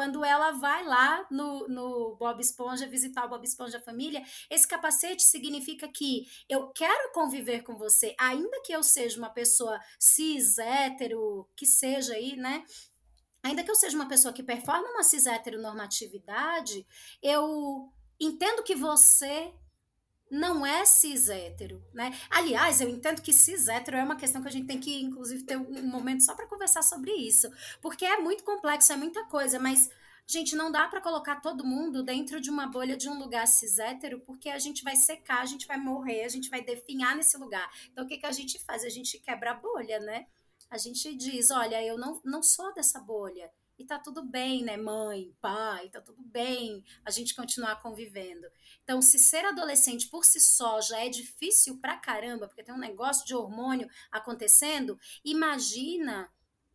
quando 0.01 0.25
ela 0.25 0.53
vai 0.53 0.83
lá 0.83 1.27
no, 1.31 1.69
no 1.69 2.17
Bob 2.17 2.41
Esponja 2.41 2.89
visitar 2.89 3.27
o 3.27 3.29
Bob 3.29 3.45
Esponja 3.45 3.79
Família, 3.79 4.25
esse 4.49 4.67
capacete 4.67 5.23
significa 5.23 5.87
que 5.89 6.27
eu 6.49 6.69
quero 6.69 7.13
conviver 7.13 7.63
com 7.63 7.77
você, 7.77 8.15
ainda 8.19 8.63
que 8.65 8.73
eu 8.73 8.83
seja 8.83 9.19
uma 9.19 9.29
pessoa 9.29 9.79
cis, 9.99 10.57
hétero, 10.57 11.47
que 11.55 11.67
seja 11.67 12.15
aí, 12.15 12.35
né? 12.35 12.65
Ainda 13.43 13.63
que 13.63 13.71
eu 13.71 13.75
seja 13.75 13.95
uma 13.95 14.09
pessoa 14.09 14.33
que 14.33 14.43
performa 14.43 14.89
uma 14.89 15.03
cis 15.03 15.27
heteronormatividade, 15.27 16.87
eu 17.23 17.93
entendo 18.19 18.63
que 18.63 18.75
você 18.75 19.53
não 20.31 20.65
é 20.65 20.85
cis 20.85 21.29
hétero, 21.29 21.83
né? 21.93 22.17
Aliás, 22.31 22.81
eu 22.81 22.89
entendo 22.89 23.21
que 23.21 23.33
cis 23.33 23.69
hétero 23.69 23.97
é 23.97 24.05
uma 24.05 24.17
questão 24.17 24.41
que 24.41 24.49
a 24.49 24.53
gente 24.53 24.67
tem 24.67 24.79
que, 24.79 25.03
inclusive, 25.03 25.43
ter 25.43 25.57
um 25.57 25.89
momento 25.89 26.25
só 26.25 26.35
para 26.35 26.47
conversar 26.47 26.83
sobre 26.83 27.11
isso, 27.13 27.51
porque 27.83 28.05
é 28.05 28.19
muito 28.19 28.45
complexo, 28.45 28.93
é 28.93 28.97
muita 28.97 29.25
coisa, 29.25 29.59
mas 29.59 29.91
Gente, 30.33 30.55
não 30.55 30.71
dá 30.71 30.87
para 30.87 31.01
colocar 31.01 31.41
todo 31.41 31.67
mundo 31.67 32.05
dentro 32.05 32.41
de 32.41 32.51
uma 32.51 32.65
bolha 32.69 32.97
de 32.97 33.09
um 33.09 33.19
lugar 33.19 33.49
cis 33.49 33.81
hétero, 33.81 34.21
porque 34.21 34.49
a 34.49 34.61
gente 34.61 34.85
vai 34.85 34.95
secar, 34.95 35.41
a 35.41 35.45
gente 35.45 35.67
vai 35.67 35.77
morrer, 35.77 36.23
a 36.23 36.29
gente 36.29 36.49
vai 36.49 36.63
definhar 36.63 37.17
nesse 37.17 37.37
lugar. 37.37 37.69
Então, 37.91 38.05
o 38.05 38.07
que, 38.07 38.17
que 38.17 38.27
a 38.27 38.31
gente 38.31 38.57
faz? 38.61 38.85
A 38.85 38.89
gente 38.89 39.19
quebra 39.19 39.51
a 39.51 39.55
bolha, 39.55 39.99
né? 39.99 40.29
A 40.71 40.79
gente 40.79 41.17
diz: 41.17 41.51
olha, 41.51 41.85
eu 41.85 41.99
não, 41.99 42.21
não 42.25 42.45
sou 42.45 42.73
dessa 42.73 43.01
bolha. 43.01 43.51
E 43.81 43.85
tá 43.87 43.99
tudo 43.99 44.23
bem, 44.23 44.63
né, 44.63 44.77
mãe, 44.77 45.35
pai, 45.41 45.89
tá 45.89 46.03
tudo 46.03 46.23
bem 46.23 46.85
a 47.03 47.11
gente 47.11 47.35
continuar 47.35 47.81
convivendo. 47.81 48.47
Então, 48.85 49.01
se 49.01 49.19
ser 49.19 49.43
adolescente 49.47 50.07
por 50.07 50.23
si 50.23 50.39
só 50.39 50.83
já 50.83 51.03
é 51.03 51.09
difícil 51.09 51.79
pra 51.81 51.97
caramba, 51.97 52.47
porque 52.47 52.63
tem 52.63 52.75
um 52.75 52.79
negócio 52.79 53.27
de 53.27 53.35
hormônio 53.35 53.89
acontecendo, 54.13 55.01
imagina 55.25 56.31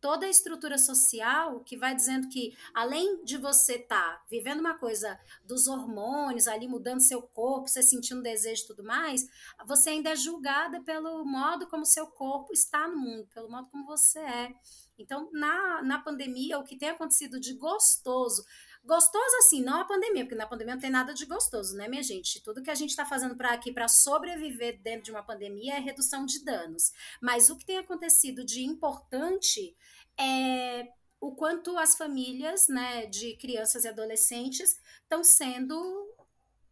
toda 0.06 0.24
a 0.24 0.30
estrutura 0.30 0.78
social 0.78 1.58
que 1.64 1.76
vai 1.76 1.92
dizendo 1.92 2.28
que, 2.28 2.56
além 2.72 3.24
de 3.24 3.36
você 3.36 3.72
estar 3.72 4.18
tá 4.18 4.22
vivendo 4.30 4.60
uma 4.60 4.78
coisa 4.78 5.18
dos 5.44 5.66
hormônios, 5.66 6.46
ali 6.46 6.68
mudando 6.68 7.00
seu 7.00 7.20
corpo, 7.20 7.66
você 7.66 7.82
sentindo 7.82 8.22
desejo 8.22 8.62
e 8.62 8.66
tudo 8.68 8.84
mais, 8.84 9.28
você 9.66 9.90
ainda 9.90 10.10
é 10.10 10.14
julgada 10.14 10.80
pelo 10.80 11.24
modo 11.24 11.66
como 11.66 11.84
seu 11.84 12.06
corpo 12.06 12.52
está 12.52 12.86
no 12.86 12.96
mundo, 12.96 13.26
pelo 13.34 13.50
modo 13.50 13.66
como 13.66 13.84
você 13.84 14.20
é. 14.20 14.54
Então, 14.96 15.28
na, 15.32 15.82
na 15.82 15.98
pandemia, 15.98 16.56
o 16.56 16.62
que 16.62 16.78
tem 16.78 16.90
acontecido 16.90 17.40
de 17.40 17.54
gostoso, 17.54 18.44
gostoso 18.84 19.36
assim, 19.38 19.62
não 19.62 19.80
a 19.80 19.84
pandemia, 19.84 20.24
porque 20.24 20.36
na 20.36 20.46
pandemia 20.46 20.74
não 20.74 20.80
tem 20.80 20.90
nada 20.90 21.12
de 21.12 21.26
gostoso, 21.26 21.76
né, 21.76 21.88
minha 21.88 22.02
gente? 22.02 22.40
Tudo 22.42 22.62
que 22.62 22.70
a 22.70 22.74
gente 22.74 22.90
está 22.90 23.04
fazendo 23.04 23.36
para 23.36 23.52
aqui 23.52 23.72
para 23.72 23.88
sobreviver 23.88 24.80
dentro 24.80 25.02
de 25.02 25.10
uma 25.10 25.24
pandemia 25.24 25.74
é 25.74 25.80
redução 25.80 26.24
de 26.24 26.44
danos. 26.44 26.92
Mas 27.20 27.50
o 27.50 27.56
que 27.56 27.66
tem 27.66 27.78
acontecido 27.78 28.44
de 28.44 28.62
importante 28.62 29.76
é 30.18 30.88
o 31.20 31.34
quanto 31.34 31.76
as 31.78 31.96
famílias 31.96 32.68
né, 32.68 33.06
de 33.06 33.36
crianças 33.36 33.84
e 33.84 33.88
adolescentes 33.88 34.78
estão 35.02 35.24
sendo 35.24 35.76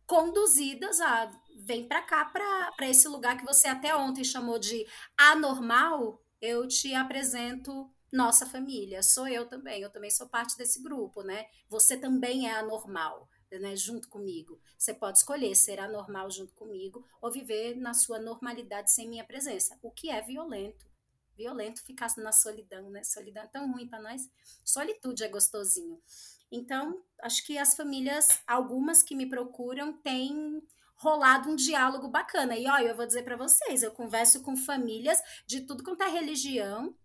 conduzidas 0.07 1.01
a 1.01 1.31
vem 1.65 1.89
para 1.89 2.03
cá 2.03 2.27
para 2.27 2.89
esse 2.89 3.09
lugar 3.09 3.39
que 3.39 3.45
você 3.45 3.69
até 3.69 3.97
ontem 3.97 4.23
chamou 4.23 4.59
de 4.59 4.87
anormal 5.16 6.23
eu 6.43 6.69
te 6.69 6.95
apresento 6.95 7.91
nossa 8.12 8.45
família 8.45 9.03
sou 9.03 9.27
eu 9.27 9.47
também 9.49 9.81
eu 9.81 9.91
também 9.91 10.11
sou 10.11 10.29
parte 10.29 10.59
desse 10.59 10.83
grupo 10.83 11.23
né 11.23 11.47
você 11.71 11.97
também 11.97 12.47
é 12.47 12.53
anormal 12.53 13.27
né, 13.59 13.77
junto 13.77 14.09
comigo. 14.09 14.61
Você 14.77 14.93
pode 14.93 15.19
escolher 15.19 15.55
ser 15.55 15.79
anormal 15.79 16.31
junto 16.31 16.55
comigo 16.55 17.05
ou 17.21 17.31
viver 17.31 17.77
na 17.77 17.95
sua 17.95 18.19
normalidade 18.19 18.93
sem 18.93 19.09
minha 19.09 19.25
presença, 19.25 19.79
o 19.83 19.91
que 19.91 20.11
é 20.11 20.21
violento 20.21 20.87
violento 21.36 21.85
ficar 21.85 22.09
na 22.19 22.32
solidão, 22.32 22.90
né? 22.90 23.02
Solidão 23.02 23.43
é 23.43 23.47
tão 23.47 23.73
ruim 23.73 23.89
para 23.89 24.01
nós. 24.01 24.28
Solitude 24.65 25.24
é 25.24 25.28
gostosinho. 25.28 26.01
Então, 26.51 27.02
acho 27.23 27.44
que 27.44 27.59
as 27.59 27.74
famílias, 27.74 28.28
algumas 28.47 29.02
que 29.02 29.15
me 29.15 29.28
procuram, 29.28 29.93
têm 29.93 30.62
rolado 30.97 31.51
um 31.51 31.56
diálogo 31.56 32.09
bacana. 32.09 32.56
E 32.56 32.66
olha, 32.66 32.89
eu 32.89 32.97
vou 32.97 33.06
dizer 33.06 33.23
para 33.23 33.36
vocês, 33.36 33.82
eu 33.82 33.90
converso 33.90 34.43
com 34.43 34.56
famílias 34.56 35.20
de 35.47 35.62
tudo 35.62 35.82
quanto 35.82 36.02
é 36.02 36.09
religião, 36.09 36.97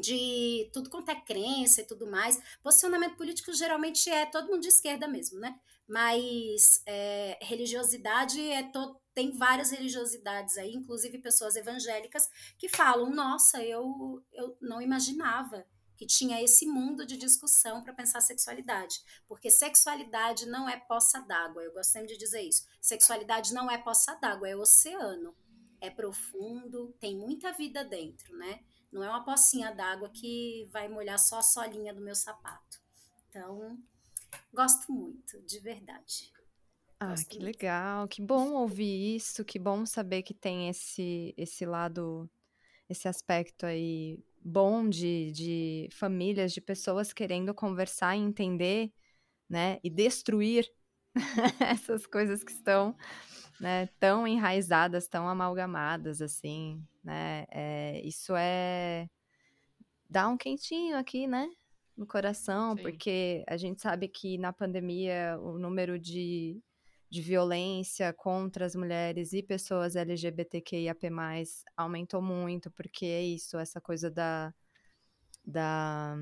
de 0.00 0.70
tudo 0.72 0.90
quanto 0.90 1.10
é 1.10 1.14
crença 1.14 1.80
e 1.80 1.86
tudo 1.86 2.06
mais. 2.06 2.40
Posicionamento 2.62 3.16
político 3.16 3.52
geralmente 3.52 4.10
é 4.10 4.26
todo 4.26 4.48
mundo 4.48 4.60
de 4.60 4.68
esquerda 4.68 5.08
mesmo, 5.08 5.40
né? 5.40 5.58
Mas 5.88 6.82
é, 6.84 7.38
religiosidade 7.42 8.40
é 8.40 8.70
tem 9.14 9.30
várias 9.32 9.70
religiosidades 9.70 10.58
aí, 10.58 10.74
inclusive 10.74 11.18
pessoas 11.18 11.56
evangélicas, 11.56 12.28
que 12.58 12.68
falam: 12.68 13.10
nossa, 13.10 13.62
eu, 13.62 14.22
eu 14.32 14.56
não 14.60 14.82
imaginava 14.82 15.64
que 15.96 16.06
tinha 16.06 16.42
esse 16.42 16.66
mundo 16.66 17.06
de 17.06 17.16
discussão 17.16 17.82
para 17.82 17.94
pensar 17.94 18.20
sexualidade. 18.20 19.00
Porque 19.26 19.50
sexualidade 19.50 20.46
não 20.46 20.68
é 20.68 20.76
poça 20.76 21.20
d'água, 21.20 21.62
eu 21.62 21.72
gosto 21.72 21.92
sempre 21.92 22.08
de 22.08 22.18
dizer 22.18 22.42
isso. 22.42 22.66
Sexualidade 22.80 23.54
não 23.54 23.70
é 23.70 23.78
poça 23.78 24.14
d'água, 24.16 24.48
é 24.48 24.54
oceano. 24.54 25.34
É 25.80 25.90
profundo, 25.90 26.94
tem 27.00 27.16
muita 27.16 27.52
vida 27.52 27.84
dentro, 27.84 28.36
né? 28.36 28.60
Não 28.92 29.02
é 29.02 29.08
uma 29.08 29.24
pocinha 29.24 29.74
d'água 29.74 30.10
que 30.10 30.68
vai 30.70 30.88
molhar 30.88 31.18
só 31.18 31.38
a 31.38 31.42
solinha 31.42 31.92
do 31.92 32.00
meu 32.00 32.14
sapato. 32.14 32.80
Então, 33.28 33.78
gosto 34.52 34.92
muito, 34.92 35.40
de 35.42 35.60
verdade. 35.60 36.32
Ah, 36.98 37.14
que 37.28 37.38
legal, 37.38 38.08
que 38.08 38.22
bom 38.22 38.52
ouvir 38.54 39.16
isso, 39.16 39.44
que 39.44 39.58
bom 39.58 39.84
saber 39.84 40.22
que 40.22 40.32
tem 40.32 40.70
esse, 40.70 41.34
esse 41.36 41.66
lado, 41.66 42.28
esse 42.88 43.06
aspecto 43.06 43.66
aí 43.66 44.18
bom 44.42 44.88
de, 44.88 45.30
de 45.32 45.88
famílias, 45.92 46.52
de 46.52 46.60
pessoas 46.60 47.12
querendo 47.12 47.52
conversar 47.52 48.16
e 48.16 48.20
entender, 48.20 48.92
né, 49.48 49.78
e 49.84 49.90
destruir 49.90 50.72
essas 51.60 52.06
coisas 52.06 52.42
que 52.42 52.52
estão, 52.52 52.96
né, 53.60 53.88
tão 54.00 54.26
enraizadas, 54.26 55.06
tão 55.06 55.28
amalgamadas, 55.28 56.22
assim, 56.22 56.82
né, 57.04 57.44
é, 57.50 58.00
isso 58.06 58.34
é, 58.36 59.06
dá 60.08 60.28
um 60.28 60.36
quentinho 60.38 60.96
aqui, 60.96 61.26
né, 61.26 61.46
no 61.96 62.06
coração, 62.06 62.76
Sim. 62.76 62.82
porque 62.82 63.44
a 63.48 63.56
gente 63.56 63.80
sabe 63.80 64.08
que 64.08 64.36
na 64.38 64.52
pandemia 64.52 65.38
o 65.40 65.58
número 65.58 65.98
de 65.98 66.60
de 67.08 67.20
violência 67.22 68.12
contra 68.12 68.66
as 68.66 68.74
mulheres 68.74 69.32
e 69.32 69.42
pessoas 69.42 69.96
LGBTQIAP+, 69.96 71.08
aumentou 71.76 72.20
muito, 72.20 72.70
porque 72.70 73.06
é 73.06 73.22
isso, 73.22 73.58
essa 73.58 73.80
coisa 73.80 74.10
da, 74.10 74.52
da 75.44 76.16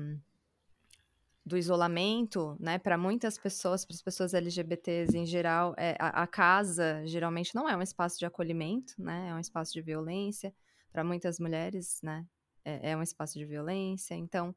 do 1.45 1.57
isolamento, 1.57 2.57
né, 2.59 2.79
para 2.79 2.97
muitas 2.97 3.37
pessoas, 3.37 3.85
para 3.85 3.93
as 3.93 4.01
pessoas 4.01 4.33
LGBTs 4.33 5.15
em 5.15 5.27
geral, 5.27 5.75
é, 5.77 5.95
a, 5.99 6.23
a, 6.23 6.27
casa 6.27 7.05
geralmente 7.05 7.53
não 7.53 7.69
é 7.69 7.77
um 7.77 7.83
espaço 7.83 8.17
de 8.17 8.25
acolhimento, 8.25 8.95
né, 8.97 9.29
é 9.29 9.33
um 9.33 9.39
espaço 9.39 9.71
de 9.71 9.81
violência. 9.81 10.51
Para 10.91 11.03
muitas 11.03 11.39
mulheres, 11.39 11.99
né, 12.01 12.25
é, 12.63 12.91
é 12.91 12.97
um 12.97 13.01
espaço 13.03 13.37
de 13.37 13.45
violência. 13.45 14.15
Então, 14.15 14.55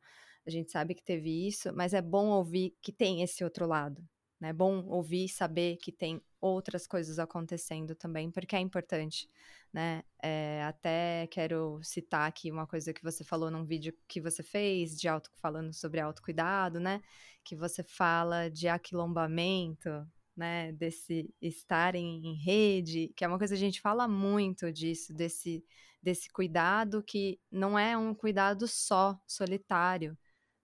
a 0.49 0.51
gente 0.51 0.73
sabe 0.73 0.95
que 0.95 1.03
teve 1.03 1.47
isso, 1.47 1.71
mas 1.75 1.93
é 1.93 2.01
bom 2.01 2.29
ouvir 2.29 2.75
que 2.81 2.91
tem 2.91 3.23
esse 3.23 3.45
outro 3.45 3.67
lado, 3.67 4.03
né? 4.41 4.49
É 4.49 4.53
bom 4.53 4.83
ouvir 4.87 5.27
e 5.27 5.29
saber 5.29 5.77
que 5.77 5.93
tem 5.93 6.23
outras 6.41 6.87
coisas 6.87 7.19
acontecendo 7.19 7.95
também, 7.95 8.31
porque 8.31 8.57
é 8.57 8.59
importante, 8.59 9.29
né? 9.71 10.03
É, 10.23 10.63
até 10.65 11.27
quero 11.31 11.81
citar 11.83 12.27
aqui 12.27 12.51
uma 12.51 12.67
coisa 12.67 12.95
que 12.95 13.03
você 13.03 13.23
falou 13.23 13.51
num 13.51 13.65
vídeo 13.65 13.93
que 14.09 14.23
você 14.23 14.43
fez, 14.43 14.99
de 14.99 15.07
auto, 15.07 15.31
falando 15.37 15.75
sobre 15.75 16.01
autocuidado, 16.01 16.81
né? 16.81 17.03
Que 17.45 17.55
você 17.55 17.83
fala 17.83 18.49
de 18.49 18.69
aquilombamento, 18.69 19.91
né? 20.35 20.73
Desse 20.73 21.29
estar 21.43 21.95
em, 21.95 22.27
em 22.27 22.35
rede, 22.43 23.13
que 23.15 23.23
é 23.23 23.29
uma 23.29 23.37
coisa 23.37 23.55
que 23.55 23.59
a 23.59 23.67
gente 23.67 23.83
fala 23.83 24.09
muito 24.09 24.73
disso, 24.73 25.13
desse, 25.13 25.63
desse 26.03 26.31
cuidado 26.31 27.03
que 27.03 27.39
não 27.53 27.79
é 27.79 27.99
um 27.99 28.15
cuidado 28.15 28.67
só, 28.67 29.21
solitário, 29.27 30.17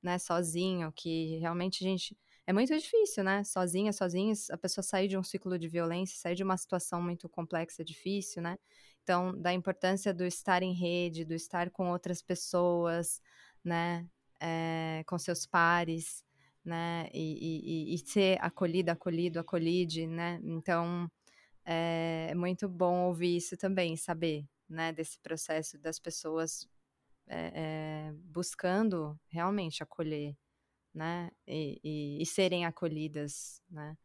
né? 0.04 0.18
Sozinho, 0.18 0.92
que 0.92 1.38
realmente 1.38 1.84
a 1.84 1.88
gente 1.88 2.16
é 2.46 2.52
muito 2.52 2.76
difícil, 2.78 3.24
né? 3.24 3.42
Sozinha, 3.42 3.92
sozinhos, 3.92 4.50
a 4.50 4.58
pessoa 4.58 4.82
sair 4.82 5.08
de 5.08 5.16
um 5.16 5.22
ciclo 5.22 5.58
de 5.58 5.66
violência, 5.66 6.18
sair 6.18 6.34
de 6.34 6.42
uma 6.44 6.56
situação 6.58 7.00
muito 7.02 7.28
complexa, 7.28 7.82
difícil, 7.82 8.42
né? 8.42 8.58
Então, 9.02 9.38
da 9.40 9.52
importância 9.52 10.12
do 10.12 10.24
estar 10.24 10.62
em 10.62 10.74
rede, 10.74 11.24
do 11.24 11.34
estar 11.34 11.70
com 11.70 11.90
outras 11.90 12.20
pessoas, 12.22 13.20
né? 13.64 14.06
É, 14.40 15.02
com 15.06 15.18
seus 15.18 15.46
pares, 15.46 16.22
né? 16.64 17.08
E, 17.14 17.92
e, 17.92 17.94
e, 17.94 17.98
ser 17.98 18.38
acolhida, 18.42 18.92
acolhido, 18.92 19.40
acolhide, 19.40 20.06
né? 20.06 20.38
Então, 20.44 21.10
é, 21.64 22.28
é 22.30 22.34
muito 22.34 22.68
bom 22.68 23.06
ouvir 23.06 23.36
isso 23.36 23.56
também, 23.56 23.96
saber, 23.96 24.44
né? 24.68 24.92
Desse 24.92 25.18
processo 25.20 25.78
das 25.78 25.98
pessoas 25.98 26.68
é, 27.28 28.12
buscando 28.24 29.18
realmente 29.28 29.82
acolher, 29.82 30.36
né? 30.94 31.30
E, 31.46 31.80
e, 31.82 32.22
e 32.22 32.26
serem 32.26 32.64
acolhidas, 32.64 33.62
né? 33.70 33.96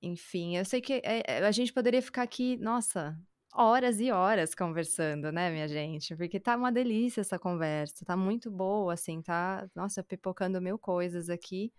Enfim, 0.00 0.56
eu 0.56 0.64
sei 0.64 0.80
que 0.80 1.00
é, 1.04 1.44
a 1.44 1.50
gente 1.50 1.72
poderia 1.72 2.00
ficar 2.00 2.22
aqui, 2.22 2.56
nossa, 2.56 3.18
horas 3.52 4.00
e 4.00 4.12
horas 4.12 4.54
conversando, 4.54 5.32
né, 5.32 5.50
minha 5.50 5.66
gente? 5.66 6.14
Porque 6.16 6.38
tá 6.38 6.56
uma 6.56 6.70
delícia 6.70 7.20
essa 7.20 7.38
conversa, 7.38 8.04
tá 8.04 8.16
muito 8.16 8.50
boa, 8.50 8.94
assim, 8.94 9.20
tá, 9.20 9.68
nossa, 9.74 10.02
pipocando 10.02 10.60
mil 10.60 10.78
coisas 10.78 11.28
aqui, 11.28 11.72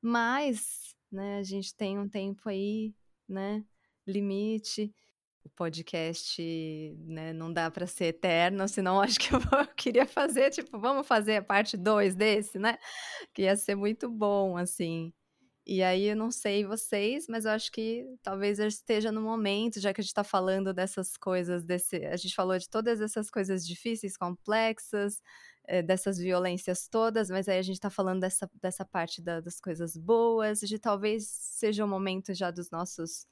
mas, 0.00 0.94
né, 1.10 1.38
a 1.38 1.42
gente 1.42 1.74
tem 1.74 1.98
um 1.98 2.08
tempo 2.08 2.48
aí, 2.48 2.94
né, 3.28 3.64
limite, 4.06 4.94
o 5.46 5.50
podcast, 5.50 6.42
né, 7.06 7.32
não 7.32 7.52
dá 7.52 7.70
para 7.70 7.86
ser 7.86 8.06
eterno, 8.06 8.68
senão 8.68 9.00
acho 9.00 9.18
que 9.18 9.34
eu, 9.34 9.38
eu, 9.38 9.66
queria 9.76 10.06
fazer, 10.06 10.50
tipo, 10.50 10.78
vamos 10.78 11.06
fazer 11.06 11.36
a 11.36 11.42
parte 11.42 11.76
2 11.76 12.14
desse, 12.14 12.58
né? 12.58 12.76
Que 13.32 13.42
ia 13.42 13.56
ser 13.56 13.74
muito 13.76 14.10
bom, 14.10 14.56
assim. 14.56 15.12
E 15.66 15.82
aí 15.82 16.04
eu 16.06 16.16
não 16.16 16.30
sei 16.30 16.64
vocês, 16.64 17.26
mas 17.28 17.44
eu 17.44 17.50
acho 17.50 17.72
que 17.72 18.06
talvez 18.22 18.60
eu 18.60 18.68
esteja 18.68 19.10
no 19.10 19.20
momento, 19.20 19.80
já 19.80 19.92
que 19.92 20.00
a 20.00 20.02
gente 20.02 20.10
está 20.10 20.22
falando 20.22 20.72
dessas 20.72 21.16
coisas, 21.16 21.64
desse, 21.64 21.96
a 22.06 22.16
gente 22.16 22.34
falou 22.36 22.56
de 22.56 22.68
todas 22.68 23.00
essas 23.00 23.30
coisas 23.30 23.66
difíceis, 23.66 24.16
complexas, 24.16 25.20
é, 25.64 25.82
dessas 25.82 26.18
violências 26.18 26.86
todas, 26.88 27.30
mas 27.30 27.48
aí 27.48 27.58
a 27.58 27.62
gente 27.62 27.80
tá 27.80 27.90
falando 27.90 28.20
dessa, 28.20 28.48
dessa 28.62 28.84
parte 28.84 29.20
da, 29.20 29.40
das 29.40 29.60
coisas 29.60 29.96
boas, 29.96 30.60
de 30.60 30.78
talvez 30.78 31.26
seja 31.26 31.84
o 31.84 31.88
momento 31.88 32.32
já 32.32 32.52
dos 32.52 32.70
nossos 32.70 33.26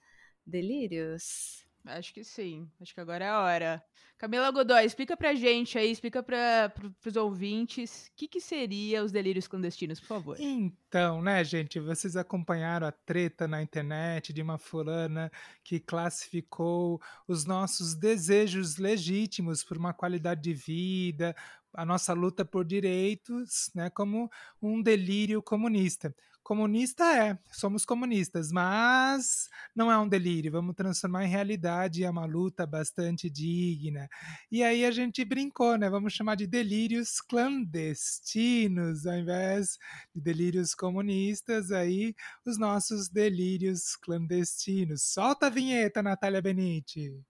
delírios. 0.44 1.63
Acho 1.86 2.14
que 2.14 2.24
sim. 2.24 2.70
Acho 2.80 2.94
que 2.94 3.00
agora 3.00 3.24
é 3.24 3.28
a 3.28 3.40
hora. 3.40 3.84
Camila 4.16 4.50
Godoy, 4.50 4.84
explica 4.84 5.16
pra 5.16 5.34
gente 5.34 5.76
aí, 5.76 5.90
explica 5.90 6.22
para 6.22 6.72
pros 7.00 7.16
ouvintes, 7.16 8.06
o 8.06 8.16
que, 8.16 8.26
que 8.26 8.40
seria 8.40 9.04
os 9.04 9.12
delírios 9.12 9.46
clandestinos, 9.46 10.00
por 10.00 10.06
favor. 10.06 10.36
Então, 10.40 11.20
né, 11.20 11.44
gente, 11.44 11.78
vocês 11.78 12.16
acompanharam 12.16 12.86
a 12.86 12.92
treta 12.92 13.46
na 13.46 13.60
internet 13.60 14.32
de 14.32 14.40
uma 14.40 14.56
fulana 14.56 15.30
que 15.62 15.78
classificou 15.78 17.02
os 17.28 17.44
nossos 17.44 17.94
desejos 17.94 18.78
legítimos 18.78 19.62
por 19.62 19.76
uma 19.76 19.92
qualidade 19.92 20.40
de 20.40 20.54
vida, 20.54 21.36
a 21.74 21.84
nossa 21.84 22.14
luta 22.14 22.44
por 22.44 22.64
direitos, 22.64 23.70
né, 23.74 23.90
como 23.90 24.30
um 24.62 24.80
delírio 24.80 25.42
comunista. 25.42 26.14
Comunista 26.44 27.04
é, 27.04 27.38
somos 27.50 27.86
comunistas, 27.86 28.52
mas 28.52 29.48
não 29.74 29.90
é 29.90 29.98
um 29.98 30.06
delírio, 30.06 30.52
vamos 30.52 30.76
transformar 30.76 31.24
em 31.24 31.28
realidade, 31.28 32.04
é 32.04 32.10
uma 32.10 32.26
luta 32.26 32.66
bastante 32.66 33.30
digna. 33.30 34.06
E 34.52 34.62
aí 34.62 34.84
a 34.84 34.90
gente 34.90 35.24
brincou, 35.24 35.78
né? 35.78 35.88
Vamos 35.88 36.12
chamar 36.12 36.34
de 36.34 36.46
delírios 36.46 37.18
clandestinos, 37.22 39.06
ao 39.06 39.16
invés 39.16 39.78
de 40.14 40.20
delírios 40.20 40.74
comunistas, 40.74 41.72
aí 41.72 42.14
os 42.44 42.58
nossos 42.58 43.08
delírios 43.08 43.96
clandestinos. 43.96 45.02
Solta 45.02 45.46
a 45.46 45.50
vinheta, 45.50 46.02
Natália 46.02 46.42
Benite. 46.42 47.24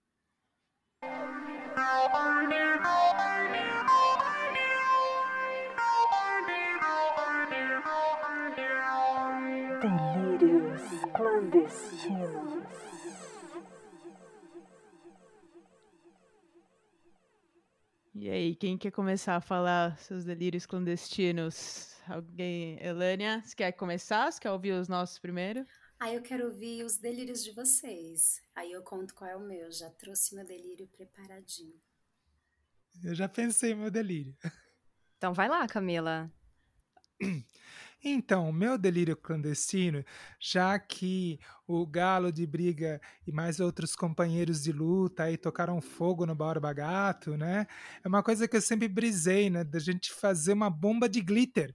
E 18.14 18.31
aí, 18.31 18.55
quem 18.55 18.78
quer 18.78 18.90
começar 18.90 19.36
a 19.36 19.40
falar 19.40 19.98
seus 19.98 20.24
delírios 20.24 20.66
clandestinos? 20.66 21.97
Alguém? 22.06 22.78
Elânia, 22.81 23.43
você 23.44 23.56
quer 23.56 23.72
começar? 23.72 24.31
Você 24.31 24.40
quer 24.40 24.51
ouvir 24.51 24.72
os 24.72 24.89
nossos 24.89 25.18
primeiro? 25.18 25.66
Aí 25.98 26.14
eu 26.14 26.22
quero 26.22 26.47
ouvir 26.47 26.85
os 26.85 26.97
delírios 26.97 27.43
de 27.43 27.51
vocês. 27.52 28.43
Aí 28.55 28.70
eu 28.72 28.82
conto 28.82 29.14
qual 29.14 29.28
é 29.28 29.36
o 29.36 29.40
meu. 29.40 29.70
Já 29.72 29.90
trouxe 29.90 30.35
meu 30.35 30.44
delírio 30.44 30.86
preparadinho. 30.89 31.74
Eu 33.02 33.14
já 33.14 33.28
pensei 33.28 33.74
meu 33.74 33.90
delírio. 33.90 34.36
Então 35.16 35.35
vai 35.35 35.48
lá, 35.48 35.66
Camila. 35.66 36.31
Então, 38.06 38.52
meu 38.52 38.76
delírio 38.76 39.16
clandestino, 39.16 40.05
já 40.39 40.78
que 40.78 41.40
o 41.66 41.86
Galo 41.86 42.31
de 42.31 42.47
Briga 42.47 43.01
e 43.26 43.32
mais 43.32 43.60
outros 43.60 43.97
companheiros 43.97 44.62
de 44.62 44.72
luta 44.72 45.22
aí 45.24 45.39
tocaram 45.39 45.81
fogo 45.81 46.26
no 46.26 46.35
Borba 46.35 46.70
Gato, 46.74 47.35
né? 47.36 47.66
É 48.05 48.09
uma 48.09 48.22
coisa 48.22 48.47
que 48.47 48.56
eu 48.56 48.60
sempre 48.60 48.89
brisei, 48.89 49.48
né? 49.48 49.64
Da 49.64 49.78
gente 49.78 50.12
fazer 50.12 50.52
uma 50.52 50.68
bomba 50.68 51.09
de 51.09 51.22
glitter 51.22 51.74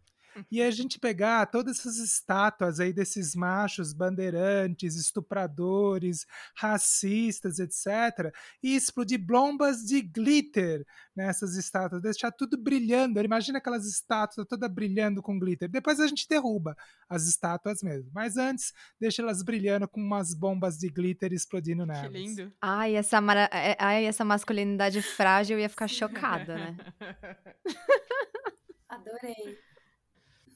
e 0.52 0.62
a 0.62 0.72
gente 0.72 1.00
pegar 1.00 1.46
todas 1.48 1.80
essas 1.80 1.98
estátuas 1.98 2.80
aí 2.80 2.94
desses 2.94 3.36
machos 3.36 3.94
bandeirantes, 3.94 4.96
estupradores, 4.96 6.26
racistas, 6.56 7.60
etc., 7.60 8.34
e 8.62 8.76
explodir 8.76 9.20
bombas 9.20 9.84
de 9.86 10.02
glitter 10.02 10.86
nessas 11.16 11.56
estátuas, 11.56 12.02
deixar 12.02 12.32
tudo 12.32 12.58
brilhando. 12.58 13.20
Imagina 13.22 13.58
aquelas 13.58 13.86
estátuas 13.86 14.48
todas 14.48 14.72
brilhando 14.72 15.22
com 15.22 15.38
glitter. 15.38 15.70
Depois 15.70 16.00
a 16.00 16.08
gente 16.08 16.28
derruba 16.28 16.76
as 17.10 17.28
estátuas 17.28 17.82
mesmo. 17.82 18.10
Mas 18.14 18.38
antes, 18.38 18.74
deixa 19.00 19.22
elas 19.22 19.44
brilhando 19.44 19.88
com 19.88 20.00
umas 20.00 20.34
bombas 20.34 20.78
de 20.78 20.90
glitter 20.90 21.34
explodindo 21.34 21.86
nelas. 21.86 22.12
Que 22.12 22.18
lindo. 22.18 22.54
Ai, 22.62 22.96
essa, 22.96 23.20
mara... 23.20 23.50
é, 23.52 23.76
ai, 23.80 24.06
essa 24.06 24.24
masculinidade 24.24 25.02
frágil 25.02 25.58
eu 25.58 25.62
ia 25.62 25.70
ficar 25.70 25.88
chocada, 25.88 26.56
né? 26.56 26.78
Adorei. 28.90 29.58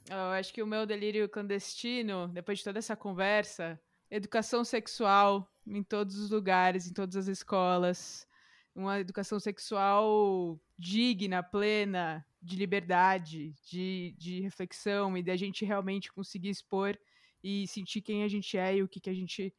Eu 0.10 0.32
acho 0.32 0.54
que 0.54 0.62
o 0.62 0.68
meu 0.68 0.86
delírio 0.86 1.30
clandestino, 1.30 2.28
depois 2.28 2.60
de 2.60 2.64
toda 2.64 2.80
essa 2.80 2.96
conversa, 2.96 3.80
educação 4.12 4.64
sexual 4.64 5.50
em 5.66 5.82
todos 5.82 6.18
os 6.18 6.30
lugares, 6.30 6.88
em 6.88 6.94
todas 6.94 7.16
as 7.16 7.28
escolas, 7.28 8.28
uma 8.76 9.00
educação 9.00 9.40
sexual 9.40 10.60
digna, 10.78 11.42
plena, 11.42 12.26
de 12.42 12.56
liberdade, 12.58 13.54
de, 13.70 14.14
de 14.18 14.42
reflexão 14.42 15.18
e 15.18 15.24
da 15.24 15.36
gente 15.36 15.64
realmente 15.64 16.12
conseguir 16.12 16.50
expor 16.50 16.98
e 17.42 17.68
sentir 17.68 18.02
quem 18.02 18.24
a 18.24 18.28
gente 18.28 18.58
é 18.58 18.76
e 18.78 18.84
o 18.84 18.88
que, 18.88 19.00
que 19.00 19.10
a 19.10 19.14
gente 19.14 19.54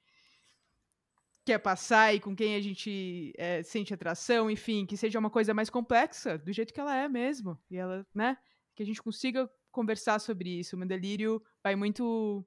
quer 1.44 1.58
passar 1.58 2.14
e 2.14 2.20
com 2.20 2.34
quem 2.34 2.54
a 2.54 2.60
gente 2.60 3.32
é, 3.36 3.62
sente 3.62 3.92
atração, 3.92 4.50
enfim, 4.50 4.86
que 4.86 4.96
seja 4.96 5.18
uma 5.18 5.30
coisa 5.30 5.52
mais 5.52 5.68
complexa, 5.68 6.38
do 6.38 6.52
jeito 6.52 6.72
que 6.72 6.80
ela 6.80 6.96
é 6.96 7.08
mesmo. 7.08 7.58
E 7.70 7.76
ela, 7.76 8.06
né? 8.14 8.36
Que 8.74 8.82
a 8.82 8.86
gente 8.86 9.02
consiga 9.02 9.50
conversar 9.74 10.20
sobre 10.20 10.60
isso. 10.60 10.76
O 10.76 10.78
meu 10.78 10.88
delírio 10.88 11.42
vai 11.62 11.74
muito 11.74 12.46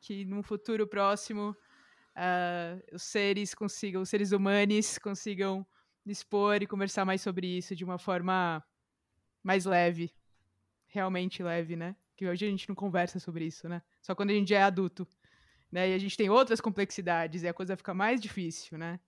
que 0.00 0.24
num 0.24 0.42
futuro 0.42 0.86
próximo 0.86 1.54
uh, 2.16 2.94
os 2.94 3.02
seres 3.02 3.54
consigam, 3.54 4.02
os 4.02 4.08
seres 4.08 4.32
humanos 4.32 4.98
consigam 4.98 5.64
expor 6.04 6.60
e 6.62 6.66
conversar 6.66 7.04
mais 7.04 7.20
sobre 7.20 7.46
isso 7.46 7.76
de 7.76 7.84
uma 7.84 7.98
forma 7.98 8.64
mais 9.42 9.64
leve. 9.64 10.12
Realmente 10.88 11.42
leve, 11.42 11.76
né? 11.76 11.94
Que 12.16 12.26
hoje 12.26 12.46
a 12.46 12.50
gente 12.50 12.68
não 12.68 12.74
conversa 12.74 13.20
sobre 13.20 13.44
isso, 13.44 13.68
né? 13.68 13.82
Só 14.00 14.14
quando 14.14 14.30
a 14.30 14.34
gente 14.34 14.52
é 14.52 14.62
adulto. 14.62 15.06
Né? 15.70 15.90
E 15.90 15.94
a 15.94 15.98
gente 15.98 16.16
tem 16.16 16.28
outras 16.28 16.60
complexidades 16.60 17.42
e 17.42 17.48
a 17.48 17.54
coisa 17.54 17.76
fica 17.76 17.94
mais 17.94 18.20
difícil, 18.20 18.76
né? 18.76 19.00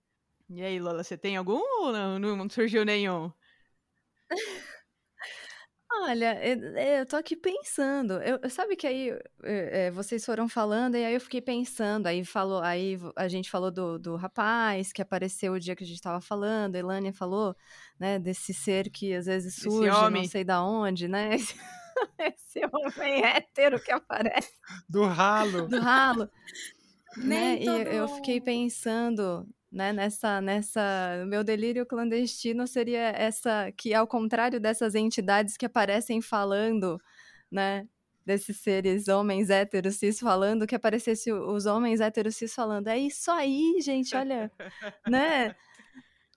E 0.49 0.63
aí, 0.63 0.79
Lola, 0.79 1.03
você 1.03 1.17
tem 1.17 1.35
algum 1.37 1.61
ou 1.81 1.91
não, 1.91 2.35
não 2.35 2.49
surgiu 2.49 2.85
nenhum? 2.85 3.31
Olha, 6.01 6.37
eu, 6.43 7.05
tô 7.05 7.15
aqui 7.15 7.35
pensando. 7.35 8.13
Eu, 8.21 8.49
sabe 8.49 8.75
que 8.75 8.85
aí 8.85 9.17
é, 9.43 9.89
vocês 9.91 10.23
foram 10.25 10.47
falando 10.47 10.95
e 10.95 11.03
aí 11.03 11.13
eu 11.13 11.21
fiquei 11.21 11.41
pensando. 11.41 12.07
Aí 12.07 12.23
falou, 12.23 12.61
aí 12.61 12.97
a 13.15 13.27
gente 13.27 13.49
falou 13.49 13.71
do, 13.71 13.97
do 13.97 14.15
rapaz 14.15 14.91
que 14.93 15.01
apareceu 15.01 15.53
o 15.53 15.59
dia 15.59 15.75
que 15.75 15.83
a 15.83 15.87
gente 15.87 16.01
tava 16.01 16.21
falando. 16.21 16.75
A 16.75 16.79
Elânia 16.79 17.13
falou, 17.13 17.55
né, 17.99 18.19
desse 18.19 18.53
ser 18.53 18.89
que 18.89 19.13
às 19.13 19.25
vezes 19.25 19.55
surge, 19.55 19.87
não 19.89 20.23
sei 20.25 20.43
da 20.43 20.63
onde, 20.63 21.07
né? 21.07 21.35
Esse, 21.35 21.55
esse 22.19 22.61
homem 22.73 23.23
hétero 23.23 23.79
que 23.79 23.89
aparece 23.91 24.51
Do 24.89 25.05
ralo. 25.05 25.67
do 25.67 25.79
ralo, 25.79 26.29
né? 27.17 27.57
E 27.57 27.65
eu- 27.95 28.07
fiquei 28.09 28.41
pensando, 28.41 29.47
né, 29.75 29.91
nessa, 29.91 30.39
nessa, 30.39 31.25
meu 31.27 31.43
delírio 31.43 31.85
clandestino 31.85 32.65
seria 32.65 33.09
essa, 33.09 33.69
que 33.75 33.93
ao 33.93 34.07
contrário 34.07 34.57
dessas 34.57 34.95
entidades 34.95 35.57
que 35.57 35.65
aparecem 35.65 36.21
falando, 36.21 36.97
né, 37.51 37.85
desses 38.25 38.57
seres 38.61 39.09
homens 39.09 39.49
héteros 39.49 39.95
cis 39.95 40.17
falando, 40.17 40.65
que 40.65 40.75
aparecesse 40.75 41.29
os 41.29 41.65
homens 41.65 41.99
héteros 41.99 42.37
cis 42.37 42.55
falando, 42.55 42.87
é 42.87 42.97
isso 42.97 43.29
aí, 43.29 43.75
gente, 43.81 44.15
olha, 44.15 44.49
né? 45.05 45.53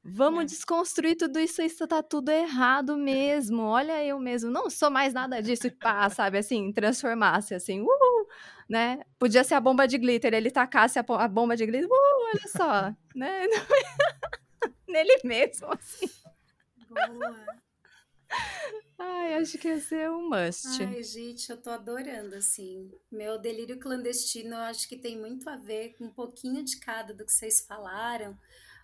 Vamos 0.03 0.43
É. 0.43 0.47
desconstruir 0.47 1.17
tudo 1.17 1.39
isso, 1.39 1.61
isso 1.61 1.87
tá 1.87 2.03
tudo 2.03 2.31
errado 2.31 2.97
mesmo. 2.97 3.63
Olha 3.63 4.03
eu 4.05 4.19
mesmo, 4.19 4.51
não 4.51 4.71
sou 4.71 4.91
mais 4.91 5.13
nada 5.13 5.43
disso 5.43 5.67
e 5.67 5.71
pá, 5.71 6.09
sabe 6.09 6.39
assim, 6.39 6.73
transformasse 6.73 7.55
assim, 7.55 7.81
uhul, 7.81 8.27
né? 8.69 9.01
Podia 9.19 9.45
ser 9.45 9.55
a 9.55 9.61
bomba 9.61 9.87
de 9.87 9.99
glitter, 9.99 10.33
ele 10.35 10.51
tacasse 10.51 10.99
a, 10.99 11.05
a 11.07 11.29
bomba 11.29 11.57
de 11.57 11.67
glitter, 11.67 11.89
uh, 11.89 12.29
olha 12.33 12.49
só, 12.49 12.95
né? 13.15 13.45
Nele 14.89 15.19
mesmo, 15.25 15.69
assim. 15.73 16.09
Boa. 16.89 17.59
Ai, 18.99 19.35
acho 19.35 19.59
que 19.59 19.69
ia 19.69 19.79
ser 19.81 20.11
um 20.11 20.29
must. 20.29 20.83
Ai, 20.83 21.03
gente, 21.03 21.49
eu 21.51 21.57
tô 21.57 21.71
adorando, 21.71 22.35
assim. 22.35 22.91
Meu 23.11 23.39
delírio 23.39 23.79
clandestino, 23.79 24.55
eu 24.55 24.61
acho 24.63 24.89
que 24.89 24.97
tem 24.97 25.17
muito 25.19 25.49
a 25.49 25.57
ver 25.57 25.95
com 25.97 26.05
um 26.07 26.11
pouquinho 26.11 26.65
de 26.65 26.79
cada 26.81 27.15
do 27.15 27.25
que 27.25 27.33
vocês 27.33 27.61
falaram, 27.67 28.37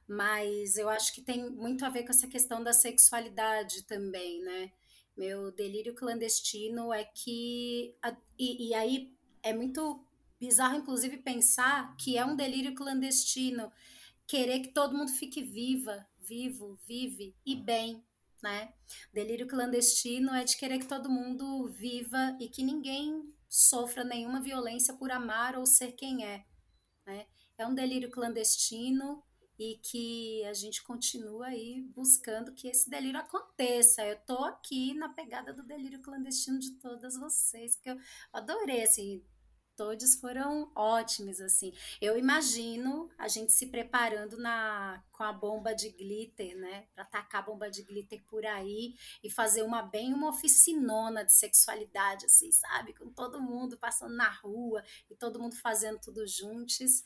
mas 0.06 0.76
eu 0.76 0.88
acho 0.88 1.14
que 1.14 1.22
tem 1.22 1.50
muito 1.50 1.84
a 1.84 1.88
ver 1.88 2.04
com 2.04 2.10
essa 2.10 2.28
questão 2.28 2.62
da 2.62 2.72
sexualidade 2.72 3.82
também, 3.84 4.42
né? 4.42 4.72
Meu 5.16 5.52
delírio 5.52 5.94
clandestino 5.94 6.92
é 6.92 7.04
que. 7.04 7.96
e, 8.38 8.68
e 8.68 8.74
aí 8.74 9.14
é 9.42 9.52
muito 9.52 10.04
bizarro, 10.38 10.76
inclusive, 10.76 11.18
pensar 11.18 11.96
que 11.96 12.18
é 12.18 12.24
um 12.24 12.36
delírio 12.36 12.74
clandestino 12.74 13.72
querer 14.26 14.60
que 14.60 14.72
todo 14.72 14.96
mundo 14.96 15.12
fique 15.12 15.42
viva, 15.42 16.06
vivo, 16.18 16.78
vive 16.86 17.36
e 17.44 17.54
bem, 17.54 18.02
né? 18.42 18.72
Delírio 19.12 19.46
clandestino 19.46 20.34
é 20.34 20.44
de 20.44 20.56
querer 20.56 20.78
que 20.78 20.86
todo 20.86 21.10
mundo 21.10 21.68
viva 21.68 22.36
e 22.40 22.48
que 22.48 22.62
ninguém 22.62 23.32
sofra 23.48 24.02
nenhuma 24.02 24.40
violência 24.40 24.94
por 24.94 25.10
amar 25.10 25.56
ou 25.56 25.66
ser 25.66 25.92
quem 25.92 26.24
é, 26.24 26.44
né? 27.06 27.26
É 27.56 27.66
um 27.66 27.74
delírio 27.74 28.10
clandestino 28.10 29.22
e 29.64 29.78
que 29.78 30.44
a 30.44 30.52
gente 30.52 30.82
continua 30.82 31.46
aí 31.46 31.80
buscando 31.94 32.52
que 32.52 32.68
esse 32.68 32.90
delírio 32.90 33.18
aconteça. 33.18 34.04
Eu 34.04 34.16
tô 34.26 34.44
aqui 34.44 34.92
na 34.94 35.08
pegada 35.08 35.54
do 35.54 35.62
delírio 35.62 36.02
clandestino 36.02 36.58
de 36.58 36.72
todas 36.72 37.16
vocês, 37.16 37.76
porque 37.76 37.90
eu 37.90 37.98
adorei, 38.32 38.82
assim, 38.82 39.24
todos 39.74 40.16
foram 40.16 40.70
ótimos, 40.74 41.40
assim. 41.40 41.72
Eu 41.98 42.18
imagino 42.18 43.08
a 43.16 43.26
gente 43.26 43.52
se 43.52 43.66
preparando 43.68 44.36
na 44.36 45.02
com 45.10 45.22
a 45.22 45.32
bomba 45.32 45.74
de 45.74 45.88
glitter, 45.90 46.56
né, 46.58 46.86
para 46.94 47.04
tacar 47.06 47.42
a 47.42 47.46
bomba 47.46 47.70
de 47.70 47.82
glitter 47.82 48.22
por 48.26 48.44
aí 48.44 48.94
e 49.22 49.30
fazer 49.30 49.62
uma 49.62 49.82
bem 49.82 50.12
uma 50.12 50.28
oficinona 50.28 51.24
de 51.24 51.32
sexualidade, 51.32 52.26
assim, 52.26 52.52
sabe, 52.52 52.92
com 52.92 53.08
todo 53.10 53.40
mundo 53.40 53.78
passando 53.78 54.14
na 54.14 54.28
rua 54.28 54.84
e 55.10 55.14
todo 55.14 55.40
mundo 55.40 55.56
fazendo 55.56 55.98
tudo 55.98 56.26
juntos. 56.26 57.04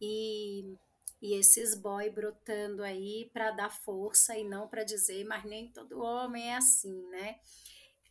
E 0.00 0.76
e 1.24 1.32
esses 1.32 1.74
boy 1.74 2.10
brotando 2.10 2.82
aí 2.82 3.30
para 3.32 3.50
dar 3.50 3.70
força 3.70 4.36
e 4.36 4.44
não 4.44 4.68
para 4.68 4.84
dizer, 4.84 5.24
mas 5.24 5.42
nem 5.42 5.72
todo 5.72 6.02
homem 6.02 6.50
é 6.50 6.56
assim, 6.56 7.02
né? 7.08 7.40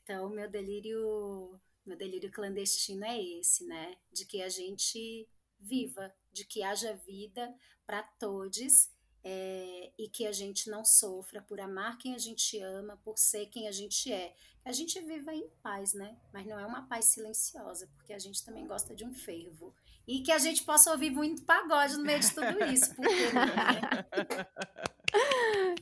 Então, 0.01 0.31
meu 0.31 0.49
delírio, 0.49 1.61
meu 1.85 1.95
delírio 1.95 2.31
clandestino 2.31 3.05
é 3.05 3.21
esse, 3.21 3.65
né? 3.65 3.95
De 4.11 4.25
que 4.25 4.41
a 4.41 4.49
gente 4.49 5.29
viva, 5.59 6.11
de 6.31 6.43
que 6.43 6.63
haja 6.63 6.95
vida 7.05 7.55
para 7.85 8.01
todos 8.01 8.89
é, 9.23 9.91
e 9.95 10.09
que 10.09 10.25
a 10.25 10.31
gente 10.31 10.67
não 10.67 10.83
sofra 10.83 11.39
por 11.39 11.61
amar 11.61 11.99
quem 11.99 12.15
a 12.15 12.17
gente 12.17 12.59
ama, 12.61 12.99
por 13.03 13.19
ser 13.19 13.45
quem 13.45 13.67
a 13.67 13.71
gente 13.71 14.11
é. 14.11 14.35
A 14.65 14.71
gente 14.71 14.99
viva 14.99 15.31
em 15.31 15.47
paz, 15.61 15.93
né? 15.93 16.17
Mas 16.33 16.47
não 16.47 16.57
é 16.57 16.65
uma 16.65 16.87
paz 16.87 17.05
silenciosa, 17.05 17.87
porque 17.95 18.11
a 18.11 18.17
gente 18.17 18.43
também 18.43 18.65
gosta 18.65 18.95
de 18.95 19.05
um 19.05 19.13
fervo 19.13 19.71
e 20.07 20.21
que 20.21 20.31
a 20.31 20.37
gente 20.37 20.63
possa 20.63 20.91
ouvir 20.91 21.11
muito 21.11 21.43
pagode 21.43 21.97
no 21.97 22.03
meio 22.03 22.19
de 22.19 22.33
tudo 22.33 22.65
isso. 22.65 22.93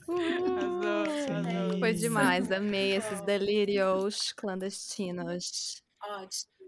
Porque, 0.05 1.31
né? 1.41 1.79
Foi 1.79 1.93
demais, 1.93 2.51
amei 2.51 2.95
esses 2.95 3.21
delírios 3.21 4.33
clandestinos. 4.33 5.81
Ótimo. 6.03 6.60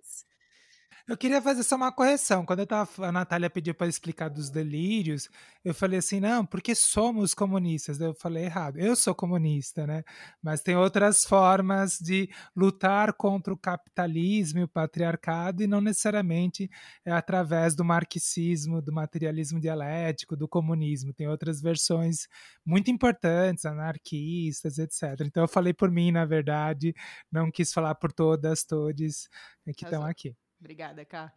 Eu 1.05 1.17
queria 1.17 1.41
fazer 1.41 1.63
só 1.63 1.75
uma 1.75 1.91
correção. 1.91 2.45
Quando 2.45 2.59
eu 2.59 2.67
tava, 2.67 2.89
a 3.05 3.11
Natália 3.11 3.49
pediu 3.49 3.75
para 3.75 3.87
explicar 3.87 4.29
dos 4.29 4.49
delírios, 4.49 5.29
eu 5.63 5.73
falei 5.73 5.99
assim, 5.99 6.21
não, 6.21 6.45
porque 6.45 6.73
somos 6.73 7.33
comunistas. 7.33 7.99
Eu 7.99 8.13
falei 8.13 8.45
errado. 8.45 8.77
Eu 8.77 8.95
sou 8.95 9.13
comunista, 9.13 9.85
né? 9.85 10.03
Mas 10.41 10.61
tem 10.61 10.77
outras 10.77 11.25
formas 11.25 11.97
de 11.99 12.29
lutar 12.55 13.11
contra 13.13 13.53
o 13.53 13.57
capitalismo 13.57 14.61
e 14.61 14.63
o 14.63 14.67
patriarcado 14.67 15.61
e 15.61 15.67
não 15.67 15.81
necessariamente 15.81 16.69
é 17.05 17.11
através 17.11 17.75
do 17.75 17.83
marxismo, 17.83 18.81
do 18.81 18.93
materialismo 18.93 19.59
dialético, 19.59 20.37
do 20.37 20.47
comunismo. 20.47 21.13
Tem 21.13 21.27
outras 21.27 21.59
versões 21.61 22.29
muito 22.65 22.89
importantes, 22.89 23.65
anarquistas, 23.65 24.77
etc. 24.77 25.19
Então 25.25 25.43
eu 25.43 25.49
falei 25.49 25.73
por 25.73 25.91
mim, 25.91 26.11
na 26.13 26.23
verdade, 26.23 26.95
não 27.29 27.51
quis 27.51 27.73
falar 27.73 27.95
por 27.95 28.13
todas, 28.13 28.63
todos 28.63 29.27
que 29.75 29.83
estão 29.83 30.05
aqui. 30.05 30.33
Obrigada, 30.63 31.03
Cá. 31.03 31.33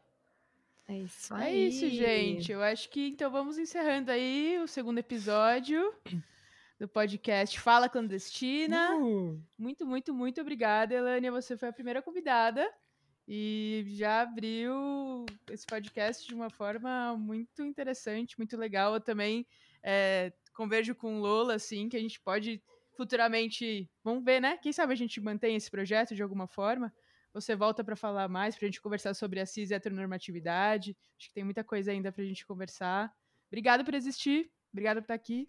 É 0.87 0.99
isso 0.99 1.35
É 1.35 1.47
aí. 1.47 1.67
isso, 1.67 1.91
gente. 1.91 2.53
Eu 2.53 2.63
acho 2.63 2.89
que 2.89 3.09
então 3.09 3.29
vamos 3.29 3.59
encerrando 3.59 4.13
aí 4.13 4.57
o 4.63 4.69
segundo 4.69 4.99
episódio 4.99 5.93
do 6.79 6.87
podcast 6.87 7.59
Fala 7.59 7.89
Clandestina. 7.89 8.95
Uh, 8.97 9.43
Muito, 9.59 9.85
muito, 9.85 10.15
muito 10.15 10.41
obrigada, 10.41 10.95
Elânia. 10.95 11.33
Você 11.33 11.57
foi 11.57 11.71
a 11.71 11.73
primeira 11.73 12.01
convidada 12.01 12.73
e 13.27 13.85
já 13.89 14.21
abriu 14.21 15.27
esse 15.51 15.67
podcast 15.67 16.25
de 16.25 16.33
uma 16.33 16.49
forma 16.49 17.17
muito 17.17 17.65
interessante, 17.65 18.39
muito 18.39 18.57
legal. 18.57 18.95
Eu 18.95 19.01
também 19.01 19.45
é, 19.83 20.33
converjo 20.55 20.95
com 20.95 21.19
Lola, 21.19 21.55
assim, 21.55 21.89
que 21.89 21.97
a 21.97 22.01
gente 22.01 22.21
pode 22.21 22.63
futuramente. 22.97 23.91
Vamos 24.05 24.25
ver, 24.25 24.41
né? 24.41 24.57
Quem 24.59 24.73
sabe 24.73 24.93
a 24.93 24.97
gente 24.97 25.21
mantém 25.21 25.57
esse 25.57 25.69
projeto 25.69 26.15
de 26.15 26.23
alguma 26.23 26.47
forma. 26.47 26.95
Você 27.37 27.55
volta 27.55 27.85
para 27.85 27.95
falar 27.95 28.29
mais, 28.29 28.57
para 28.57 28.65
a 28.65 28.69
gente 28.69 28.81
conversar 28.81 29.13
sobre 29.13 29.41
a 29.41 29.45
cis 29.45 29.71
e 29.71 29.75
heteronormatividade. 29.75 30.97
Acho 31.19 31.29
que 31.29 31.35
tem 31.35 31.45
muita 31.45 31.63
coisa 31.63 31.91
ainda 31.91 32.11
para 32.11 32.23
a 32.23 32.27
gente 32.27 32.47
conversar. 32.47 33.15
Obrigada 33.49 33.85
por 33.85 33.93
existir. 33.93 34.51
Obrigada 34.73 35.03
por 35.03 35.05
estar 35.05 35.15
aqui. 35.15 35.47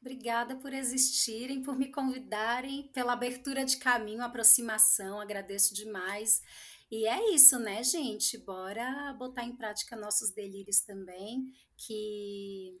Obrigada 0.00 0.54
por 0.54 0.72
existirem, 0.72 1.60
por 1.60 1.76
me 1.76 1.90
convidarem, 1.90 2.84
pela 2.94 3.14
abertura 3.14 3.64
de 3.64 3.78
caminho, 3.78 4.22
aproximação, 4.22 5.20
agradeço 5.20 5.74
demais. 5.74 6.40
E 6.88 7.04
é 7.04 7.34
isso, 7.34 7.58
né, 7.58 7.82
gente? 7.82 8.38
Bora 8.38 9.12
botar 9.18 9.42
em 9.42 9.56
prática 9.56 9.96
nossos 9.96 10.30
delírios 10.30 10.82
também, 10.82 11.52
que 11.76 12.80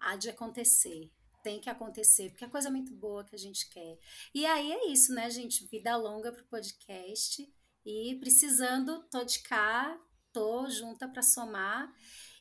há 0.00 0.16
de 0.16 0.30
acontecer. 0.30 1.10
Tem 1.42 1.60
que 1.60 1.70
acontecer, 1.70 2.30
porque 2.30 2.44
é 2.44 2.48
coisa 2.48 2.70
muito 2.70 2.92
boa 2.92 3.24
que 3.24 3.34
a 3.34 3.38
gente 3.38 3.68
quer. 3.70 3.98
E 4.34 4.44
aí 4.44 4.72
é 4.72 4.88
isso, 4.88 5.14
né, 5.14 5.30
gente? 5.30 5.66
Vida 5.66 5.96
longa 5.96 6.32
pro 6.32 6.44
podcast. 6.44 7.50
E 7.84 8.16
precisando, 8.20 9.02
tô 9.10 9.24
de 9.24 9.40
cá, 9.40 9.98
tô 10.32 10.68
junta 10.68 11.08
para 11.08 11.22
somar. 11.22 11.92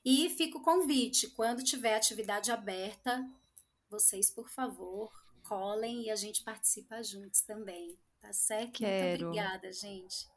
E 0.04 0.30
fica 0.30 0.58
o 0.58 0.62
convite, 0.62 1.30
quando 1.30 1.64
tiver 1.64 1.96
atividade 1.96 2.52
aberta, 2.52 3.26
vocês, 3.90 4.30
por 4.30 4.50
favor, 4.50 5.12
colhem 5.44 6.04
e 6.04 6.10
a 6.10 6.16
gente 6.16 6.44
participa 6.44 7.02
juntos 7.04 7.42
também, 7.42 7.98
tá 8.22 8.32
certo? 8.32 8.74
Quero. 8.74 9.26
Muito 9.26 9.26
obrigada, 9.26 9.72
gente. 9.74 10.28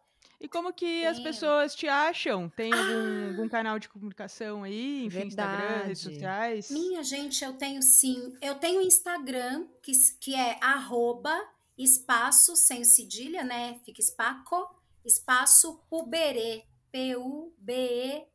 E 0.42 0.48
como 0.48 0.72
que 0.72 1.06
as 1.06 1.18
Tenho. 1.18 1.28
pessoas 1.28 1.72
te 1.72 1.86
acham? 1.86 2.48
Tem 2.48 2.72
algum, 2.72 3.28
algum 3.28 3.48
canal 3.48 3.78
de 3.78 3.88
comunicação 3.88 4.64
aí? 4.64 5.04
Enfim, 5.04 5.28
Instagram, 5.28 5.84
redes 5.84 6.02
Verdade. 6.02 6.16
sociais? 6.16 6.68
Minha 6.68 7.04
gente, 7.04 7.44
eu 7.44 7.52
tenho 7.52 7.80
sim. 7.80 8.36
Eu 8.42 8.56
tenho 8.56 8.82
Instagram 8.82 9.68
que, 9.80 9.92
que 10.18 10.34
é 10.34 10.58
arroba 10.60 11.32
espaço 11.78 12.56
sem 12.56 12.82
cedilha, 12.82 13.44
né? 13.44 13.78
Fica 13.84 14.00
espaco, 14.00 14.68
espaço 15.04 15.80
puberê, 15.88 16.64
P-U-B-E-R-E, 16.90 18.26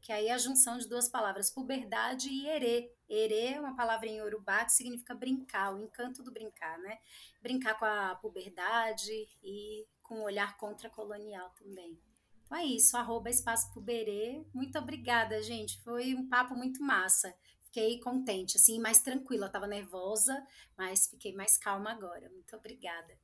que 0.00 0.12
aí 0.12 0.28
é 0.28 0.32
a 0.32 0.38
junção 0.38 0.78
de 0.78 0.88
duas 0.88 1.10
palavras, 1.10 1.50
puberdade 1.50 2.30
e 2.30 2.48
erê. 2.48 2.90
Erê 3.06 3.48
é 3.48 3.60
uma 3.60 3.76
palavra 3.76 4.08
em 4.08 4.16
Yorubá 4.16 4.64
que 4.64 4.72
significa 4.72 5.14
brincar, 5.14 5.74
o 5.74 5.78
encanto 5.78 6.22
do 6.22 6.32
brincar, 6.32 6.78
né? 6.78 6.98
Brincar 7.42 7.78
com 7.78 7.84
a 7.84 8.14
puberdade 8.14 9.28
e 9.42 9.86
com 10.12 10.20
o 10.20 10.24
olhar 10.24 10.58
contracolonial 10.58 11.48
também. 11.58 11.98
Então 12.44 12.58
é 12.58 12.66
isso, 12.66 12.98
arroba 12.98 13.30
espaço 13.30 13.72
puberê. 13.72 14.44
Muito 14.52 14.78
obrigada, 14.78 15.42
gente. 15.42 15.80
Foi 15.82 16.14
um 16.14 16.28
papo 16.28 16.54
muito 16.54 16.82
massa. 16.82 17.34
Fiquei 17.62 17.98
contente, 17.98 18.58
assim, 18.58 18.78
mais 18.78 19.00
tranquila. 19.00 19.46
Eu 19.46 19.50
tava 19.50 19.66
nervosa, 19.66 20.46
mas 20.76 21.08
fiquei 21.08 21.32
mais 21.32 21.56
calma 21.56 21.90
agora. 21.90 22.28
Muito 22.28 22.54
obrigada. 22.54 23.18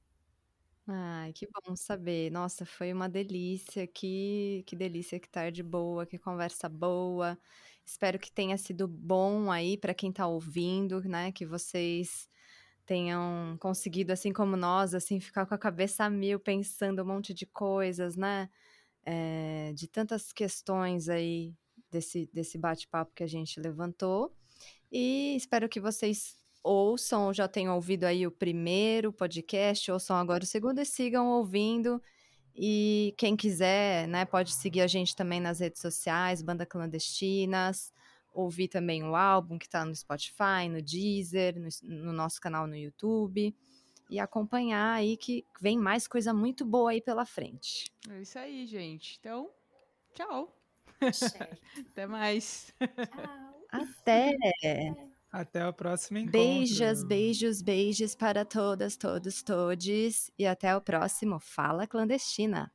Ai, 0.87 1.31
que 1.35 1.47
bom 1.47 1.77
saber. 1.77 2.31
Nossa, 2.31 2.65
foi 2.65 2.91
uma 2.91 3.07
delícia. 3.07 3.87
Que, 3.87 4.65
que 4.67 4.75
delícia, 4.75 5.21
que 5.21 5.29
tarde 5.29 5.63
boa, 5.63 6.07
que 6.07 6.17
conversa 6.17 6.71
boa. 6.71 7.39
Espero 7.85 8.19
que 8.19 8.33
tenha 8.33 8.57
sido 8.57 8.89
bom 8.89 9.51
aí 9.51 9.77
para 9.77 9.93
quem 9.93 10.11
tá 10.11 10.27
ouvindo, 10.27 11.03
né? 11.03 11.33
Que 11.33 11.45
vocês 11.45 12.27
tenham 12.89 13.59
conseguido, 13.61 14.15
assim 14.15 14.33
como 14.33 14.57
nós, 14.57 14.95
assim, 14.95 15.21
ficar 15.21 15.45
com 15.45 15.55
a 15.55 15.59
cabeça 15.59 16.05
a 16.05 16.11
mil, 16.11 16.41
pensando 16.41 17.03
um 17.03 17.05
monte 17.05 17.35
de 17.35 17.45
coisas, 17.45 18.17
né? 18.17 18.49
É, 19.05 19.73
de 19.75 19.87
tantas 19.87 20.33
questões 20.33 21.11
aí 21.11 21.55
desse, 21.91 22.31
desse 22.33 22.57
bate-papo 22.57 23.13
que 23.15 23.23
a 23.23 23.27
gente 23.27 23.61
levantou. 23.61 24.35
E 24.91 25.37
espero 25.37 25.69
que 25.69 25.79
vocês 25.79 26.37
ouçam 26.65 27.27
ou 27.27 27.35
já 27.35 27.47
tenham 27.47 27.75
ouvido 27.75 28.05
aí 28.05 28.27
o 28.27 28.31
primeiro 28.31 29.13
podcast, 29.13 29.91
ouçam 29.93 30.17
agora 30.17 30.43
o 30.43 30.47
segundo 30.47 30.81
e 30.81 30.87
sigam 30.87 31.29
ouvindo. 31.29 32.03
E 32.57 33.15
quem 33.19 33.37
quiser, 33.37 34.09
né, 34.09 34.25
pode 34.25 34.55
seguir 34.55 34.81
a 34.81 34.87
gente 34.87 35.15
também 35.15 35.41
nas 35.41 35.61
redes 35.61 35.83
sociais, 35.83 36.41
Banda 36.41 36.65
Clandestinas, 36.65 37.93
ouvir 38.41 38.69
também 38.69 39.03
o 39.03 39.17
álbum 39.17 39.59
que 39.59 39.67
está 39.67 39.85
no 39.85 39.95
Spotify, 39.95 40.69
no 40.71 40.81
Deezer, 40.81 41.59
no, 41.59 41.69
no 41.83 42.13
nosso 42.13 42.41
canal 42.41 42.67
no 42.67 42.77
YouTube. 42.77 43.55
E 44.11 44.19
acompanhar 44.19 44.95
aí 44.95 45.17
que 45.17 45.45
vem 45.61 45.79
mais 45.79 46.09
coisa 46.09 46.33
muito 46.33 46.65
boa 46.65 46.93
aí 46.93 47.01
pela 47.01 47.27
frente. 47.27 47.85
É 48.09 48.23
isso 48.23 48.39
aí, 48.39 48.65
gente. 48.67 49.19
Então, 49.21 49.51
tchau. 50.15 50.57
Até 51.93 52.07
mais. 52.07 52.75
Tchau. 52.79 53.59
Até! 53.71 54.35
até 55.31 55.67
o 55.69 55.73
próximo 55.75 56.19
encontro. 56.19 56.41
Beijos, 56.41 57.05
beijos, 57.05 57.61
beijos 57.61 58.15
para 58.15 58.47
todas, 58.47 58.97
todos, 58.97 59.43
todes. 59.43 60.31
E 60.39 60.47
até 60.47 60.75
o 60.75 60.81
próximo 60.81 61.39
Fala 61.39 61.87
Clandestina. 61.87 62.73